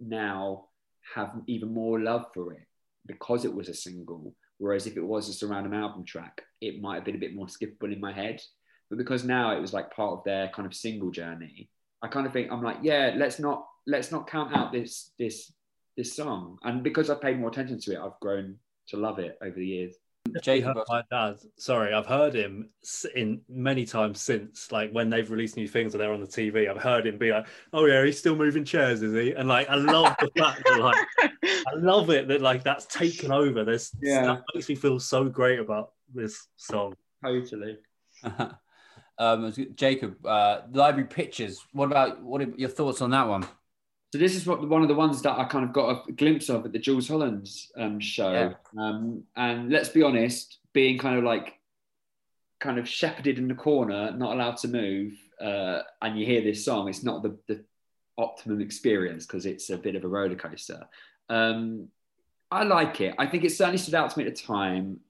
now 0.01 0.66
have 1.14 1.33
even 1.47 1.72
more 1.72 2.01
love 2.01 2.27
for 2.33 2.53
it 2.53 2.66
because 3.07 3.45
it 3.45 3.55
was 3.55 3.68
a 3.68 3.75
single. 3.75 4.35
Whereas 4.59 4.87
if 4.87 4.97
it 4.97 5.05
was 5.05 5.27
just 5.27 5.43
a 5.43 5.47
random 5.47 5.75
album 5.75 6.05
track, 6.05 6.43
it 6.61 6.81
might 6.81 6.97
have 6.97 7.05
been 7.05 7.16
a 7.16 7.18
bit 7.18 7.35
more 7.35 7.47
skippable 7.47 7.93
in 7.93 8.01
my 8.01 8.12
head. 8.12 8.41
But 8.89 8.99
because 8.99 9.25
now 9.25 9.57
it 9.57 9.61
was 9.61 9.72
like 9.72 9.91
part 9.91 10.12
of 10.12 10.25
their 10.25 10.49
kind 10.49 10.66
of 10.66 10.75
single 10.75 11.11
journey, 11.11 11.68
I 12.03 12.09
kind 12.09 12.27
of 12.27 12.33
think 12.33 12.51
I'm 12.51 12.62
like, 12.62 12.79
yeah, 12.83 13.14
let's 13.16 13.39
not 13.39 13.66
let's 13.87 14.12
not 14.12 14.29
count 14.29 14.55
out 14.55 14.72
this 14.72 15.12
this 15.18 15.53
this 15.97 16.14
song. 16.14 16.59
And 16.62 16.83
because 16.83 17.11
I've 17.11 17.20
paid 17.20 17.39
more 17.39 17.51
attention 17.51 17.81
to 17.81 17.93
it, 17.93 17.99
I've 17.99 18.20
grown 18.20 18.57
to 18.89 18.97
love 18.97 19.18
it 19.18 19.39
over 19.43 19.57
the 19.57 19.66
years. 19.66 19.97
Jacob, 20.43 20.78
my 20.89 21.03
dad. 21.11 21.37
Sorry, 21.57 21.93
I've 21.93 22.07
heard 22.07 22.35
him 22.35 22.70
in 23.14 23.41
many 23.49 23.85
times 23.85 24.20
since, 24.20 24.72
like 24.72 24.91
when 24.93 25.11
they've 25.11 25.30
released 25.30 25.57
new 25.57 25.68
things 25.68 25.95
and 25.95 26.01
they're 26.01 26.12
on 26.12 26.20
the 26.20 26.26
TV. 26.26 26.68
I've 26.68 26.82
heard 26.82 27.07
him 27.07 27.18
be 27.18 27.30
like, 27.30 27.47
"Oh 27.72 27.87
yeah, 27.87 28.05
he's 28.05 28.18
still 28.18 28.37
moving 28.37 28.64
chairs, 28.64 29.03
is 29.03 29.14
he?" 29.14 29.32
And 29.32 29.49
like, 29.49 29.68
I 29.68 29.76
love 29.76 30.14
the 30.20 30.30
fact 30.37 30.62
that 30.64 30.80
like, 30.80 31.07
I 31.45 31.74
love 31.76 32.11
it 32.11 32.28
that 32.28 32.41
like 32.41 32.64
that's 32.64 32.87
taken 32.87 33.32
over. 33.32 33.64
There's 33.64 33.93
yeah, 34.01 34.22
that 34.22 34.43
makes 34.55 34.68
me 34.68 34.74
feel 34.74 34.99
so 34.99 35.24
great 35.28 35.59
about 35.59 35.93
this 36.12 36.49
song. 36.57 36.95
Totally. 37.24 37.78
um, 39.18 39.53
Jacob, 39.74 40.24
uh, 40.26 40.62
library 40.72 41.09
pictures. 41.09 41.64
What 41.72 41.87
about 41.87 42.22
what 42.22 42.41
are 42.41 42.53
your 42.57 42.70
thoughts 42.70 43.01
on 43.01 43.11
that 43.11 43.28
one? 43.28 43.47
So 44.15 44.19
this 44.19 44.37
is 44.37 44.47
what 44.47 44.69
one 44.69 44.81
of 44.81 44.87
the 44.87 44.95
ones 44.95 45.21
that 45.23 45.37
I 45.37 45.43
kind 45.43 45.65
of 45.65 45.73
got 45.73 46.09
a 46.09 46.12
glimpse 46.12 46.49
of 46.49 46.65
at 46.65 46.73
the 46.73 46.79
Jools 46.79 47.09
Holland's 47.09 47.73
um, 47.77 47.99
show. 47.99 48.31
Yeah. 48.33 48.53
Um, 48.81 49.25
and 49.35 49.73
let's 49.73 49.89
be 49.89 50.05
honest, 50.05 50.59
being 50.73 50.99
kind 50.99 51.19
of 51.19 51.25
like 51.25 51.59
kind 52.61 52.79
of 52.79 52.89
shepherded 52.89 53.39
in 53.39 53.49
the 53.49 53.57
corner, 53.57 54.12
not 54.12 54.35
allowed 54.35 54.57
to 54.59 54.69
move, 54.69 55.15
uh, 55.41 55.81
and 56.01 56.17
you 56.17 56.25
hear 56.25 56.43
this 56.43 56.65
song, 56.65 56.89
it's 56.89 57.03
not 57.03 57.25
the, 57.25 57.37
the 57.49 57.65
optimum 58.17 58.61
experience 58.61 59.27
because 59.27 59.47
it's 59.47 59.71
a 59.71 59.77
bit 59.77 59.97
of 59.97 60.05
a 60.05 60.09
roller 60.09 60.37
coaster. 60.37 60.87
Um, 61.29 61.89
I 62.53 62.62
like 62.62 63.01
it. 63.01 63.17
I 63.19 63.27
think 63.27 63.43
it 63.43 63.51
certainly 63.51 63.79
stood 63.79 63.97
out 63.97 64.11
to 64.11 64.19
me 64.21 64.27
at 64.27 64.37
the 64.37 64.41
time 64.41 65.01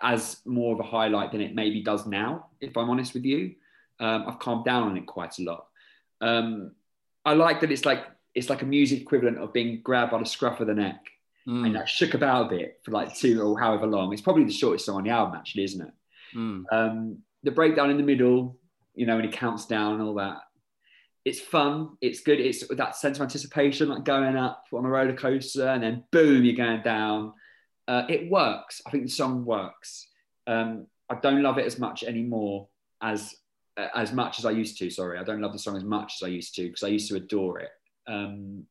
as 0.00 0.36
more 0.44 0.72
of 0.72 0.78
a 0.78 0.88
highlight 0.88 1.32
than 1.32 1.40
it 1.40 1.56
maybe 1.56 1.82
does 1.82 2.06
now, 2.06 2.46
if 2.60 2.76
I'm 2.76 2.90
honest 2.90 3.12
with 3.12 3.24
you. 3.24 3.56
Um, 3.98 4.26
I've 4.28 4.38
calmed 4.38 4.66
down 4.66 4.84
on 4.84 4.96
it 4.96 5.06
quite 5.06 5.36
a 5.40 5.42
lot. 5.42 5.66
Um, 6.20 6.76
I 7.24 7.34
like 7.34 7.60
that 7.62 7.72
it's 7.72 7.84
like 7.84 8.04
it's 8.34 8.48
like 8.48 8.62
a 8.62 8.66
music 8.66 9.00
equivalent 9.00 9.38
of 9.38 9.52
being 9.52 9.80
grabbed 9.82 10.12
by 10.12 10.18
the 10.18 10.24
scruff 10.24 10.60
of 10.60 10.66
the 10.66 10.74
neck 10.74 11.00
mm. 11.46 11.64
and 11.64 11.74
like 11.74 11.88
shook 11.88 12.14
about 12.14 12.46
a 12.46 12.56
bit 12.56 12.80
for 12.84 12.92
like 12.92 13.14
two 13.14 13.42
or 13.42 13.58
however 13.58 13.86
long. 13.86 14.12
It's 14.12 14.22
probably 14.22 14.44
the 14.44 14.52
shortest 14.52 14.86
song 14.86 14.96
on 14.96 15.04
the 15.04 15.10
album, 15.10 15.36
actually, 15.36 15.64
isn't 15.64 15.86
it? 15.86 15.92
Mm. 16.36 16.64
Um, 16.70 17.18
the 17.42 17.50
breakdown 17.50 17.90
in 17.90 17.96
the 17.96 18.02
middle, 18.02 18.58
you 18.94 19.06
know, 19.06 19.16
when 19.16 19.24
he 19.24 19.30
counts 19.30 19.66
down 19.66 19.94
and 19.94 20.02
all 20.02 20.14
that. 20.14 20.38
It's 21.24 21.40
fun. 21.40 21.96
It's 22.00 22.20
good. 22.20 22.40
It's 22.40 22.66
that 22.68 22.96
sense 22.96 23.18
of 23.18 23.22
anticipation, 23.22 23.88
like 23.88 24.04
going 24.04 24.36
up 24.36 24.64
on 24.72 24.86
a 24.86 24.88
roller 24.88 25.14
coaster, 25.14 25.68
and 25.68 25.82
then 25.82 26.04
boom, 26.12 26.44
you're 26.44 26.56
going 26.56 26.82
down. 26.82 27.34
Uh, 27.86 28.04
it 28.08 28.30
works. 28.30 28.80
I 28.86 28.90
think 28.90 29.04
the 29.04 29.10
song 29.10 29.44
works. 29.44 30.06
Um, 30.46 30.86
I 31.10 31.16
don't 31.16 31.42
love 31.42 31.58
it 31.58 31.66
as 31.66 31.78
much 31.78 32.04
anymore 32.04 32.68
as 33.02 33.34
as 33.94 34.12
much 34.12 34.38
as 34.38 34.46
I 34.46 34.50
used 34.50 34.78
to. 34.78 34.90
Sorry, 34.90 35.18
I 35.18 35.24
don't 35.24 35.40
love 35.40 35.52
the 35.52 35.58
song 35.58 35.76
as 35.76 35.84
much 35.84 36.14
as 36.20 36.26
I 36.26 36.30
used 36.30 36.54
to 36.56 36.62
because 36.62 36.82
I 36.82 36.88
used 36.88 37.08
to 37.08 37.16
adore 37.16 37.58
it. 37.58 37.70
Um, 38.10 38.64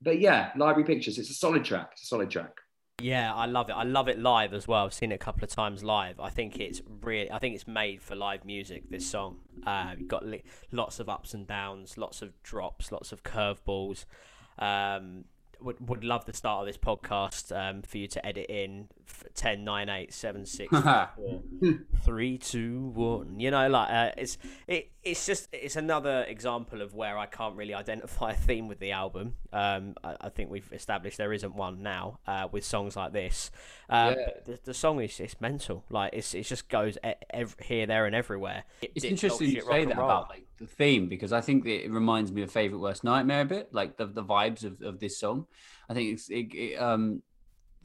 but 0.00 0.20
yeah, 0.20 0.50
Library 0.56 0.84
Pictures. 0.84 1.18
It's 1.18 1.30
a 1.30 1.34
solid 1.34 1.64
track. 1.64 1.90
It's 1.92 2.02
a 2.02 2.06
solid 2.06 2.30
track. 2.30 2.52
Yeah, 3.00 3.34
I 3.34 3.46
love 3.46 3.68
it. 3.68 3.72
I 3.72 3.82
love 3.82 4.08
it 4.08 4.18
live 4.18 4.52
as 4.54 4.68
well. 4.68 4.84
I've 4.84 4.94
seen 4.94 5.10
it 5.10 5.16
a 5.16 5.18
couple 5.18 5.42
of 5.42 5.50
times 5.50 5.82
live. 5.82 6.20
I 6.20 6.30
think 6.30 6.60
it's 6.60 6.80
really, 7.00 7.30
I 7.30 7.38
think 7.38 7.54
it's 7.54 7.66
made 7.66 8.00
for 8.00 8.14
live 8.14 8.44
music. 8.44 8.90
This 8.90 9.08
song, 9.08 9.38
uh, 9.66 9.94
you've 9.98 10.08
got 10.08 10.24
li- 10.24 10.44
lots 10.70 11.00
of 11.00 11.08
ups 11.08 11.34
and 11.34 11.46
downs, 11.46 11.98
lots 11.98 12.22
of 12.22 12.40
drops, 12.42 12.92
lots 12.92 13.10
of 13.10 13.24
curveballs. 13.24 14.04
Um, 14.58 15.24
would 15.64 15.88
would 15.88 16.04
love 16.04 16.24
the 16.24 16.32
start 16.32 16.60
of 16.60 16.66
this 16.66 16.76
podcast 16.78 17.54
um, 17.56 17.82
for 17.82 17.98
you 17.98 18.06
to 18.08 18.26
edit 18.26 18.46
in 18.48 18.88
f- 19.08 19.24
10, 19.34 19.64
9, 19.64 19.88
8, 19.88 20.12
7, 20.12 20.46
6, 20.46 20.70
4, 20.82 21.10
3, 22.04 22.38
2, 22.38 22.80
1. 22.94 23.40
You 23.40 23.50
know, 23.50 23.68
like 23.68 23.90
uh, 23.90 24.10
it's 24.16 24.38
it 24.66 24.90
it's 25.02 25.26
just 25.26 25.48
it's 25.52 25.76
another 25.76 26.24
example 26.28 26.80
of 26.82 26.94
where 26.94 27.18
I 27.18 27.26
can't 27.26 27.56
really 27.56 27.74
identify 27.74 28.32
a 28.32 28.36
theme 28.36 28.68
with 28.68 28.78
the 28.78 28.92
album. 28.92 29.34
Um, 29.52 29.94
I, 30.04 30.16
I 30.22 30.28
think 30.28 30.50
we've 30.50 30.72
established 30.72 31.18
there 31.18 31.32
isn't 31.32 31.54
one 31.54 31.82
now 31.82 32.18
uh, 32.26 32.48
with 32.50 32.64
songs 32.64 32.96
like 32.96 33.12
this. 33.12 33.50
Uh, 33.88 34.14
Yeah. 34.16 34.26
the, 34.46 34.58
the 34.64 34.74
song 34.74 35.00
is 35.00 35.18
it's 35.20 35.40
mental. 35.40 35.84
Like 35.90 36.12
it's 36.14 36.34
it 36.34 36.42
just 36.44 36.68
goes 36.68 36.96
e- 37.04 37.12
ev- 37.30 37.56
here, 37.60 37.86
there, 37.86 38.06
and 38.06 38.14
everywhere. 38.14 38.64
It's 38.80 39.04
interesting 39.04 39.48
you 39.50 39.60
say 39.62 39.84
that 39.84 39.96
roll. 39.96 40.06
about 40.06 40.30
like 40.30 40.46
the 40.62 40.74
theme 40.74 41.08
because 41.08 41.32
I 41.32 41.40
think 41.40 41.66
it 41.66 41.90
reminds 41.90 42.32
me 42.32 42.42
of 42.42 42.50
Favorite 42.50 42.78
Worst 42.78 43.04
Nightmare 43.04 43.42
a 43.42 43.44
bit, 43.44 43.74
like 43.74 43.96
the, 43.96 44.06
the 44.06 44.24
vibes 44.24 44.64
of, 44.64 44.80
of 44.82 45.00
this 45.00 45.18
song. 45.18 45.46
I 45.88 45.94
think 45.94 46.12
it's 46.14 46.28
it, 46.30 46.54
it 46.54 46.76
um 46.76 47.22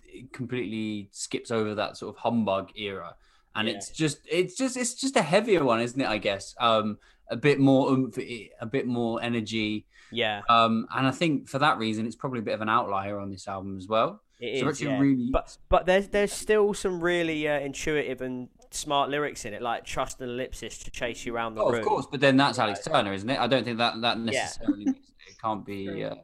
it 0.05 0.31
completely 0.31 1.09
skips 1.11 1.51
over 1.51 1.75
that 1.75 1.97
sort 1.97 2.15
of 2.15 2.21
humbug 2.21 2.71
era, 2.77 3.15
and 3.55 3.67
Yeah. 3.67 3.73
it's 3.75 3.89
just 3.89 4.19
it's 4.31 4.55
just 4.55 4.77
it's 4.77 4.93
just 4.93 5.15
a 5.17 5.21
heavier 5.21 5.63
one, 5.63 5.81
isn't 5.81 5.99
it? 5.99 6.07
I 6.07 6.17
guess 6.17 6.55
um 6.59 6.97
a 7.29 7.35
bit 7.35 7.59
more 7.59 7.91
oomph, 7.91 8.17
a 8.17 8.65
bit 8.65 8.87
more 8.87 9.21
energy, 9.21 9.85
yeah. 10.11 10.41
um 10.47 10.87
and 10.95 11.05
I 11.05 11.11
think 11.11 11.49
for 11.49 11.59
that 11.59 11.77
reason 11.77 12.05
it's 12.05 12.15
probably 12.15 12.39
a 12.39 12.43
bit 12.43 12.53
of 12.53 12.61
an 12.61 12.69
outlier 12.69 13.19
on 13.19 13.29
this 13.31 13.47
album 13.47 13.77
as 13.77 13.87
well. 13.87 14.21
It 14.39 14.59
so 14.61 14.69
is, 14.69 14.81
yeah. 14.81 14.99
really 14.99 15.29
But 15.31 15.57
but 15.67 15.85
there's 15.85 16.07
there's 16.09 16.31
still 16.31 16.73
some 16.73 17.01
really 17.03 17.47
uh, 17.47 17.59
intuitive 17.59 18.21
and 18.21 18.49
smart 18.73 19.09
lyrics 19.09 19.45
in 19.45 19.53
it, 19.53 19.61
like 19.61 19.85
trust 19.85 20.21
an 20.21 20.29
ellipsis 20.29 20.77
to 20.79 20.91
chase 20.91 21.25
you 21.25 21.35
around 21.35 21.55
the 21.55 21.61
Oh, 21.63 21.71
room. 21.71 21.79
of 21.81 21.85
course, 21.85 22.05
but 22.09 22.19
then 22.19 22.37
that's 22.37 22.59
Alex 22.59 22.83
Turner, 22.85 23.13
isn't 23.13 23.29
it? 23.29 23.39
I 23.39 23.47
don't 23.47 23.63
think 23.63 23.77
that 23.77 24.01
that 24.01 24.17
Yeah. 24.17 24.23
necessarily 24.23 24.85
means 24.85 24.97
it 25.27 25.37
can't 25.41 25.65
be. 25.65 26.03
Uh, 26.03 26.15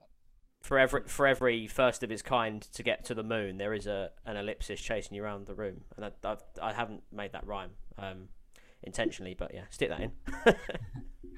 For 0.62 0.80
every 0.80 1.04
for 1.08 1.28
every 1.28 1.68
first 1.68 2.04
of 2.04 2.12
its 2.12 2.22
kind 2.22 2.62
to 2.62 2.84
get 2.84 3.04
to 3.06 3.14
the 3.14 3.24
moon, 3.24 3.58
there 3.58 3.74
is 3.74 3.86
a 3.88 4.12
an 4.26 4.38
ellipsis 4.38 4.80
chasing 4.80 5.16
you 5.16 5.24
around 5.24 5.46
the 5.48 5.56
room, 5.56 5.82
and 5.98 6.06
I 6.06 6.12
I've, 6.24 6.44
I 6.62 6.74
haven't 6.74 7.04
made 7.12 7.34
that 7.34 7.46
rhyme 7.46 7.72
um, 7.98 8.30
intentionally, 8.82 9.34
but 9.34 9.54
yeah, 9.54 9.64
stick 9.70 9.90
that 9.90 10.00
in. 10.02 10.12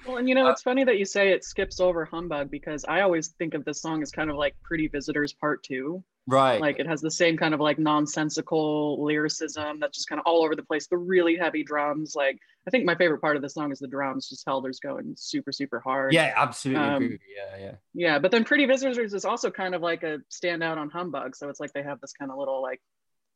Well, 0.07 0.17
and 0.17 0.27
you 0.29 0.35
know, 0.35 0.47
it's 0.47 0.61
funny 0.61 0.83
that 0.83 0.97
you 0.99 1.05
say 1.05 1.31
it 1.31 1.43
skips 1.43 1.79
over 1.79 2.05
Humbug 2.05 2.51
because 2.51 2.85
I 2.87 3.01
always 3.01 3.29
think 3.39 3.53
of 3.53 3.65
this 3.65 3.81
song 3.81 4.01
as 4.03 4.11
kind 4.11 4.29
of 4.29 4.35
like 4.35 4.55
Pretty 4.63 4.87
Visitors 4.87 5.33
Part 5.33 5.63
Two. 5.63 6.03
right. 6.27 6.59
Like 6.61 6.79
it 6.79 6.87
has 6.87 7.01
the 7.01 7.09
same 7.11 7.37
kind 7.37 7.53
of 7.53 7.59
like 7.59 7.77
nonsensical 7.79 9.03
lyricism 9.03 9.79
that's 9.79 9.97
just 9.97 10.07
kind 10.09 10.19
of 10.19 10.25
all 10.25 10.43
over 10.43 10.55
the 10.55 10.63
place. 10.63 10.87
The 10.87 10.97
really 10.97 11.35
heavy 11.37 11.63
drums. 11.63 12.15
Like 12.15 12.39
I 12.67 12.71
think 12.71 12.85
my 12.85 12.95
favorite 12.95 13.19
part 13.21 13.35
of 13.35 13.41
the 13.41 13.49
song 13.49 13.71
is 13.71 13.79
the 13.79 13.87
drums. 13.87 14.29
Just 14.29 14.45
Helder's 14.45 14.79
going 14.79 15.13
super 15.17 15.51
super 15.51 15.79
hard. 15.79 16.13
yeah, 16.13 16.33
absolutely 16.35 16.83
Um, 16.83 16.95
agree. 16.95 17.07
with 17.09 17.21
you. 17.21 17.35
Yeah, 17.37 17.57
yeah. 17.65 17.75
Yeah, 17.93 18.19
but 18.19 18.31
then 18.31 18.43
Pretty 18.43 18.65
Visitors 18.65 19.13
is 19.13 19.25
also 19.25 19.49
kind 19.51 19.73
of 19.75 19.81
like 19.81 20.03
a 20.03 20.19
standout 20.31 20.77
on 20.77 20.89
Humbug. 20.89 21.35
So 21.35 21.49
it's 21.49 21.59
like 21.59 21.73
they 21.73 21.83
have 21.83 21.99
this 22.01 22.13
kind 22.13 22.31
of 22.31 22.37
little 22.37 22.61
like 22.61 22.81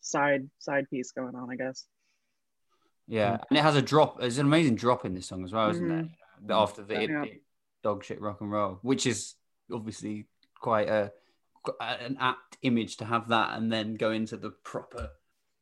side 0.01 0.49
side 0.59 0.85
piece 0.89 1.11
going 1.11 1.35
on, 1.35 1.49
I 1.51 1.55
guess. 1.55 1.85
Yeah, 3.07 3.37
and 3.49 3.57
it 3.57 3.61
has 3.63 3.75
a 3.75 3.81
drop. 3.81 4.21
it's 4.21 4.37
an 4.37 4.45
amazing 4.45 4.75
drop 4.75 5.03
in 5.03 5.15
this 5.15 5.25
song 5.25 5.43
as 5.43 5.51
well, 5.51 5.71
isn't 5.71 5.87
Mhm. 5.87 6.09
There? 6.41 6.57
After 6.57 6.83
the 6.83 6.93
Yeah. 6.93 7.23
it- 7.23 7.43
dog 7.81 8.03
shit 8.03 8.19
rock 8.19 8.41
and 8.41 8.51
roll, 8.51 8.79
which 8.81 9.05
is 9.05 9.35
obviously 9.71 10.27
quite 10.59 10.89
a 10.89 11.13
an 11.79 12.17
apt 12.19 12.57
image 12.61 12.97
to 12.97 13.05
have 13.05 13.27
that, 13.29 13.57
and 13.57 13.71
then 13.71 13.95
go 13.95 14.11
into 14.11 14.35
the 14.37 14.49
proper 14.49 15.11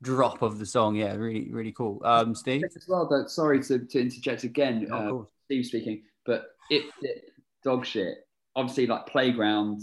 drop 0.02 0.42
of 0.42 0.60
the 0.60 0.66
song. 0.66 0.96
Yeah, 0.96 1.16
really, 1.16 1.52
really 1.52 1.72
cool. 1.72 2.02
Um, 2.06 2.34
Steve. 2.36 2.64
As 2.64 2.88
well, 2.88 3.08
though, 3.10 3.26
sorry 3.28 3.62
to, 3.64 3.80
to 3.80 4.00
interject 4.00 4.44
again, 4.44 4.88
Oh, 4.92 4.96
of 4.96 5.06
uh, 5.06 5.10
course. 5.10 5.30
Steve 5.46 5.66
speaking, 5.66 6.04
but 6.26 6.52
it, 6.70 6.86
it 7.02 7.32
dog 7.64 7.86
shit, 7.86 8.28
obviously 8.56 8.86
like 8.88 9.06
playground 9.08 9.82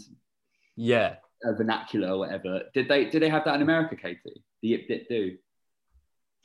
Yeah, 0.77 1.17
uh, 1.45 1.53
vernacular 1.53 2.11
or 2.11 2.19
whatever. 2.19 2.63
Did 2.75 2.89
they 2.89 3.05
did 3.07 3.21
they 3.23 3.29
have 3.29 3.45
that 3.45 3.57
in 3.57 3.63
America, 3.63 3.97
Katie? 3.97 4.45
The 4.63 4.69
Yip 4.69 4.89
Dip 4.89 5.09
Do. 5.09 5.37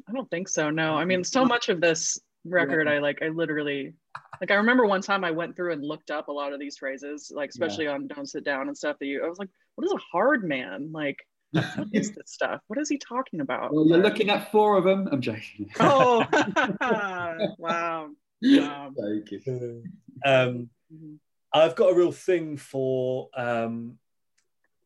I 0.07 0.11
don't 0.11 0.29
think 0.29 0.47
so. 0.49 0.69
No, 0.69 0.95
I 0.95 1.05
mean, 1.05 1.23
so 1.23 1.45
much 1.45 1.69
of 1.69 1.79
this 1.81 2.19
record, 2.43 2.87
I 2.87 2.97
like, 2.99 3.21
I 3.21 3.27
literally, 3.27 3.93
like, 4.41 4.51
I 4.51 4.55
remember 4.55 4.85
one 4.85 5.01
time 5.01 5.23
I 5.23 5.31
went 5.31 5.55
through 5.55 5.73
and 5.73 5.83
looked 5.83 6.11
up 6.11 6.27
a 6.27 6.31
lot 6.31 6.53
of 6.53 6.59
these 6.59 6.77
phrases, 6.77 7.31
like, 7.33 7.49
especially 7.49 7.87
on 7.87 8.07
"Don't 8.07 8.27
Sit 8.27 8.43
Down" 8.43 8.67
and 8.67 8.77
stuff. 8.77 8.97
That 8.99 9.05
you, 9.07 9.23
I 9.23 9.27
was 9.29 9.39
like, 9.39 9.49
what 9.75 9.85
is 9.85 9.91
a 9.93 9.97
hard 10.11 10.43
man? 10.43 10.91
Like, 10.91 11.17
what 11.51 11.87
is 11.93 12.11
this 12.11 12.31
stuff? 12.31 12.61
What 12.67 12.79
is 12.79 12.89
he 12.89 12.97
talking 12.97 13.41
about? 13.41 13.73
Well, 13.73 13.87
you're 13.87 14.01
But- 14.01 14.11
looking 14.11 14.29
at 14.29 14.51
four 14.51 14.77
of 14.77 14.83
them. 14.83 15.07
I'm 15.11 15.21
joking. 15.21 15.69
Oh, 15.79 16.25
wow. 17.57 18.05
Um, 18.05 18.15
Joking. 18.43 19.83
Um, 20.25 20.69
mhm. 20.93 21.17
I've 21.53 21.75
got 21.75 21.91
a 21.91 21.95
real 21.95 22.11
thing 22.11 22.57
for 22.57 23.29
um, 23.35 23.97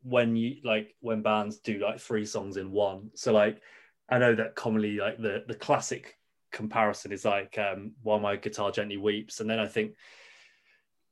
when 0.01 0.35
you 0.35 0.57
like 0.63 0.95
when 1.01 1.21
bands 1.21 1.57
do 1.59 1.77
like 1.79 1.99
three 1.99 2.25
songs 2.25 2.57
in 2.57 2.71
one. 2.71 3.11
So 3.15 3.33
like 3.33 3.61
I 4.09 4.17
know 4.17 4.33
that 4.35 4.55
commonly 4.55 4.97
like 4.97 5.21
the 5.21 5.43
the 5.47 5.55
classic 5.55 6.17
comparison 6.53 7.11
is 7.11 7.25
like 7.25 7.57
um, 7.57 7.91
while 8.01 8.19
my 8.19 8.37
guitar 8.37 8.71
gently 8.71 8.97
weeps, 8.97 9.41
and 9.41 9.49
then 9.49 9.59
I 9.59 9.67
think 9.67 9.95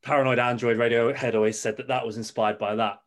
Paranoid 0.03 0.39
Android 0.39 0.77
Radiohead 0.77 1.35
always 1.35 1.59
said 1.59 1.75
that 1.77 1.89
that 1.89 2.05
was 2.05 2.17
inspired 2.17 2.57
by 2.57 2.75
that. 2.75 2.99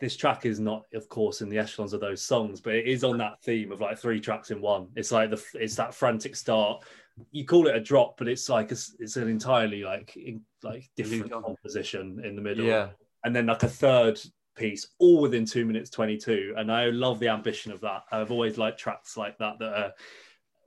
This 0.00 0.16
track 0.16 0.46
is 0.46 0.60
not, 0.60 0.84
of 0.94 1.08
course, 1.08 1.40
in 1.40 1.48
the 1.48 1.58
echelons 1.58 1.92
of 1.92 2.00
those 2.00 2.22
songs, 2.22 2.60
but 2.60 2.74
it 2.74 2.86
is 2.86 3.02
on 3.02 3.18
that 3.18 3.42
theme 3.42 3.72
of 3.72 3.80
like 3.80 3.98
three 3.98 4.20
tracks 4.20 4.50
in 4.50 4.60
one. 4.60 4.88
It's 4.94 5.10
like 5.10 5.30
the 5.30 5.42
it's 5.54 5.76
that 5.76 5.94
frantic 5.94 6.36
start. 6.36 6.84
You 7.32 7.44
call 7.44 7.66
it 7.66 7.74
a 7.74 7.80
drop, 7.80 8.16
but 8.16 8.28
it's 8.28 8.48
like 8.48 8.70
a, 8.70 8.76
it's 9.00 9.16
an 9.16 9.28
entirely 9.28 9.82
like 9.82 10.16
in, 10.16 10.42
like 10.62 10.88
different 10.96 11.32
composition 11.32 12.20
in 12.24 12.36
the 12.36 12.42
middle 12.42 12.64
yeah, 12.64 12.88
and 13.24 13.34
then 13.34 13.46
like 13.46 13.62
a 13.62 13.68
third 13.68 14.20
piece 14.56 14.88
all 14.98 15.20
within 15.20 15.44
two 15.44 15.64
minutes 15.64 15.88
22 15.90 16.54
and 16.56 16.70
i 16.70 16.86
love 16.86 17.20
the 17.20 17.28
ambition 17.28 17.70
of 17.70 17.80
that 17.80 18.02
i've 18.10 18.32
always 18.32 18.58
liked 18.58 18.78
tracks 18.78 19.16
like 19.16 19.38
that 19.38 19.56
that 19.60 19.72
are 19.72 19.92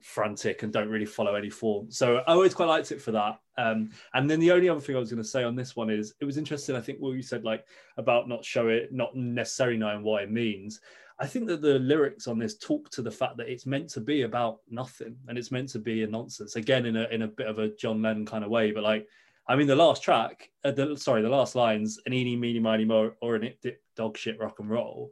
frantic 0.02 0.62
and 0.62 0.72
don't 0.72 0.88
really 0.88 1.06
follow 1.06 1.34
any 1.34 1.50
form 1.50 1.90
so 1.90 2.18
i 2.18 2.32
always 2.32 2.54
quite 2.54 2.66
liked 2.66 2.92
it 2.92 3.00
for 3.00 3.12
that 3.12 3.38
um, 3.58 3.90
and 4.14 4.30
then 4.30 4.40
the 4.40 4.50
only 4.50 4.68
other 4.68 4.80
thing 4.80 4.96
i 4.96 4.98
was 4.98 5.10
going 5.10 5.22
to 5.22 5.28
say 5.28 5.44
on 5.44 5.54
this 5.54 5.76
one 5.76 5.90
is 5.90 6.14
it 6.20 6.24
was 6.24 6.38
interesting 6.38 6.76
i 6.76 6.80
think 6.80 6.98
what 6.98 7.12
you 7.12 7.22
said 7.22 7.44
like 7.44 7.64
about 7.96 8.28
not 8.28 8.44
show 8.44 8.68
it 8.68 8.92
not 8.92 9.14
necessarily 9.14 9.76
knowing 9.76 10.02
what 10.02 10.22
it 10.22 10.30
means 10.30 10.80
i 11.18 11.26
think 11.26 11.46
that 11.46 11.62
the 11.62 11.78
lyrics 11.78 12.26
on 12.26 12.38
this 12.38 12.56
talk 12.58 12.90
to 12.90 13.02
the 13.02 13.10
fact 13.10 13.36
that 13.36 13.48
it's 13.48 13.66
meant 13.66 13.88
to 13.88 14.00
be 14.00 14.22
about 14.22 14.58
nothing 14.70 15.16
and 15.28 15.36
it's 15.36 15.52
meant 15.52 15.68
to 15.68 15.78
be 15.78 16.02
a 16.02 16.06
nonsense 16.06 16.56
again 16.56 16.86
in 16.86 16.96
a 16.96 17.04
in 17.08 17.22
a 17.22 17.28
bit 17.28 17.46
of 17.46 17.58
a 17.58 17.74
john 17.76 18.02
lennon 18.02 18.26
kind 18.26 18.44
of 18.44 18.50
way 18.50 18.70
but 18.70 18.82
like 18.82 19.06
I 19.48 19.56
mean, 19.56 19.66
the 19.66 19.74
last 19.74 20.02
track, 20.02 20.50
uh, 20.64 20.70
the, 20.70 20.96
sorry, 20.96 21.20
the 21.20 21.28
last 21.28 21.56
lines, 21.56 21.98
an 22.06 22.12
eeny, 22.12 22.36
meeny, 22.36 22.60
miny, 22.60 22.84
mo, 22.84 23.12
or 23.20 23.34
an 23.34 23.42
it 23.42 23.58
dip 23.60 23.82
dog 23.96 24.16
shit 24.16 24.38
rock 24.38 24.60
and 24.60 24.70
roll. 24.70 25.10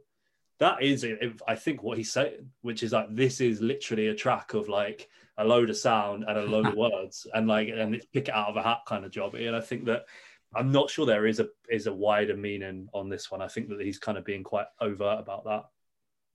That 0.61 0.83
is, 0.83 1.03
I 1.47 1.55
think, 1.55 1.81
what 1.81 1.97
he's 1.97 2.13
saying, 2.13 2.51
which 2.61 2.83
is 2.83 2.93
like, 2.93 3.07
this 3.09 3.41
is 3.41 3.61
literally 3.61 4.07
a 4.07 4.15
track 4.15 4.53
of 4.53 4.69
like 4.69 5.09
a 5.37 5.43
load 5.43 5.71
of 5.71 5.75
sound 5.75 6.23
and 6.27 6.37
a 6.37 6.43
load 6.43 6.67
of 6.67 6.75
words, 6.75 7.25
and 7.33 7.47
like, 7.47 7.69
and 7.69 7.95
it's 7.95 8.05
pick 8.05 8.27
it 8.27 8.33
out 8.33 8.49
of 8.49 8.57
a 8.57 8.61
hat 8.61 8.81
kind 8.87 9.03
of 9.03 9.09
job. 9.09 9.33
And 9.33 9.55
I 9.55 9.59
think 9.59 9.85
that 9.85 10.05
I'm 10.53 10.71
not 10.71 10.91
sure 10.91 11.07
there 11.07 11.25
is 11.25 11.39
a 11.39 11.47
is 11.67 11.87
a 11.87 11.93
wider 11.93 12.37
meaning 12.37 12.89
on 12.93 13.09
this 13.09 13.31
one. 13.31 13.41
I 13.41 13.47
think 13.47 13.69
that 13.69 13.81
he's 13.81 13.97
kind 13.97 14.19
of 14.19 14.23
being 14.23 14.43
quite 14.43 14.67
overt 14.79 15.19
about 15.19 15.45
that. 15.45 15.63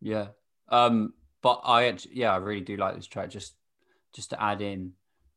yeah. 0.01 0.27
Um, 0.69 1.15
but 1.41 1.61
I 1.65 1.97
yeah, 2.11 2.33
I 2.33 2.39
really 2.39 2.63
do 2.63 2.77
like 2.77 2.97
this 2.97 3.07
track. 3.07 3.31
Just, 3.31 3.55
just 4.13 4.31
to 4.31 4.43
add 4.43 4.61
in, 4.61 4.95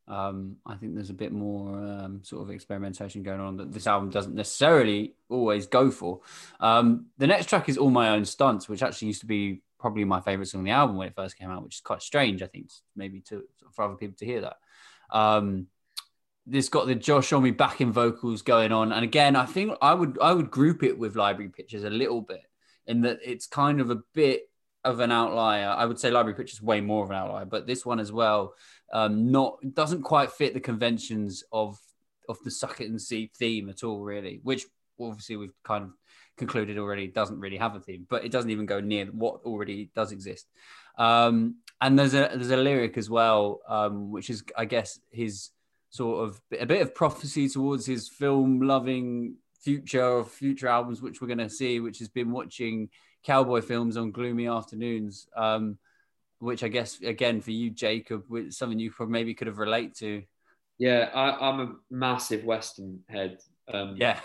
um, 0.10 0.57
I 0.66 0.76
think 0.76 0.95
there's 0.95 1.12
a 1.12 1.14
bit 1.14 1.32
more 1.32 1.78
um, 1.78 2.22
sort 2.24 2.41
of 2.41 2.49
experimentation 2.49 3.22
going 3.22 3.39
on 3.39 3.57
that 3.57 3.72
this 3.72 3.86
album 3.86 4.10
doesn't 4.10 4.34
necessarily 4.34 5.14
always 5.30 5.68
go 5.68 5.91
for. 5.91 6.22
Um, 6.60 7.07
the 7.20 7.28
next 7.28 7.47
track 7.47 7.70
is 7.70 7.78
All 7.78 7.91
My 7.91 8.10
Own 8.10 8.26
Stunts, 8.26 8.68
which 8.68 8.82
actually 8.82 9.10
used 9.10 9.22
to 9.22 9.28
be 9.28 9.62
probably 9.80 10.03
my 10.05 10.20
favorite 10.20 10.47
song 10.47 10.60
on 10.60 10.66
the 10.66 10.72
album 10.72 10.97
when 10.97 11.07
it 11.07 11.16
first 11.16 11.38
came 11.38 11.49
out, 11.49 11.64
which 11.64 11.76
is 11.76 11.82
quite 11.82 12.01
strange, 12.01 12.41
I 12.41 12.47
think, 12.47 12.72
maybe 12.95 13.22
to 13.30 13.43
for 13.72 13.86
other 13.86 13.95
people 13.95 14.16
to 14.18 14.26
hear 14.26 14.41
that. 14.41 14.57
Um, 15.12 15.68
this 16.47 16.70
got 16.70 16.88
the 16.88 16.95
Josh 16.95 17.30
Homme 17.30 17.53
backing 17.53 17.91
vocals 17.91 18.41
going 18.41 18.72
on, 18.72 18.91
and 18.91 19.03
again, 19.03 19.36
I 19.36 19.45
think 19.45 19.74
I 19.80 19.93
would 19.93 20.18
I 20.20 20.34
would 20.34 20.49
group 20.49 20.82
it 20.82 20.97
with 20.97 21.16
Library 21.16 21.49
Pictures 21.49 21.84
a 21.84 21.89
little 21.89 22.22
bit 22.22 22.43
in 22.88 23.01
that 23.01 23.20
it's 23.24 23.45
kind 23.45 23.80
of 23.80 23.91
a 23.91 24.01
bit 24.16 24.49
of 24.84 24.99
an 24.99 25.12
outlier. 25.12 25.68
I 25.68 25.86
would 25.86 25.99
say 25.99 26.10
Library 26.10 26.36
Pictures 26.36 26.62
way 26.62 26.82
more 26.82 27.03
of 27.03 27.12
an 27.12 27.18
outlier, 27.18 27.45
but 27.45 27.68
this 27.68 27.86
one 27.86 27.99
as 27.99 28.12
well, 28.12 28.55
um, 28.92 29.32
not 29.32 29.58
doesn't 29.74 30.04
quite 30.04 30.32
fit 30.32 30.54
the 30.54 30.60
conventions 30.60 31.44
of 31.52 31.78
of 32.28 32.38
the 32.44 32.52
suck 32.52 32.82
it 32.82 32.90
and 32.90 33.02
see 33.02 33.32
theme 33.36 33.70
at 33.70 33.84
all, 33.84 34.02
really. 34.02 34.40
Which 34.44 34.66
obviously 35.00 35.38
we've 35.38 35.54
kind 35.64 35.84
of 35.84 35.92
concluded 36.38 36.78
already 36.78 37.08
doesn't 37.08 37.40
really 37.40 37.58
have 37.58 37.76
a 37.76 37.80
theme, 37.80 38.06
but 38.10 38.24
it 38.24 38.32
doesn't 38.32 38.52
even 38.52 38.66
go 38.66 38.80
near 38.80 39.06
what 39.08 39.42
already 39.46 39.90
does 39.96 40.12
exist. 40.12 40.48
Um, 40.98 41.56
and 41.82 41.98
there's 41.98 42.14
a 42.14 42.32
there's 42.34 42.52
a 42.52 42.58
lyric 42.58 42.98
as 42.98 43.10
well, 43.10 43.62
um, 43.68 44.12
which 44.12 44.30
is 44.30 44.44
I 44.58 44.66
guess 44.66 45.00
his 45.12 45.50
sort 45.90 46.28
of 46.28 46.42
a 46.60 46.66
bit 46.66 46.82
of 46.82 46.94
prophecy 46.94 47.50
towards 47.50 47.86
his 47.86 48.08
film 48.08 48.62
loving 48.62 49.36
future 49.62 50.04
of 50.04 50.32
future 50.32 50.68
albums, 50.68 51.02
which 51.02 51.22
we're 51.22 51.28
going 51.28 51.40
to 51.40 51.50
see, 51.50 51.80
which 51.80 52.00
has 52.00 52.10
been 52.10 52.32
watching 52.32 52.90
cowboy 53.24 53.62
films 53.62 53.98
on 53.98 54.12
gloomy 54.12 54.48
afternoons. 54.48 55.28
Um, 55.36 55.78
which 56.40 56.64
I 56.64 56.68
guess 56.68 57.00
again 57.02 57.42
for 57.42 57.52
you, 57.52 57.70
Jacob, 57.70 58.24
with 58.30 58.54
something 58.54 58.80
you 58.80 58.92
probably 58.92 59.14
maybe 59.14 59.34
could 59.34 59.48
have 59.48 59.58
relate 59.58 59.96
to. 59.98 60.24
Yeah, 60.78 61.10
I, 61.14 61.50
I'm 61.50 61.60
a 61.60 61.76
massive 61.92 62.46
Western 62.46 63.02
head. 63.10 63.40
Um, 63.72 63.96
Yeah, 63.98 64.20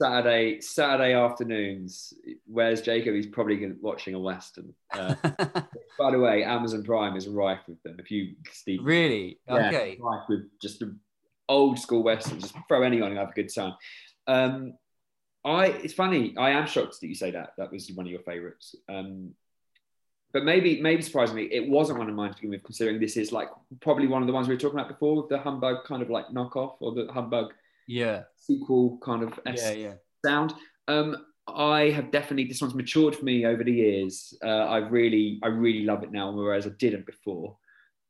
Saturday 0.00 0.60
Saturday 0.60 1.14
afternoons. 1.14 2.12
Where's 2.46 2.82
Jacob, 2.82 3.14
he's 3.14 3.26
probably 3.26 3.72
watching 3.80 4.14
a 4.14 4.18
Western. 4.20 4.74
Uh, 4.92 5.14
by 5.98 6.10
the 6.10 6.18
way, 6.18 6.44
Amazon 6.44 6.84
Prime 6.84 7.16
is 7.16 7.28
rife 7.28 7.60
with 7.66 7.82
them. 7.82 7.96
If 7.98 8.10
you 8.10 8.34
Steve, 8.52 8.80
really? 8.82 9.38
Yeah, 9.48 9.68
Okay. 9.68 9.98
rife 10.00 10.24
with 10.28 10.50
just 10.60 10.80
the 10.80 10.96
old 11.48 11.78
school 11.78 12.02
Western. 12.02 12.40
Just 12.40 12.54
throw 12.68 12.82
any 12.82 13.00
on 13.00 13.10
and 13.10 13.18
have 13.18 13.30
a 13.30 13.32
good 13.32 13.52
time. 13.52 13.74
Um, 14.26 14.74
I 15.44 15.66
it's 15.66 15.94
funny. 15.94 16.34
I 16.36 16.50
am 16.50 16.66
shocked 16.66 17.00
that 17.00 17.06
you 17.06 17.14
say 17.14 17.30
that. 17.30 17.52
That 17.56 17.72
was 17.72 17.90
one 17.92 18.04
of 18.06 18.12
your 18.12 18.22
favourites. 18.22 18.74
Um, 18.88 19.32
but 20.36 20.44
maybe 20.44 20.82
maybe 20.82 21.00
surprisingly, 21.00 21.50
it 21.50 21.66
wasn't 21.66 21.98
one 21.98 22.10
of 22.10 22.14
mine 22.14 22.28
to 22.28 22.36
begin 22.36 22.50
with. 22.50 22.62
Considering 22.62 23.00
this 23.00 23.16
is 23.16 23.32
like 23.32 23.48
probably 23.80 24.06
one 24.06 24.20
of 24.20 24.26
the 24.26 24.34
ones 24.34 24.46
we 24.46 24.54
were 24.54 24.60
talking 24.60 24.78
about 24.78 24.90
before, 24.90 25.16
with 25.16 25.30
the 25.30 25.38
humbug 25.38 25.84
kind 25.86 26.02
of 26.02 26.10
like 26.10 26.26
knockoff 26.28 26.74
or 26.80 26.92
the 26.92 27.10
humbug 27.10 27.54
Yeah, 27.86 28.24
sequel 28.36 28.98
kind 29.02 29.22
of 29.22 29.40
yeah, 29.46 29.72
yeah. 29.72 29.92
sound. 30.22 30.52
Um, 30.88 31.16
I 31.48 31.88
have 31.88 32.10
definitely 32.10 32.44
this 32.44 32.60
one's 32.60 32.74
matured 32.74 33.16
for 33.16 33.24
me 33.24 33.46
over 33.46 33.64
the 33.64 33.72
years. 33.72 34.36
Uh, 34.44 34.66
I 34.76 34.76
really, 34.76 35.38
I 35.42 35.46
really 35.46 35.84
love 35.84 36.02
it 36.02 36.12
now, 36.12 36.30
whereas 36.32 36.66
I 36.66 36.70
didn't 36.78 37.06
before, 37.06 37.56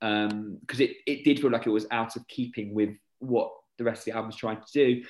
because 0.01 0.81
it 0.81 0.97
it 1.07 1.23
did 1.23 1.39
feel 1.39 1.53
like 1.53 1.69
it 1.69 1.71
was 1.71 1.87
out 1.93 2.17
of 2.17 2.27
keeping 2.27 2.75
with 2.75 2.97
what 3.21 3.53
the 3.79 3.85
rest 3.85 4.01
of 4.01 4.05
the 4.07 4.17
album's 4.17 4.35
trying 4.35 4.59
to 4.67 4.73
do. 4.73 5.05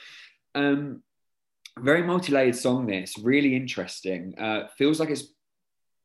Um, 0.54 1.02
very 1.78 2.02
multi-layered 2.02 2.56
song. 2.56 2.86
This 2.86 3.16
really 3.18 3.56
interesting. 3.56 4.34
Uh, 4.38 4.68
feels 4.76 5.00
like 5.00 5.08
it's 5.08 5.32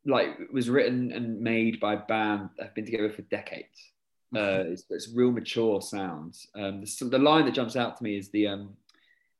like 0.04 0.38
was 0.52 0.68
written 0.68 1.12
and 1.12 1.40
made 1.40 1.80
by 1.80 1.94
a 1.94 2.06
band 2.06 2.50
that 2.56 2.66
have 2.66 2.74
been 2.74 2.84
together 2.84 3.10
for 3.10 3.22
decades. 3.22 3.92
Uh, 4.34 4.64
it's, 4.66 4.84
it's 4.88 5.12
real 5.14 5.30
mature 5.30 5.80
sounds. 5.82 6.46
Um, 6.54 6.80
the, 6.80 7.04
the 7.04 7.18
line 7.18 7.44
that 7.44 7.54
jumps 7.54 7.76
out 7.76 7.96
to 7.98 8.02
me 8.02 8.16
is 8.16 8.30
the 8.30 8.48
um, 8.48 8.76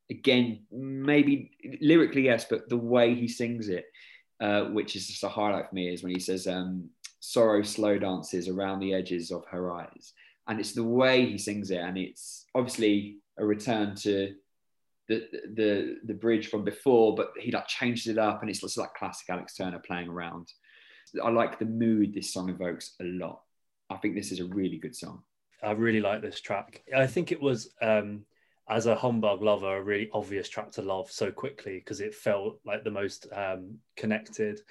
again 0.09 0.61
maybe 0.71 1.51
lyrically 1.81 2.23
yes, 2.23 2.45
but 2.49 2.69
the 2.69 2.77
way 2.77 3.15
he 3.15 3.27
sings 3.27 3.69
it, 3.69 3.85
uh, 4.39 4.65
which 4.65 4.95
is 4.95 5.07
just 5.07 5.23
a 5.23 5.29
highlight 5.29 5.69
for 5.69 5.75
me, 5.75 5.91
is 5.91 6.03
when 6.03 6.13
he 6.13 6.19
says 6.19 6.45
um, 6.47 6.89
"sorrow 7.19 7.63
slow 7.63 7.97
dances 7.97 8.47
around 8.47 8.79
the 8.79 8.93
edges 8.93 9.31
of 9.31 9.43
her 9.49 9.71
eyes," 9.71 10.13
and 10.47 10.59
it's 10.59 10.73
the 10.73 10.83
way 10.83 11.25
he 11.25 11.37
sings 11.39 11.71
it, 11.71 11.79
and 11.79 11.97
it's 11.97 12.45
obviously 12.53 13.17
a 13.39 13.45
return 13.45 13.95
to 13.95 14.35
the 15.07 15.27
the 15.53 15.97
the 16.05 16.13
bridge 16.13 16.47
from 16.47 16.63
before, 16.63 17.15
but 17.15 17.33
he 17.39 17.51
like 17.51 17.67
changes 17.67 18.07
it 18.07 18.17
up, 18.17 18.41
and 18.41 18.49
it's 18.49 18.77
like 18.77 18.93
classic 18.93 19.29
Alex 19.29 19.55
Turner 19.55 19.79
playing 19.79 20.09
around. 20.09 20.47
I 21.23 21.29
like 21.29 21.59
the 21.59 21.65
mood 21.65 22.13
this 22.13 22.33
song 22.33 22.49
evokes 22.49 22.95
a 23.01 23.03
lot. 23.03 23.41
I 23.89 23.97
think 23.97 24.15
this 24.15 24.31
is 24.31 24.39
a 24.39 24.45
really 24.45 24.77
good 24.77 24.95
song. 24.95 25.23
I 25.61 25.71
really 25.71 26.01
like 26.01 26.21
this 26.21 26.41
track. 26.41 26.83
I 26.95 27.07
think 27.07 27.31
it 27.31 27.41
was, 27.41 27.69
um, 27.81 28.25
as 28.69 28.85
a 28.85 28.95
humbug 28.95 29.41
lover, 29.41 29.77
a 29.77 29.83
really 29.83 30.09
obvious 30.13 30.49
track 30.49 30.71
to 30.71 30.81
love 30.81 31.11
so 31.11 31.31
quickly 31.31 31.79
because 31.79 32.01
it 32.01 32.15
felt 32.15 32.59
like 32.65 32.83
the 32.83 32.91
most 32.91 33.27
um, 33.33 33.77
connected. 33.95 34.61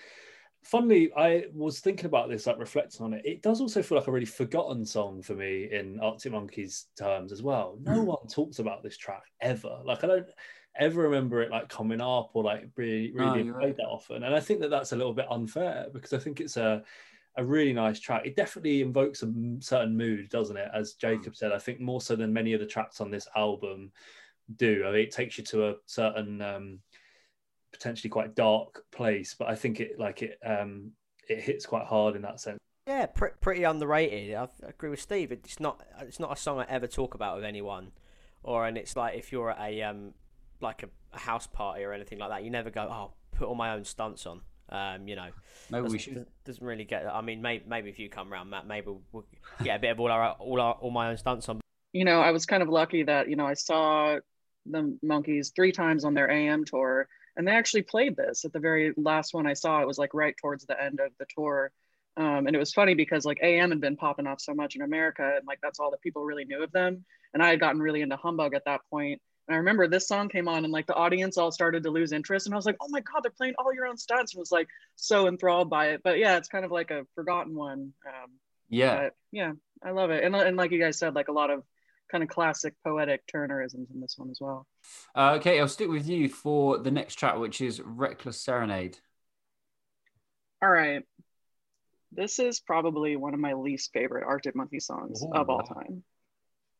Funnily, 0.62 1.12
I 1.16 1.46
was 1.52 1.80
thinking 1.80 2.06
about 2.06 2.28
this, 2.28 2.46
like 2.46 2.58
reflecting 2.58 3.04
on 3.04 3.14
it. 3.14 3.22
It 3.24 3.42
does 3.42 3.60
also 3.60 3.82
feel 3.82 3.98
like 3.98 4.06
a 4.06 4.12
really 4.12 4.26
forgotten 4.26 4.84
song 4.84 5.20
for 5.20 5.34
me 5.34 5.68
in 5.72 5.98
Arctic 6.00 6.32
Monkeys 6.32 6.86
terms 6.96 7.32
as 7.32 7.42
well. 7.42 7.78
No 7.82 8.02
one 8.02 8.26
talks 8.28 8.60
about 8.60 8.82
this 8.82 8.96
track 8.96 9.24
ever. 9.40 9.80
Like 9.84 10.04
I 10.04 10.06
don't 10.06 10.28
ever 10.78 11.02
remember 11.02 11.42
it 11.42 11.50
like 11.50 11.68
coming 11.68 12.00
up 12.00 12.30
or 12.32 12.44
like 12.44 12.68
really 12.76 13.12
really 13.12 13.34
being 13.34 13.46
you're 13.46 13.58
played 13.58 13.66
right. 13.66 13.76
that 13.76 13.88
often. 13.88 14.22
And 14.22 14.34
I 14.34 14.40
think 14.40 14.60
that 14.60 14.70
that's 14.70 14.92
a 14.92 14.96
little 14.96 15.12
bit 15.12 15.26
unfair 15.30 15.88
because 15.92 16.12
I 16.12 16.18
think 16.18 16.40
it's 16.40 16.56
a 16.56 16.82
a 17.36 17.44
really 17.44 17.72
nice 17.72 17.98
track. 17.98 18.26
It 18.26 18.36
definitely 18.36 18.82
invokes 18.82 19.22
a 19.22 19.32
certain 19.60 19.96
mood, 19.96 20.28
doesn't 20.28 20.56
it? 20.56 20.68
As 20.74 20.94
Jacob 20.94 21.34
said, 21.34 21.52
I 21.52 21.58
think 21.58 21.80
more 21.80 22.00
so 22.00 22.14
than 22.14 22.32
many 22.32 22.52
of 22.52 22.60
the 22.60 22.66
tracks 22.66 23.00
on 23.00 23.10
this 23.10 23.26
album 23.34 23.90
do. 24.56 24.84
I 24.86 24.92
mean, 24.92 25.00
it 25.00 25.12
takes 25.12 25.38
you 25.38 25.44
to 25.44 25.68
a 25.68 25.74
certain 25.86 26.42
um, 26.42 26.78
potentially 27.72 28.10
quite 28.10 28.34
dark 28.34 28.84
place, 28.92 29.34
but 29.38 29.48
I 29.48 29.54
think 29.54 29.80
it 29.80 29.98
like 29.98 30.22
it 30.22 30.38
um, 30.44 30.92
it 31.28 31.40
hits 31.40 31.66
quite 31.66 31.86
hard 31.86 32.16
in 32.16 32.22
that 32.22 32.40
sense. 32.40 32.58
Yeah, 32.86 33.06
pre- 33.06 33.30
pretty 33.40 33.64
underrated. 33.64 34.34
I 34.34 34.44
I 34.64 34.68
agree 34.68 34.90
with 34.90 35.00
Steve. 35.00 35.32
It's 35.32 35.60
not 35.60 35.82
it's 36.00 36.20
not 36.20 36.32
a 36.32 36.36
song 36.36 36.58
I 36.60 36.66
ever 36.68 36.86
talk 36.86 37.14
about 37.14 37.36
with 37.36 37.44
anyone, 37.44 37.92
or 38.42 38.66
and 38.66 38.76
it's 38.76 38.96
like 38.96 39.16
if 39.18 39.32
you're 39.32 39.50
at 39.50 39.60
a 39.60 39.82
um 39.82 40.14
like 40.60 40.82
a, 40.82 40.88
a 41.12 41.18
house 41.18 41.46
party 41.46 41.82
or 41.84 41.92
anything 41.92 42.18
like 42.18 42.30
that, 42.30 42.44
you 42.44 42.50
never 42.50 42.70
go, 42.70 42.82
oh, 42.82 43.12
put 43.36 43.48
all 43.48 43.54
my 43.54 43.72
own 43.74 43.84
stunts 43.84 44.26
on. 44.26 44.40
Um, 44.68 45.06
you 45.06 45.16
know, 45.16 45.28
Maybe 45.70 45.82
we 45.82 45.84
doesn't, 45.88 45.98
should. 45.98 46.14
doesn't- 46.14 46.44
doesn't 46.44 46.66
really 46.66 46.84
get. 46.84 47.06
I 47.06 47.20
mean, 47.20 47.42
maybe 47.42 47.64
maybe 47.68 47.88
if 47.90 47.98
you 47.98 48.08
come 48.08 48.32
around, 48.32 48.48
Matt, 48.50 48.66
maybe 48.66 48.86
we'll 49.12 49.26
get 49.62 49.76
a 49.76 49.78
bit 49.78 49.90
of 49.90 50.00
all 50.00 50.10
our 50.10 50.32
all 50.32 50.60
our 50.60 50.74
all 50.74 50.90
my 50.90 51.08
own 51.08 51.16
stunts 51.16 51.48
on. 51.48 51.60
you 51.92 52.04
know, 52.04 52.20
I 52.20 52.30
was 52.30 52.46
kind 52.46 52.62
of 52.62 52.68
lucky 52.68 53.02
that, 53.04 53.28
you 53.28 53.36
know, 53.36 53.46
I 53.46 53.54
saw 53.54 54.18
the 54.66 54.96
Monkeys 55.02 55.52
three 55.54 55.72
times 55.72 56.04
on 56.04 56.14
their 56.14 56.30
AM 56.30 56.64
tour, 56.64 57.06
and 57.36 57.46
they 57.46 57.52
actually 57.52 57.82
played 57.82 58.16
this 58.16 58.44
at 58.44 58.52
the 58.52 58.58
very 58.58 58.92
last 58.96 59.34
one 59.34 59.46
I 59.46 59.54
saw. 59.54 59.80
It 59.80 59.86
was 59.86 59.98
like 59.98 60.14
right 60.14 60.34
towards 60.40 60.66
the 60.66 60.80
end 60.80 61.00
of 61.00 61.12
the 61.18 61.26
tour. 61.34 61.72
Um, 62.16 62.46
and 62.46 62.54
it 62.54 62.58
was 62.58 62.74
funny 62.74 62.94
because 62.94 63.24
like 63.24 63.38
AM 63.42 63.70
had 63.70 63.80
been 63.80 63.96
popping 63.96 64.26
off 64.26 64.40
so 64.40 64.54
much 64.54 64.76
in 64.76 64.82
America, 64.82 65.32
and 65.36 65.46
like 65.46 65.60
that's 65.62 65.80
all 65.80 65.90
that 65.92 66.02
people 66.02 66.24
really 66.24 66.44
knew 66.44 66.62
of 66.62 66.72
them. 66.72 67.04
And 67.32 67.42
I 67.42 67.48
had 67.48 67.60
gotten 67.60 67.80
really 67.80 68.02
into 68.02 68.16
Humbug 68.16 68.54
at 68.54 68.66
that 68.66 68.82
point. 68.90 69.20
And 69.48 69.54
I 69.54 69.58
remember 69.58 69.88
this 69.88 70.06
song 70.06 70.28
came 70.28 70.46
on, 70.46 70.64
and 70.64 70.72
like 70.72 70.86
the 70.86 70.94
audience 70.94 71.38
all 71.38 71.50
started 71.50 71.82
to 71.84 71.90
lose 71.90 72.12
interest. 72.12 72.46
And 72.46 72.54
I 72.54 72.56
was 72.56 72.66
like, 72.66 72.76
oh 72.80 72.88
my 72.90 73.00
God, 73.00 73.22
they're 73.22 73.30
playing 73.30 73.54
all 73.58 73.74
your 73.74 73.86
own 73.86 73.96
stunts. 73.96 74.34
And 74.34 74.40
was 74.40 74.52
like 74.52 74.68
so 74.96 75.26
enthralled 75.26 75.70
by 75.70 75.88
it. 75.88 76.02
But 76.04 76.18
yeah, 76.18 76.36
it's 76.36 76.48
kind 76.48 76.64
of 76.64 76.70
like 76.70 76.90
a 76.90 77.06
forgotten 77.14 77.54
one. 77.54 77.94
Um, 78.06 78.30
Yeah, 78.68 78.94
but 78.96 79.14
yeah, 79.30 79.52
I 79.82 79.90
love 79.90 80.10
it. 80.10 80.22
And, 80.22 80.36
and 80.36 80.56
like 80.56 80.70
you 80.70 80.78
guys 80.80 80.98
said, 80.98 81.14
like 81.14 81.28
a 81.28 81.32
lot 81.32 81.50
of 81.50 81.62
kind 82.12 82.22
of 82.22 82.30
classic 82.30 82.74
poetic 82.84 83.22
Turnerisms 83.34 83.90
in 83.92 84.00
this 84.00 84.16
one 84.18 84.30
as 84.30 84.38
well. 84.40 84.68
Uh, 85.14 85.34
okay, 85.38 85.60
I'll 85.60 85.68
stick 85.68 85.88
with 85.88 86.08
you 86.08 86.28
for 86.28 86.78
the 86.78 86.90
next 86.90 87.14
track, 87.16 87.38
which 87.38 87.60
is 87.60 87.80
Reckless 87.80 88.40
Serenade. 88.40 88.98
All 90.62 90.70
right. 90.70 91.04
This 92.12 92.38
is 92.38 92.60
probably 92.60 93.16
one 93.16 93.34
of 93.34 93.40
my 93.40 93.54
least 93.54 93.90
favorite 93.92 94.24
Arctic 94.24 94.54
Monkey 94.54 94.80
songs 94.80 95.22
Ooh, 95.24 95.32
of 95.32 95.48
all 95.48 95.62
time. 95.62 96.04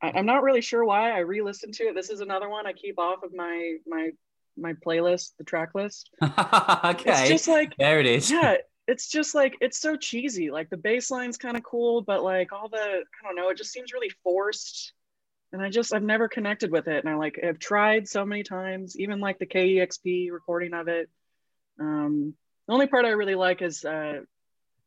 I, 0.03 0.13
I'm 0.13 0.27
not 0.27 0.43
really 0.43 0.61
sure 0.61 0.85
why 0.85 1.13
I 1.13 1.19
re-listened 1.21 1.75
to 1.75 1.85
it. 1.89 1.95
This 1.95 2.11
is 2.11 2.21
another 2.21 2.49
one 2.49 2.67
I 2.67 2.73
keep 2.73 2.99
off 2.99 3.23
of 3.23 3.33
my 3.35 3.77
my 3.87 4.11
my 4.57 4.75
playlist, 4.75 5.33
the 5.39 5.45
track 5.45 5.71
list. 5.75 6.11
okay, 6.23 7.11
It's 7.11 7.23
just 7.23 7.49
like 7.49 7.73
there 7.79 8.01
it 8.01 8.07
is. 8.07 8.31
yeah, 8.31 8.57
it's 8.89 9.09
just 9.09 9.35
like 9.35 9.55
it's 9.61 9.81
so 9.81 9.97
cheesy. 9.97 10.51
Like 10.51 10.71
the 10.71 10.77
bass 10.77 11.11
line's 11.11 11.39
kind 11.39 11.57
of 11.57 11.63
cool, 11.63 12.03
but 12.03 12.23
like 12.23 12.53
all 12.53 12.69
the 12.69 12.79
I 12.79 13.27
don't 13.27 13.37
know, 13.37 13.49
it 13.51 13.57
just 13.57 13.73
seems 13.73 13.93
really 13.93 14.11
forced. 14.23 14.93
And 15.53 15.61
I 15.61 15.69
just 15.69 15.93
I've 15.93 16.03
never 16.03 16.29
connected 16.29 16.71
with 16.71 16.89
it. 16.89 17.05
And 17.05 17.09
I 17.13 17.17
like 17.17 17.39
have 17.43 17.59
tried 17.59 18.09
so 18.09 18.25
many 18.25 18.43
times, 18.43 18.99
even 18.99 19.21
like 19.21 19.39
the 19.39 19.47
KEXP 19.47 20.31
recording 20.33 20.73
of 20.75 20.89
it. 20.89 21.11
Um, 21.79 22.35
the 22.67 22.73
only 22.73 22.87
part 22.87 23.05
I 23.05 23.11
really 23.11 23.35
like 23.35 23.61
is 23.61 23.85
uh, 23.85 24.21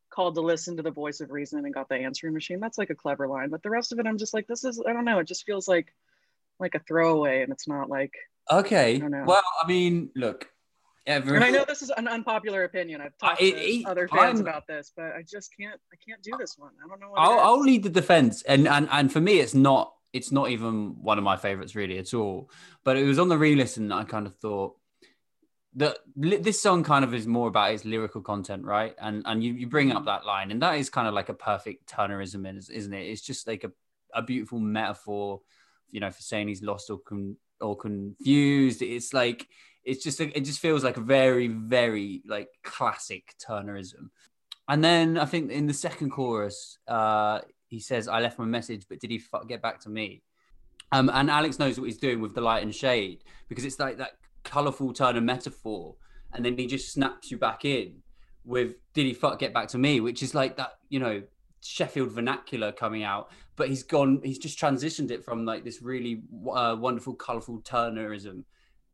called 0.10 0.36
to 0.36 0.42
listen 0.42 0.78
to 0.78 0.84
the 0.84 0.92
voice 0.92 1.20
of 1.20 1.30
reason 1.30 1.64
and 1.64 1.74
got 1.74 1.90
the 1.90 1.96
answering 1.96 2.34
machine. 2.34 2.60
That's 2.60 2.78
like 2.78 2.90
a 2.90 2.96
clever 2.96 3.28
line, 3.28 3.50
but 3.50 3.62
the 3.64 3.70
rest 3.70 3.92
of 3.92 4.00
it, 4.00 4.08
I'm 4.08 4.18
just 4.18 4.34
like, 4.34 4.48
this 4.48 4.64
is 4.64 4.82
I 4.88 4.94
don't 4.94 5.06
know. 5.06 5.20
It 5.20 5.28
just 5.28 5.46
feels 5.46 5.68
like 5.68 5.94
like 6.60 6.74
a 6.74 6.80
throwaway, 6.80 7.42
and 7.44 7.52
it's 7.52 7.68
not 7.68 7.90
like. 7.90 8.14
Okay, 8.52 9.02
I 9.02 9.08
know. 9.08 9.24
well, 9.28 9.42
I 9.64 9.68
mean, 9.68 10.10
look, 10.16 10.48
every, 11.06 11.36
And 11.36 11.44
I 11.44 11.50
know 11.50 11.66
this 11.68 11.82
is 11.82 11.90
an 11.90 12.08
unpopular 12.08 12.64
opinion. 12.64 13.02
I've 13.02 13.18
talked 13.18 13.42
it- 13.42 13.52
to 13.56 13.58
it- 13.60 13.86
other 13.88 14.08
fans 14.08 14.40
I'm- 14.40 14.48
about 14.48 14.68
this, 14.68 14.94
but 14.96 15.08
I 15.08 15.24
just 15.28 15.50
can't. 15.58 15.80
I 15.92 15.98
can't 16.08 16.22
do 16.24 16.32
this 16.40 16.56
one. 16.58 16.72
I 16.84 16.88
don't 16.88 17.00
know. 17.02 17.10
What 17.10 17.20
I'll. 17.20 17.40
I'll 17.40 17.62
lead 17.62 17.84
the 17.84 17.90
defense, 17.90 18.42
and 18.44 18.68
and 18.68 18.88
and 18.92 19.12
for 19.12 19.20
me, 19.20 19.40
it's 19.40 19.54
not 19.54 19.94
it's 20.16 20.32
not 20.32 20.50
even 20.50 20.96
one 21.02 21.18
of 21.18 21.26
my 21.26 21.36
favorites 21.36 21.76
really 21.76 21.98
at 21.98 22.14
all. 22.14 22.50
But 22.86 22.96
it 22.96 23.04
was 23.04 23.20
on 23.20 23.28
the 23.28 23.38
re-listen 23.38 23.90
that 23.90 23.96
I 23.96 24.04
kind 24.06 24.26
of 24.26 24.36
thought 24.38 24.78
that 25.76 25.98
this 26.16 26.62
song 26.62 26.84
kind 26.86 27.04
of 27.04 27.14
is 27.14 27.28
more 27.28 27.50
about 27.50 27.74
its 27.74 27.84
lyrical 27.84 28.22
content, 28.22 28.64
right? 28.64 28.96
And 28.98 29.24
and 29.26 29.44
you, 29.44 29.54
you 29.54 29.68
bring 29.68 29.92
up 29.92 30.06
that 30.06 30.26
line, 30.26 30.52
and 30.52 30.62
that 30.62 30.76
is 30.80 30.90
kind 30.90 31.08
of 31.08 31.14
like 31.14 31.28
a 31.28 31.34
perfect 31.34 31.88
Turnerism, 31.88 32.46
is- 32.46 32.70
isn't 32.70 32.94
it? 32.94 33.08
It's 33.08 33.22
just 33.22 33.46
like 33.46 33.66
a, 33.66 33.72
a 34.14 34.22
beautiful 34.22 34.60
metaphor, 34.60 35.42
you 35.92 36.00
know, 36.00 36.12
for 36.12 36.22
saying 36.22 36.48
he's 36.48 36.64
lost 36.64 36.90
or 36.90 37.00
con- 37.00 37.36
or 37.60 37.76
confused. 37.76 38.82
It's 38.82 39.14
like 39.14 39.50
it's 39.84 40.02
just 40.02 40.22
it 40.22 40.46
just 40.46 40.60
feels 40.60 40.84
like 40.84 40.96
a 40.96 41.02
very 41.02 41.50
very 41.50 42.24
like 42.26 42.48
classic 42.64 43.36
Turnerism. 43.46 44.12
And 44.68 44.82
then 44.82 45.18
I 45.18 45.26
think 45.26 45.52
in 45.52 45.68
the 45.68 45.74
second 45.74 46.10
chorus, 46.12 46.80
uh, 46.88 47.42
he 47.68 47.80
says, 47.80 48.08
"I 48.08 48.20
left 48.20 48.40
my 48.40 48.46
message, 48.46 48.86
but 48.90 49.00
did 49.00 49.12
he 49.12 49.18
fuck 49.18 49.48
get 49.48 49.62
back 49.62 49.80
to 49.82 49.90
me?" 49.90 50.24
Um, 50.92 51.10
and 51.14 51.30
Alex 51.30 51.60
knows 51.60 51.80
what 51.80 51.86
he's 51.86 51.98
doing 51.98 52.22
with 52.22 52.36
the 52.36 52.42
light 52.42 52.64
and 52.64 52.74
shade 52.74 53.24
because 53.50 53.66
it's 53.66 53.80
like 53.80 53.98
that 53.98 54.14
colorful 54.44 54.94
turn 54.94 55.18
of 55.18 55.24
metaphor, 55.24 55.96
and 56.34 56.46
then 56.46 56.58
he 56.58 56.68
just 56.68 56.92
snaps 56.92 57.32
you 57.32 57.38
back 57.38 57.66
in 57.66 58.02
with 58.44 58.76
"Did 58.94 59.06
he 59.06 59.14
fuck 59.14 59.40
get 59.40 59.54
back 59.54 59.68
to 59.70 59.78
me?" 59.78 60.00
which 60.00 60.22
is 60.24 60.36
like 60.36 60.58
that, 60.58 60.74
you 60.90 61.00
know, 61.00 61.24
Sheffield 61.62 62.12
vernacular 62.12 62.72
coming 62.72 63.04
out. 63.04 63.30
But 63.56 63.70
he's 63.70 63.84
gone. 63.84 64.22
He's 64.24 64.38
just 64.38 64.60
transitioned 64.60 65.12
it 65.12 65.24
from 65.24 65.46
like 65.46 65.64
this 65.64 65.82
really 65.82 66.24
uh, 66.52 66.76
wonderful, 66.78 67.16
colorful 67.16 67.62
Turnerism, 67.62 68.44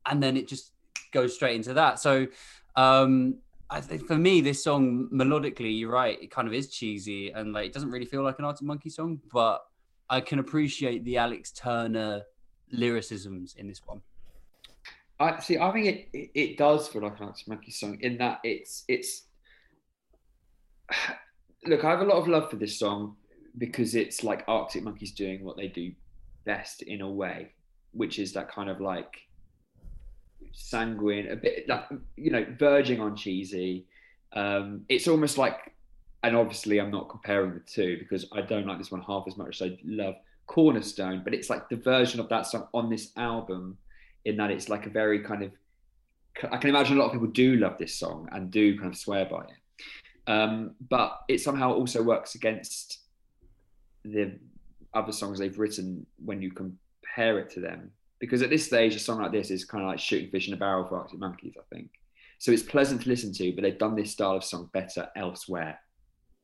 and 0.06 0.22
then 0.22 0.38
it 0.38 0.48
just 0.48 0.72
goes 1.12 1.34
straight 1.34 1.56
into 1.56 1.74
that. 1.74 2.00
So 2.00 2.28
um, 2.76 3.40
think 3.80 4.06
for 4.06 4.18
me, 4.18 4.42
this 4.42 4.64
song 4.64 5.08
melodically, 5.14 5.80
you're 5.80 5.92
right, 5.92 6.22
it 6.22 6.30
kind 6.30 6.48
of 6.48 6.54
is 6.54 6.70
cheesy 6.70 7.32
and 7.32 7.54
like 7.54 7.68
it 7.68 7.74
doesn't 7.74 7.90
really 7.90 8.06
feel 8.06 8.24
like 8.24 8.38
an 8.40 8.46
Arctic 8.46 8.68
Monkey 8.68 8.90
song, 8.90 9.22
but 9.32 9.62
I 10.10 10.20
can 10.20 10.40
appreciate 10.40 11.06
the 11.06 11.18
Alex 11.18 11.52
Turner 11.52 12.24
lyricisms 12.72 13.56
in 13.58 13.68
this 13.68 13.82
one. 13.86 14.02
I 15.22 15.40
see. 15.40 15.58
I 15.58 15.72
think 15.72 15.86
it, 15.86 16.10
it, 16.14 16.32
it 16.34 16.58
does 16.58 16.88
feel 16.88 17.04
like 17.04 17.20
an 17.20 17.28
Arctic 17.28 17.48
Monkey 17.48 17.72
song 17.72 17.98
in 18.02 18.18
that 18.18 18.40
it's 18.44 18.84
it's. 18.88 19.28
Look, 21.66 21.84
I 21.84 21.92
have 21.92 22.02
a 22.02 22.06
lot 22.06 22.18
of 22.18 22.28
love 22.28 22.50
for 22.50 22.56
this 22.56 22.80
song 22.80 23.18
because 23.60 23.94
it's 23.94 24.24
like 24.24 24.44
Arctic 24.48 24.84
Monkeys 24.84 25.12
doing 25.12 25.44
what 25.44 25.58
they 25.58 25.68
do 25.68 25.92
best 26.44 26.82
in 26.82 27.02
a 27.02 27.10
way, 27.10 27.52
which 27.92 28.18
is 28.18 28.34
that 28.34 28.52
kind 28.52 28.68
of 28.68 28.82
like 28.82 29.16
sanguine, 30.54 31.30
a 31.30 31.36
bit 31.36 31.68
like 31.68 31.86
you 32.18 32.32
know, 32.32 32.46
verging 32.58 33.00
on 33.00 33.16
cheesy. 33.16 33.86
Um, 34.34 34.86
it's 34.90 35.08
almost 35.08 35.38
like, 35.38 35.74
and 36.24 36.36
obviously 36.36 36.80
I'm 36.80 36.92
not 36.92 37.10
comparing 37.10 37.54
the 37.54 37.60
two 37.60 37.98
because 38.00 38.26
I 38.32 38.42
don't 38.42 38.66
like 38.66 38.78
this 38.78 38.92
one 38.92 39.02
half 39.02 39.26
as 39.28 39.38
much 39.38 39.62
as 39.62 39.72
I 39.72 39.78
love 39.84 40.16
Cornerstone, 40.48 41.22
but 41.24 41.34
it's 41.34 41.50
like 41.50 41.70
the 41.70 41.76
version 41.76 42.20
of 42.20 42.30
that 42.30 42.46
song 42.48 42.68
on 42.74 42.90
this 42.90 43.12
album, 43.18 43.78
in 44.26 44.38
that 44.38 44.52
it's 44.52 44.70
like 44.70 44.86
a 44.86 44.90
very 44.90 45.20
kind 45.20 45.44
of. 45.44 45.52
I 46.50 46.58
can 46.58 46.70
imagine 46.70 46.96
a 46.96 47.00
lot 47.00 47.08
of 47.08 47.12
people 47.12 47.28
do 47.28 47.58
love 47.58 47.78
this 47.78 47.94
song 47.94 48.30
and 48.32 48.50
do 48.50 48.78
kind 48.78 48.90
of 48.92 48.98
swear 48.98 49.26
by 49.26 49.44
it, 49.44 50.32
um, 50.32 50.76
but 50.90 51.22
it 51.28 51.42
somehow 51.42 51.74
also 51.74 52.02
works 52.02 52.36
against 52.36 53.00
the 54.06 54.40
other 54.94 55.12
songs 55.12 55.40
they've 55.40 55.60
written 55.60 56.06
when 56.24 56.42
you 56.42 56.52
compare 56.52 57.40
it 57.40 57.50
to 57.52 57.60
them 57.60 57.92
because 58.22 58.42
at 58.44 58.50
this 58.52 58.66
stage, 58.66 58.96
a 58.96 59.00
song 59.00 59.20
like 59.22 59.32
this 59.34 59.52
is 59.52 59.66
kind 59.66 59.84
of 59.84 59.90
like 59.90 60.00
shooting 60.00 60.30
fish 60.30 60.48
in 60.48 60.54
a 60.54 60.58
barrel 60.58 60.88
for 60.88 60.98
Arctic 60.98 61.20
Monkeys, 61.20 61.56
I 61.60 61.76
think. 61.76 61.90
So 62.38 62.52
it's 62.52 62.64
pleasant 62.64 63.02
to 63.02 63.10
listen 63.10 63.34
to, 63.34 63.52
but 63.54 63.64
they've 63.64 63.78
done 63.78 63.96
this 63.96 64.12
style 64.12 64.38
of 64.38 64.44
song 64.44 64.70
better 64.74 65.10
elsewhere. 65.16 65.80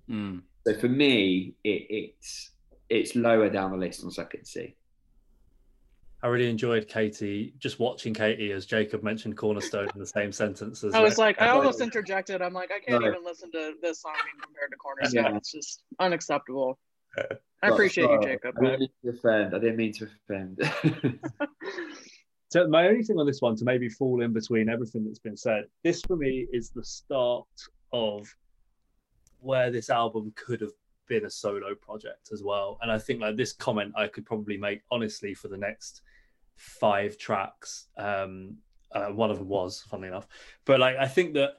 Mm. 0.09 0.41
So 0.65 0.73
for 0.73 0.89
me, 0.89 1.53
it, 1.63 1.85
it's 1.89 2.51
it's 2.89 3.15
lower 3.15 3.49
down 3.49 3.71
the 3.71 3.77
list 3.77 4.03
on 4.03 4.11
Suck 4.11 4.33
and 4.33 4.45
See. 4.45 4.75
I 6.23 6.27
really 6.27 6.49
enjoyed 6.49 6.87
Katie 6.87 7.53
just 7.59 7.79
watching 7.79 8.11
Katie 8.13 8.51
as 8.51 8.65
Jacob 8.65 9.03
mentioned 9.03 9.37
Cornerstone 9.37 9.87
in 9.93 9.99
the 9.99 10.07
same 10.07 10.31
sentence 10.31 10.83
as 10.83 10.95
I 10.95 10.99
was 10.99 11.19
like, 11.19 11.39
I 11.39 11.45
I 11.45 11.49
almost 11.49 11.79
interjected. 11.79 12.41
I'm 12.41 12.53
like, 12.53 12.71
I 12.71 12.79
can't 12.79 13.03
No. 13.03 13.09
even 13.09 13.23
listen 13.23 13.51
to 13.51 13.73
this 13.83 14.01
song 14.01 14.13
being 14.25 14.41
compared 14.41 14.71
to 14.71 14.77
Cornerstone. 14.77 15.23
Yeah. 15.33 15.37
It's 15.37 15.51
just 15.51 15.83
unacceptable. 15.99 16.79
I 17.63 17.69
appreciate 17.69 18.09
you, 18.09 18.19
Jacob. 18.21 18.55
I 18.59 18.65
didn't 18.65 18.79
mean 18.79 18.89
to 19.03 19.09
offend. 19.09 19.55
I 19.55 19.59
didn't 19.59 19.77
mean 19.77 19.93
to 19.93 20.07
offend. 20.29 21.19
So 22.49 22.67
my 22.67 22.87
only 22.87 23.03
thing 23.03 23.19
on 23.19 23.25
this 23.25 23.41
one 23.41 23.55
to 23.57 23.65
maybe 23.65 23.89
fall 23.89 24.21
in 24.21 24.31
between 24.31 24.69
everything 24.69 25.03
that's 25.03 25.19
been 25.19 25.35
said, 25.35 25.65
this 25.83 26.01
for 26.01 26.15
me 26.15 26.47
is 26.53 26.69
the 26.69 26.83
start 26.83 27.47
of 27.91 28.33
where 29.39 29.69
this 29.69 29.89
album 29.89 30.31
could 30.35 30.61
have 30.61 30.71
been 31.07 31.25
a 31.25 31.29
solo 31.29 31.75
project 31.75 32.29
as 32.31 32.43
well. 32.43 32.77
And 32.81 32.91
I 32.91 32.99
think 32.99 33.19
like 33.19 33.35
this 33.35 33.51
comment 33.51 33.93
I 33.97 34.07
could 34.07 34.25
probably 34.25 34.57
make 34.57 34.81
honestly 34.91 35.33
for 35.33 35.49
the 35.49 35.57
next 35.57 36.01
five 36.55 37.17
tracks. 37.17 37.87
Um, 37.97 38.57
uh, 38.93 39.07
one 39.07 39.29
of 39.29 39.39
them 39.39 39.49
was, 39.49 39.83
funnily 39.89 40.07
enough, 40.07 40.27
but 40.63 40.79
like 40.79 40.95
I 40.95 41.07
think 41.07 41.33
that 41.33 41.55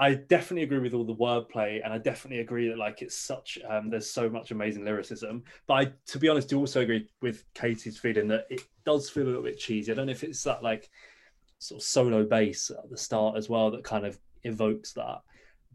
I 0.00 0.14
definitely 0.14 0.62
agree 0.62 0.78
with 0.78 0.94
all 0.94 1.04
the 1.04 1.14
wordplay, 1.14 1.82
and 1.84 1.92
I 1.92 1.98
definitely 1.98 2.40
agree 2.40 2.68
that 2.68 2.78
like 2.78 3.02
it's 3.02 3.14
such 3.14 3.58
um, 3.68 3.90
there's 3.90 4.10
so 4.10 4.30
much 4.30 4.50
amazing 4.50 4.82
lyricism. 4.82 5.44
But 5.66 5.74
I, 5.74 5.92
to 6.06 6.18
be 6.18 6.30
honest, 6.30 6.48
do 6.48 6.58
also 6.58 6.80
agree 6.80 7.06
with 7.20 7.44
Katie's 7.52 7.98
feeling 7.98 8.26
that 8.28 8.46
it 8.48 8.62
does 8.86 9.10
feel 9.10 9.24
a 9.24 9.26
little 9.26 9.42
bit 9.42 9.58
cheesy. 9.58 9.92
I 9.92 9.94
don't 9.94 10.06
know 10.06 10.12
if 10.12 10.24
it's 10.24 10.42
that 10.44 10.62
like 10.62 10.88
sort 11.58 11.82
of 11.82 11.86
solo 11.86 12.24
bass 12.24 12.70
at 12.70 12.88
the 12.88 12.96
start 12.96 13.36
as 13.36 13.50
well 13.50 13.70
that 13.72 13.84
kind 13.84 14.06
of 14.06 14.18
evokes 14.42 14.94
that. 14.94 15.20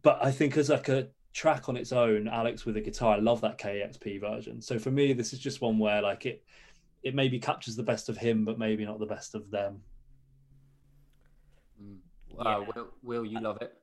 But 0.01 0.17
I 0.19 0.31
think 0.31 0.57
as 0.57 0.69
like 0.69 0.89
a 0.89 1.09
track 1.33 1.69
on 1.69 1.77
its 1.77 1.91
own, 1.91 2.27
Alex 2.27 2.65
with 2.65 2.77
a 2.77 2.81
guitar, 2.81 3.17
I 3.17 3.19
love 3.19 3.41
that 3.41 3.59
KEXP 3.59 4.21
version. 4.21 4.59
So 4.59 4.79
for 4.79 4.89
me, 4.89 5.13
this 5.13 5.33
is 5.33 5.39
just 5.39 5.61
one 5.61 5.77
where 5.77 6.01
like 6.01 6.25
it 6.25 6.43
it 7.03 7.13
maybe 7.13 7.37
captures 7.37 7.75
the 7.75 7.83
best 7.83 8.09
of 8.09 8.17
him, 8.17 8.43
but 8.43 8.57
maybe 8.57 8.85
not 8.85 8.97
the 8.97 9.05
best 9.05 9.35
of 9.35 9.51
them. 9.51 9.83
Mm. 11.79 11.97
Uh, 12.39 12.65
Will, 12.75 12.87
Will, 13.03 13.23
you 13.23 13.39
love 13.39 13.61
it? 13.61 13.77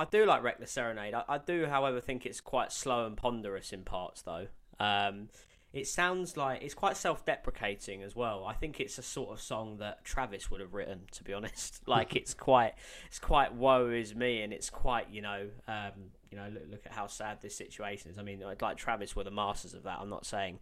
I 0.00 0.06
do 0.06 0.24
like 0.24 0.42
Reckless 0.42 0.70
Serenade. 0.70 1.12
I, 1.12 1.24
I 1.28 1.36
do, 1.36 1.66
however, 1.66 2.00
think 2.00 2.24
it's 2.24 2.40
quite 2.40 2.72
slow 2.72 3.04
and 3.04 3.18
ponderous 3.18 3.70
in 3.70 3.84
parts, 3.84 4.22
though. 4.22 4.46
Um, 4.78 5.28
it 5.74 5.86
sounds 5.86 6.38
like 6.38 6.62
it's 6.62 6.72
quite 6.72 6.96
self-deprecating 6.96 8.02
as 8.02 8.16
well. 8.16 8.46
I 8.46 8.54
think 8.54 8.80
it's 8.80 8.96
a 8.96 9.02
sort 9.02 9.30
of 9.30 9.42
song 9.42 9.76
that 9.76 10.02
Travis 10.02 10.50
would 10.50 10.62
have 10.62 10.72
written, 10.72 11.02
to 11.12 11.22
be 11.22 11.34
honest. 11.34 11.82
Like 11.86 12.16
it's 12.16 12.32
quite, 12.32 12.72
it's 13.08 13.18
quite 13.18 13.52
woe 13.52 13.90
is 13.90 14.14
me, 14.14 14.40
and 14.40 14.54
it's 14.54 14.70
quite, 14.70 15.10
you 15.10 15.20
know, 15.20 15.48
um, 15.68 16.12
you 16.30 16.38
know, 16.38 16.48
look, 16.52 16.62
look 16.70 16.86
at 16.86 16.92
how 16.92 17.06
sad 17.06 17.38
this 17.42 17.56
situation 17.56 18.10
is. 18.10 18.18
I 18.18 18.22
mean, 18.22 18.40
like 18.40 18.76
Travis 18.76 19.16
were 19.16 19.24
the 19.24 19.30
masters 19.30 19.74
of 19.74 19.82
that. 19.82 19.98
I'm 20.00 20.08
not 20.08 20.24
saying, 20.24 20.60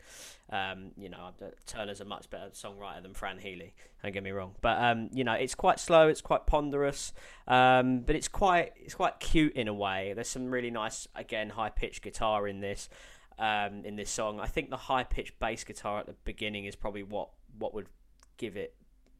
um, 0.51 0.93
you 0.97 1.11
know, 1.11 1.31
Turner's 1.66 2.01
a 2.01 2.05
much 2.05 2.31
better 2.31 2.51
songwriter 2.51 3.03
than 3.03 3.12
Fran 3.12 3.39
Healy. 3.39 3.75
Don't 4.03 4.12
get 4.12 4.23
me 4.23 4.31
wrong, 4.31 4.55
but 4.61 4.83
um, 4.83 5.11
you 5.12 5.25
know, 5.25 5.35
it's 5.35 5.55
quite 5.55 5.79
slow. 5.79 6.09
It's 6.09 6.23
quite 6.23 6.47
ponderous, 6.47 7.12
um, 7.47 8.01
but 8.01 8.16
it's 8.16 8.29
quite, 8.29 8.73
it's 8.77 8.95
quite 8.95 9.21
cute 9.21 9.55
in 9.55 9.69
a 9.69 9.75
way. 9.75 10.12
There's 10.14 10.29
some 10.29 10.51
really 10.51 10.71
nice, 10.71 11.07
again, 11.14 11.51
high-pitched 11.51 12.03
guitar 12.03 12.49
in 12.49 12.61
this 12.61 12.89
um, 13.39 13.85
in 13.85 13.97
this 13.97 14.11
song. 14.11 14.41
I 14.41 14.47
think 14.47 14.71
the 14.71 14.77
high 14.77 15.05
pitched 15.05 15.39
bass 15.39 15.64
guitar 15.64 16.01
at 16.01 16.07
the 16.07 16.14
beginning 16.25 16.64
is 16.64 16.77
probably 16.77 17.03
what 17.03 17.31
what 17.59 17.75
would 17.75 17.89
give 18.37 18.57
it 18.57 18.75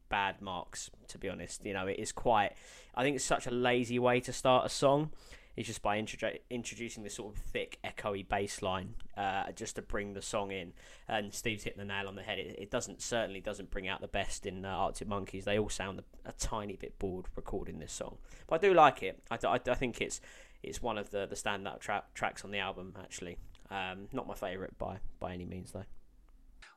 bad 0.09 0.41
marks. 0.41 0.89
To 1.09 1.17
be 1.17 1.29
honest, 1.29 1.65
you 1.65 1.73
know, 1.73 1.87
it 1.87 1.99
is 1.99 2.11
quite. 2.11 2.53
I 2.95 3.03
think 3.03 3.15
it's 3.15 3.25
such 3.25 3.47
a 3.47 3.51
lazy 3.51 3.99
way 3.99 4.19
to 4.21 4.33
start 4.33 4.65
a 4.65 4.69
song. 4.69 5.11
It's 5.59 5.67
just 5.67 5.81
by 5.81 6.01
introdu- 6.01 6.39
introducing 6.49 7.03
this 7.03 7.15
sort 7.15 7.35
of 7.35 7.41
thick, 7.41 7.79
echoey 7.83 8.25
bass 8.25 8.61
line, 8.61 8.95
uh, 9.17 9.51
just 9.51 9.75
to 9.75 9.81
bring 9.81 10.13
the 10.13 10.21
song 10.21 10.51
in. 10.51 10.71
And 11.05 11.33
Steve's 11.33 11.63
hitting 11.63 11.79
the 11.79 11.83
nail 11.83 12.07
on 12.07 12.15
the 12.15 12.21
head. 12.21 12.39
It, 12.39 12.55
it 12.57 12.71
doesn't 12.71 13.01
certainly 13.01 13.41
doesn't 13.41 13.69
bring 13.69 13.85
out 13.85 13.99
the 13.99 14.07
best 14.07 14.45
in 14.45 14.63
uh, 14.63 14.69
Arctic 14.69 15.09
Monkeys. 15.09 15.43
They 15.43 15.59
all 15.59 15.67
sound 15.67 15.99
a, 15.99 16.29
a 16.29 16.31
tiny 16.31 16.77
bit 16.77 16.97
bored 16.97 17.25
recording 17.35 17.79
this 17.79 17.91
song, 17.91 18.19
but 18.47 18.55
I 18.63 18.67
do 18.69 18.73
like 18.73 19.03
it. 19.03 19.21
I, 19.29 19.37
I, 19.45 19.59
I 19.67 19.75
think 19.75 19.99
it's 19.99 20.21
it's 20.63 20.81
one 20.81 20.97
of 20.97 21.09
the 21.09 21.25
the 21.25 21.35
standout 21.35 21.81
tra- 21.81 22.05
tracks 22.13 22.45
on 22.45 22.51
the 22.51 22.59
album 22.59 22.93
actually. 22.97 23.37
Um, 23.69 24.07
not 24.13 24.27
my 24.27 24.35
favourite 24.35 24.77
by 24.77 24.99
by 25.19 25.33
any 25.33 25.43
means 25.43 25.73
though. 25.73 25.85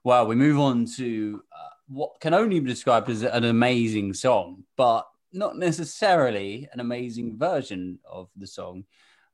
Well, 0.02 0.26
we 0.26 0.34
move 0.34 0.58
on 0.58 0.86
to 0.96 1.44
uh, 1.52 1.68
what 1.86 2.18
can 2.18 2.34
only 2.34 2.58
be 2.58 2.68
described 2.68 3.08
as 3.08 3.22
an 3.22 3.44
amazing 3.44 4.14
song, 4.14 4.64
but 4.74 5.06
not 5.32 5.56
necessarily 5.56 6.68
an 6.72 6.80
amazing 6.80 7.38
version 7.38 7.98
of 8.04 8.28
the 8.36 8.46
song. 8.46 8.84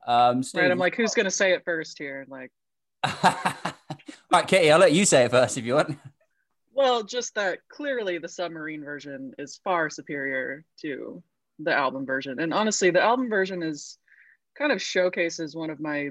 Um, 0.06 0.42
Steve, 0.42 0.62
Right, 0.62 0.70
I'm 0.70 0.78
like, 0.78 0.94
who's 0.94 1.14
gonna 1.14 1.30
say 1.30 1.52
it 1.52 1.64
first 1.64 1.98
here? 1.98 2.26
Like, 2.28 2.52
right, 3.04 4.46
Katie, 4.46 4.70
I'll 4.70 4.78
let 4.78 4.92
you 4.92 5.04
say 5.04 5.24
it 5.24 5.30
first 5.30 5.58
if 5.58 5.64
you 5.64 5.74
want. 5.74 5.98
well, 6.72 7.02
just 7.02 7.34
that 7.34 7.58
clearly 7.68 8.18
the 8.18 8.28
submarine 8.28 8.84
version 8.84 9.32
is 9.38 9.60
far 9.64 9.90
superior 9.90 10.64
to 10.82 11.22
the 11.58 11.72
album 11.72 12.06
version, 12.06 12.40
and 12.40 12.54
honestly, 12.54 12.90
the 12.90 13.02
album 13.02 13.28
version 13.28 13.62
is 13.62 13.98
kind 14.56 14.72
of 14.72 14.80
showcases 14.80 15.54
one 15.54 15.70
of 15.70 15.80
my 15.80 16.10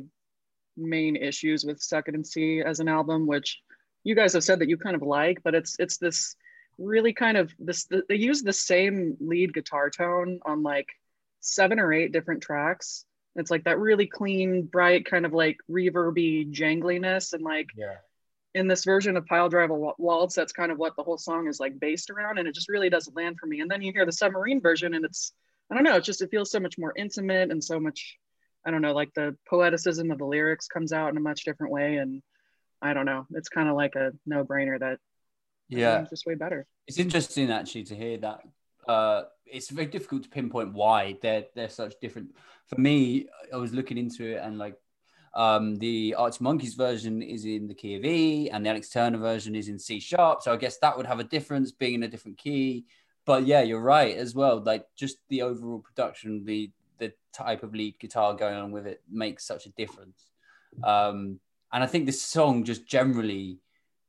main 0.77 1.15
issues 1.15 1.65
with 1.65 1.81
Suck 1.81 2.07
It 2.07 2.15
and 2.15 2.25
See 2.25 2.61
as 2.61 2.79
an 2.79 2.87
album, 2.87 3.25
which 3.27 3.59
you 4.03 4.15
guys 4.15 4.33
have 4.33 4.43
said 4.43 4.59
that 4.59 4.69
you 4.69 4.77
kind 4.77 4.95
of 4.95 5.01
like, 5.01 5.41
but 5.43 5.55
it's 5.55 5.75
it's 5.79 5.97
this 5.97 6.35
really 6.77 7.13
kind 7.13 7.37
of 7.37 7.51
this 7.59 7.87
they 8.07 8.15
use 8.15 8.43
the 8.43 8.53
same 8.53 9.17
lead 9.19 9.53
guitar 9.53 9.89
tone 9.89 10.39
on 10.45 10.63
like 10.63 10.87
seven 11.39 11.79
or 11.79 11.93
eight 11.93 12.11
different 12.11 12.43
tracks. 12.43 13.05
It's 13.35 13.51
like 13.51 13.65
that 13.65 13.79
really 13.79 14.07
clean, 14.07 14.63
bright, 14.63 15.05
kind 15.05 15.25
of 15.25 15.33
like 15.33 15.57
reverby 15.69 16.51
jangliness, 16.51 17.33
and 17.33 17.43
like 17.43 17.67
Yeah. 17.75 17.97
in 18.55 18.67
this 18.67 18.83
version 18.83 19.15
of 19.17 19.25
Piledriver 19.25 19.93
Waltz, 19.99 20.35
that's 20.35 20.51
kind 20.53 20.71
of 20.71 20.79
what 20.79 20.95
the 20.95 21.03
whole 21.03 21.17
song 21.17 21.47
is 21.47 21.59
like 21.59 21.79
based 21.79 22.09
around, 22.09 22.39
and 22.39 22.47
it 22.47 22.55
just 22.55 22.69
really 22.69 22.89
doesn't 22.89 23.15
land 23.15 23.37
for 23.39 23.45
me. 23.45 23.61
And 23.61 23.69
then 23.69 23.81
you 23.81 23.91
hear 23.93 24.05
the 24.05 24.11
submarine 24.11 24.61
version, 24.61 24.93
and 24.93 25.05
it's 25.05 25.33
I 25.69 25.75
don't 25.75 25.83
know, 25.83 25.97
it's 25.97 26.05
just 26.05 26.21
it 26.21 26.31
feels 26.31 26.49
so 26.51 26.59
much 26.59 26.77
more 26.77 26.93
intimate 26.95 27.51
and 27.51 27.63
so 27.63 27.79
much 27.79 28.17
I 28.65 28.71
don't 28.71 28.81
know, 28.81 28.93
like 28.93 29.13
the 29.13 29.35
poeticism 29.51 30.11
of 30.11 30.17
the 30.17 30.25
lyrics 30.25 30.67
comes 30.67 30.91
out 30.91 31.11
in 31.11 31.17
a 31.17 31.21
much 31.21 31.43
different 31.45 31.71
way, 31.71 31.97
and 31.97 32.21
I 32.81 32.93
don't 32.93 33.05
know, 33.05 33.25
it's 33.31 33.49
kind 33.49 33.69
of 33.69 33.75
like 33.75 33.95
a 33.95 34.11
no 34.25 34.43
brainer 34.43 34.79
that 34.79 34.99
Yeah. 35.69 36.05
just 36.09 36.25
way 36.25 36.35
better. 36.35 36.65
It's 36.87 36.99
interesting 36.99 37.51
actually 37.51 37.83
to 37.85 37.95
hear 37.95 38.17
that. 38.17 38.41
Uh, 38.87 39.23
it's 39.45 39.69
very 39.69 39.87
difficult 39.87 40.23
to 40.23 40.29
pinpoint 40.29 40.73
why 40.73 41.17
they're 41.21 41.45
they're 41.55 41.69
such 41.69 41.95
different. 42.01 42.35
For 42.67 42.79
me, 42.79 43.27
I 43.53 43.57
was 43.57 43.73
looking 43.73 43.97
into 43.97 44.25
it 44.25 44.41
and 44.43 44.57
like 44.57 44.75
um, 45.33 45.75
the 45.75 46.15
Arctic 46.17 46.41
Monkeys 46.41 46.73
version 46.73 47.21
is 47.21 47.45
in 47.45 47.67
the 47.67 47.73
key 47.73 47.95
of 47.95 48.03
E, 48.03 48.49
and 48.49 48.65
the 48.65 48.69
Alex 48.69 48.89
Turner 48.89 49.19
version 49.19 49.55
is 49.55 49.67
in 49.67 49.77
C 49.77 49.99
sharp. 49.99 50.41
So 50.41 50.51
I 50.51 50.57
guess 50.57 50.77
that 50.79 50.97
would 50.97 51.05
have 51.05 51.19
a 51.19 51.23
difference 51.23 51.71
being 51.71 51.95
in 51.95 52.03
a 52.03 52.07
different 52.07 52.37
key. 52.37 52.85
But 53.25 53.45
yeah, 53.45 53.61
you're 53.61 53.81
right 53.81 54.17
as 54.17 54.33
well. 54.33 54.61
Like 54.63 54.85
just 54.95 55.17
the 55.29 55.43
overall 55.43 55.79
production, 55.79 56.43
the 56.45 56.71
the 56.97 57.13
type 57.33 57.61
of 57.61 57.75
lead 57.75 57.99
guitar 57.99 58.33
going 58.33 58.55
on 58.55 58.71
with 58.71 58.87
it 58.87 59.01
makes 59.09 59.45
such 59.45 59.65
a 59.65 59.71
difference. 59.71 60.25
Um, 60.83 61.39
and 61.71 61.83
I 61.83 61.87
think 61.87 62.05
this 62.05 62.21
song 62.21 62.63
just 62.63 62.87
generally 62.87 63.59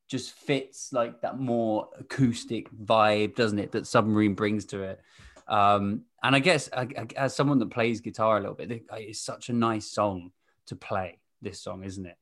just 0.09 0.33
fits 0.33 0.93
like 0.93 1.21
that 1.21 1.39
more 1.39 1.89
acoustic 1.99 2.71
vibe, 2.77 3.37
doesn't 3.37 3.59
it? 3.59 3.73
That 3.73 3.87
Submarine 3.87 4.35
brings 4.35 4.65
to 4.67 4.83
it. 4.83 5.01
Um, 5.47 6.03
and 6.23 6.35
I 6.35 6.41
guess 6.41 6.69
I, 6.73 6.83
I, 6.83 7.07
as 7.17 7.35
someone 7.35 7.59
that 7.61 7.71
plays 7.71 8.01
guitar 8.01 8.37
a 8.37 8.41
little 8.41 8.55
bit, 8.55 8.85
it's 8.93 9.21
such 9.21 9.49
a 9.49 9.53
nice 9.53 9.87
song 9.87 10.33
to 10.67 10.77
play. 10.77 11.19
This 11.41 11.61
song, 11.61 11.85
isn't 11.85 12.05
it? 12.05 12.17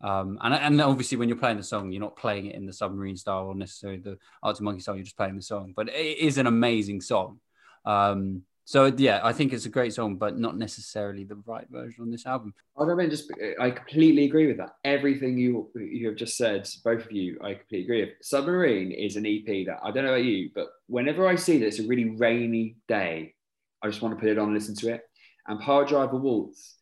Um, 0.00 0.38
and 0.42 0.54
and 0.54 0.80
obviously, 0.80 1.16
when 1.16 1.28
you're 1.28 1.38
playing 1.38 1.56
the 1.56 1.62
song, 1.62 1.90
you're 1.90 2.00
not 2.00 2.16
playing 2.16 2.46
it 2.46 2.54
in 2.54 2.66
the 2.66 2.72
submarine 2.72 3.16
style 3.16 3.46
or 3.46 3.54
necessarily 3.54 3.98
the 3.98 4.18
Arctic 4.42 4.62
Monkey 4.62 4.80
style. 4.80 4.94
You're 4.94 5.04
just 5.04 5.16
playing 5.16 5.36
the 5.36 5.42
song, 5.42 5.72
but 5.74 5.88
it 5.88 6.18
is 6.18 6.38
an 6.38 6.46
amazing 6.46 7.00
song. 7.00 7.40
Um, 7.84 8.42
so 8.68 8.92
yeah, 8.98 9.20
I 9.24 9.32
think 9.32 9.54
it's 9.54 9.64
a 9.64 9.70
great 9.70 9.94
song, 9.94 10.16
but 10.16 10.38
not 10.38 10.58
necessarily 10.58 11.24
the 11.24 11.40
right 11.46 11.66
version 11.70 12.02
on 12.02 12.10
this 12.10 12.26
album. 12.26 12.52
I 12.78 12.84
don't 12.84 12.98
mean 12.98 13.08
just. 13.08 13.32
I 13.58 13.70
completely 13.70 14.26
agree 14.26 14.46
with 14.46 14.58
that. 14.58 14.74
Everything 14.84 15.38
you 15.38 15.70
you 15.74 16.06
have 16.08 16.16
just 16.16 16.36
said, 16.36 16.68
both 16.84 17.06
of 17.06 17.10
you, 17.10 17.38
I 17.42 17.54
completely 17.54 17.84
agree 17.84 18.00
with. 18.02 18.10
Submarine 18.20 18.92
is 18.92 19.16
an 19.16 19.24
EP 19.24 19.64
that 19.64 19.78
I 19.82 19.90
don't 19.90 20.04
know 20.04 20.12
about 20.12 20.24
you, 20.24 20.50
but 20.54 20.66
whenever 20.86 21.26
I 21.26 21.34
see 21.34 21.56
that 21.56 21.66
it's 21.66 21.78
a 21.78 21.86
really 21.86 22.10
rainy 22.10 22.76
day, 22.88 23.34
I 23.82 23.88
just 23.88 24.02
want 24.02 24.14
to 24.14 24.20
put 24.20 24.28
it 24.28 24.38
on 24.38 24.48
and 24.48 24.54
listen 24.54 24.76
to 24.76 24.92
it. 24.92 25.00
And 25.46 25.58
Piledriver 25.62 26.20
Waltz, 26.20 26.74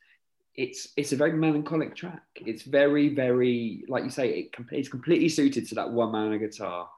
it's 0.56 0.88
it's 0.96 1.12
a 1.12 1.16
very 1.16 1.34
melancholic 1.34 1.94
track. 1.94 2.24
It's 2.34 2.62
very 2.62 3.14
very 3.14 3.84
like 3.86 4.02
you 4.02 4.10
say, 4.10 4.30
it 4.30 4.48
it's 4.72 4.88
completely 4.88 5.28
suited 5.28 5.68
to 5.68 5.76
that 5.76 5.92
one 5.92 6.10
man 6.10 6.32
a 6.32 6.38
guitar, 6.40 6.88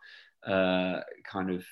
uh, 0.46 1.00
kind 1.30 1.50
of 1.50 1.62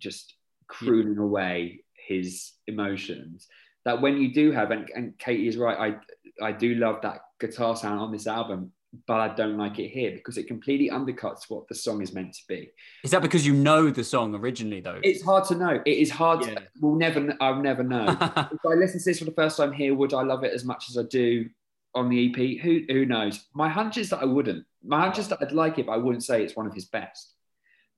just 0.00 0.34
crooning 0.66 1.18
away 1.18 1.84
his 2.08 2.52
emotions. 2.66 3.46
That 3.84 4.00
when 4.02 4.16
you 4.16 4.32
do 4.32 4.50
have, 4.50 4.70
and, 4.70 4.88
and 4.94 5.16
Katie 5.18 5.48
is 5.48 5.56
right, 5.56 5.78
I 5.78 6.44
I 6.44 6.52
do 6.52 6.74
love 6.74 7.00
that 7.02 7.20
guitar 7.40 7.76
sound 7.76 8.00
on 8.00 8.12
this 8.12 8.26
album, 8.26 8.72
but 9.06 9.20
I 9.20 9.34
don't 9.34 9.56
like 9.56 9.78
it 9.78 9.88
here 9.88 10.12
because 10.12 10.38
it 10.38 10.46
completely 10.46 10.90
undercuts 10.90 11.44
what 11.48 11.68
the 11.68 11.74
song 11.74 12.00
is 12.02 12.12
meant 12.12 12.34
to 12.34 12.42
be. 12.48 12.70
Is 13.04 13.10
that 13.10 13.22
because 13.22 13.46
you 13.46 13.52
know 13.52 13.90
the 13.90 14.04
song 14.04 14.34
originally 14.34 14.80
though? 14.80 15.00
It's 15.02 15.22
hard 15.22 15.44
to 15.46 15.54
know. 15.54 15.80
It 15.84 15.98
is 15.98 16.10
hard. 16.10 16.46
Yeah. 16.46 16.54
To, 16.54 16.62
we'll 16.80 16.96
never. 16.96 17.34
I'll 17.40 17.62
never 17.62 17.82
know. 17.82 18.06
if 18.36 18.66
I 18.66 18.74
listen 18.74 18.98
to 18.98 19.04
this 19.04 19.18
for 19.18 19.24
the 19.24 19.32
first 19.32 19.56
time 19.56 19.72
here, 19.72 19.94
would 19.94 20.14
I 20.14 20.22
love 20.22 20.44
it 20.44 20.52
as 20.52 20.64
much 20.64 20.86
as 20.88 20.96
I 20.96 21.02
do 21.02 21.48
on 21.94 22.08
the 22.08 22.28
EP? 22.28 22.62
Who 22.62 22.80
who 22.88 23.04
knows? 23.04 23.46
My 23.54 23.68
hunch 23.68 23.98
is 23.98 24.10
that 24.10 24.20
I 24.20 24.26
wouldn't. 24.26 24.64
My 24.84 25.00
hunch 25.00 25.18
is 25.18 25.28
that 25.28 25.42
I'd 25.42 25.52
like 25.52 25.78
it, 25.78 25.86
but 25.86 25.92
I 25.92 25.98
wouldn't 25.98 26.24
say 26.24 26.42
it's 26.42 26.56
one 26.56 26.66
of 26.66 26.74
his 26.74 26.86
best. 26.86 27.34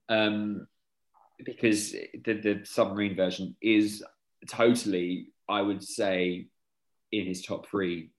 Um, 0.09 0.67
because 1.45 1.91
the 1.91 2.33
the 2.33 2.61
submarine 2.63 3.15
version 3.15 3.55
is 3.61 4.03
totally, 4.47 5.27
I 5.47 5.61
would 5.61 5.83
say, 5.83 6.47
in 7.11 7.25
his 7.25 7.41
top 7.41 7.67
three 7.67 8.11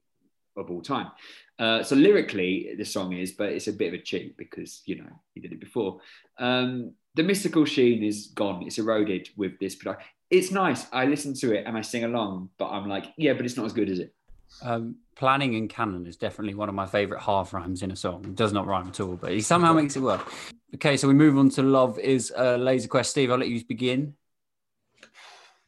of 0.56 0.70
all 0.70 0.82
time. 0.82 1.10
Uh, 1.58 1.82
so 1.82 1.96
lyrically, 1.96 2.74
the 2.76 2.84
song 2.84 3.12
is, 3.12 3.32
but 3.32 3.50
it's 3.50 3.68
a 3.68 3.72
bit 3.72 3.88
of 3.88 3.94
a 3.94 4.02
cheat 4.02 4.36
because 4.36 4.82
you 4.86 4.96
know 4.96 5.10
he 5.34 5.40
did 5.40 5.52
it 5.52 5.60
before. 5.60 6.00
Um, 6.38 6.92
the 7.14 7.22
mystical 7.22 7.64
sheen 7.64 8.02
is 8.02 8.28
gone; 8.34 8.62
it's 8.64 8.78
eroded 8.78 9.28
with 9.36 9.58
this. 9.58 9.74
But 9.76 9.98
it's 10.30 10.50
nice. 10.50 10.86
I 10.92 11.06
listen 11.06 11.34
to 11.34 11.52
it 11.52 11.66
and 11.66 11.76
I 11.76 11.82
sing 11.82 12.04
along, 12.04 12.48
but 12.58 12.70
I'm 12.70 12.88
like, 12.88 13.04
yeah, 13.18 13.34
but 13.34 13.44
it's 13.44 13.56
not 13.56 13.66
as 13.66 13.74
good 13.74 13.90
as 13.90 13.98
it. 13.98 14.14
Um, 14.60 14.96
planning 15.16 15.54
in 15.54 15.68
canon 15.68 16.06
is 16.06 16.16
definitely 16.16 16.54
one 16.54 16.68
of 16.68 16.74
my 16.74 16.86
favorite 16.86 17.20
half 17.20 17.52
rhymes 17.52 17.82
in 17.82 17.90
a 17.90 17.96
song. 17.96 18.24
It 18.24 18.34
does 18.36 18.52
not 18.52 18.66
rhyme 18.66 18.88
at 18.88 19.00
all, 19.00 19.16
but 19.16 19.32
he 19.32 19.40
somehow 19.40 19.72
makes 19.72 19.96
it 19.96 20.00
work. 20.00 20.32
Okay, 20.74 20.96
so 20.96 21.08
we 21.08 21.14
move 21.14 21.36
on 21.38 21.48
to 21.50 21.62
Love 21.62 21.98
is 21.98 22.32
uh, 22.36 22.56
Laser 22.56 22.88
Quest. 22.88 23.10
Steve, 23.10 23.30
I'll 23.30 23.38
let 23.38 23.48
you 23.48 23.64
begin. 23.64 24.14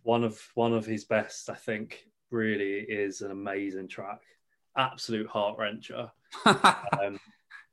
one 0.03 0.25
of 0.25 0.41
one 0.55 0.73
of 0.75 0.87
his 0.87 1.05
best, 1.05 1.51
I 1.51 1.55
think, 1.55 2.07
really 2.31 2.79
is 2.81 3.21
an 3.21 3.31
amazing 3.31 3.89
track. 3.89 4.21
Absolute 4.77 5.29
heart 5.29 5.59
wrencher. 5.59 6.11
Um, 7.01 7.19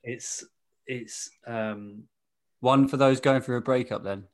it's 0.03 0.43
it's 0.87 1.29
um, 1.47 2.03
one 2.59 2.87
for 2.87 2.97
those 2.97 3.19
going 3.19 3.41
through 3.41 3.57
a 3.57 3.61
breakup, 3.61 4.03
then. 4.03 4.25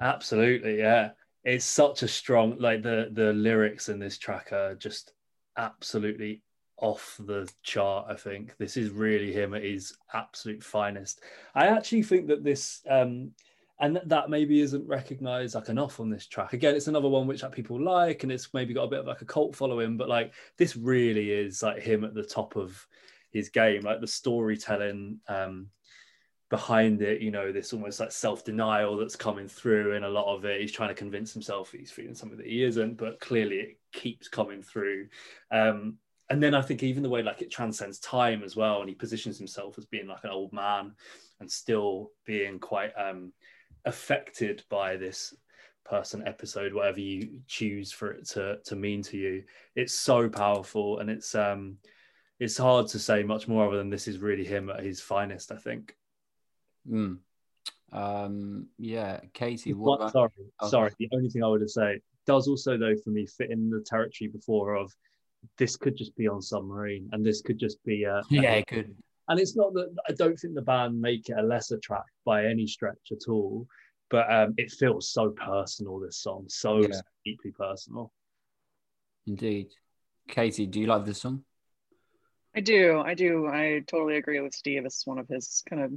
absolutely 0.00 0.78
yeah. 0.78 1.10
It's 1.44 1.64
such 1.64 2.02
a 2.02 2.08
strong 2.08 2.56
like 2.58 2.82
the 2.82 3.08
the 3.12 3.32
lyrics 3.32 3.88
in 3.88 3.98
this 3.98 4.18
track 4.18 4.52
are 4.52 4.74
just 4.74 5.12
absolutely 5.58 6.42
off 6.78 7.16
the 7.20 7.50
chart. 7.62 8.06
I 8.08 8.14
think 8.14 8.56
this 8.56 8.76
is 8.76 8.90
really 8.90 9.32
him 9.32 9.52
at 9.52 9.64
his 9.64 9.94
absolute 10.14 10.62
finest. 10.62 11.20
I 11.54 11.66
actually 11.66 12.04
think 12.04 12.28
that 12.28 12.44
this 12.44 12.80
um, 12.88 13.32
and 13.80 14.00
that 14.06 14.30
maybe 14.30 14.60
isn't 14.60 14.86
recognized 14.86 15.54
like 15.54 15.68
enough 15.68 16.00
on 16.00 16.10
this 16.10 16.26
track 16.26 16.52
again 16.52 16.74
it's 16.74 16.88
another 16.88 17.08
one 17.08 17.26
which 17.26 17.42
like 17.42 17.52
people 17.52 17.80
like 17.80 18.22
and 18.22 18.32
it's 18.32 18.52
maybe 18.52 18.74
got 18.74 18.84
a 18.84 18.88
bit 18.88 19.00
of 19.00 19.06
like 19.06 19.22
a 19.22 19.26
cult 19.26 19.54
following 19.54 19.96
but 19.96 20.08
like 20.08 20.34
this 20.56 20.76
really 20.76 21.30
is 21.30 21.62
like 21.62 21.80
him 21.80 22.04
at 22.04 22.14
the 22.14 22.24
top 22.24 22.56
of 22.56 22.86
his 23.30 23.48
game 23.48 23.82
like 23.82 24.00
the 24.00 24.06
storytelling 24.06 25.18
um 25.28 25.68
behind 26.50 27.02
it 27.02 27.20
you 27.20 27.30
know 27.30 27.52
this 27.52 27.72
almost 27.72 28.00
like 28.00 28.10
self-denial 28.10 28.96
that's 28.96 29.16
coming 29.16 29.46
through 29.48 29.92
in 29.92 30.04
a 30.04 30.08
lot 30.08 30.34
of 30.34 30.44
it. 30.44 30.60
He's 30.60 30.72
trying 30.72 30.88
to 30.88 30.94
convince 30.94 31.32
himself 31.32 31.72
he's 31.72 31.90
feeling 31.90 32.14
something 32.14 32.38
that 32.38 32.46
he 32.46 32.64
isn't 32.64 32.96
but 32.96 33.20
clearly 33.20 33.56
it 33.56 33.78
keeps 33.92 34.28
coming 34.28 34.62
through. 34.62 35.08
Um 35.50 35.98
and 36.30 36.42
then 36.42 36.54
I 36.54 36.62
think 36.62 36.82
even 36.82 37.02
the 37.02 37.08
way 37.08 37.22
like 37.22 37.40
it 37.42 37.50
transcends 37.50 37.98
time 38.00 38.42
as 38.42 38.54
well, 38.54 38.80
and 38.80 38.88
he 38.88 38.94
positions 38.94 39.38
himself 39.38 39.78
as 39.78 39.86
being 39.86 40.06
like 40.06 40.24
an 40.24 40.30
old 40.30 40.52
man 40.52 40.92
and 41.40 41.50
still 41.50 42.10
being 42.26 42.58
quite 42.58 42.92
um 42.98 43.32
affected 43.84 44.62
by 44.68 44.96
this 44.96 45.34
person 45.84 46.22
episode 46.26 46.74
whatever 46.74 47.00
you 47.00 47.40
choose 47.46 47.90
for 47.92 48.12
it 48.12 48.28
to 48.28 48.58
to 48.64 48.76
mean 48.76 49.02
to 49.02 49.16
you. 49.16 49.42
It's 49.74 49.94
so 49.94 50.28
powerful 50.28 50.98
and 50.98 51.08
it's 51.10 51.34
um 51.34 51.78
it's 52.40 52.56
hard 52.56 52.86
to 52.88 52.98
say 52.98 53.22
much 53.22 53.48
more 53.48 53.66
other 53.66 53.78
than 53.78 53.90
this 53.90 54.06
is 54.06 54.18
really 54.18 54.44
him 54.44 54.70
at 54.70 54.84
his 54.84 55.00
finest 55.00 55.50
i 55.50 55.56
think 55.56 55.96
Mm. 56.88 57.18
Um, 57.92 58.66
yeah, 58.78 59.20
Katie. 59.32 59.72
What 59.74 60.00
What- 60.00 60.00
about? 60.00 60.12
sorry 60.12 60.30
Oh. 60.60 60.68
sorry 60.68 60.90
the 60.98 61.08
only 61.12 61.28
thing 61.30 61.42
i 61.42 61.48
would 61.48 61.68
say 61.70 62.00
does 62.26 62.46
also 62.48 62.76
though 62.76 62.94
for 62.96 63.10
me 63.10 63.24
fit 63.26 63.50
in 63.50 63.70
the 63.70 63.80
territory 63.80 64.28
before 64.28 64.74
of 64.74 64.94
this 65.56 65.76
could 65.76 65.96
just 65.96 66.14
be 66.16 66.28
on 66.28 66.42
submarine 66.42 67.08
and 67.12 67.24
this 67.24 67.40
could 67.40 67.58
just 67.58 67.82
be 67.84 68.04
a, 68.04 68.22
Yeah, 68.28 68.54
it 68.54 68.66
could. 68.66 68.94
and 69.28 69.40
it's 69.40 69.56
not 69.56 69.72
that 69.74 69.94
I 70.08 70.12
don't 70.12 70.36
think 70.36 70.54
the 70.54 70.62
band 70.62 71.00
make 71.00 71.28
it 71.30 71.38
a 71.38 71.42
lesser 71.42 71.78
track 71.78 72.04
by 72.24 72.44
any 72.46 72.66
stretch 72.66 73.12
at 73.12 73.28
all, 73.28 73.66
but 74.10 74.30
um, 74.32 74.54
it 74.58 74.70
feels 74.72 75.10
so 75.10 75.30
personal. 75.30 76.00
This 76.00 76.18
song, 76.18 76.46
so 76.48 76.80
Yeah. 76.82 77.00
deeply 77.24 77.52
personal. 77.52 78.12
Indeed. 79.26 79.68
Katie, 80.28 80.66
do 80.66 80.80
you 80.80 80.86
like 80.86 81.04
this 81.06 81.20
song? 81.22 81.44
I 82.54 82.60
do. 82.60 82.98
I 83.00 83.14
do. 83.14 83.46
I 83.46 83.80
totally 83.86 84.16
agree 84.16 84.40
with 84.40 84.54
Steve. 84.54 84.84
It's 84.86 85.06
one 85.06 85.18
of 85.18 85.28
his 85.28 85.62
kind 85.68 85.82
of 85.82 85.92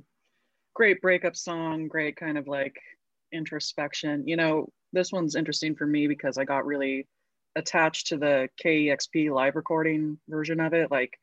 great 0.74 1.02
breakup 1.02 1.36
song, 1.36 1.88
great 1.88 2.16
kind 2.16 2.38
of 2.38 2.48
like 2.48 2.76
introspection. 3.32 4.28
You 4.28 4.38
know, 4.38 4.70
this 4.94 5.12
one's 5.12 5.36
interesting 5.36 5.76
for 5.76 5.86
me 5.86 6.08
because 6.08 6.38
I 6.38 6.46
got 6.46 6.66
really 6.66 7.08
attached 7.56 8.08
to 8.08 8.18
the 8.18 8.50
KEXP 8.64 9.32
live 9.32 9.56
recording 9.56 10.18
version 10.30 10.60
of 10.60 10.74
it. 10.74 10.92
Like, 10.92 11.14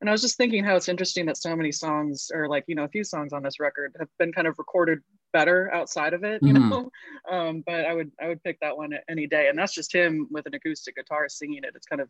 and 0.00 0.10
I 0.10 0.12
was 0.12 0.20
just 0.20 0.36
thinking 0.36 0.62
how 0.62 0.76
it's 0.76 0.88
interesting 0.88 1.26
that 1.26 1.38
so 1.38 1.56
many 1.56 1.72
songs, 1.72 2.30
or 2.32 2.48
like, 2.48 2.64
you 2.66 2.74
know, 2.74 2.84
a 2.84 2.88
few 2.88 3.02
songs 3.02 3.32
on 3.32 3.42
this 3.42 3.58
record 3.58 3.96
have 3.98 4.08
been 4.18 4.32
kind 4.32 4.46
of 4.46 4.58
recorded 4.58 5.00
better 5.32 5.72
outside 5.72 6.12
of 6.12 6.22
it, 6.22 6.42
you 6.44 6.52
Mhm. 6.52 6.70
know. 6.70 6.90
Um, 7.28 7.64
but 7.66 7.84
I 7.84 7.92
would 7.92 8.12
I 8.20 8.28
would 8.28 8.40
pick 8.44 8.60
that 8.60 8.76
one 8.76 8.92
any 9.08 9.26
day. 9.26 9.48
And 9.48 9.58
that's 9.58 9.74
just 9.74 9.92
him 9.92 10.28
with 10.30 10.46
an 10.46 10.54
acoustic 10.54 10.94
guitar 10.94 11.28
singing 11.28 11.64
it. 11.64 11.72
It's 11.74 11.86
kind 11.86 12.00
of 12.00 12.08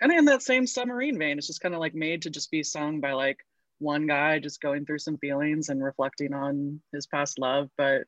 kind 0.00 0.10
of 0.10 0.16
in 0.18 0.24
that 0.24 0.40
same 0.40 0.66
submarine 0.66 1.18
vein. 1.18 1.36
It's 1.36 1.48
just 1.48 1.60
kind 1.60 1.74
of 1.74 1.80
like 1.80 1.94
made 1.94 2.22
to 2.22 2.30
just 2.30 2.50
be 2.50 2.62
sung 2.62 2.98
by 2.98 3.12
like 3.12 3.38
one 3.78 4.06
guy 4.06 4.38
just 4.38 4.60
going 4.60 4.84
through 4.84 4.98
some 4.98 5.18
feelings 5.18 5.68
and 5.68 5.82
reflecting 5.82 6.34
on 6.34 6.80
his 6.92 7.06
past 7.06 7.38
love. 7.38 7.68
But 7.76 8.02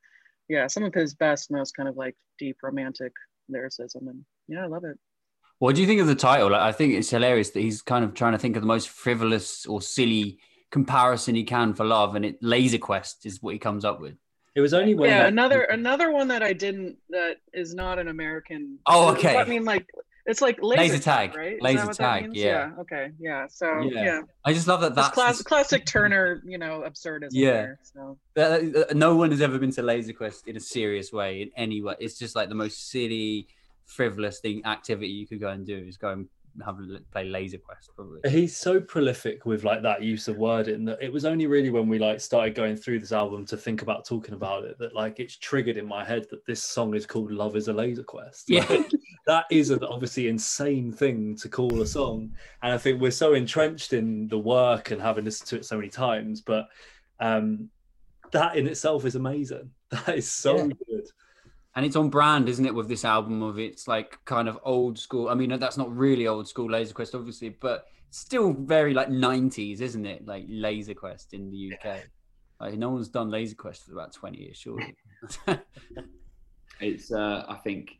yeah, 0.48 0.66
some 0.66 0.82
of 0.82 0.94
his 0.94 1.14
best, 1.14 1.50
most 1.50 1.76
kind 1.76 1.88
of 1.88 1.96
like 1.96 2.16
deep 2.38 2.56
romantic 2.62 3.12
lyricism. 3.48 4.08
And 4.08 4.24
yeah, 4.48 4.64
I 4.64 4.66
love 4.66 4.84
it. 4.84 4.98
What 5.58 5.74
do 5.74 5.82
you 5.82 5.86
think 5.86 6.00
of 6.00 6.06
the 6.06 6.14
title? 6.14 6.54
I 6.54 6.72
think 6.72 6.94
it's 6.94 7.10
hilarious 7.10 7.50
that 7.50 7.60
he's 7.60 7.82
kind 7.82 8.04
of 8.04 8.14
trying 8.14 8.32
to 8.32 8.38
think 8.38 8.56
of 8.56 8.62
the 8.62 8.66
most 8.66 8.88
frivolous 8.88 9.66
or 9.66 9.82
silly 9.82 10.40
comparison 10.70 11.34
he 11.34 11.44
can 11.44 11.74
for 11.74 11.84
love, 11.84 12.14
and 12.14 12.24
it 12.24 12.38
Laser 12.40 12.78
Quest 12.78 13.26
is 13.26 13.42
what 13.42 13.52
he 13.52 13.58
comes 13.58 13.84
up 13.84 14.00
with. 14.00 14.14
It 14.54 14.60
was 14.60 14.72
only 14.72 14.94
when 14.94 15.10
yeah, 15.10 15.18
like, 15.20 15.28
another 15.28 15.62
another 15.62 16.10
one 16.10 16.28
that 16.28 16.42
I 16.42 16.54
didn't 16.54 16.96
that 17.10 17.36
is 17.52 17.74
not 17.74 17.98
an 17.98 18.08
American. 18.08 18.78
Oh, 18.86 19.12
okay. 19.12 19.36
I 19.36 19.44
mean, 19.44 19.64
like 19.64 19.86
it's 20.26 20.40
like 20.40 20.58
laser, 20.62 20.82
Laser 20.82 20.98
tag, 20.98 21.36
right? 21.36 21.60
Laser 21.62 21.92
tag, 21.92 22.22
means? 22.24 22.36
yeah. 22.36 22.70
Okay. 22.80 23.10
Yeah. 23.18 23.46
So 23.48 23.80
Yeah. 23.82 24.04
yeah, 24.04 24.20
I 24.44 24.52
just 24.52 24.66
love 24.66 24.80
that 24.82 24.94
that's 24.94 25.08
class, 25.10 25.42
classic 25.42 25.86
Turner, 25.86 26.42
you 26.44 26.58
know, 26.58 26.84
absurdism. 26.86 27.28
Yeah. 27.32 27.52
There, 27.52 27.78
so 27.82 28.18
that- 28.34 28.76
uh, 28.90 28.94
no 28.94 29.16
one 29.16 29.30
has 29.30 29.40
ever 29.40 29.58
been 29.58 29.72
to 29.72 29.82
Laser 29.82 30.12
Quest 30.12 30.46
in 30.46 30.56
a 30.56 30.60
serious 30.60 31.12
way 31.12 31.42
in 31.42 31.50
any 31.56 31.80
way. 31.82 31.94
It's 31.98 32.18
just 32.18 32.34
like 32.36 32.48
the 32.48 32.54
most 32.54 32.90
silly, 32.90 33.48
frivolous 33.86 34.38
thing 34.40 34.64
activity 34.66 35.08
you 35.08 35.26
could 35.26 35.40
go 35.40 35.48
and 35.48 35.66
do 35.66 35.76
is 35.76 35.96
go 35.96 36.10
and 36.10 36.28
have 36.62 36.78
play 37.12 37.24
Laser 37.24 37.58
Quest 37.58 37.90
probably. 37.96 38.20
he's 38.30 38.56
so 38.56 38.80
prolific 38.80 39.46
with 39.46 39.64
like 39.64 39.82
that 39.82 40.02
use 40.02 40.28
of 40.28 40.36
wording 40.38 40.84
that 40.84 41.02
it 41.02 41.12
was 41.12 41.24
only 41.24 41.46
really 41.46 41.70
when 41.70 41.88
we 41.88 41.98
like 41.98 42.20
started 42.20 42.54
going 42.54 42.76
through 42.76 42.98
this 43.00 43.12
album 43.12 43.44
to 43.46 43.56
think 43.56 43.82
about 43.82 44.04
talking 44.04 44.34
about 44.34 44.64
it 44.64 44.78
that 44.78 44.94
like 44.94 45.20
it's 45.20 45.36
triggered 45.36 45.76
in 45.76 45.86
my 45.86 46.04
head 46.04 46.26
that 46.30 46.44
this 46.46 46.62
song 46.62 46.94
is 46.94 47.06
called 47.06 47.30
love 47.32 47.56
is 47.56 47.68
a 47.68 47.72
laser 47.72 48.02
quest 48.02 48.44
Yeah. 48.48 48.64
Like, 48.68 48.90
that 49.26 49.44
is 49.50 49.70
an 49.70 49.84
obviously 49.84 50.28
insane 50.28 50.92
thing 50.92 51.36
to 51.36 51.48
call 51.48 51.82
a 51.82 51.86
song 51.86 52.32
and 52.62 52.72
i 52.72 52.78
think 52.78 53.00
we're 53.00 53.10
so 53.10 53.34
entrenched 53.34 53.92
in 53.92 54.26
the 54.28 54.38
work 54.38 54.90
and 54.90 55.00
having 55.00 55.24
listened 55.24 55.48
to 55.48 55.56
it 55.56 55.64
so 55.64 55.76
many 55.76 55.88
times 55.88 56.40
but 56.40 56.68
um 57.20 57.68
that 58.32 58.56
in 58.56 58.66
itself 58.66 59.04
is 59.04 59.14
amazing 59.16 59.70
that 59.90 60.16
is 60.16 60.30
so 60.30 60.56
Yeah. 60.56 60.64
good 60.88 61.06
and 61.76 61.86
it's 61.86 61.96
on 61.96 62.10
brand, 62.10 62.48
isn't 62.48 62.66
it, 62.66 62.74
with 62.74 62.88
this 62.88 63.04
album 63.04 63.42
of 63.42 63.58
it's 63.58 63.86
like 63.86 64.18
kind 64.24 64.48
of 64.48 64.58
old 64.64 64.98
school. 64.98 65.28
I 65.28 65.34
mean, 65.34 65.56
that's 65.58 65.76
not 65.76 65.94
really 65.94 66.26
old 66.26 66.48
school 66.48 66.70
Laser 66.70 66.94
Quest, 66.94 67.14
obviously, 67.14 67.50
but 67.50 67.86
still 68.10 68.52
very 68.52 68.92
like 68.92 69.08
90s, 69.08 69.80
isn't 69.80 70.06
it? 70.06 70.26
Like 70.26 70.44
Laser 70.48 70.94
Quest 70.94 71.32
in 71.32 71.50
the 71.50 71.72
UK. 71.74 71.98
Like 72.60 72.74
no 72.74 72.90
one's 72.90 73.08
done 73.08 73.30
Laser 73.30 73.54
Quest 73.54 73.86
for 73.86 73.92
about 73.92 74.12
20 74.12 74.38
years, 74.38 74.56
surely. 74.56 74.94
it's 76.80 77.12
uh 77.12 77.44
I 77.48 77.56
think 77.56 77.98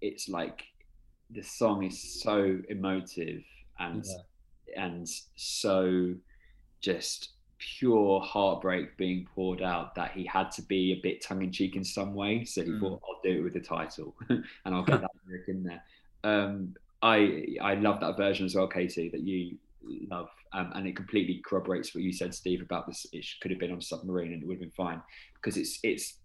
it's 0.00 0.28
like 0.28 0.62
the 1.30 1.42
song 1.42 1.84
is 1.84 2.20
so 2.22 2.58
emotive 2.68 3.42
and 3.78 4.04
and 4.76 5.06
so 5.36 6.14
just 6.80 7.32
pure 7.78 8.20
heartbreak 8.20 8.96
being 8.96 9.26
poured 9.34 9.62
out 9.62 9.94
that 9.94 10.12
he 10.12 10.24
had 10.24 10.50
to 10.52 10.62
be 10.62 10.92
a 10.92 11.00
bit 11.02 11.22
tongue 11.22 11.42
in 11.42 11.52
cheek 11.52 11.76
in 11.76 11.84
some 11.84 12.14
way. 12.14 12.44
So 12.44 12.62
he 12.64 12.70
Mm. 12.70 12.80
thought, 12.80 13.02
I'll 13.06 13.20
do 13.22 13.38
it 13.38 13.42
with 13.42 13.52
the 13.52 13.60
title 13.60 14.16
and 14.28 14.44
I'll 14.64 14.82
get 14.84 15.00
that 15.02 15.10
lyric 15.26 15.48
in 15.48 15.62
there. 15.62 15.82
Um, 16.24 16.74
I 17.02 17.46
I 17.60 17.74
love 17.74 18.00
that 18.00 18.16
version 18.16 18.44
as 18.46 18.54
well, 18.54 18.66
Katie, 18.68 19.08
that 19.10 19.22
you 19.22 19.58
love, 20.10 20.28
um, 20.52 20.72
and 20.74 20.86
it 20.86 20.96
completely 20.96 21.40
corroborates 21.46 21.94
what 21.94 22.04
you 22.04 22.12
said, 22.12 22.34
Steve, 22.34 22.60
about 22.62 22.86
this. 22.86 23.06
It 23.12 23.24
could 23.40 23.50
have 23.50 23.60
been 23.60 23.72
on 23.72 23.80
submarine 23.80 24.32
and 24.32 24.42
it 24.42 24.46
would 24.46 24.54
have 24.54 24.60
been 24.60 24.70
fine 24.70 25.02
because 25.34 25.56
it's 25.56 25.78
it's 25.82 26.18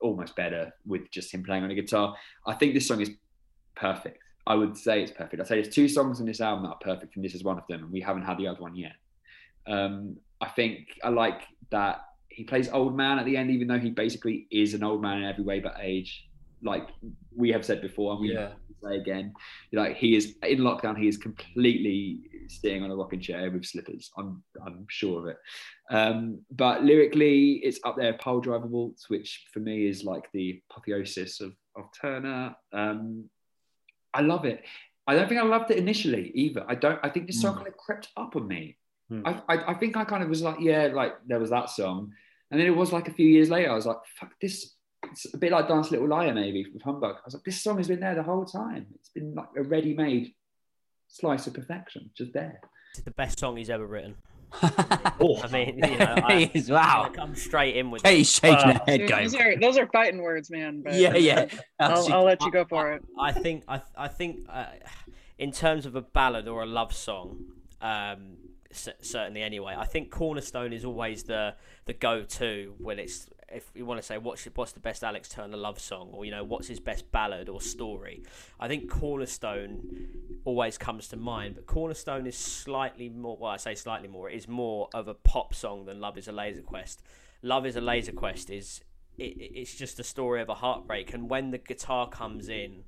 almost 0.00 0.36
better 0.36 0.72
with 0.86 1.10
just 1.10 1.32
him 1.32 1.42
playing 1.42 1.64
on 1.64 1.70
a 1.70 1.74
guitar. 1.74 2.14
I 2.46 2.54
think 2.54 2.74
this 2.74 2.86
song 2.86 3.00
is 3.00 3.10
perfect. 3.76 4.18
I 4.46 4.54
would 4.56 4.76
say 4.76 5.02
it's 5.02 5.12
perfect. 5.12 5.40
I'd 5.40 5.46
say 5.46 5.62
there's 5.62 5.74
two 5.74 5.88
songs 5.88 6.20
on 6.20 6.26
this 6.26 6.40
album 6.40 6.64
that 6.64 6.70
are 6.70 6.78
perfect, 6.94 7.16
and 7.16 7.24
this 7.24 7.34
is 7.34 7.44
one 7.44 7.58
of 7.58 7.66
them, 7.68 7.84
and 7.84 7.92
we 7.92 8.00
haven't 8.00 8.24
had 8.24 8.38
the 8.38 8.48
other 8.48 8.60
one 8.60 8.74
yet. 8.76 8.92
Um, 9.66 10.16
I 10.42 10.48
think 10.48 10.74
I 11.04 11.08
like 11.08 11.40
that 11.70 11.96
he 12.28 12.44
plays 12.44 12.68
old 12.70 12.96
man 12.96 13.18
at 13.18 13.26
the 13.26 13.36
end, 13.36 13.50
even 13.50 13.68
though 13.68 13.78
he 13.78 13.90
basically 13.90 14.46
is 14.50 14.74
an 14.74 14.82
old 14.82 15.00
man 15.02 15.18
in 15.18 15.24
every 15.24 15.44
way 15.44 15.60
but 15.60 15.76
age. 15.80 16.10
Like 16.64 16.88
we 17.36 17.50
have 17.52 17.64
said 17.64 17.80
before, 17.82 18.12
and 18.12 18.20
we 18.20 18.32
Yeah. 18.32 18.52
say 18.84 18.96
again, 18.96 19.32
like 19.72 19.96
he 19.96 20.14
is 20.16 20.36
in 20.52 20.58
lockdown. 20.60 20.96
He 20.96 21.08
is 21.08 21.16
completely 21.16 22.20
staying 22.48 22.82
on 22.84 22.90
a 22.90 22.96
rocking 22.96 23.20
chair 23.20 23.50
with 23.50 23.64
slippers. 23.64 24.10
I'm 24.16 24.42
I'm 24.64 24.86
sure 24.88 25.16
of 25.20 25.26
it. 25.32 25.38
Um, 25.90 26.40
but 26.50 26.84
lyrically, 26.84 27.54
it's 27.66 27.80
up 27.84 27.96
there. 27.96 28.12
Pile 28.14 28.40
driver 28.40 28.66
waltz, 28.66 29.10
which 29.10 29.44
for 29.52 29.58
me 29.60 29.86
is 29.88 30.04
like 30.04 30.26
the 30.32 30.62
apotheosis 30.70 31.40
of 31.40 31.52
of 31.76 31.84
Turner. 32.00 32.54
Um, 32.72 33.28
I 34.14 34.20
love 34.20 34.44
it. 34.44 34.64
I 35.08 35.14
don't 35.16 35.28
think 35.28 35.40
I 35.40 35.44
loved 35.44 35.70
it 35.72 35.78
initially 35.78 36.30
either. 36.34 36.64
I 36.68 36.74
don't. 36.76 37.00
I 37.02 37.08
think 37.10 37.26
this 37.26 37.40
song 37.42 37.54
Mm. 37.54 37.58
kind 37.58 37.68
of 37.68 37.76
crept 37.76 38.08
up 38.16 38.36
on 38.36 38.46
me. 38.46 38.76
Hmm. 39.12 39.26
I, 39.26 39.42
I 39.56 39.70
I 39.72 39.74
think 39.74 39.96
I 39.96 40.04
kind 40.04 40.22
of 40.22 40.28
was 40.28 40.42
like, 40.42 40.56
yeah, 40.60 40.88
like 40.92 41.12
there 41.26 41.38
was 41.38 41.50
that 41.50 41.68
song, 41.70 42.12
and 42.50 42.58
then 42.60 42.66
it 42.66 42.76
was 42.76 42.92
like 42.92 43.08
a 43.08 43.12
few 43.12 43.28
years 43.28 43.50
later, 43.50 43.70
I 43.70 43.74
was 43.74 43.86
like, 43.86 43.98
fuck 44.18 44.32
this. 44.40 44.74
It's 45.10 45.34
a 45.34 45.36
bit 45.36 45.50
like 45.50 45.66
Dance 45.66 45.90
Little 45.90 46.06
Liar, 46.08 46.32
maybe 46.32 46.64
with 46.72 46.82
Humbug. 46.82 47.16
I 47.16 47.20
was 47.24 47.34
like, 47.34 47.42
this 47.42 47.60
song 47.60 47.76
has 47.78 47.88
been 47.88 47.98
there 48.00 48.14
the 48.14 48.22
whole 48.22 48.44
time. 48.44 48.86
It's 48.94 49.08
been 49.08 49.34
like 49.34 49.48
a 49.56 49.62
ready-made 49.64 50.32
slice 51.08 51.48
of 51.48 51.54
perfection, 51.54 52.10
just 52.16 52.32
there. 52.32 52.60
It's 52.94 53.02
the 53.02 53.10
best 53.10 53.40
song 53.40 53.56
he's 53.56 53.68
ever 53.70 53.86
written. 53.86 54.14
Oh, 55.24 55.40
I 55.42 55.48
mean, 55.48 55.80
you 55.82 55.96
know, 55.98 56.14
I, 56.24 56.44
He 56.52 56.58
is, 56.58 56.70
wow. 56.70 57.04
I 57.06 57.14
come 57.14 57.34
straight 57.34 57.76
in 57.76 57.90
with. 57.90 58.02
Hey, 58.02 58.18
he's 58.18 58.30
shaking 58.32 58.56
Wow. 58.68 58.72
her 58.74 58.80
head, 58.86 59.00
Dude, 59.00 59.08
going. 59.08 59.22
those, 59.24 59.34
are, 59.34 59.56
those 59.60 59.76
are 59.78 59.86
fighting 59.88 60.20
words, 60.22 60.50
man. 60.50 60.82
But 60.84 60.94
Yeah, 60.94 61.14
yeah. 61.16 61.46
I'll, 61.80 62.12
I'll 62.12 62.24
let 62.24 62.42
you 62.42 62.50
go 62.52 62.64
for 62.64 62.92
it. 62.92 63.02
I 63.18 63.32
think 63.32 63.64
I 63.68 63.80
I 63.96 64.08
think 64.08 64.46
uh, 64.48 64.66
in 65.38 65.50
terms 65.52 65.86
of 65.86 65.96
a 65.96 66.02
ballad 66.02 66.46
or 66.48 66.62
a 66.62 66.66
love 66.66 66.92
song, 66.94 67.44
um, 67.80 68.36
certainly 68.72 69.42
anyway. 69.42 69.74
I 69.76 69.84
think 69.84 70.10
Cornerstone 70.10 70.72
is 70.72 70.84
always 70.84 71.24
the 71.24 71.54
the 71.86 71.92
go 71.92 72.22
to 72.22 72.74
when 72.78 72.98
it's 72.98 73.26
if 73.52 73.70
you 73.74 73.84
want 73.84 74.00
to 74.00 74.06
say 74.06 74.18
what's 74.18 74.44
what's 74.54 74.72
the 74.72 74.80
best 74.80 75.04
Alex 75.04 75.28
Turner 75.28 75.56
love 75.56 75.78
song 75.78 76.10
or 76.12 76.24
you 76.24 76.30
know 76.30 76.44
what's 76.44 76.68
his 76.68 76.80
best 76.80 77.10
ballad 77.12 77.48
or 77.48 77.60
story. 77.60 78.22
I 78.58 78.68
think 78.68 78.90
Cornerstone 78.90 80.08
always 80.44 80.78
comes 80.78 81.08
to 81.08 81.16
mind, 81.16 81.56
but 81.56 81.66
Cornerstone 81.66 82.26
is 82.26 82.36
slightly 82.36 83.08
more. 83.08 83.36
Well, 83.36 83.50
I 83.50 83.56
say 83.56 83.74
slightly 83.74 84.08
more. 84.08 84.30
It 84.30 84.36
is 84.36 84.48
more 84.48 84.88
of 84.94 85.08
a 85.08 85.14
pop 85.14 85.54
song 85.54 85.84
than 85.84 86.00
Love 86.00 86.18
Is 86.18 86.28
a 86.28 86.32
Laser 86.32 86.62
Quest. 86.62 87.02
Love 87.42 87.66
Is 87.66 87.76
a 87.76 87.80
Laser 87.80 88.12
Quest 88.12 88.50
is 88.50 88.82
it, 89.18 89.36
it's 89.38 89.74
just 89.74 90.00
a 90.00 90.04
story 90.04 90.40
of 90.40 90.48
a 90.48 90.54
heartbreak, 90.54 91.12
and 91.12 91.28
when 91.28 91.50
the 91.50 91.58
guitar 91.58 92.08
comes 92.08 92.48
in 92.48 92.84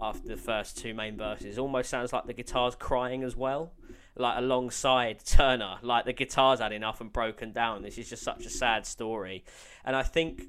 after 0.00 0.28
the 0.28 0.36
first 0.36 0.78
two 0.78 0.94
main 0.94 1.16
verses, 1.16 1.58
almost 1.58 1.90
sounds 1.90 2.12
like 2.12 2.26
the 2.26 2.32
guitar's 2.32 2.74
crying 2.74 3.22
as 3.22 3.36
well, 3.36 3.72
like 4.20 4.38
alongside 4.38 5.24
Turner, 5.24 5.78
like 5.82 6.04
the 6.04 6.12
guitar's 6.12 6.60
had 6.60 6.72
enough 6.72 7.00
and 7.00 7.12
broken 7.12 7.52
down. 7.52 7.82
This 7.82 7.98
is 7.98 8.08
just 8.08 8.22
such 8.22 8.46
a 8.46 8.50
sad 8.50 8.86
story, 8.86 9.44
and 9.84 9.96
I 9.96 10.02
think 10.02 10.44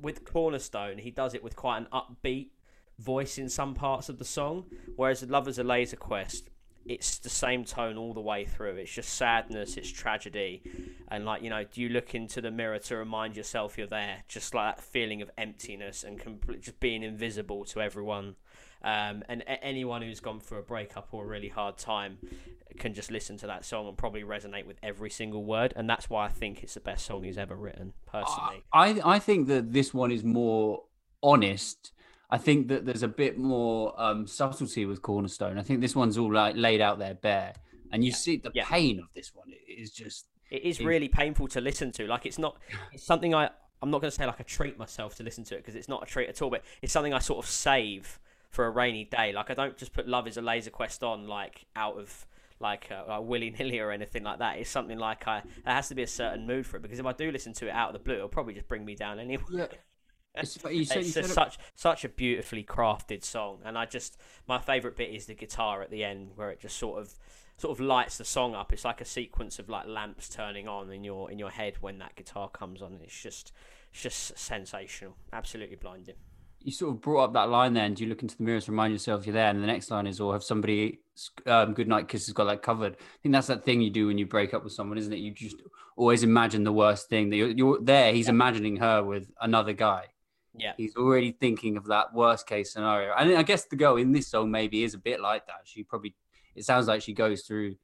with 0.00 0.24
Cornerstone, 0.24 0.98
he 0.98 1.10
does 1.10 1.34
it 1.34 1.42
with 1.42 1.56
quite 1.56 1.78
an 1.78 1.86
upbeat 1.92 2.50
voice 2.98 3.38
in 3.38 3.48
some 3.48 3.74
parts 3.74 4.08
of 4.08 4.18
the 4.18 4.24
song, 4.24 4.66
whereas 4.96 5.22
Love 5.22 5.48
is 5.48 5.58
a 5.58 5.64
Laser 5.64 5.96
Quest, 5.96 6.50
it's 6.84 7.18
the 7.18 7.28
same 7.28 7.64
tone 7.64 7.96
all 7.96 8.12
the 8.12 8.20
way 8.20 8.44
through. 8.44 8.76
It's 8.76 8.92
just 8.92 9.10
sadness, 9.14 9.76
it's 9.76 9.90
tragedy, 9.90 10.62
and 11.08 11.24
like 11.24 11.42
you 11.42 11.50
know, 11.50 11.64
do 11.64 11.80
you 11.80 11.88
look 11.88 12.14
into 12.14 12.40
the 12.40 12.50
mirror 12.50 12.78
to 12.80 12.96
remind 12.96 13.36
yourself 13.36 13.78
you're 13.78 13.86
there? 13.86 14.24
Just 14.28 14.54
like 14.54 14.76
that 14.76 14.84
feeling 14.84 15.22
of 15.22 15.30
emptiness 15.38 16.02
and 16.04 16.18
complete, 16.18 16.62
just 16.62 16.80
being 16.80 17.02
invisible 17.02 17.64
to 17.66 17.80
everyone. 17.80 18.36
Um, 18.84 19.22
and 19.28 19.42
a- 19.42 19.62
anyone 19.64 20.02
who's 20.02 20.20
gone 20.20 20.40
through 20.40 20.58
a 20.58 20.62
breakup 20.62 21.08
or 21.12 21.24
a 21.24 21.26
really 21.26 21.48
hard 21.48 21.78
time 21.78 22.18
can 22.78 22.94
just 22.94 23.10
listen 23.10 23.36
to 23.38 23.46
that 23.46 23.64
song 23.64 23.86
and 23.86 23.96
probably 23.96 24.22
resonate 24.22 24.66
with 24.66 24.76
every 24.82 25.10
single 25.10 25.44
word. 25.44 25.72
And 25.76 25.88
that's 25.88 26.10
why 26.10 26.24
I 26.24 26.28
think 26.28 26.62
it's 26.62 26.74
the 26.74 26.80
best 26.80 27.06
song 27.06 27.22
he's 27.24 27.38
ever 27.38 27.54
written, 27.54 27.92
personally. 28.06 28.64
I 28.72 29.00
I 29.04 29.18
think 29.18 29.46
that 29.48 29.72
this 29.72 29.92
one 29.94 30.10
is 30.10 30.24
more 30.24 30.82
honest. 31.22 31.92
I 32.30 32.38
think 32.38 32.68
that 32.68 32.86
there's 32.86 33.02
a 33.02 33.08
bit 33.08 33.38
more 33.38 33.94
um, 34.00 34.26
subtlety 34.26 34.86
with 34.86 35.02
Cornerstone. 35.02 35.58
I 35.58 35.62
think 35.62 35.80
this 35.80 35.94
one's 35.94 36.16
all 36.16 36.32
like 36.32 36.56
laid 36.56 36.80
out 36.80 36.98
there 36.98 37.14
bare, 37.14 37.52
and 37.92 38.02
you 38.04 38.10
see 38.10 38.36
the 38.38 38.50
Yeah. 38.54 38.64
pain 38.66 38.98
of 39.00 39.06
this 39.14 39.34
one. 39.34 39.48
It 39.50 39.80
is 39.80 39.90
just 39.92 40.26
It 40.50 40.62
is 40.62 40.80
really 40.80 41.08
painful 41.08 41.48
to 41.48 41.60
listen 41.60 41.92
to. 41.92 42.06
Like 42.06 42.24
it's 42.26 42.38
not 42.38 42.56
it's 42.92 43.04
something 43.04 43.34
I 43.34 43.50
I'm 43.82 43.90
not 43.90 44.00
going 44.00 44.10
to 44.10 44.16
say 44.16 44.24
like 44.26 44.40
I 44.40 44.44
treat 44.44 44.78
myself 44.78 45.14
to 45.16 45.22
listen 45.22 45.44
to 45.44 45.54
it 45.56 45.58
because 45.58 45.74
it's 45.74 45.88
not 45.88 46.02
a 46.02 46.06
treat 46.06 46.28
at 46.28 46.40
all. 46.40 46.50
But 46.50 46.62
it's 46.80 46.92
something 46.92 47.12
I 47.12 47.18
sort 47.18 47.44
of 47.44 47.50
save 47.50 48.18
for 48.52 48.66
a 48.66 48.70
rainy 48.70 49.04
day. 49.04 49.32
Like 49.32 49.50
I 49.50 49.54
don't 49.54 49.76
just 49.76 49.92
put 49.92 50.06
Love 50.06 50.28
Is 50.28 50.36
a 50.36 50.42
Laser 50.42 50.70
Quest 50.70 51.02
on 51.02 51.26
like 51.26 51.64
out 51.74 51.98
of 51.98 52.26
like 52.60 52.88
uh, 52.92 53.02
like 53.08 53.22
willy 53.24 53.50
nilly 53.50 53.80
or 53.80 53.90
anything 53.90 54.22
like 54.22 54.38
that. 54.38 54.58
It's 54.58 54.70
something 54.70 54.98
like 54.98 55.26
I 55.26 55.42
there 55.64 55.74
has 55.74 55.88
to 55.88 55.94
be 55.94 56.02
a 56.02 56.06
certain 56.06 56.46
mood 56.46 56.66
for 56.66 56.76
it 56.76 56.82
because 56.82 57.00
if 57.00 57.06
I 57.06 57.12
do 57.12 57.32
listen 57.32 57.52
to 57.54 57.66
it 57.66 57.72
out 57.72 57.88
of 57.88 57.94
the 57.94 57.98
blue, 57.98 58.14
it'll 58.14 58.28
probably 58.28 58.54
just 58.54 58.68
bring 58.68 58.84
me 58.84 58.94
down 58.94 59.18
anyway. 59.18 59.42
yeah. 59.50 59.66
It's, 60.34 60.52
said, 60.62 61.02
it's 61.02 61.32
such 61.32 61.58
such 61.74 62.04
a 62.04 62.08
beautifully 62.08 62.64
crafted 62.64 63.24
song, 63.24 63.58
and 63.64 63.76
I 63.76 63.86
just 63.86 64.16
my 64.46 64.58
favourite 64.58 64.96
bit 64.96 65.10
is 65.10 65.26
the 65.26 65.34
guitar 65.34 65.82
at 65.82 65.90
the 65.90 66.04
end, 66.04 66.32
where 66.36 66.50
it 66.50 66.60
just 66.60 66.78
sort 66.78 67.00
of 67.00 67.14
sort 67.58 67.78
of 67.78 67.84
lights 67.84 68.18
the 68.18 68.24
song 68.24 68.54
up. 68.54 68.72
It's 68.72 68.84
like 68.84 69.00
a 69.00 69.04
sequence 69.04 69.58
of 69.58 69.68
like 69.68 69.86
lamps 69.86 70.28
turning 70.28 70.68
on 70.68 70.90
in 70.90 71.04
your 71.04 71.30
in 71.30 71.38
your 71.38 71.50
head 71.50 71.74
when 71.80 71.98
that 71.98 72.16
guitar 72.16 72.48
comes 72.48 72.80
on. 72.80 72.98
It's 73.02 73.20
just 73.20 73.52
it's 73.92 74.02
just 74.02 74.38
sensational, 74.38 75.16
absolutely 75.32 75.76
blinding. 75.76 76.16
You 76.64 76.72
sort 76.72 76.94
of 76.94 77.00
brought 77.00 77.24
up 77.24 77.32
that 77.34 77.48
line 77.48 77.74
there, 77.74 77.84
and 77.84 77.96
do 77.96 78.04
you 78.04 78.08
look 78.08 78.22
into 78.22 78.36
the 78.36 78.42
mirror 78.42 78.60
to 78.60 78.70
remind 78.70 78.92
yourself 78.92 79.26
you're 79.26 79.34
there. 79.34 79.48
And 79.48 79.62
the 79.62 79.66
next 79.66 79.90
line 79.90 80.06
is, 80.06 80.20
or 80.20 80.32
have 80.32 80.44
somebody 80.44 81.00
um, 81.46 81.74
good 81.74 81.88
night 81.88 82.08
kisses 82.08 82.32
got 82.32 82.44
that 82.44 82.62
covered. 82.62 82.94
I 82.94 83.18
think 83.22 83.32
that's 83.32 83.46
that 83.48 83.64
thing 83.64 83.80
you 83.80 83.90
do 83.90 84.06
when 84.06 84.18
you 84.18 84.26
break 84.26 84.54
up 84.54 84.64
with 84.64 84.72
someone, 84.72 84.98
isn't 84.98 85.12
it? 85.12 85.18
You 85.18 85.32
just 85.32 85.56
always 85.96 86.22
imagine 86.22 86.64
the 86.64 86.72
worst 86.72 87.08
thing 87.08 87.30
that 87.30 87.36
you're, 87.36 87.50
you're 87.50 87.80
there. 87.80 88.12
He's 88.12 88.28
imagining 88.28 88.76
her 88.76 89.02
with 89.02 89.30
another 89.40 89.72
guy. 89.72 90.06
Yeah, 90.54 90.72
He's 90.76 90.96
already 90.96 91.32
thinking 91.32 91.76
of 91.76 91.86
that 91.86 92.12
worst 92.12 92.46
case 92.46 92.72
scenario. 92.72 93.14
And 93.16 93.36
I 93.36 93.42
guess 93.42 93.64
the 93.64 93.76
girl 93.76 93.96
in 93.96 94.12
this 94.12 94.28
song 94.28 94.50
maybe 94.50 94.84
is 94.84 94.94
a 94.94 94.98
bit 94.98 95.20
like 95.20 95.46
that. 95.46 95.60
She 95.64 95.82
probably, 95.82 96.14
it 96.54 96.64
sounds 96.64 96.88
like 96.88 97.02
she 97.02 97.14
goes 97.14 97.42
through 97.42 97.76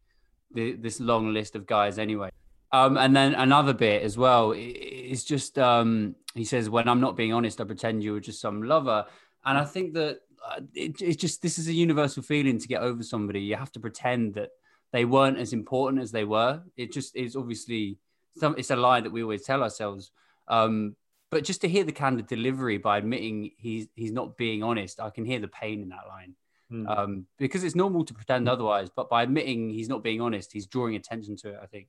the, 0.53 0.73
this 0.73 1.01
long 1.01 1.33
list 1.33 1.55
of 1.57 1.67
guys 1.67 1.99
anyway. 1.99 2.31
Um, 2.71 2.99
and 2.99 3.17
then 3.17 3.35
another 3.35 3.73
bit 3.73 4.03
as 4.03 4.19
well 4.19 4.53
is 4.53 5.25
just 5.25 5.59
um, 5.59 6.15
he 6.35 6.45
says, 6.45 6.69
"When 6.69 6.89
I'm 6.89 7.01
not 7.01 7.17
being 7.17 7.33
honest, 7.33 7.61
I 7.61 7.65
pretend 7.65 8.03
you 8.03 8.13
were 8.13 8.21
just 8.21 8.41
some 8.41 8.63
lover." 8.63 9.07
And 9.45 9.57
I 9.57 9.65
think 9.65 9.95
that 9.95 10.21
uh, 10.47 10.61
it, 10.75 11.01
it's 11.01 11.17
just 11.17 11.41
this 11.41 11.59
is 11.59 11.69
a 11.69 11.73
universal 11.73 12.23
feeling 12.23 12.59
to 12.59 12.69
get 12.69 12.83
over 12.83 13.03
somebody. 13.03 13.41
You 13.41 13.57
have 13.57 13.73
to 13.73 13.81
pretend 13.81 14.35
that 14.35 14.51
they 14.93 15.05
weren't 15.05 15.39
as 15.39 15.53
important 15.53 16.03
as 16.03 16.13
they 16.13 16.25
were. 16.25 16.63
It 16.77 16.93
just 16.93 17.17
is 17.17 17.37
obviously 17.37 17.99
some. 18.37 18.55
It's 18.59 18.71
a 18.71 18.77
lie 18.77 19.01
that 19.01 19.13
we 19.13 19.23
always 19.23 19.45
tell 19.45 19.63
ourselves. 19.63 20.11
Um, 20.47 20.97
but 21.31 21.45
just 21.45 21.61
to 21.63 21.69
hear 21.69 21.85
the 21.85 21.93
candid 21.93 22.27
delivery 22.27 22.79
by 22.79 22.99
admitting 22.99 23.53
he's 23.57 23.89
he's 23.95 24.13
not 24.13 24.37
being 24.37 24.63
honest, 24.63 25.01
I 25.01 25.11
can 25.11 25.25
hear 25.25 25.41
the 25.41 25.49
pain 25.49 25.83
in 25.83 25.89
that 25.91 26.07
line. 26.09 26.35
Hmm. 26.71 26.87
Um, 26.87 27.27
because 27.39 27.65
it's 27.65 27.75
normal 27.75 28.05
to 28.05 28.13
pretend 28.13 28.47
otherwise, 28.47 28.91
but 28.95 29.09
by 29.09 29.23
admitting 29.23 29.71
he's 29.71 29.89
not 29.89 30.03
being 30.03 30.21
honest, 30.21 30.53
he's 30.53 30.67
drawing 30.67 30.97
attention 30.97 31.37
to 31.37 31.51
it. 31.51 31.59
I 31.63 31.67
think. 31.67 31.89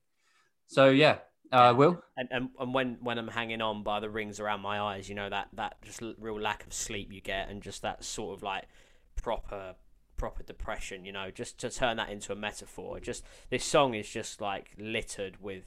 So 0.70 0.88
yeah, 0.88 1.18
uh, 1.52 1.56
Yeah. 1.56 1.70
Will. 1.72 2.02
and, 2.16 2.28
and 2.30 2.50
and 2.60 2.72
when 2.72 2.98
when 3.00 3.18
I'm 3.18 3.26
hanging 3.26 3.60
on 3.60 3.82
by 3.82 3.98
the 3.98 4.08
rings 4.08 4.38
around 4.38 4.60
my 4.60 4.80
eyes, 4.80 5.08
you 5.08 5.16
know 5.16 5.28
that 5.28 5.48
that 5.54 5.82
just 5.82 6.00
real 6.00 6.40
lack 6.40 6.64
of 6.64 6.72
sleep 6.72 7.12
you 7.12 7.20
get, 7.20 7.48
and 7.50 7.60
just 7.60 7.82
that 7.82 8.04
sort 8.04 8.36
of 8.36 8.44
like 8.44 8.66
proper 9.16 9.74
proper 10.16 10.44
depression. 10.44 11.04
You 11.04 11.10
know, 11.10 11.32
just 11.32 11.58
to 11.58 11.70
turn 11.70 11.96
that 11.96 12.08
into 12.08 12.32
a 12.32 12.36
metaphor. 12.36 13.00
Just 13.00 13.24
this 13.50 13.64
song 13.64 13.94
is 13.94 14.08
just 14.08 14.40
like 14.40 14.70
littered 14.78 15.42
with 15.42 15.64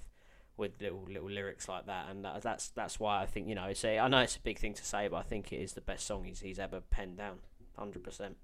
with 0.56 0.80
little 0.80 1.04
little 1.06 1.30
lyrics 1.30 1.68
like 1.68 1.86
that, 1.88 2.10
and 2.10 2.24
that, 2.24 2.42
that's 2.42 2.70
that's 2.70 2.98
why 2.98 3.22
I 3.22 3.26
think 3.26 3.50
you 3.50 3.56
know 3.56 3.66
it's 3.66 3.84
a, 3.84 4.00
I 4.00 4.08
know 4.08 4.20
it's 4.20 4.38
a 4.38 4.42
big 4.42 4.60
thing 4.60 4.74
to 4.76 4.86
say, 4.86 5.10
but 5.10 5.18
I 5.18 5.24
think 5.24 5.52
it 5.52 5.58
is 5.58 5.74
the 5.74 5.82
best 5.82 6.08
song 6.08 6.24
he's 6.24 6.40
he's 6.40 6.60
ever 6.60 6.80
penned 6.80 7.18
down, 7.18 7.40
hundred 7.78 8.06
percent. 8.06 8.38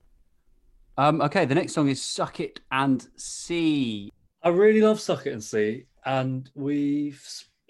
Um, 0.97 1.21
okay, 1.21 1.45
the 1.45 1.55
next 1.55 1.71
song 1.71 1.87
is 1.87 2.01
"Suck 2.01 2.41
It 2.41 2.59
and 2.69 3.07
See." 3.15 4.11
I 4.43 4.49
really 4.49 4.81
love 4.81 4.99
Suck 4.99 5.25
It 5.25 5.31
and 5.33 5.43
See, 5.43 5.85
and 6.05 6.49
we've 6.55 7.23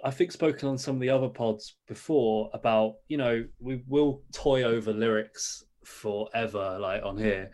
I 0.04 0.12
think 0.12 0.32
spoken 0.32 0.70
on 0.70 0.78
some 0.78 0.96
of 0.96 1.02
the 1.02 1.10
other 1.10 1.28
pods 1.28 1.76
before 1.88 2.50
about 2.54 2.96
you 3.08 3.18
know 3.18 3.46
we 3.60 3.84
will 3.88 4.22
toy 4.34 4.64
over 4.64 4.94
lyrics 4.94 5.64
forever 5.84 6.78
like 6.80 7.04
on 7.04 7.18
here, 7.18 7.52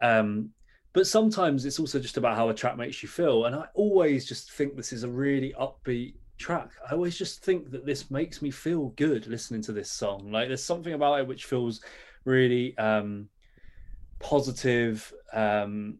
um, 0.00 0.50
but 0.92 1.06
sometimes 1.06 1.64
it's 1.64 1.78
also 1.78 1.98
just 1.98 2.16
about 2.16 2.36
how 2.36 2.48
a 2.48 2.54
track 2.54 2.76
makes 2.76 3.02
you 3.02 3.08
feel, 3.08 3.46
and 3.46 3.54
I 3.54 3.66
always 3.74 4.26
just 4.26 4.52
think 4.52 4.76
this 4.76 4.92
is 4.92 5.04
a 5.04 5.08
really 5.08 5.54
upbeat 5.58 6.14
track. 6.38 6.70
I 6.88 6.92
always 6.94 7.16
just 7.16 7.42
think 7.42 7.70
that 7.70 7.86
this 7.86 8.10
makes 8.10 8.42
me 8.42 8.50
feel 8.50 8.88
good 8.96 9.26
listening 9.26 9.62
to 9.62 9.72
this 9.72 9.90
song. 9.90 10.30
Like 10.30 10.48
there's 10.48 10.62
something 10.62 10.92
about 10.92 11.20
it 11.20 11.26
which 11.26 11.44
feels 11.46 11.80
really 12.24 12.76
um, 12.78 13.28
positive, 14.18 15.12
um, 15.32 15.98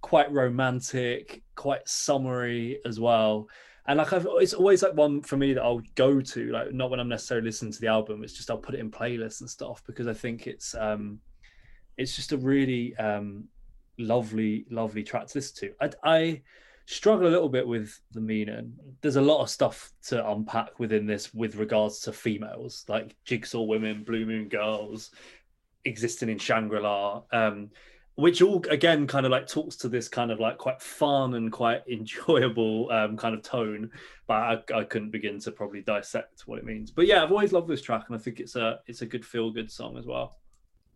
quite 0.00 0.30
romantic, 0.32 1.41
quite 1.54 1.88
summary 1.88 2.78
as 2.84 2.98
well. 3.00 3.48
And 3.86 3.98
like 3.98 4.12
I've, 4.12 4.26
it's 4.38 4.54
always 4.54 4.82
like 4.82 4.94
one 4.94 5.22
for 5.22 5.36
me 5.36 5.54
that 5.54 5.62
I'll 5.62 5.82
go 5.96 6.20
to, 6.20 6.52
like 6.52 6.72
not 6.72 6.90
when 6.90 7.00
I'm 7.00 7.08
necessarily 7.08 7.46
listening 7.46 7.72
to 7.72 7.80
the 7.80 7.88
album. 7.88 8.22
It's 8.22 8.34
just 8.34 8.50
I'll 8.50 8.58
put 8.58 8.74
it 8.74 8.80
in 8.80 8.90
playlists 8.90 9.40
and 9.40 9.50
stuff 9.50 9.82
because 9.86 10.06
I 10.06 10.14
think 10.14 10.46
it's 10.46 10.74
um, 10.74 11.18
it's 11.96 12.14
just 12.14 12.32
a 12.32 12.36
really 12.36 12.94
um, 12.96 13.44
lovely, 13.98 14.66
lovely 14.70 15.02
track 15.02 15.26
to 15.26 15.38
listen 15.38 15.68
to. 15.68 15.74
I, 16.04 16.18
I 16.18 16.42
struggle 16.86 17.26
a 17.26 17.30
little 17.30 17.48
bit 17.48 17.66
with 17.66 18.00
the 18.12 18.20
meaning. 18.20 18.74
There's 19.00 19.16
a 19.16 19.22
lot 19.22 19.42
of 19.42 19.50
stuff 19.50 19.92
to 20.08 20.28
unpack 20.30 20.78
within 20.78 21.06
this 21.06 21.34
with 21.34 21.56
regards 21.56 22.00
to 22.00 22.12
females, 22.12 22.84
like 22.88 23.16
jigsaw 23.24 23.62
women, 23.62 24.04
blue 24.04 24.26
moon 24.26 24.48
girls, 24.48 25.10
existing 25.84 26.28
in 26.28 26.38
Shangri-La. 26.38 27.22
Um, 27.32 27.70
which 28.14 28.42
all 28.42 28.62
again 28.68 29.06
kind 29.06 29.24
of 29.24 29.32
like 29.32 29.46
talks 29.46 29.76
to 29.76 29.88
this 29.88 30.08
kind 30.08 30.30
of 30.30 30.38
like 30.38 30.58
quite 30.58 30.80
fun 30.82 31.34
and 31.34 31.50
quite 31.50 31.82
enjoyable 31.90 32.90
um, 32.90 33.16
kind 33.16 33.34
of 33.34 33.42
tone 33.42 33.90
but 34.26 34.34
I, 34.34 34.62
I, 34.74 34.84
couldn't 34.84 35.10
begin 35.10 35.38
to 35.40 35.50
probably 35.50 35.82
dissect 35.82 36.42
what 36.46 36.58
it 36.58 36.64
means. 36.64 36.90
But 36.90 37.06
yeah 37.06 37.22
i've 37.22 37.30
always 37.30 37.52
loved 37.52 37.68
this 37.68 37.82
track 37.82 38.04
and 38.08 38.16
i 38.16 38.18
think 38.18 38.40
it's 38.40 38.56
a 38.56 38.80
it's 38.86 39.02
a 39.02 39.06
good 39.06 39.24
feel 39.24 39.50
good 39.50 39.70
song 39.70 39.96
as 39.96 40.06
well. 40.06 40.38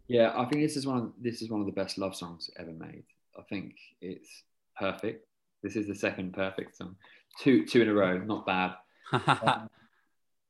Yeah 0.08 0.32
i 0.36 0.44
think 0.44 0.62
this 0.62 0.76
is 0.76 0.86
one 0.86 0.98
of 0.98 1.12
this 1.20 1.42
is 1.42 1.50
one 1.50 1.60
of 1.60 1.66
the 1.66 1.72
best 1.72 1.98
love 1.98 2.14
songs 2.14 2.50
ever 2.58 2.72
made. 2.72 3.04
I 3.38 3.42
think 3.42 3.74
it's 4.00 4.44
perfect. 4.78 5.26
This 5.62 5.76
is 5.76 5.86
the 5.86 5.94
second 5.94 6.32
perfect 6.32 6.76
song. 6.76 6.96
Two 7.40 7.64
two 7.66 7.82
in 7.82 7.88
a 7.88 7.94
row 7.94 8.18
not 8.18 8.46
bad. 8.46 8.74
Um, 9.46 9.70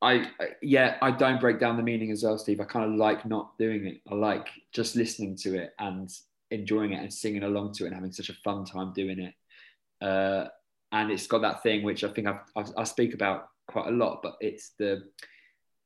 I, 0.02 0.26
yeah, 0.60 0.98
I 1.01 1.10
don't 1.10 1.40
break 1.40 1.59
down 1.59 1.78
the 1.78 1.82
meaning 1.82 2.10
as 2.10 2.22
well, 2.22 2.36
Steve. 2.36 2.60
I 2.60 2.64
kind 2.64 2.84
of 2.84 2.98
like 2.98 3.24
not 3.24 3.56
doing 3.59 3.86
it. 3.86 4.02
I 4.10 4.14
like 4.14 4.48
just 4.70 4.94
listening 4.94 5.36
to 5.38 5.55
it 5.55 5.74
and 5.78 6.10
enjoying 6.51 6.93
it 6.93 7.02
and 7.02 7.12
singing 7.12 7.43
along 7.43 7.73
to 7.74 7.85
it 7.85 7.89
and 7.89 7.94
having 7.94 8.12
such 8.12 8.28
a 8.28 8.35
fun 8.44 8.64
time 8.64 8.93
doing 8.93 9.18
it. 9.20 9.35
Uh, 10.05 10.48
and 10.93 11.10
it's 11.10 11.27
got 11.27 11.43
that 11.43 11.62
thing 11.62 11.82
which 11.82 12.05
I 12.05 12.09
think 12.09 12.27
I've, 12.27 12.40
I've, 12.55 12.73
i 12.77 12.85
speak 12.85 13.14
about 13.14 13.48
quite 13.66 13.89
a 13.89 13.90
lot, 13.90 14.20
but 14.23 14.36
it's 14.40 14.73
the 14.78 15.05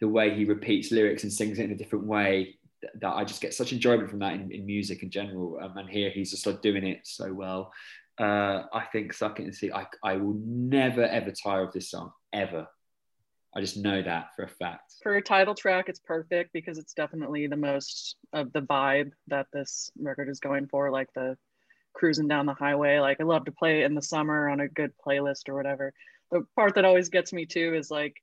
the 0.00 0.08
way 0.08 0.34
he 0.34 0.46
repeats 0.46 0.90
lyrics 0.90 1.24
and 1.24 1.32
sings 1.32 1.58
it 1.58 1.64
in 1.64 1.72
a 1.72 1.76
different 1.76 2.06
way 2.06 2.58
that 3.02 3.12
I 3.12 3.22
just 3.22 3.42
get 3.42 3.52
such 3.52 3.72
enjoyment 3.72 4.08
from 4.08 4.20
that 4.20 4.32
in, 4.32 4.50
in 4.50 4.64
music 4.64 5.02
in 5.02 5.10
general. 5.10 5.58
Um, 5.60 5.76
and 5.76 5.90
here 5.90 6.08
he's 6.08 6.30
just 6.30 6.46
like 6.46 6.62
doing 6.62 6.86
it 6.86 7.00
so 7.04 7.32
well. 7.34 7.70
Uh, 8.18 8.64
I 8.72 8.84
think 8.92 9.12
Suck 9.12 9.40
It 9.40 9.44
and 9.44 9.54
See, 9.54 9.70
I, 9.72 9.86
I 10.02 10.16
will 10.16 10.38
never 10.44 11.04
ever 11.04 11.30
tire 11.30 11.62
of 11.62 11.72
this 11.72 11.90
song, 11.90 12.12
ever. 12.32 12.66
I 13.54 13.60
just 13.60 13.76
know 13.76 14.00
that 14.02 14.34
for 14.36 14.44
a 14.44 14.48
fact. 14.48 14.94
For 15.02 15.16
a 15.16 15.22
title 15.22 15.54
track, 15.54 15.88
it's 15.88 15.98
perfect 15.98 16.52
because 16.52 16.78
it's 16.78 16.94
definitely 16.94 17.46
the 17.46 17.56
most 17.56 18.16
of 18.32 18.52
the 18.52 18.62
vibe 18.62 19.10
that 19.26 19.46
this 19.52 19.90
record 19.98 20.28
is 20.28 20.38
going 20.38 20.68
for, 20.68 20.90
like 20.90 21.12
the 21.14 21.36
cruising 21.92 22.28
down 22.28 22.46
the 22.46 22.54
highway. 22.54 22.98
Like 22.98 23.20
I 23.20 23.24
love 23.24 23.44
to 23.46 23.52
play 23.52 23.82
it 23.82 23.86
in 23.86 23.94
the 23.94 24.02
summer 24.02 24.48
on 24.48 24.60
a 24.60 24.68
good 24.68 24.92
playlist 25.04 25.48
or 25.48 25.54
whatever. 25.54 25.92
The 26.30 26.46
part 26.54 26.76
that 26.76 26.84
always 26.84 27.08
gets 27.08 27.32
me 27.32 27.46
too 27.46 27.74
is 27.74 27.90
like 27.90 28.14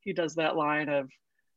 he 0.00 0.12
does 0.12 0.34
that 0.34 0.56
line 0.56 0.88
of 0.88 1.08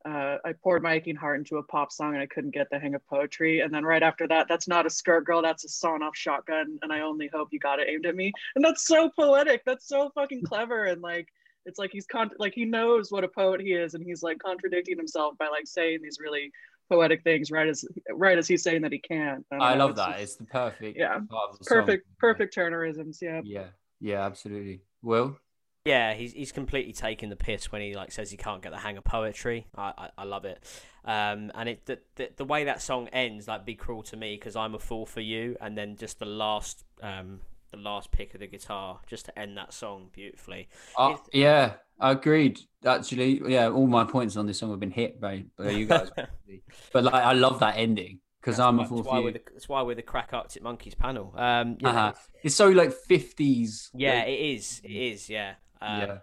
uh, 0.05 0.37
I 0.45 0.53
poured 0.53 0.83
my 0.83 0.93
aching 0.93 1.17
heart 1.17 1.39
into 1.39 1.57
a 1.57 1.63
pop 1.63 1.91
song 1.91 2.13
and 2.13 2.21
I 2.21 2.27
couldn't 2.27 2.53
get 2.53 2.69
the 2.71 2.79
hang 2.79 2.95
of 2.95 3.05
poetry. 3.07 3.59
And 3.59 3.73
then 3.73 3.83
right 3.83 4.03
after 4.03 4.25
that, 4.29 4.47
that's 4.47 4.67
not 4.67 4.85
a 4.85 4.89
skirt 4.89 5.25
girl, 5.25 5.41
that's 5.41 5.65
a 5.65 5.69
sawn 5.69 6.01
off 6.01 6.15
shotgun. 6.15 6.79
And 6.81 6.93
I 6.93 7.01
only 7.01 7.29
hope 7.33 7.49
you 7.51 7.59
got 7.59 7.79
it 7.79 7.89
aimed 7.89 8.05
at 8.05 8.15
me. 8.15 8.31
And 8.55 8.63
that's 8.63 8.87
so 8.87 9.09
poetic. 9.09 9.63
That's 9.65 9.87
so 9.87 10.11
fucking 10.15 10.43
clever. 10.45 10.85
And 10.85 11.01
like 11.01 11.27
it's 11.67 11.77
like 11.77 11.91
he's 11.91 12.07
con- 12.07 12.31
like 12.39 12.53
he 12.53 12.65
knows 12.65 13.11
what 13.11 13.23
a 13.23 13.27
poet 13.27 13.61
he 13.61 13.73
is 13.73 13.93
and 13.93 14.03
he's 14.03 14.23
like 14.23 14.39
contradicting 14.39 14.97
himself 14.97 15.37
by 15.37 15.47
like 15.47 15.67
saying 15.67 15.99
these 16.01 16.17
really 16.19 16.51
poetic 16.89 17.21
things 17.23 17.51
right 17.51 17.67
as 17.67 17.85
right 18.13 18.37
as 18.37 18.47
he's 18.47 18.63
saying 18.63 18.81
that 18.81 18.91
he 18.91 18.99
can't. 18.99 19.45
I, 19.51 19.55
I 19.55 19.75
love 19.75 19.91
it's 19.91 19.99
that. 19.99 20.11
just, 20.11 20.23
it's 20.23 20.35
the 20.37 20.45
perfect 20.45 20.97
yeah. 20.97 21.19
the 21.19 21.65
perfect 21.65 22.05
song. 22.05 22.15
perfect 22.17 22.55
turnerisms 22.55 23.17
yeah. 23.21 23.41
Yeah. 23.43 23.67
Yeah 23.99 24.25
absolutely. 24.25 24.81
Will? 25.03 25.37
Yeah, 25.85 26.15
he's 26.15 26.33
he's 26.33 26.51
completely 26.51 26.91
taking 26.91 27.29
the 27.29 27.37
piss 27.37 27.71
when 27.71 27.81
he 27.81 27.93
like 27.93 28.11
says 28.11 28.29
he 28.29 28.35
can't 28.35 28.61
get 28.61 28.71
the 28.71 28.77
hang 28.77 28.97
of 28.97 29.05
poetry. 29.05 29.67
I 29.75 29.93
I, 29.97 30.09
I 30.17 30.23
love 30.25 30.43
it, 30.43 30.61
um, 31.05 31.49
and 31.55 31.69
it 31.69 31.85
the, 31.85 31.99
the, 32.15 32.29
the 32.35 32.43
way 32.43 32.65
that 32.65 32.81
song 32.81 33.07
ends 33.13 33.47
like 33.47 33.65
"Be 33.65 33.75
cruel 33.75 34.03
to 34.03 34.17
me" 34.17 34.35
because 34.35 34.57
I'm 34.57 34.75
a 34.75 34.79
fool 34.79 35.05
for 35.05 35.21
you, 35.21 35.55
and 35.61 35.77
then 35.77 35.95
just 35.95 36.19
the 36.19 36.25
last 36.25 36.83
um 37.01 37.39
the 37.71 37.77
last 37.77 38.11
pick 38.11 38.33
of 38.33 38.39
the 38.39 38.47
guitar 38.47 38.99
just 39.07 39.25
to 39.25 39.39
end 39.39 39.57
that 39.57 39.73
song 39.73 40.09
beautifully. 40.13 40.69
Uh, 40.97 41.15
yeah, 41.33 41.73
I 41.99 42.11
agreed. 42.11 42.59
Actually, 42.85 43.41
yeah, 43.47 43.69
all 43.69 43.87
my 43.87 44.03
points 44.03 44.37
on 44.37 44.45
this 44.45 44.59
song 44.59 44.71
have 44.71 44.79
been 44.79 44.91
hit 44.91 45.19
by, 45.19 45.45
by 45.57 45.71
you 45.71 45.85
guys. 45.85 46.09
but 46.93 47.03
like, 47.03 47.13
I 47.13 47.33
love 47.33 47.59
that 47.59 47.77
ending 47.77 48.19
because 48.41 48.59
I'm 48.59 48.77
why, 48.77 48.85
a 48.85 48.89
that's 48.89 49.07
why, 49.07 49.19
we're 49.19 49.31
the, 49.31 49.41
that's 49.51 49.69
why 49.69 49.81
we're 49.81 49.95
the 49.95 50.01
Crack 50.01 50.29
Arctic 50.31 50.63
Monkeys 50.63 50.95
panel. 50.95 51.33
Um, 51.35 51.77
yeah, 51.79 51.89
uh-huh. 51.89 52.13
it's 52.43 52.55
so 52.55 52.69
like 52.69 52.93
50s. 53.09 53.89
Yeah, 53.93 54.19
like, 54.19 54.27
it 54.27 54.39
is. 54.39 54.81
It 54.83 54.91
is. 54.91 55.29
Yeah. 55.29 55.55
Um, 55.81 56.01
yeah. 56.01 56.17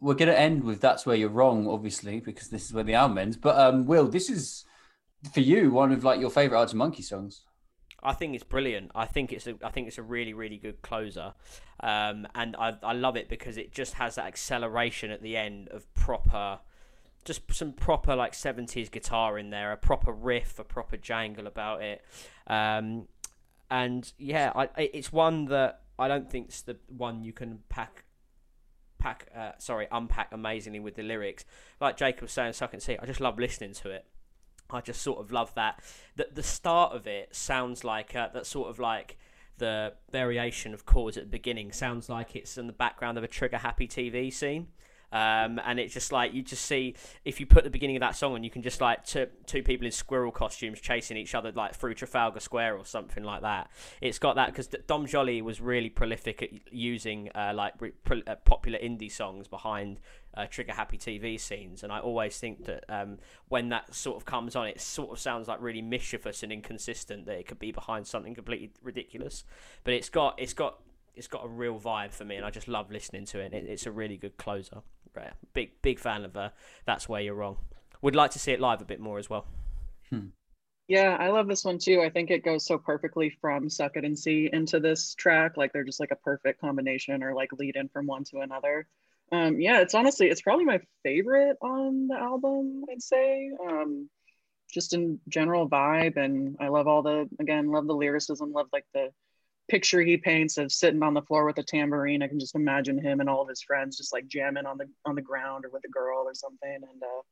We're 0.00 0.14
gonna 0.14 0.32
end 0.32 0.64
with 0.64 0.80
"That's 0.80 1.04
Where 1.04 1.16
You're 1.16 1.28
Wrong," 1.28 1.68
obviously, 1.68 2.20
because 2.20 2.48
this 2.48 2.64
is 2.64 2.72
where 2.72 2.84
the 2.84 2.94
album 2.94 3.18
ends. 3.18 3.36
But 3.36 3.58
um, 3.58 3.84
Will, 3.84 4.08
this 4.08 4.30
is 4.30 4.64
for 5.34 5.40
you 5.40 5.70
one 5.70 5.92
of 5.92 6.04
like 6.04 6.20
your 6.20 6.30
favorite 6.30 6.58
Arctic 6.58 6.76
Monkey 6.76 7.02
songs. 7.02 7.42
I 8.02 8.12
think 8.12 8.34
it's 8.34 8.44
brilliant. 8.44 8.90
I 8.94 9.06
think 9.06 9.32
it's 9.32 9.46
a, 9.46 9.54
I 9.62 9.70
think 9.70 9.88
it's 9.88 9.98
a 9.98 10.02
really 10.02 10.34
really 10.34 10.56
good 10.56 10.82
closer, 10.82 11.34
um, 11.80 12.26
and 12.34 12.56
I 12.56 12.76
I 12.82 12.92
love 12.92 13.16
it 13.16 13.28
because 13.28 13.56
it 13.56 13.72
just 13.72 13.94
has 13.94 14.14
that 14.14 14.26
acceleration 14.26 15.10
at 15.10 15.22
the 15.22 15.36
end 15.36 15.68
of 15.68 15.92
proper, 15.94 16.60
just 17.24 17.42
some 17.52 17.72
proper 17.72 18.16
like 18.16 18.34
seventies 18.34 18.88
guitar 18.88 19.38
in 19.38 19.50
there, 19.50 19.72
a 19.72 19.76
proper 19.76 20.12
riff, 20.12 20.58
a 20.58 20.64
proper 20.64 20.96
jangle 20.96 21.46
about 21.46 21.82
it, 21.82 22.02
um, 22.46 23.08
and 23.70 24.12
yeah, 24.18 24.52
I 24.54 24.68
it's 24.76 25.12
one 25.12 25.46
that 25.46 25.82
I 25.98 26.08
don't 26.08 26.30
think's 26.30 26.62
the 26.62 26.76
one 26.88 27.22
you 27.22 27.32
can 27.32 27.60
pack. 27.68 28.04
Pack, 28.98 29.28
uh, 29.34 29.52
sorry, 29.56 29.88
unpack 29.90 30.28
amazingly 30.30 30.78
with 30.78 30.94
the 30.94 31.02
lyrics. 31.02 31.46
Like 31.80 31.96
Jacob 31.96 32.20
was 32.20 32.32
saying, 32.32 32.52
suck 32.52 32.74
and 32.74 32.82
see. 32.82 32.98
I 32.98 33.06
just 33.06 33.18
love 33.18 33.38
listening 33.38 33.72
to 33.72 33.88
it. 33.88 34.04
I 34.72 34.80
just 34.80 35.02
sort 35.02 35.20
of 35.20 35.30
love 35.32 35.54
that. 35.54 35.80
That 36.16 36.34
the 36.34 36.42
start 36.42 36.92
of 36.92 37.06
it 37.06 37.34
sounds 37.34 37.84
like 37.84 38.14
uh, 38.14 38.28
that 38.34 38.46
sort 38.46 38.70
of 38.70 38.78
like 38.78 39.18
the 39.58 39.94
variation 40.10 40.74
of 40.74 40.86
chords 40.86 41.16
at 41.16 41.24
the 41.24 41.30
beginning 41.30 41.70
sounds 41.72 42.08
like 42.08 42.34
it's 42.34 42.58
in 42.58 42.66
the 42.66 42.72
background 42.72 43.18
of 43.18 43.24
a 43.24 43.28
trigger 43.28 43.58
happy 43.58 43.86
TV 43.86 44.32
scene. 44.32 44.68
Um, 45.12 45.60
and 45.64 45.80
it's 45.80 45.92
just 45.92 46.12
like 46.12 46.32
you 46.32 46.42
just 46.42 46.64
see 46.64 46.94
if 47.24 47.40
you 47.40 47.46
put 47.46 47.64
the 47.64 47.70
beginning 47.70 47.96
of 47.96 48.00
that 48.00 48.16
song 48.16 48.34
on, 48.34 48.44
you 48.44 48.50
can 48.50 48.62
just 48.62 48.80
like 48.80 49.04
two, 49.04 49.26
two 49.46 49.62
people 49.62 49.86
in 49.86 49.92
squirrel 49.92 50.30
costumes 50.30 50.80
chasing 50.80 51.16
each 51.16 51.34
other 51.34 51.52
like 51.52 51.74
through 51.74 51.94
Trafalgar 51.94 52.40
Square 52.40 52.76
or 52.76 52.84
something 52.84 53.24
like 53.24 53.42
that. 53.42 53.70
It's 54.00 54.18
got 54.18 54.36
that 54.36 54.46
because 54.46 54.68
Dom 54.86 55.06
Joly 55.06 55.42
was 55.42 55.60
really 55.60 55.90
prolific 55.90 56.42
at 56.42 56.50
using 56.72 57.30
uh, 57.34 57.52
like 57.54 57.74
re- 57.80 57.92
uh, 58.26 58.36
popular 58.44 58.78
indie 58.78 59.10
songs 59.10 59.48
behind 59.48 60.00
uh, 60.34 60.46
trigger 60.46 60.72
happy 60.72 60.96
TV 60.96 61.38
scenes, 61.40 61.82
and 61.82 61.92
I 61.92 61.98
always 61.98 62.38
think 62.38 62.64
that 62.66 62.84
um, 62.88 63.18
when 63.48 63.68
that 63.70 63.94
sort 63.94 64.16
of 64.16 64.24
comes 64.24 64.54
on, 64.54 64.68
it 64.68 64.80
sort 64.80 65.10
of 65.10 65.18
sounds 65.18 65.48
like 65.48 65.60
really 65.60 65.82
mischievous 65.82 66.42
and 66.42 66.52
inconsistent 66.52 67.26
that 67.26 67.38
it 67.38 67.46
could 67.46 67.58
be 67.58 67.72
behind 67.72 68.06
something 68.06 68.34
completely 68.34 68.70
ridiculous, 68.82 69.44
but 69.82 69.92
it's 69.92 70.08
got 70.08 70.38
it's 70.38 70.54
got 70.54 70.78
it's 71.14 71.26
got 71.26 71.44
a 71.44 71.48
real 71.48 71.78
vibe 71.78 72.12
for 72.12 72.24
me, 72.24 72.36
and 72.36 72.46
I 72.46 72.50
just 72.50 72.68
love 72.68 72.90
listening 72.90 73.24
to 73.26 73.40
it 73.40 73.52
it's 73.52 73.86
a 73.86 73.90
really 73.90 74.16
good 74.16 74.36
closer. 74.36 74.82
Right. 75.14 75.32
Big 75.54 75.70
big 75.82 75.98
fan 75.98 76.24
of 76.24 76.36
uh, 76.36 76.50
That's 76.86 77.08
Where 77.08 77.20
You're 77.20 77.34
Wrong. 77.34 77.58
Would 78.02 78.16
like 78.16 78.30
to 78.32 78.38
see 78.38 78.52
it 78.52 78.60
live 78.60 78.80
a 78.80 78.84
bit 78.84 79.00
more 79.00 79.18
as 79.18 79.28
well. 79.28 79.46
Hmm. 80.08 80.28
Yeah, 80.88 81.16
I 81.20 81.28
love 81.28 81.46
this 81.46 81.64
one 81.64 81.78
too. 81.78 82.00
I 82.00 82.10
think 82.10 82.30
it 82.30 82.44
goes 82.44 82.66
so 82.66 82.76
perfectly 82.76 83.30
from 83.40 83.70
Suck 83.70 83.96
It 83.96 84.04
and 84.04 84.18
See 84.18 84.50
into 84.52 84.80
this 84.80 85.14
track. 85.14 85.56
Like 85.56 85.72
they're 85.72 85.84
just 85.84 86.00
like 86.00 86.10
a 86.10 86.16
perfect 86.16 86.60
combination 86.60 87.22
or 87.22 87.34
like 87.34 87.52
lead 87.52 87.76
in 87.76 87.88
from 87.88 88.06
one 88.06 88.24
to 88.24 88.40
another. 88.40 88.86
Um, 89.32 89.60
yeah, 89.60 89.80
it's 89.80 89.94
honestly, 89.94 90.28
it's 90.28 90.42
probably 90.42 90.64
my 90.64 90.80
favorite 91.04 91.56
on 91.62 92.08
the 92.08 92.16
album, 92.16 92.84
I'd 92.90 93.02
say. 93.02 93.50
Um, 93.64 94.08
just 94.72 94.92
in 94.92 95.20
general 95.28 95.68
vibe. 95.68 96.16
And 96.16 96.56
I 96.60 96.68
love 96.68 96.88
all 96.88 97.02
the, 97.02 97.28
again, 97.38 97.70
love 97.70 97.86
the 97.86 97.94
lyricism, 97.94 98.52
love 98.52 98.66
like 98.72 98.86
the 98.94 99.10
picture 99.70 100.00
he 100.00 100.16
paints 100.16 100.58
of 100.58 100.72
sitting 100.72 101.02
on 101.02 101.14
the 101.14 101.22
floor 101.22 101.46
with 101.46 101.58
a 101.58 101.62
tambourine. 101.62 102.22
I 102.22 102.28
can 102.28 102.40
just 102.40 102.56
imagine 102.56 102.98
him 102.98 103.20
and 103.20 103.30
all 103.30 103.42
of 103.42 103.48
his 103.48 103.62
friends 103.62 103.96
just 103.96 104.12
like 104.12 104.26
jamming 104.26 104.66
on 104.66 104.76
the 104.76 104.86
on 105.06 105.14
the 105.14 105.22
ground 105.22 105.64
or 105.64 105.70
with 105.70 105.84
a 105.84 105.88
girl 105.88 106.24
or 106.26 106.34
something. 106.34 106.74
And 106.74 107.02
uh, 107.02 107.22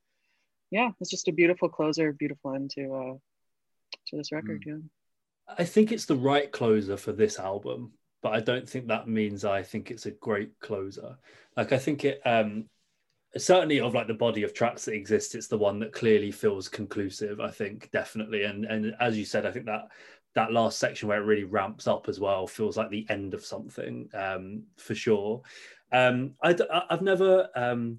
yeah, 0.70 0.90
it's 1.00 1.10
just 1.10 1.28
a 1.28 1.32
beautiful 1.32 1.68
closer, 1.68 2.12
beautiful 2.12 2.54
end 2.54 2.70
to 2.76 2.94
uh, 2.94 3.14
to 4.06 4.16
this 4.16 4.32
record. 4.32 4.62
Mm. 4.66 4.66
Yeah, 4.66 5.54
I 5.58 5.64
think 5.64 5.90
it's 5.90 6.06
the 6.06 6.16
right 6.16 6.50
closer 6.50 6.96
for 6.96 7.12
this 7.12 7.38
album, 7.38 7.92
but 8.22 8.32
I 8.32 8.40
don't 8.40 8.68
think 8.68 8.86
that 8.86 9.08
means 9.08 9.44
I 9.44 9.62
think 9.62 9.90
it's 9.90 10.06
a 10.06 10.12
great 10.12 10.58
closer. 10.60 11.18
Like 11.56 11.72
I 11.72 11.78
think 11.78 12.04
it 12.04 12.22
um 12.24 12.66
certainly 13.36 13.80
of 13.80 13.94
like 13.94 14.06
the 14.06 14.14
body 14.14 14.42
of 14.42 14.54
tracks 14.54 14.86
that 14.86 14.94
exists 14.94 15.34
it's 15.34 15.48
the 15.48 15.58
one 15.58 15.78
that 15.78 15.92
clearly 15.92 16.30
feels 16.30 16.66
conclusive 16.66 17.40
i 17.40 17.50
think 17.50 17.90
definitely 17.90 18.44
and 18.44 18.64
and 18.64 18.94
as 19.00 19.18
you 19.18 19.24
said 19.24 19.44
i 19.44 19.50
think 19.50 19.66
that 19.66 19.82
that 20.38 20.52
last 20.52 20.78
section 20.78 21.08
where 21.08 21.20
it 21.20 21.26
really 21.26 21.44
ramps 21.44 21.88
up 21.88 22.08
as 22.08 22.20
well 22.20 22.46
feels 22.46 22.76
like 22.76 22.90
the 22.90 23.06
end 23.08 23.34
of 23.34 23.44
something 23.44 24.08
um, 24.14 24.62
for 24.76 24.94
sure. 24.94 25.42
Um, 25.90 26.34
I, 26.42 26.54
have 26.88 27.02
never 27.02 27.48
um, 27.56 27.98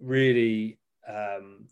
really. 0.00 0.78
Um, 1.06 1.66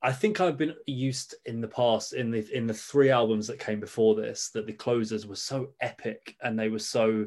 I 0.00 0.12
think 0.12 0.40
I've 0.40 0.56
been 0.56 0.74
used 0.86 1.34
in 1.44 1.60
the 1.60 1.68
past 1.68 2.14
in 2.14 2.30
the 2.30 2.48
in 2.56 2.66
the 2.66 2.74
three 2.74 3.10
albums 3.10 3.46
that 3.48 3.58
came 3.58 3.80
before 3.80 4.14
this 4.14 4.50
that 4.54 4.66
the 4.66 4.72
closers 4.72 5.26
were 5.26 5.36
so 5.36 5.74
epic 5.80 6.36
and 6.40 6.58
they 6.58 6.70
were 6.70 6.78
so 6.78 7.26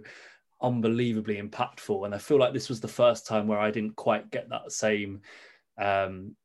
unbelievably 0.62 1.40
impactful. 1.40 2.06
And 2.06 2.16
I 2.16 2.18
feel 2.18 2.40
like 2.40 2.54
this 2.54 2.70
was 2.70 2.80
the 2.80 2.88
first 2.88 3.28
time 3.28 3.48
where 3.48 3.60
I 3.60 3.70
didn't 3.70 3.96
quite 3.96 4.32
get 4.32 4.50
that 4.50 4.72
same 4.72 5.22
um, 5.78 6.36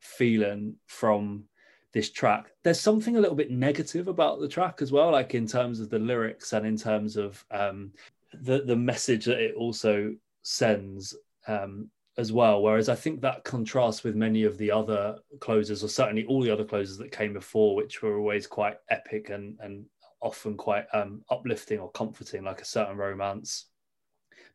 feeling 0.00 0.76
from 0.86 1.44
this 1.92 2.10
track. 2.10 2.52
There's 2.62 2.80
something 2.80 3.16
a 3.16 3.20
little 3.20 3.36
bit 3.36 3.50
negative 3.50 4.08
about 4.08 4.40
the 4.40 4.48
track 4.48 4.80
as 4.82 4.92
well, 4.92 5.12
like 5.12 5.34
in 5.34 5.46
terms 5.46 5.80
of 5.80 5.90
the 5.90 5.98
lyrics 5.98 6.52
and 6.52 6.66
in 6.66 6.76
terms 6.76 7.16
of 7.16 7.44
um, 7.50 7.92
the 8.32 8.62
the 8.62 8.76
message 8.76 9.24
that 9.26 9.40
it 9.40 9.54
also 9.54 10.14
sends 10.42 11.14
um, 11.46 11.88
as 12.16 12.32
well. 12.32 12.62
Whereas 12.62 12.88
I 12.88 12.94
think 12.94 13.20
that 13.20 13.44
contrasts 13.44 14.04
with 14.04 14.16
many 14.16 14.44
of 14.44 14.58
the 14.58 14.70
other 14.70 15.18
closers, 15.40 15.84
or 15.84 15.88
certainly 15.88 16.24
all 16.24 16.42
the 16.42 16.50
other 16.50 16.64
closers 16.64 16.98
that 16.98 17.12
came 17.12 17.32
before, 17.32 17.74
which 17.74 18.02
were 18.02 18.18
always 18.18 18.46
quite 18.46 18.76
epic 18.90 19.30
and 19.30 19.58
and 19.60 19.84
often 20.20 20.56
quite 20.56 20.86
um, 20.92 21.22
uplifting 21.30 21.78
or 21.78 21.90
comforting, 21.90 22.44
like 22.44 22.60
a 22.60 22.64
certain 22.66 22.96
romance 22.96 23.66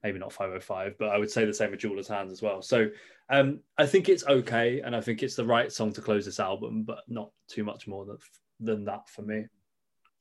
maybe 0.03 0.19
not 0.19 0.33
505, 0.33 0.95
but 0.99 1.09
I 1.09 1.17
would 1.17 1.31
say 1.31 1.45
the 1.45 1.53
same 1.53 1.71
with 1.71 1.79
Jeweler's 1.79 2.07
Hands 2.07 2.31
as 2.31 2.41
well. 2.41 2.61
So 2.61 2.87
um, 3.29 3.59
I 3.77 3.85
think 3.85 4.09
it's 4.09 4.25
okay, 4.25 4.81
and 4.81 4.95
I 4.95 5.01
think 5.01 5.23
it's 5.23 5.35
the 5.35 5.45
right 5.45 5.71
song 5.71 5.91
to 5.93 6.01
close 6.01 6.25
this 6.25 6.39
album, 6.39 6.83
but 6.83 6.99
not 7.07 7.31
too 7.47 7.63
much 7.63 7.87
more 7.87 8.05
than, 8.05 8.17
than 8.59 8.85
that 8.85 9.09
for 9.09 9.21
me. 9.23 9.45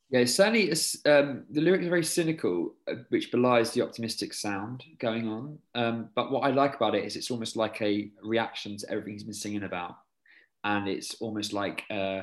Yeah, 0.09 0.23
certainly 0.23 0.71
um, 1.05 1.43
the 1.49 1.61
lyrics 1.61 1.85
are 1.85 1.89
very 1.89 2.03
cynical, 2.03 2.75
uh, 2.89 2.95
which 3.09 3.29
belies 3.29 3.71
the 3.71 3.81
optimistic 3.81 4.33
sound 4.33 4.85
going 4.99 5.27
on. 5.27 5.59
Um, 5.75 6.09
but 6.15 6.31
what 6.31 6.45
I 6.45 6.51
like 6.51 6.75
about 6.75 6.95
it 6.95 7.03
is 7.03 7.17
it's 7.17 7.29
almost 7.29 7.57
like 7.57 7.81
a 7.81 8.09
reaction 8.23 8.77
to 8.77 8.89
everything 8.89 9.13
he's 9.13 9.23
been 9.23 9.33
singing 9.33 9.63
about, 9.63 9.95
and 10.63 10.87
it's 10.87 11.15
almost 11.15 11.51
like 11.51 11.83
uh, 11.89 12.21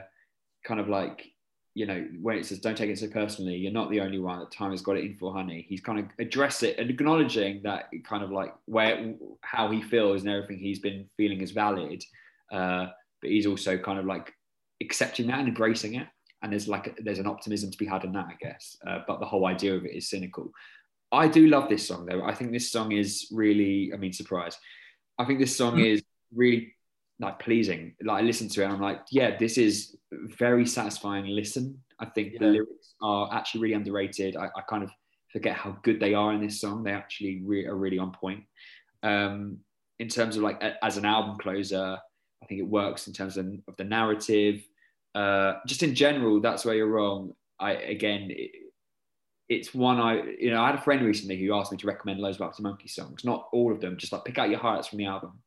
kind 0.65 0.81
of 0.81 0.89
like 0.89 1.27
you 1.75 1.87
know, 1.87 2.07
when 2.23 2.39
it 2.39 2.47
says 2.47 2.61
don't 2.61 2.79
take 2.79 2.91
it 2.91 2.99
so 2.99 3.09
personally, 3.09 3.57
you're 3.57 3.73
not 3.73 3.91
the 3.91 4.01
only 4.01 4.21
one 4.21 4.39
that 4.39 4.53
time 4.53 4.71
has 4.71 4.81
got 4.81 4.97
it 4.97 5.05
in 5.05 5.17
for 5.17 5.33
honey. 5.33 5.67
He's 5.69 5.81
kind 5.81 5.99
of 5.99 6.07
address 6.21 6.63
it 6.63 6.79
and 6.79 6.89
acknowledging 6.89 7.63
that 7.65 7.91
kind 8.05 8.23
of 8.23 8.31
like 8.31 8.55
where 8.67 9.15
how 9.41 9.71
he 9.71 9.83
feels 9.83 10.23
and 10.23 10.31
everything 10.31 10.59
he's 10.59 10.79
been 10.79 11.09
feeling 11.17 11.41
is 11.41 11.51
valid. 11.51 12.05
Uh, 12.53 12.87
but 13.21 13.31
he's 13.31 13.47
also 13.47 13.77
kind 13.77 13.99
of 13.99 14.07
like 14.07 14.33
accepting 14.81 15.27
that 15.27 15.41
and 15.41 15.49
embracing 15.49 15.95
it. 15.97 16.07
And 16.43 16.53
there's 16.53 16.69
like 16.69 16.97
there's 17.03 17.19
an 17.19 17.27
optimism 17.27 17.73
to 17.73 17.79
be 17.79 17.87
had 17.87 18.05
in 18.05 18.13
that, 18.13 18.27
I 18.27 18.37
guess. 18.41 18.77
Uh, 18.87 19.01
but 19.07 19.19
the 19.19 19.27
whole 19.27 19.47
idea 19.47 19.75
of 19.75 19.85
it 19.85 19.93
is 19.93 20.09
cynical. 20.09 20.53
I 21.11 21.27
do 21.27 21.49
love 21.49 21.69
this 21.69 21.89
song 21.89 22.07
though. 22.07 22.23
I 22.23 22.35
think 22.35 22.53
this 22.53 22.71
song 22.71 22.93
is 22.93 23.29
really, 23.33 23.91
I 23.93 23.97
mean, 23.97 24.13
surprise. 24.13 24.57
I 25.19 25.25
think 25.25 25.41
this 25.41 25.57
song 25.57 25.77
mm. 25.77 25.87
is 25.87 26.03
really 26.33 26.75
like 27.25 27.39
pleasing. 27.39 27.95
Like 28.03 28.23
I 28.23 28.27
listen 28.27 28.49
to 28.51 28.63
it, 28.63 28.65
and 28.65 28.75
I'm 28.75 28.81
like, 28.81 29.01
yeah, 29.11 29.37
this 29.37 29.59
is 29.59 29.97
very 30.13 30.67
satisfying 30.67 31.27
listen. 31.27 31.79
I 31.99 32.07
think 32.07 32.33
yeah. 32.33 32.39
the 32.41 32.47
lyrics 32.47 32.95
are 33.03 33.29
actually 33.33 33.63
really 33.63 33.75
underrated. 33.75 34.37
I, 34.37 34.47
I, 34.57 34.63
kind 34.69 34.83
of 34.83 34.91
forget 35.33 35.57
how 35.57 35.77
good 35.83 36.01
they 36.01 36.13
are 36.15 36.33
in 36.33 36.41
this 36.41 36.61
song. 36.61 36.83
They 36.83 36.93
actually 36.93 37.43
re- 37.45 37.67
are 37.67 37.77
really 37.77 37.99
on 37.99 38.13
point. 38.13 38.45
Um, 39.03 39.59
in 39.99 40.09
terms 40.09 40.37
of 40.37 40.43
like 40.43 40.63
a, 40.63 40.85
as 40.85 40.97
an 40.97 41.05
album 41.05 41.37
closer, 41.37 41.99
I 42.43 42.47
think 42.47 42.61
it 42.61 42.67
works 42.67 43.07
in 43.07 43.13
terms 43.13 43.37
of, 43.37 43.47
of 43.69 43.77
the 43.77 43.85
narrative. 43.85 44.63
Uh, 45.15 45.55
just 45.67 45.83
in 45.83 45.95
general, 45.95 46.41
that's 46.41 46.65
where 46.65 46.75
you're 46.75 46.89
wrong. 46.89 47.33
I 47.61 47.73
again, 47.73 48.29
it, 48.31 48.51
it's 49.49 49.73
one 49.75 50.01
I 50.01 50.23
you 50.39 50.51
know 50.51 50.63
I 50.63 50.67
had 50.67 50.75
a 50.75 50.83
friend 50.83 51.03
recently 51.03 51.39
who 51.39 51.55
asked 51.55 51.71
me 51.71 51.79
to 51.79 51.87
recommend 51.87 52.21
loads 52.21 52.37
of 52.37 52.43
Arctic 52.43 52.65
Monkey 52.65 52.89
songs, 52.89 53.25
not 53.25 53.49
all 53.53 53.73
of 53.73 53.81
them, 53.81 53.97
just 53.97 54.13
like 54.13 54.25
pick 54.25 54.39
out 54.39 54.51
your 54.51 54.59
highlights 54.59 54.89
from 54.89 54.99
the 54.99 55.07
album 55.07 55.39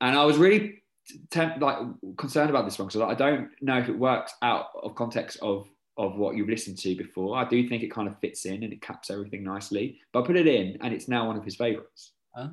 and 0.00 0.16
I 0.16 0.24
was 0.24 0.36
really 0.36 0.82
temp- 1.30 1.60
like 1.60 1.78
concerned 2.16 2.50
about 2.50 2.64
this 2.64 2.78
one 2.78 2.88
because 2.88 3.00
I 3.00 3.14
don't 3.14 3.50
know 3.60 3.78
if 3.78 3.88
it 3.88 3.98
works 3.98 4.32
out 4.42 4.66
of 4.82 4.94
context 4.94 5.38
of 5.42 5.68
of 5.96 6.16
what 6.16 6.36
you've 6.36 6.48
listened 6.48 6.78
to 6.78 6.94
before. 6.94 7.36
I 7.36 7.44
do 7.48 7.68
think 7.68 7.82
it 7.82 7.90
kind 7.90 8.06
of 8.06 8.18
fits 8.20 8.46
in 8.46 8.62
and 8.62 8.72
it 8.72 8.80
caps 8.80 9.10
everything 9.10 9.42
nicely. 9.42 9.98
But 10.12 10.22
I 10.22 10.26
put 10.26 10.36
it 10.36 10.46
in, 10.46 10.78
and 10.80 10.94
it's 10.94 11.08
now 11.08 11.26
one 11.26 11.36
of 11.36 11.44
his 11.44 11.56
favorites. 11.56 12.12
Oh. 12.36 12.50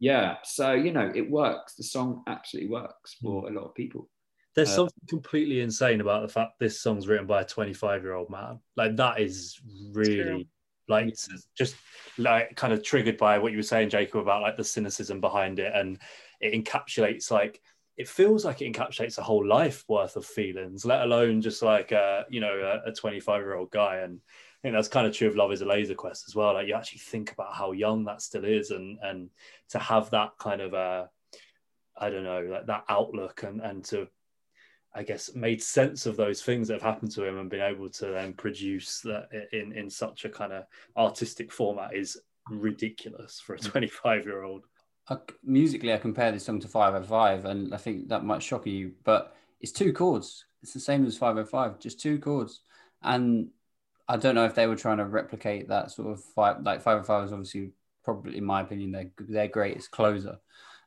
Yeah, 0.00 0.36
so 0.44 0.72
you 0.72 0.92
know 0.92 1.10
it 1.14 1.30
works. 1.30 1.74
The 1.74 1.82
song 1.82 2.22
absolutely 2.26 2.70
works 2.70 3.16
for 3.20 3.42
hmm. 3.42 3.48
a 3.48 3.60
lot 3.60 3.66
of 3.66 3.74
people. 3.74 4.08
There's 4.54 4.70
uh, 4.70 4.76
something 4.76 5.02
completely 5.08 5.60
insane 5.60 6.00
about 6.00 6.22
the 6.22 6.32
fact 6.32 6.52
this 6.58 6.80
song's 6.80 7.06
written 7.06 7.26
by 7.26 7.42
a 7.42 7.44
25 7.44 8.02
year 8.02 8.14
old 8.14 8.30
man. 8.30 8.60
Like 8.76 8.96
that 8.96 9.20
is 9.20 9.60
really 9.92 10.48
like 10.88 11.14
just 11.56 11.76
like 12.16 12.56
kind 12.56 12.72
of 12.72 12.82
triggered 12.82 13.16
by 13.16 13.38
what 13.38 13.52
you 13.52 13.58
were 13.58 13.62
saying, 13.62 13.90
Jacob, 13.90 14.20
about 14.20 14.42
like 14.42 14.56
the 14.56 14.64
cynicism 14.64 15.20
behind 15.20 15.58
it 15.58 15.72
and 15.74 15.98
it 16.40 16.52
encapsulates 16.52 17.30
like 17.30 17.60
it 17.98 18.08
feels 18.08 18.44
like 18.44 18.62
it 18.62 18.72
encapsulates 18.72 19.18
a 19.18 19.22
whole 19.22 19.44
life 19.44 19.84
worth 19.88 20.14
of 20.14 20.24
feelings, 20.24 20.84
let 20.84 21.02
alone 21.02 21.42
just 21.42 21.62
like 21.62 21.90
a, 21.90 22.24
you 22.30 22.40
know 22.40 22.80
a 22.86 22.92
25 22.92 23.40
year 23.40 23.56
old 23.56 23.70
guy. 23.72 23.98
And 23.98 24.20
I 24.20 24.58
think 24.62 24.74
that's 24.74 24.88
kind 24.88 25.06
of 25.06 25.12
true 25.12 25.28
of 25.28 25.36
Love 25.36 25.52
Is 25.52 25.62
a 25.62 25.66
Laser 25.66 25.94
Quest 25.94 26.24
as 26.28 26.34
well. 26.34 26.54
Like 26.54 26.68
you 26.68 26.74
actually 26.74 27.00
think 27.00 27.32
about 27.32 27.54
how 27.54 27.72
young 27.72 28.04
that 28.04 28.22
still 28.22 28.44
is, 28.44 28.70
and 28.70 28.98
and 29.02 29.30
to 29.70 29.80
have 29.80 30.10
that 30.10 30.30
kind 30.38 30.60
of 30.60 30.74
a 30.74 31.10
I 31.96 32.10
don't 32.10 32.22
know 32.22 32.40
like 32.42 32.66
that 32.66 32.84
outlook 32.88 33.42
and 33.42 33.60
and 33.60 33.84
to 33.86 34.06
I 34.98 35.04
guess 35.04 35.32
made 35.36 35.62
sense 35.62 36.06
of 36.06 36.16
those 36.16 36.42
things 36.42 36.66
that 36.66 36.74
have 36.74 36.82
happened 36.82 37.12
to 37.12 37.24
him 37.24 37.38
and 37.38 37.48
been 37.48 37.62
able 37.62 37.88
to 37.88 38.06
then 38.06 38.32
produce 38.32 39.00
that 39.02 39.28
in 39.52 39.72
in 39.72 39.88
such 39.88 40.24
a 40.24 40.28
kind 40.28 40.52
of 40.52 40.64
artistic 40.96 41.52
format 41.52 41.94
is 41.94 42.20
ridiculous 42.50 43.38
for 43.38 43.54
a 43.54 43.58
hmm. 43.58 43.68
25 43.68 44.24
year 44.24 44.42
old. 44.42 44.64
I, 45.08 45.16
musically, 45.44 45.94
I 45.94 45.98
compare 45.98 46.32
this 46.32 46.44
song 46.44 46.58
to 46.60 46.68
505, 46.68 47.44
and 47.44 47.72
I 47.72 47.76
think 47.76 48.08
that 48.08 48.24
might 48.24 48.42
shock 48.42 48.66
you, 48.66 48.92
but 49.04 49.36
it's 49.60 49.70
two 49.70 49.92
chords. 49.92 50.46
It's 50.62 50.74
the 50.74 50.80
same 50.80 51.06
as 51.06 51.16
505, 51.16 51.78
just 51.78 52.00
two 52.00 52.18
chords. 52.18 52.62
And 53.00 53.50
I 54.08 54.16
don't 54.16 54.34
know 54.34 54.46
if 54.46 54.56
they 54.56 54.66
were 54.66 54.76
trying 54.76 54.98
to 54.98 55.04
replicate 55.04 55.68
that 55.68 55.92
sort 55.92 56.10
of 56.10 56.24
five, 56.24 56.62
like 56.62 56.82
505 56.82 57.24
is 57.24 57.32
obviously 57.32 57.70
probably, 58.02 58.36
in 58.36 58.44
my 58.44 58.62
opinion, 58.62 58.90
their 58.90 59.10
their 59.16 59.48
greatest 59.48 59.92
closer. 59.92 60.38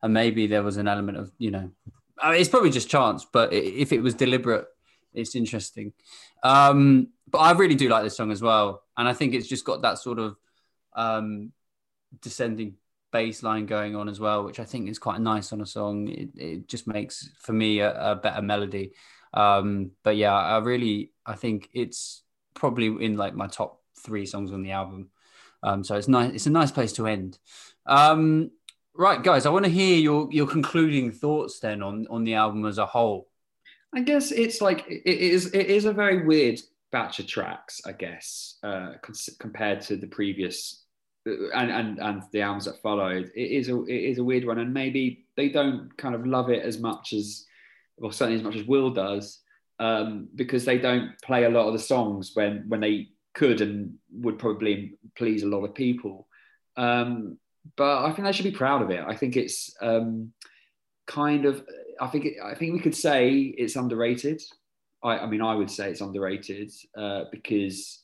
And 0.03 0.13
maybe 0.13 0.47
there 0.47 0.63
was 0.63 0.75
an 0.75 0.89
element 0.89 1.17
of, 1.17 1.31
you 1.37 1.51
know, 1.51 1.71
I 2.21 2.31
mean, 2.31 2.41
it's 2.41 2.49
probably 2.49 2.69
just 2.69 2.89
chance, 2.89 3.25
but 3.31 3.51
if 3.53 3.91
it 3.91 4.01
was 4.01 4.13
deliberate, 4.13 4.67
it's 5.13 5.35
interesting. 5.35 5.93
Um, 6.43 7.09
but 7.29 7.39
I 7.39 7.51
really 7.51 7.75
do 7.75 7.89
like 7.89 8.03
this 8.03 8.17
song 8.17 8.31
as 8.31 8.41
well, 8.41 8.83
and 8.97 9.07
I 9.07 9.13
think 9.13 9.33
it's 9.33 9.47
just 9.47 9.65
got 9.65 9.81
that 9.81 9.97
sort 9.97 10.19
of 10.19 10.35
um, 10.93 11.51
descending 12.21 12.75
bass 13.11 13.43
line 13.43 13.65
going 13.65 13.95
on 13.95 14.07
as 14.09 14.19
well, 14.19 14.43
which 14.43 14.59
I 14.59 14.65
think 14.65 14.89
is 14.89 14.99
quite 14.99 15.19
nice 15.19 15.51
on 15.51 15.61
a 15.61 15.65
song. 15.65 16.07
It, 16.07 16.29
it 16.35 16.67
just 16.67 16.87
makes 16.87 17.29
for 17.39 17.53
me 17.53 17.79
a, 17.79 18.11
a 18.11 18.15
better 18.15 18.41
melody. 18.41 18.93
Um, 19.33 19.91
but 20.03 20.17
yeah, 20.17 20.33
I 20.33 20.57
really 20.59 21.11
I 21.25 21.35
think 21.35 21.69
it's 21.73 22.23
probably 22.53 22.87
in 23.03 23.17
like 23.17 23.33
my 23.33 23.47
top 23.47 23.81
three 23.97 24.25
songs 24.25 24.51
on 24.51 24.61
the 24.61 24.71
album. 24.71 25.09
Um, 25.63 25.83
so 25.83 25.95
it's 25.95 26.07
nice. 26.07 26.33
It's 26.33 26.47
a 26.47 26.51
nice 26.51 26.71
place 26.71 26.93
to 26.93 27.07
end. 27.07 27.37
Um, 27.85 28.51
right, 28.95 29.23
guys, 29.23 29.45
I 29.45 29.49
want 29.49 29.65
to 29.65 29.71
hear 29.71 29.97
your 29.97 30.27
your 30.31 30.47
concluding 30.47 31.11
thoughts 31.11 31.59
then 31.59 31.81
on 31.81 32.07
on 32.09 32.23
the 32.23 32.35
album 32.35 32.65
as 32.65 32.77
a 32.77 32.85
whole. 32.85 33.27
I 33.93 34.01
guess 34.01 34.31
it's 34.31 34.61
like 34.61 34.85
it 34.87 35.05
is 35.05 35.47
it 35.47 35.67
is 35.67 35.85
a 35.85 35.93
very 35.93 36.25
weird 36.25 36.59
batch 36.91 37.19
of 37.19 37.27
tracks. 37.27 37.81
I 37.85 37.91
guess 37.91 38.57
uh, 38.63 38.93
compared 39.39 39.81
to 39.81 39.97
the 39.97 40.07
previous 40.07 40.83
and, 41.25 41.71
and 41.71 41.99
and 41.99 42.23
the 42.31 42.41
albums 42.41 42.65
that 42.65 42.81
followed, 42.81 43.31
it 43.35 43.51
is 43.51 43.69
a 43.69 43.83
it 43.83 44.03
is 44.11 44.17
a 44.17 44.23
weird 44.23 44.45
one, 44.45 44.59
and 44.59 44.73
maybe 44.73 45.25
they 45.35 45.49
don't 45.49 45.95
kind 45.97 46.15
of 46.15 46.25
love 46.25 46.49
it 46.49 46.63
as 46.63 46.79
much 46.79 47.13
as, 47.13 47.45
well, 47.97 48.11
certainly 48.11 48.39
as 48.39 48.43
much 48.43 48.55
as 48.55 48.65
Will 48.65 48.89
does, 48.89 49.39
um, 49.79 50.29
because 50.35 50.65
they 50.65 50.77
don't 50.77 51.11
play 51.21 51.43
a 51.43 51.49
lot 51.49 51.67
of 51.67 51.73
the 51.73 51.79
songs 51.79 52.31
when 52.33 52.65
when 52.67 52.79
they 52.79 53.09
could 53.33 53.61
and 53.61 53.95
would 54.11 54.39
probably 54.39 54.97
please 55.15 55.43
a 55.43 55.47
lot 55.47 55.63
of 55.63 55.75
people. 55.75 56.27
Um, 56.75 57.37
but 57.75 58.05
I 58.05 58.11
think 58.11 58.25
they 58.25 58.31
should 58.31 58.43
be 58.43 58.51
proud 58.51 58.81
of 58.81 58.89
it. 58.89 59.03
I 59.05 59.15
think 59.15 59.35
it's 59.37 59.75
um, 59.81 60.33
kind 61.07 61.45
of. 61.45 61.63
I 61.99 62.07
think 62.07 62.27
I 62.43 62.55
think 62.55 62.73
we 62.73 62.79
could 62.79 62.95
say 62.95 63.53
it's 63.57 63.75
underrated. 63.75 64.41
I, 65.03 65.19
I 65.19 65.25
mean, 65.27 65.41
I 65.41 65.55
would 65.55 65.69
say 65.71 65.89
it's 65.89 66.01
underrated 66.01 66.71
uh, 66.97 67.25
because 67.31 68.03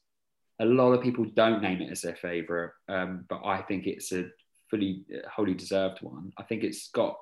A 0.59 0.65
lot 0.65 0.93
of 0.93 1.03
people 1.03 1.25
don't 1.35 1.61
name 1.61 1.81
it 1.81 1.91
as 1.91 2.01
their 2.01 2.15
favourite, 2.15 2.71
um, 2.89 3.25
but 3.29 3.41
I 3.45 3.61
think 3.61 3.85
it's 3.85 4.11
a 4.11 4.25
fully, 4.69 5.05
uh, 5.13 5.27
wholly 5.29 5.53
deserved 5.53 6.01
one. 6.01 6.33
I 6.35 6.43
think 6.43 6.63
it's 6.63 6.89
got, 6.89 7.15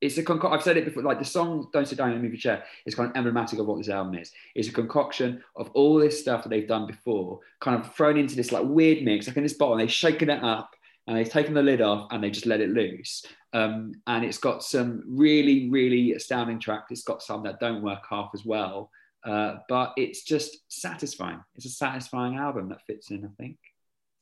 it's 0.00 0.16
a 0.16 0.22
conco- 0.22 0.50
I've 0.50 0.62
said 0.62 0.78
it 0.78 0.86
before, 0.86 1.02
like 1.02 1.18
the 1.18 1.26
song 1.26 1.68
"Don't 1.74 1.86
Sit 1.86 1.98
Down 1.98 2.12
in 2.12 2.22
Move 2.22 2.32
Your 2.32 2.40
Chair" 2.40 2.64
is 2.86 2.94
kind 2.94 3.10
of 3.10 3.16
emblematic 3.16 3.58
of 3.58 3.66
what 3.66 3.76
this 3.76 3.90
album 3.90 4.14
is. 4.14 4.32
It's 4.54 4.68
a 4.68 4.72
concoction 4.72 5.44
of 5.56 5.70
all 5.74 5.98
this 5.98 6.18
stuff 6.18 6.42
that 6.42 6.48
they've 6.48 6.66
done 6.66 6.86
before, 6.86 7.40
kind 7.60 7.78
of 7.78 7.94
thrown 7.94 8.16
into 8.16 8.34
this 8.34 8.50
like 8.50 8.64
weird 8.64 9.04
mix, 9.04 9.26
like 9.26 9.36
in 9.36 9.42
this 9.42 9.52
bottle. 9.52 9.76
They've 9.76 9.92
shaken 9.92 10.30
it 10.30 10.42
up 10.42 10.70
and 11.06 11.16
they've 11.16 11.28
taken 11.28 11.54
the 11.54 11.62
lid 11.62 11.80
off 11.80 12.08
and 12.10 12.22
they 12.22 12.30
just 12.30 12.46
let 12.46 12.60
it 12.60 12.70
loose. 12.70 13.24
Um, 13.52 13.92
and 14.06 14.24
it's 14.24 14.38
got 14.38 14.62
some 14.62 15.02
really, 15.06 15.68
really 15.70 16.12
astounding 16.12 16.58
tracks. 16.58 16.90
It's 16.90 17.02
got 17.02 17.22
some 17.22 17.42
that 17.44 17.60
don't 17.60 17.82
work 17.82 18.04
half 18.08 18.30
as 18.34 18.44
well. 18.44 18.90
Uh, 19.24 19.56
but 19.68 19.92
it's 19.96 20.22
just 20.22 20.58
satisfying. 20.68 21.40
It's 21.54 21.66
a 21.66 21.70
satisfying 21.70 22.36
album 22.36 22.68
that 22.70 22.84
fits 22.86 23.10
in, 23.10 23.24
I 23.24 23.42
think. 23.42 23.56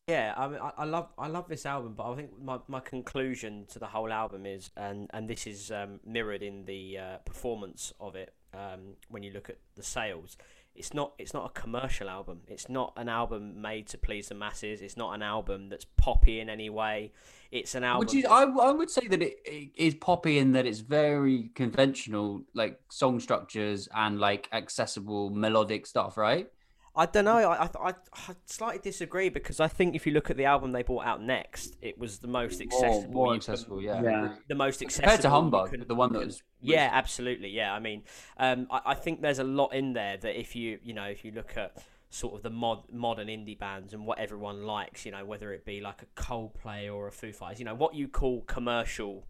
Yeah, 0.08 0.34
I 0.36 0.48
mean, 0.48 0.60
I, 0.60 0.72
I 0.78 0.84
love 0.84 1.08
I 1.16 1.28
love 1.28 1.48
this 1.48 1.64
album, 1.64 1.94
but 1.96 2.10
I 2.10 2.16
think 2.16 2.30
my, 2.40 2.58
my 2.66 2.80
conclusion 2.80 3.66
to 3.70 3.78
the 3.78 3.86
whole 3.86 4.12
album 4.12 4.46
is, 4.46 4.70
and 4.76 5.08
and 5.14 5.28
this 5.28 5.46
is 5.46 5.70
um, 5.70 6.00
mirrored 6.04 6.42
in 6.42 6.64
the 6.64 6.98
uh, 6.98 7.16
performance 7.18 7.92
of 8.00 8.16
it. 8.16 8.34
Um, 8.52 8.96
when 9.08 9.22
you 9.22 9.32
look 9.32 9.48
at 9.48 9.58
the 9.76 9.82
sales, 9.82 10.36
it's 10.74 10.94
not 10.94 11.12
it's 11.18 11.34
not 11.34 11.46
a 11.54 11.60
commercial 11.60 12.08
album. 12.08 12.40
It's 12.48 12.68
not 12.68 12.92
an 12.96 13.08
album 13.08 13.60
made 13.60 13.88
to 13.88 13.98
please 13.98 14.28
the 14.28 14.34
masses. 14.34 14.80
It's 14.80 14.96
not 14.96 15.14
an 15.14 15.22
album 15.22 15.68
that's 15.68 15.84
poppy 15.96 16.40
in 16.40 16.48
any 16.48 16.70
way. 16.70 17.12
It's 17.50 17.74
an 17.74 17.84
album. 17.84 18.06
Would 18.06 18.14
you, 18.14 18.26
I, 18.28 18.44
I 18.44 18.72
would 18.72 18.90
say 18.90 19.06
that 19.08 19.20
it, 19.20 19.36
it 19.44 19.70
is 19.76 19.94
poppy 19.94 20.38
in 20.38 20.52
that 20.52 20.64
it's 20.64 20.80
very 20.80 21.50
conventional, 21.54 22.42
like 22.54 22.80
song 22.90 23.20
structures 23.20 23.88
and 23.94 24.18
like 24.18 24.48
accessible 24.52 25.28
melodic 25.30 25.86
stuff, 25.86 26.16
right? 26.16 26.48
I 26.94 27.06
don't 27.06 27.24
know. 27.24 27.38
I, 27.38 27.64
I, 27.80 27.94
I 28.14 28.34
slightly 28.44 28.80
disagree 28.82 29.30
because 29.30 29.60
I 29.60 29.68
think 29.68 29.94
if 29.94 30.06
you 30.06 30.12
look 30.12 30.28
at 30.30 30.36
the 30.36 30.44
album 30.44 30.72
they 30.72 30.82
brought 30.82 31.06
out 31.06 31.22
next, 31.22 31.76
it 31.80 31.98
was 31.98 32.18
the 32.18 32.28
most 32.28 32.60
accessible. 32.60 33.10
More, 33.12 33.26
more 33.26 33.34
accessible, 33.34 33.80
yeah. 33.80 34.02
Yeah. 34.02 34.34
The 34.48 34.54
most 34.54 34.82
accessible. 34.82 35.04
Compared 35.04 35.22
to 35.22 35.30
Humbug, 35.30 35.70
could- 35.70 35.88
the 35.88 35.94
one 35.94 36.12
that 36.12 36.24
was. 36.26 36.42
Yeah, 36.60 36.90
absolutely. 36.92 37.48
Yeah, 37.48 37.72
I 37.72 37.78
mean, 37.80 38.02
um, 38.36 38.66
I, 38.70 38.80
I 38.86 38.94
think 38.94 39.22
there's 39.22 39.38
a 39.38 39.44
lot 39.44 39.68
in 39.74 39.94
there 39.94 40.16
that 40.18 40.38
if 40.38 40.54
you, 40.54 40.78
you 40.82 40.92
know, 40.92 41.04
if 41.04 41.24
you 41.24 41.32
look 41.32 41.56
at 41.56 41.76
sort 42.10 42.34
of 42.34 42.42
the 42.42 42.50
mod, 42.50 42.84
modern 42.92 43.28
indie 43.28 43.58
bands 43.58 43.94
and 43.94 44.04
what 44.06 44.18
everyone 44.18 44.64
likes, 44.64 45.06
you 45.06 45.12
know, 45.12 45.24
whether 45.24 45.52
it 45.54 45.64
be 45.64 45.80
like 45.80 46.02
a 46.02 46.20
Coldplay 46.20 46.92
or 46.94 47.08
a 47.08 47.12
Foo 47.12 47.32
Fighters, 47.32 47.58
you 47.58 47.64
know, 47.64 47.74
what 47.74 47.94
you 47.94 48.06
call 48.06 48.42
commercial 48.42 49.24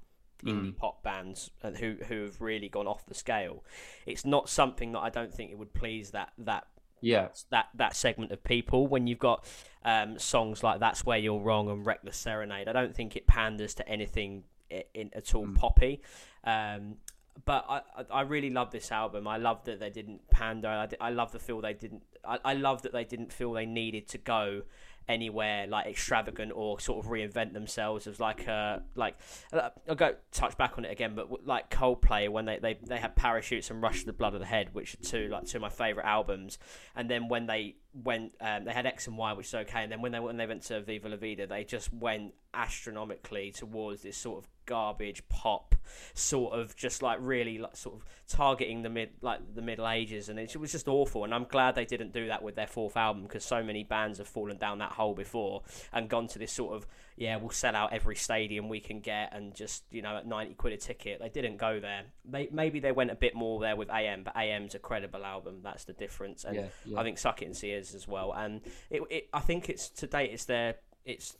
indie 0.44 0.76
pop 0.76 1.04
bands 1.04 1.52
who 1.78 1.94
who 2.08 2.24
have 2.24 2.40
really 2.40 2.68
gone 2.68 2.88
off 2.88 3.06
the 3.06 3.14
scale. 3.14 3.62
It's 4.06 4.24
not 4.24 4.48
something 4.48 4.90
that 4.90 4.98
I 4.98 5.08
don't 5.08 5.32
think 5.32 5.52
it 5.52 5.58
would 5.58 5.72
please 5.72 6.10
that 6.10 6.32
that 6.38 6.66
Yeah. 7.02 7.28
that 7.50 7.68
that 7.74 7.94
segment 7.94 8.32
of 8.32 8.42
people 8.44 8.86
when 8.86 9.06
you've 9.06 9.18
got 9.18 9.44
um, 9.84 10.18
songs 10.18 10.62
like 10.62 10.80
"That's 10.80 11.04
Where 11.04 11.18
You're 11.18 11.40
Wrong" 11.40 11.68
and 11.68 11.84
"Reckless 11.84 12.16
Serenade." 12.16 12.68
I 12.68 12.72
don't 12.72 12.94
think 12.94 13.16
it 13.16 13.26
panders 13.26 13.74
to 13.74 13.88
anything 13.88 14.44
i- 14.70 14.84
in, 14.94 15.10
at 15.14 15.34
all 15.34 15.48
poppy. 15.54 16.00
Um, 16.44 16.96
but 17.44 17.64
I, 17.68 17.80
I 17.96 18.04
I 18.10 18.20
really 18.22 18.50
love 18.50 18.70
this 18.70 18.92
album. 18.92 19.26
I 19.26 19.36
love 19.38 19.64
that 19.64 19.80
they 19.80 19.90
didn't 19.90 20.28
pander. 20.30 20.68
I, 20.68 20.88
I 21.00 21.10
love 21.10 21.32
the 21.32 21.38
feel 21.38 21.60
they 21.60 21.74
didn't. 21.74 22.02
I, 22.24 22.38
I 22.44 22.54
love 22.54 22.82
that 22.82 22.92
they 22.92 23.04
didn't 23.04 23.32
feel 23.32 23.52
they 23.52 23.66
needed 23.66 24.06
to 24.08 24.18
go 24.18 24.62
anywhere 25.08 25.66
like 25.66 25.86
extravagant 25.86 26.52
or 26.54 26.78
sort 26.80 27.04
of 27.04 27.10
reinvent 27.10 27.52
themselves 27.52 28.06
as 28.06 28.20
like 28.20 28.46
a 28.46 28.82
like 28.94 29.16
uh, 29.52 29.70
I'll 29.88 29.94
go 29.94 30.14
touch 30.30 30.56
back 30.56 30.78
on 30.78 30.84
it 30.84 30.92
again 30.92 31.14
but 31.14 31.46
like 31.46 31.70
Coldplay 31.70 32.28
when 32.28 32.44
they, 32.44 32.58
they 32.58 32.78
they 32.82 32.98
had 32.98 33.16
parachutes 33.16 33.70
and 33.70 33.82
Rush 33.82 34.04
the 34.04 34.12
Blood 34.12 34.34
of 34.34 34.40
the 34.40 34.46
Head 34.46 34.70
which 34.72 34.94
are 34.94 34.98
two 34.98 35.28
like 35.28 35.46
two 35.46 35.58
of 35.58 35.62
my 35.62 35.68
favorite 35.68 36.06
albums. 36.06 36.58
And 36.94 37.10
then 37.10 37.28
when 37.28 37.46
they 37.46 37.76
went 37.94 38.32
um, 38.40 38.64
they 38.64 38.72
had 38.72 38.86
X 38.86 39.06
and 39.06 39.16
Y 39.18 39.32
which 39.34 39.46
is 39.46 39.54
okay 39.54 39.82
and 39.82 39.92
then 39.92 40.00
when 40.00 40.12
they 40.12 40.20
when 40.20 40.36
they 40.36 40.46
went 40.46 40.62
to 40.62 40.80
Viva 40.80 41.08
La 41.08 41.16
Vida 41.16 41.46
they 41.46 41.64
just 41.64 41.92
went 41.92 42.32
astronomically 42.54 43.50
towards 43.50 44.02
this 44.02 44.16
sort 44.16 44.42
of 44.42 44.48
garbage 44.66 45.26
pop 45.28 45.74
sort 46.14 46.52
of 46.52 46.76
just 46.76 47.02
like 47.02 47.18
really 47.20 47.58
like 47.58 47.74
sort 47.76 47.96
of 47.96 48.04
targeting 48.28 48.82
the 48.82 48.88
mid 48.88 49.10
like 49.20 49.40
the 49.54 49.62
middle 49.62 49.88
ages 49.88 50.28
and 50.28 50.38
it 50.38 50.54
was 50.56 50.72
just 50.72 50.86
awful 50.86 51.24
and 51.24 51.34
I'm 51.34 51.44
glad 51.44 51.74
they 51.74 51.84
didn't 51.84 52.12
do 52.12 52.28
that 52.28 52.42
with 52.42 52.54
their 52.54 52.66
fourth 52.66 52.96
album 52.96 53.24
because 53.24 53.44
so 53.44 53.62
many 53.62 53.82
bands 53.82 54.18
have 54.18 54.28
fallen 54.28 54.58
down 54.58 54.78
that 54.78 54.92
hole 54.92 55.14
before 55.14 55.62
and 55.92 56.08
gone 56.08 56.28
to 56.28 56.38
this 56.38 56.52
sort 56.52 56.74
of 56.74 56.86
yeah 57.16 57.36
we'll 57.36 57.50
sell 57.50 57.74
out 57.74 57.92
every 57.92 58.16
stadium 58.16 58.68
we 58.68 58.80
can 58.80 59.00
get 59.00 59.34
and 59.34 59.54
just 59.54 59.84
you 59.90 60.00
know 60.00 60.16
at 60.16 60.26
90 60.26 60.54
quid 60.54 60.72
a 60.72 60.76
ticket 60.76 61.20
they 61.20 61.28
didn't 61.28 61.56
go 61.56 61.80
there 61.80 62.04
they 62.24 62.48
maybe 62.52 62.78
they 62.80 62.92
went 62.92 63.10
a 63.10 63.16
bit 63.16 63.34
more 63.34 63.60
there 63.60 63.76
with 63.76 63.90
AM 63.90 64.22
but 64.22 64.36
AM's 64.36 64.74
a 64.74 64.78
credible 64.78 65.24
album 65.24 65.60
that's 65.62 65.84
the 65.84 65.92
difference 65.92 66.44
and 66.44 66.56
Yeah, 66.56 66.66
yeah. 66.86 67.00
I 67.00 67.02
think 67.02 67.18
Suck 67.18 67.42
It 67.42 67.46
and 67.46 67.56
See 67.56 67.72
is 67.82 67.94
as 67.94 68.08
well 68.08 68.32
and 68.32 68.60
it, 68.90 69.02
it 69.10 69.28
I 69.32 69.40
think 69.40 69.68
it's 69.68 69.88
to 69.90 70.06
date 70.06 70.30
it's 70.32 70.46
their 70.46 70.76
it's 71.04 71.36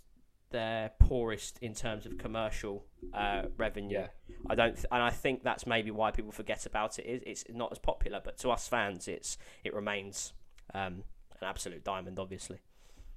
their 0.53 0.93
poorest 1.01 1.59
in 1.61 1.75
terms 1.75 2.07
of 2.07 2.17
commercial 2.19 2.85
uh, 3.13 3.45
revenue. 3.57 4.01
Yeah. 4.01 4.07
I 4.49 4.55
don't, 4.55 4.75
th- 4.75 4.87
and 4.93 5.03
I 5.03 5.11
think 5.11 5.43
that's 5.43 5.67
maybe 5.67 5.91
why 5.91 6.11
people 6.11 6.31
forget 6.31 6.67
about 6.67 6.99
it. 6.99 7.07
Is 7.07 7.23
it's 7.27 7.45
not 7.53 7.73
as 7.73 7.79
popular, 7.79 8.21
but 8.23 8.39
to 8.39 8.51
us 8.51 8.69
fans, 8.69 9.09
it's 9.09 9.39
it 9.65 9.75
remains 9.75 10.33
um, 10.75 11.03
an 11.41 11.49
absolute 11.49 11.83
diamond, 11.83 12.19
obviously. 12.19 12.59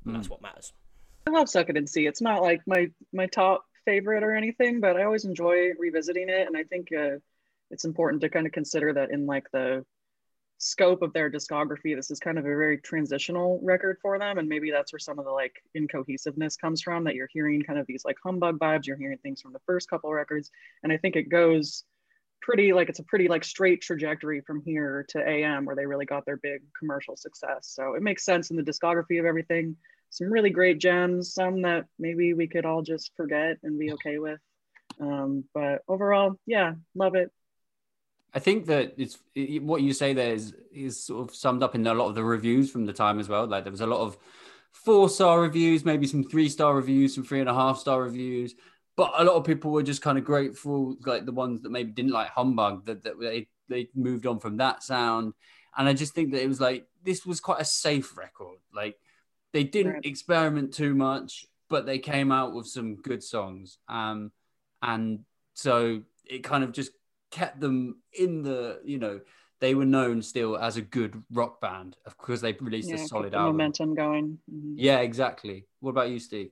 And 0.06 0.16
that's 0.16 0.30
what 0.30 0.42
matters. 0.42 0.72
I 1.28 1.32
love 1.32 1.50
Suck 1.50 1.70
It 1.70 1.78
and 1.78 1.90
See. 1.90 2.06
It's 2.06 2.22
not 2.22 2.42
like 2.42 2.62
my 2.66 2.90
my 3.12 3.28
top 3.28 3.66
favorite 3.86 4.24
or 4.24 4.36
anything, 4.36 4.80
but 4.80 4.98
I 4.98 5.04
always 5.04 5.26
enjoy 5.26 5.70
revisiting 5.78 6.30
it, 6.30 6.48
and 6.48 6.56
I 6.56 6.64
think 6.64 6.90
uh, 6.98 7.18
it's 7.72 7.86
important 7.86 8.22
to 8.22 8.30
kind 8.30 8.46
of 8.46 8.52
consider 8.52 8.94
that 8.94 9.12
in 9.12 9.26
like 9.26 9.50
the 9.52 9.86
scope 10.66 11.02
of 11.02 11.14
their 11.14 11.30
discography, 11.30 11.96
this 11.96 12.10
is 12.10 12.20
kind 12.20 12.38
of 12.40 12.46
a 12.46 12.50
very 12.50 12.78
transitional 12.80 13.60
record 13.64 13.98
for 14.02 14.18
them, 14.18 14.38
and 14.38 14.50
maybe 14.50 14.72
that's 14.72 14.92
where 14.92 15.00
some 15.00 15.20
of 15.20 15.26
the 15.26 15.32
like 15.32 15.62
incohesiveness 15.76 16.58
comes 16.58 16.82
from. 16.82 17.04
That 17.04 17.16
you're 17.16 17.30
hearing 17.32 17.62
kind 17.62 17.80
of 17.80 17.86
these 17.88 18.04
like 18.04 18.18
humbug 18.24 18.58
vibes, 18.60 18.88
you're 18.88 18.98
hearing 18.98 19.20
things 19.20 19.42
from 19.42 19.54
the 19.54 19.62
first 19.66 19.90
couple 19.90 20.12
records, 20.12 20.52
and 20.84 20.92
I 20.92 20.98
think 20.98 21.16
it 21.16 21.30
goes 21.30 21.84
pretty 22.42 22.74
like 22.74 22.90
it's 22.90 23.00
a 23.00 23.04
pretty 23.04 23.28
like 23.28 23.44
straight 23.44 23.82
trajectory 23.82 24.42
from 24.42 24.62
here 24.64 25.06
to 25.10 25.28
AM 25.28 25.66
where 25.66 25.76
they 25.76 25.86
really 25.86 26.06
got 26.06 26.26
their 26.26 26.38
big 26.38 26.62
commercial 26.78 27.16
success. 27.16 27.68
So 27.68 27.96
it 27.96 28.02
makes 28.02 28.26
sense 28.26 28.50
in 28.50 28.58
the 28.58 28.64
discography 28.64 29.20
of 29.20 29.26
everything 29.26 29.76
some 30.16 30.32
really 30.32 30.50
great 30.50 30.80
gems, 30.80 31.34
some 31.34 31.62
that 31.64 31.86
maybe 32.00 32.34
we 32.34 32.48
could 32.48 32.66
all 32.66 32.82
just 32.82 33.12
forget 33.18 33.58
and 33.64 33.78
be 33.78 33.92
okay 33.94 34.18
with. 34.18 34.40
Um, 35.00 35.44
but 35.54 35.82
overall, 35.88 36.40
yeah, 36.46 36.76
love 36.96 37.16
it. 37.16 37.32
I 38.36 38.40
think 38.40 38.66
that 38.66 38.94
it's 38.98 39.18
it, 39.34 39.64
what 39.64 39.82
you 39.82 39.94
say 39.94 40.14
there 40.14 40.34
is 40.34 40.54
is 40.74 41.02
sort 41.02 41.28
of 41.28 41.34
summed 41.34 41.64
up 41.64 41.74
in 41.74 41.88
a 41.88 41.94
lot 41.94 42.10
of 42.10 42.16
the 42.16 42.24
reviews 42.24 42.70
from 42.70 42.86
the 42.86 42.94
time 42.94 43.18
as 43.20 43.30
well. 43.30 43.48
Like 43.48 43.64
there 43.64 43.72
was 43.72 43.82
a 43.82 43.88
lot 43.88 44.02
of 44.02 44.18
four 44.74 45.08
star 45.08 45.40
reviews, 45.42 45.86
maybe 45.86 46.06
some 46.06 46.26
three 46.26 46.50
star 46.50 46.76
reviews, 46.76 47.16
some 47.16 47.24
three 47.24 47.40
and 47.40 47.50
a 47.50 47.54
half 47.54 47.80
star 47.80 48.04
reviews. 48.04 48.54
But 48.98 49.14
a 49.18 49.24
lot 49.24 49.36
of 49.36 49.46
people 49.46 49.72
were 49.72 49.84
just 49.84 50.02
kind 50.02 50.18
of 50.18 50.26
grateful, 50.26 50.98
like 51.06 51.26
the 51.26 51.32
ones 51.32 51.62
that 51.62 51.72
maybe 51.72 51.92
didn't 51.92 52.12
like 52.12 52.28
humbug, 52.28 52.86
that, 52.86 53.04
that 53.04 53.20
they 53.20 53.48
they 53.70 53.88
moved 53.96 54.28
on 54.28 54.40
from 54.40 54.58
that 54.58 54.84
sound. 54.84 55.34
And 55.78 55.88
I 55.88 55.94
just 55.94 56.14
think 56.14 56.32
that 56.32 56.44
it 56.44 56.48
was 56.48 56.60
like 56.60 56.86
this 57.04 57.26
was 57.26 57.40
quite 57.40 57.62
a 57.62 57.66
safe 57.66 58.18
record. 58.18 58.60
Like 58.74 58.98
they 59.54 59.64
didn't 59.64 60.06
experiment 60.06 60.74
too 60.74 60.94
much, 60.94 61.46
but 61.70 61.86
they 61.86 62.00
came 62.00 62.34
out 62.34 62.54
with 62.54 62.68
some 62.68 62.96
good 62.96 63.24
songs. 63.24 63.78
Um, 63.88 64.34
and 64.82 65.20
so 65.54 66.02
it 66.26 66.44
kind 66.44 66.66
of 66.66 66.74
just 66.74 66.92
kept 67.40 67.60
them 67.60 67.78
in 68.18 68.42
the 68.48 68.80
you 68.86 68.98
know 68.98 69.20
they 69.60 69.74
were 69.76 69.86
known 69.98 70.22
still 70.22 70.58
as 70.58 70.78
a 70.78 70.82
good 70.82 71.14
rock 71.32 71.60
band 71.62 71.98
because 72.06 72.40
they 72.42 72.54
released 72.54 72.90
Yeah, 72.90 72.96
a 72.96 73.08
solid 73.14 73.34
album 73.36 73.58
momentum 73.58 73.94
going. 73.94 74.40
Mhm. 74.54 74.76
yeah 74.78 75.00
exactly 75.00 75.58
what 75.82 75.92
about 75.96 76.10
you 76.10 76.20
steve 76.20 76.52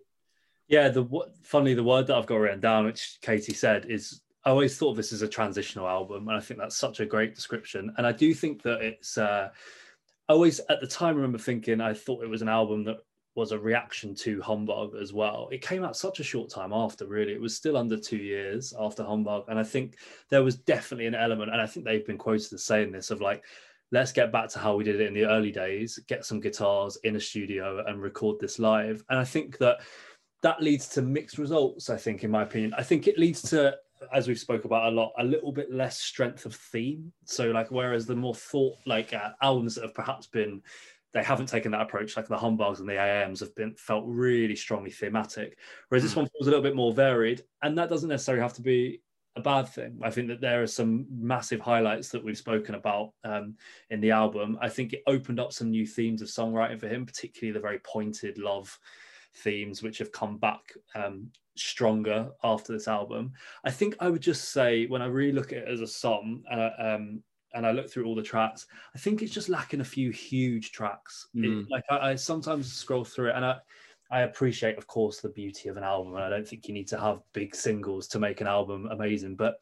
Yeah, 0.67 0.89
the 0.89 1.03
wo- 1.03 1.31
funnily 1.43 1.73
the 1.75 1.83
word 1.91 2.07
that 2.07 2.15
I've 2.17 2.25
got 2.31 2.37
written 2.43 2.59
down, 2.61 2.85
which 2.85 3.01
Katie 3.21 3.53
said, 3.65 3.85
is 3.95 4.21
I 4.45 4.49
always 4.49 4.77
thought 4.77 4.91
of 4.91 4.97
this 4.97 5.13
as 5.13 5.21
a 5.21 5.27
transitional 5.39 5.87
album, 5.87 6.27
and 6.27 6.37
I 6.37 6.41
think 6.45 6.57
that's 6.59 6.77
such 6.85 6.99
a 6.99 7.05
great 7.13 7.33
description. 7.35 7.93
And 7.97 8.05
I 8.07 8.11
do 8.23 8.33
think 8.33 8.55
that 8.63 8.79
it's. 8.81 9.17
Uh, 9.17 9.49
I 10.29 10.31
always 10.37 10.59
at 10.73 10.79
the 10.81 10.87
time 11.01 11.15
remember 11.15 11.37
thinking 11.49 11.79
I 11.81 11.93
thought 11.93 12.23
it 12.23 12.29
was 12.35 12.41
an 12.41 12.49
album 12.59 12.79
that 12.85 12.97
was 13.35 13.51
a 13.51 13.59
reaction 13.59 14.13
to 14.15 14.41
Humbug 14.41 14.95
as 14.95 15.13
well. 15.13 15.49
It 15.51 15.61
came 15.61 15.83
out 15.83 15.97
such 15.97 16.19
a 16.19 16.23
short 16.23 16.49
time 16.49 16.71
after, 16.71 17.07
really. 17.07 17.33
It 17.33 17.41
was 17.41 17.55
still 17.55 17.77
under 17.77 17.97
two 17.97 18.17
years 18.17 18.73
after 18.79 19.03
Humbug, 19.03 19.45
and 19.47 19.59
I 19.59 19.63
think 19.63 19.97
there 20.29 20.43
was 20.43 20.55
definitely 20.55 21.07
an 21.07 21.15
element, 21.15 21.51
and 21.51 21.61
I 21.61 21.65
think 21.65 21.85
they've 21.85 22.05
been 22.05 22.17
quoted 22.17 22.53
as 22.53 22.63
saying 22.63 22.91
this 22.91 23.11
of 23.11 23.21
like. 23.21 23.43
Let's 23.91 24.11
get 24.11 24.31
back 24.31 24.49
to 24.49 24.59
how 24.59 24.75
we 24.75 24.83
did 24.83 24.99
it 24.99 25.05
in 25.05 25.13
the 25.13 25.25
early 25.25 25.51
days, 25.51 25.99
get 26.07 26.25
some 26.25 26.39
guitars 26.39 26.97
in 27.03 27.15
a 27.15 27.19
studio 27.19 27.85
and 27.85 28.01
record 28.01 28.39
this 28.39 28.57
live. 28.57 29.03
And 29.09 29.19
I 29.19 29.23
think 29.23 29.59
that 29.59 29.81
that 30.43 30.61
leads 30.61 30.87
to 30.89 31.01
mixed 31.01 31.39
results 31.39 31.89
i 31.89 31.97
think 31.97 32.23
in 32.23 32.29
my 32.29 32.43
opinion 32.43 32.73
i 32.77 32.83
think 32.83 33.07
it 33.07 33.17
leads 33.17 33.41
to 33.41 33.73
as 34.13 34.27
we've 34.27 34.39
spoke 34.39 34.65
about 34.65 34.91
a 34.91 34.95
lot 34.95 35.13
a 35.17 35.23
little 35.23 35.51
bit 35.51 35.71
less 35.71 35.97
strength 35.99 36.45
of 36.45 36.53
theme 36.53 37.11
so 37.23 37.49
like 37.51 37.71
whereas 37.71 38.05
the 38.05 38.15
more 38.15 38.35
thought 38.35 38.75
like 38.85 39.13
uh, 39.13 39.29
albums 39.41 39.75
that 39.75 39.85
have 39.85 39.93
perhaps 39.93 40.27
been 40.27 40.61
they 41.13 41.23
haven't 41.23 41.47
taken 41.47 41.71
that 41.71 41.81
approach 41.81 42.17
like 42.17 42.27
the 42.27 42.37
humbugs 42.37 42.79
and 42.79 42.89
the 42.89 42.99
ams 42.99 43.39
have 43.39 43.55
been 43.55 43.73
felt 43.75 44.03
really 44.07 44.55
strongly 44.55 44.89
thematic 44.89 45.57
whereas 45.89 46.03
this 46.03 46.15
one 46.15 46.27
feels 46.27 46.47
a 46.47 46.49
little 46.49 46.63
bit 46.63 46.75
more 46.75 46.93
varied 46.93 47.43
and 47.61 47.77
that 47.77 47.89
doesn't 47.89 48.09
necessarily 48.09 48.41
have 48.41 48.53
to 48.53 48.61
be 48.61 48.99
a 49.35 49.41
bad 49.41 49.67
thing. 49.67 49.99
I 50.03 50.11
think 50.11 50.27
that 50.27 50.41
there 50.41 50.61
are 50.61 50.67
some 50.67 51.07
massive 51.09 51.59
highlights 51.59 52.09
that 52.09 52.23
we've 52.23 52.37
spoken 52.37 52.75
about 52.75 53.13
um, 53.23 53.55
in 53.89 53.99
the 53.99 54.11
album. 54.11 54.57
I 54.61 54.69
think 54.69 54.93
it 54.93 55.03
opened 55.07 55.39
up 55.39 55.51
some 55.51 55.71
new 55.71 55.87
themes 55.87 56.21
of 56.21 56.27
songwriting 56.27 56.79
for 56.79 56.87
him, 56.87 57.05
particularly 57.05 57.53
the 57.53 57.59
very 57.59 57.79
pointed 57.79 58.37
love 58.37 58.77
themes, 59.37 59.81
which 59.81 59.97
have 59.97 60.11
come 60.11 60.37
back 60.37 60.61
um, 60.95 61.31
stronger 61.55 62.29
after 62.43 62.73
this 62.73 62.87
album. 62.87 63.31
I 63.63 63.71
think 63.71 63.95
I 63.99 64.09
would 64.09 64.21
just 64.21 64.51
say, 64.51 64.85
when 64.85 65.01
I 65.01 65.07
really 65.07 65.33
look 65.33 65.51
at 65.51 65.59
it 65.59 65.67
as 65.67 65.81
a 65.81 65.87
song, 65.87 66.43
uh, 66.51 66.69
um, 66.77 67.23
and 67.53 67.65
I 67.65 67.71
look 67.71 67.89
through 67.89 68.05
all 68.05 68.15
the 68.15 68.23
tracks, 68.23 68.67
I 68.95 68.99
think 68.99 69.21
it's 69.21 69.33
just 69.33 69.49
lacking 69.49 69.81
a 69.81 69.85
few 69.85 70.11
huge 70.11 70.71
tracks. 70.71 71.27
Mm. 71.35 71.61
It, 71.61 71.67
like 71.69 71.83
I, 71.89 72.11
I 72.11 72.15
sometimes 72.15 72.71
scroll 72.71 73.03
through 73.03 73.29
it, 73.29 73.35
and 73.35 73.45
I. 73.45 73.57
I 74.11 74.23
appreciate, 74.23 74.77
of 74.77 74.85
course, 74.85 75.21
the 75.21 75.29
beauty 75.29 75.69
of 75.69 75.77
an 75.77 75.83
album, 75.83 76.13
and 76.13 76.23
I 76.23 76.29
don't 76.29 76.47
think 76.47 76.67
you 76.67 76.73
need 76.75 76.89
to 76.89 76.99
have 76.99 77.21
big 77.33 77.55
singles 77.55 78.07
to 78.09 78.19
make 78.19 78.41
an 78.41 78.47
album 78.47 78.87
amazing. 78.91 79.35
But 79.35 79.55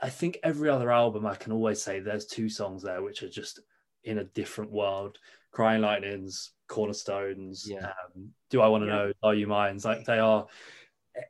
I 0.00 0.10
think 0.10 0.38
every 0.44 0.68
other 0.68 0.92
album, 0.92 1.26
I 1.26 1.34
can 1.34 1.50
always 1.50 1.82
say 1.82 1.98
there's 1.98 2.26
two 2.26 2.48
songs 2.48 2.84
there 2.84 3.02
which 3.02 3.24
are 3.24 3.28
just 3.28 3.58
in 4.04 4.18
a 4.18 4.24
different 4.24 4.70
world. 4.70 5.18
Crying 5.50 5.80
Lightnings, 5.82 6.52
Cornerstones. 6.68 7.68
Yeah. 7.68 7.86
Um, 7.86 8.30
Do 8.50 8.60
I 8.60 8.68
want 8.68 8.84
to 8.84 8.86
Yeah. 8.86 8.94
know? 8.94 9.12
Are 9.24 9.34
you 9.34 9.48
mine? 9.48 9.80
Like 9.82 10.04
they 10.04 10.20
are. 10.20 10.46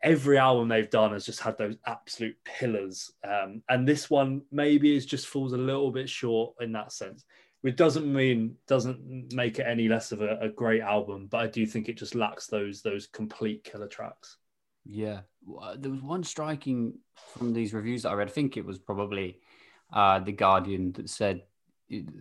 Every 0.02 0.39
album 0.39 0.69
they've 0.69 0.90
done 0.90 1.12
has 1.12 1.24
just 1.24 1.40
had 1.40 1.59
those 1.59 1.77
absolute 1.86 2.36
pillars, 2.44 3.12
um, 3.24 3.62
and 3.69 3.86
this 3.86 4.10
one 4.10 4.43
maybe 4.51 4.97
is 4.97 5.06
just 5.06 5.27
falls 5.27 5.52
a 5.52 5.59
little 5.59 5.90
bit 5.90 6.09
short 6.09 6.55
in 6.60 6.73
that 6.73 6.93
sense. 6.93 7.24
Which 7.60 7.74
doesn't 7.74 8.10
mean 8.10 8.55
doesn't 8.69 9.32
make 9.32 9.59
it 9.59 9.66
any 9.66 9.89
less 9.89 10.12
of 10.12 10.23
a, 10.23 10.39
a 10.40 10.48
great 10.48 10.81
album, 10.81 11.27
but 11.28 11.39
I 11.39 11.48
do 11.48 11.66
think 11.66 11.89
it 11.89 11.98
just 11.98 12.15
lacks 12.15 12.47
those 12.47 12.82
those 12.82 13.09
complete 13.09 13.65
killer 13.65 13.89
tracks. 13.89 14.36
Yeah, 14.85 15.20
there 15.77 15.90
was 15.90 16.02
one 16.02 16.23
striking 16.23 16.94
from 17.35 17.52
these 17.52 17.74
reviews 17.74 18.02
that 18.02 18.10
I 18.10 18.15
read. 18.15 18.28
I 18.28 18.32
think 18.32 18.56
it 18.56 18.65
was 18.65 18.78
probably 18.78 19.40
uh, 19.93 20.20
the 20.20 20.32
Guardian 20.32 20.93
that 20.93 21.10
said 21.10 21.43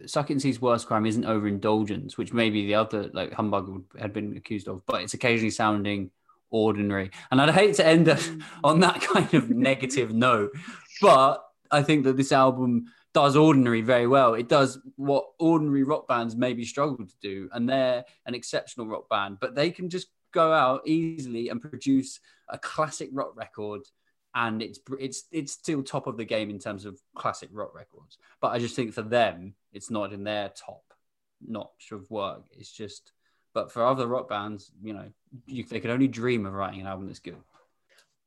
"Suck 0.06 0.30
It 0.30 0.34
and 0.34 0.42
See's 0.42 0.62
worst 0.62 0.88
crime 0.88 1.06
isn't 1.06 1.26
overindulgence," 1.26 2.18
which 2.18 2.34
maybe 2.34 2.66
the 2.66 2.76
other 2.76 3.10
like 3.14 3.34
humbug 3.34 3.84
had 4.00 4.14
been 4.14 4.36
accused 4.38 4.68
of, 4.68 4.86
but 4.86 5.02
it's 5.02 5.14
occasionally 5.14 5.52
sounding 5.52 6.10
ordinary. 6.50 7.12
And 7.32 7.42
I'd 7.42 7.54
hate 7.54 7.76
to 7.76 7.86
end 7.86 8.08
hmm. 8.08 8.40
on 8.64 8.80
that 8.82 9.02
kind 9.02 9.34
of 9.34 9.50
negative 9.50 10.14
note, 10.14 10.52
but 11.02 11.44
I 11.72 11.84
think 11.84 12.06
that 12.06 12.18
this 12.18 12.32
album 12.32 12.86
does 13.14 13.36
ordinary 13.36 13.82
very 13.82 14.08
well. 14.08 14.36
It 14.36 14.48
does 14.48 14.80
what 14.96 15.26
ordinary 15.40 15.84
rock 15.84 16.08
bands 16.08 16.36
maybe 16.36 16.64
struggle 16.66 17.06
to 17.06 17.16
do, 17.22 17.50
and 17.52 17.68
they're 17.68 18.06
an 18.26 18.36
exceptional 18.36 18.88
rock 18.88 19.10
band, 19.10 19.38
but 19.42 19.56
they 19.56 19.72
can 19.72 19.90
just 19.90 20.08
go 20.32 20.54
out 20.54 20.82
easily 20.86 21.50
and 21.50 21.62
produce 21.62 22.20
a 22.50 22.58
classic 22.58 23.10
rock 23.12 23.34
record 23.36 23.82
and 24.36 24.62
it's 24.62 24.80
it's 25.00 25.24
it's 25.32 25.54
still 25.54 25.82
top 25.82 26.06
of 26.06 26.18
the 26.18 26.26
game 26.26 26.50
in 26.50 26.60
terms 26.60 26.86
of 26.86 27.00
classic 27.16 27.50
rock 27.52 27.74
records 27.74 28.18
but 28.40 28.50
i 28.50 28.60
just 28.60 28.76
think 28.76 28.94
for 28.94 29.02
them 29.02 29.54
it's 29.74 29.90
not 29.90 30.14
in 30.14 30.24
their 30.24 30.50
top 30.50 30.84
notch 31.46 31.92
of 31.92 32.10
work 32.12 32.44
it's 32.52 32.72
just 32.72 33.14
but 33.58 33.72
for 33.72 33.82
other 33.92 34.06
rock 34.16 34.28
bands 34.30 34.62
you 34.88 34.94
know 34.98 35.08
you, 35.48 35.64
they 35.64 35.80
could 35.82 35.90
only 35.98 36.08
dream 36.22 36.46
of 36.46 36.54
writing 36.54 36.82
an 36.82 36.88
album 36.88 37.06
that's 37.08 37.20
good 37.30 37.42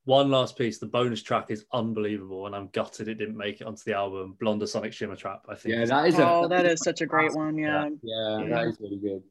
One 0.05 0.29
last 0.31 0.53
piece, 0.61 0.77
the 0.79 0.87
bonus 0.99 1.23
track 1.29 1.47
is 1.51 1.61
unbelievable, 1.81 2.43
and 2.47 2.55
I'm 2.57 2.69
gutted 2.79 3.07
it 3.13 3.17
didn't 3.23 3.37
make 3.47 3.57
it 3.61 3.67
onto 3.71 3.85
the 3.89 3.95
album. 4.05 4.27
Blonde 4.41 4.67
Sonic 4.69 4.93
Shimmer 4.97 5.15
Trap, 5.23 5.41
I 5.53 5.55
think. 5.55 5.75
Yeah, 5.75 5.85
that 5.95 6.05
is 6.11 6.15
Oh, 6.19 6.45
a 6.45 6.49
that 6.55 6.65
is 6.73 6.81
such 6.89 7.01
a 7.07 7.07
great 7.15 7.33
one. 7.45 7.55
Yeah. 7.67 7.89
yeah, 8.03 8.39
Yeah. 8.41 8.49
that 8.55 8.67
is 8.71 8.77
really 8.81 9.01
good. 9.09 9.23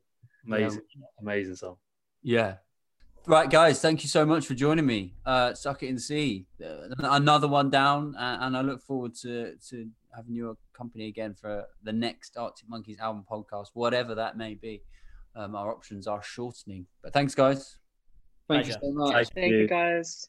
amazing, 0.46 0.82
amazing 1.24 1.56
song. 1.64 1.78
yeah 2.38 2.52
right 3.36 3.50
guys 3.60 3.76
thank 3.86 3.98
you 4.04 4.10
so 4.18 4.24
much 4.34 4.44
for 4.50 4.56
joining 4.66 4.86
me 4.96 5.02
uh 5.32 5.50
suck 5.64 5.80
it 5.84 5.90
and 5.94 6.02
see 6.12 6.46
uh, 6.66 6.88
another 7.20 7.48
one 7.60 7.70
down 7.82 8.02
and, 8.26 8.36
and 8.44 8.52
i 8.60 8.62
look 8.70 8.82
forward 8.90 9.14
to 9.24 9.34
to 9.70 9.76
having 10.16 10.34
your 10.42 10.54
company 10.80 11.06
again 11.14 11.34
for 11.42 11.54
the 11.88 11.92
next 12.08 12.38
arctic 12.44 12.68
monkeys 12.74 13.00
album 13.08 13.24
podcast 13.34 13.68
whatever 13.74 14.12
that 14.16 14.34
may 14.44 14.54
be 14.68 14.82
um, 15.36 15.56
our 15.56 15.72
options 15.72 16.08
are 16.08 16.22
shortening 16.24 16.86
but 17.02 17.14
thanks 17.14 17.36
guys 17.36 17.80
Thank 18.50 18.66
you 18.66 18.74
so 18.74 18.92
much. 18.92 19.30
Thank 19.36 19.52
you 19.52 19.68
guys. 19.68 20.28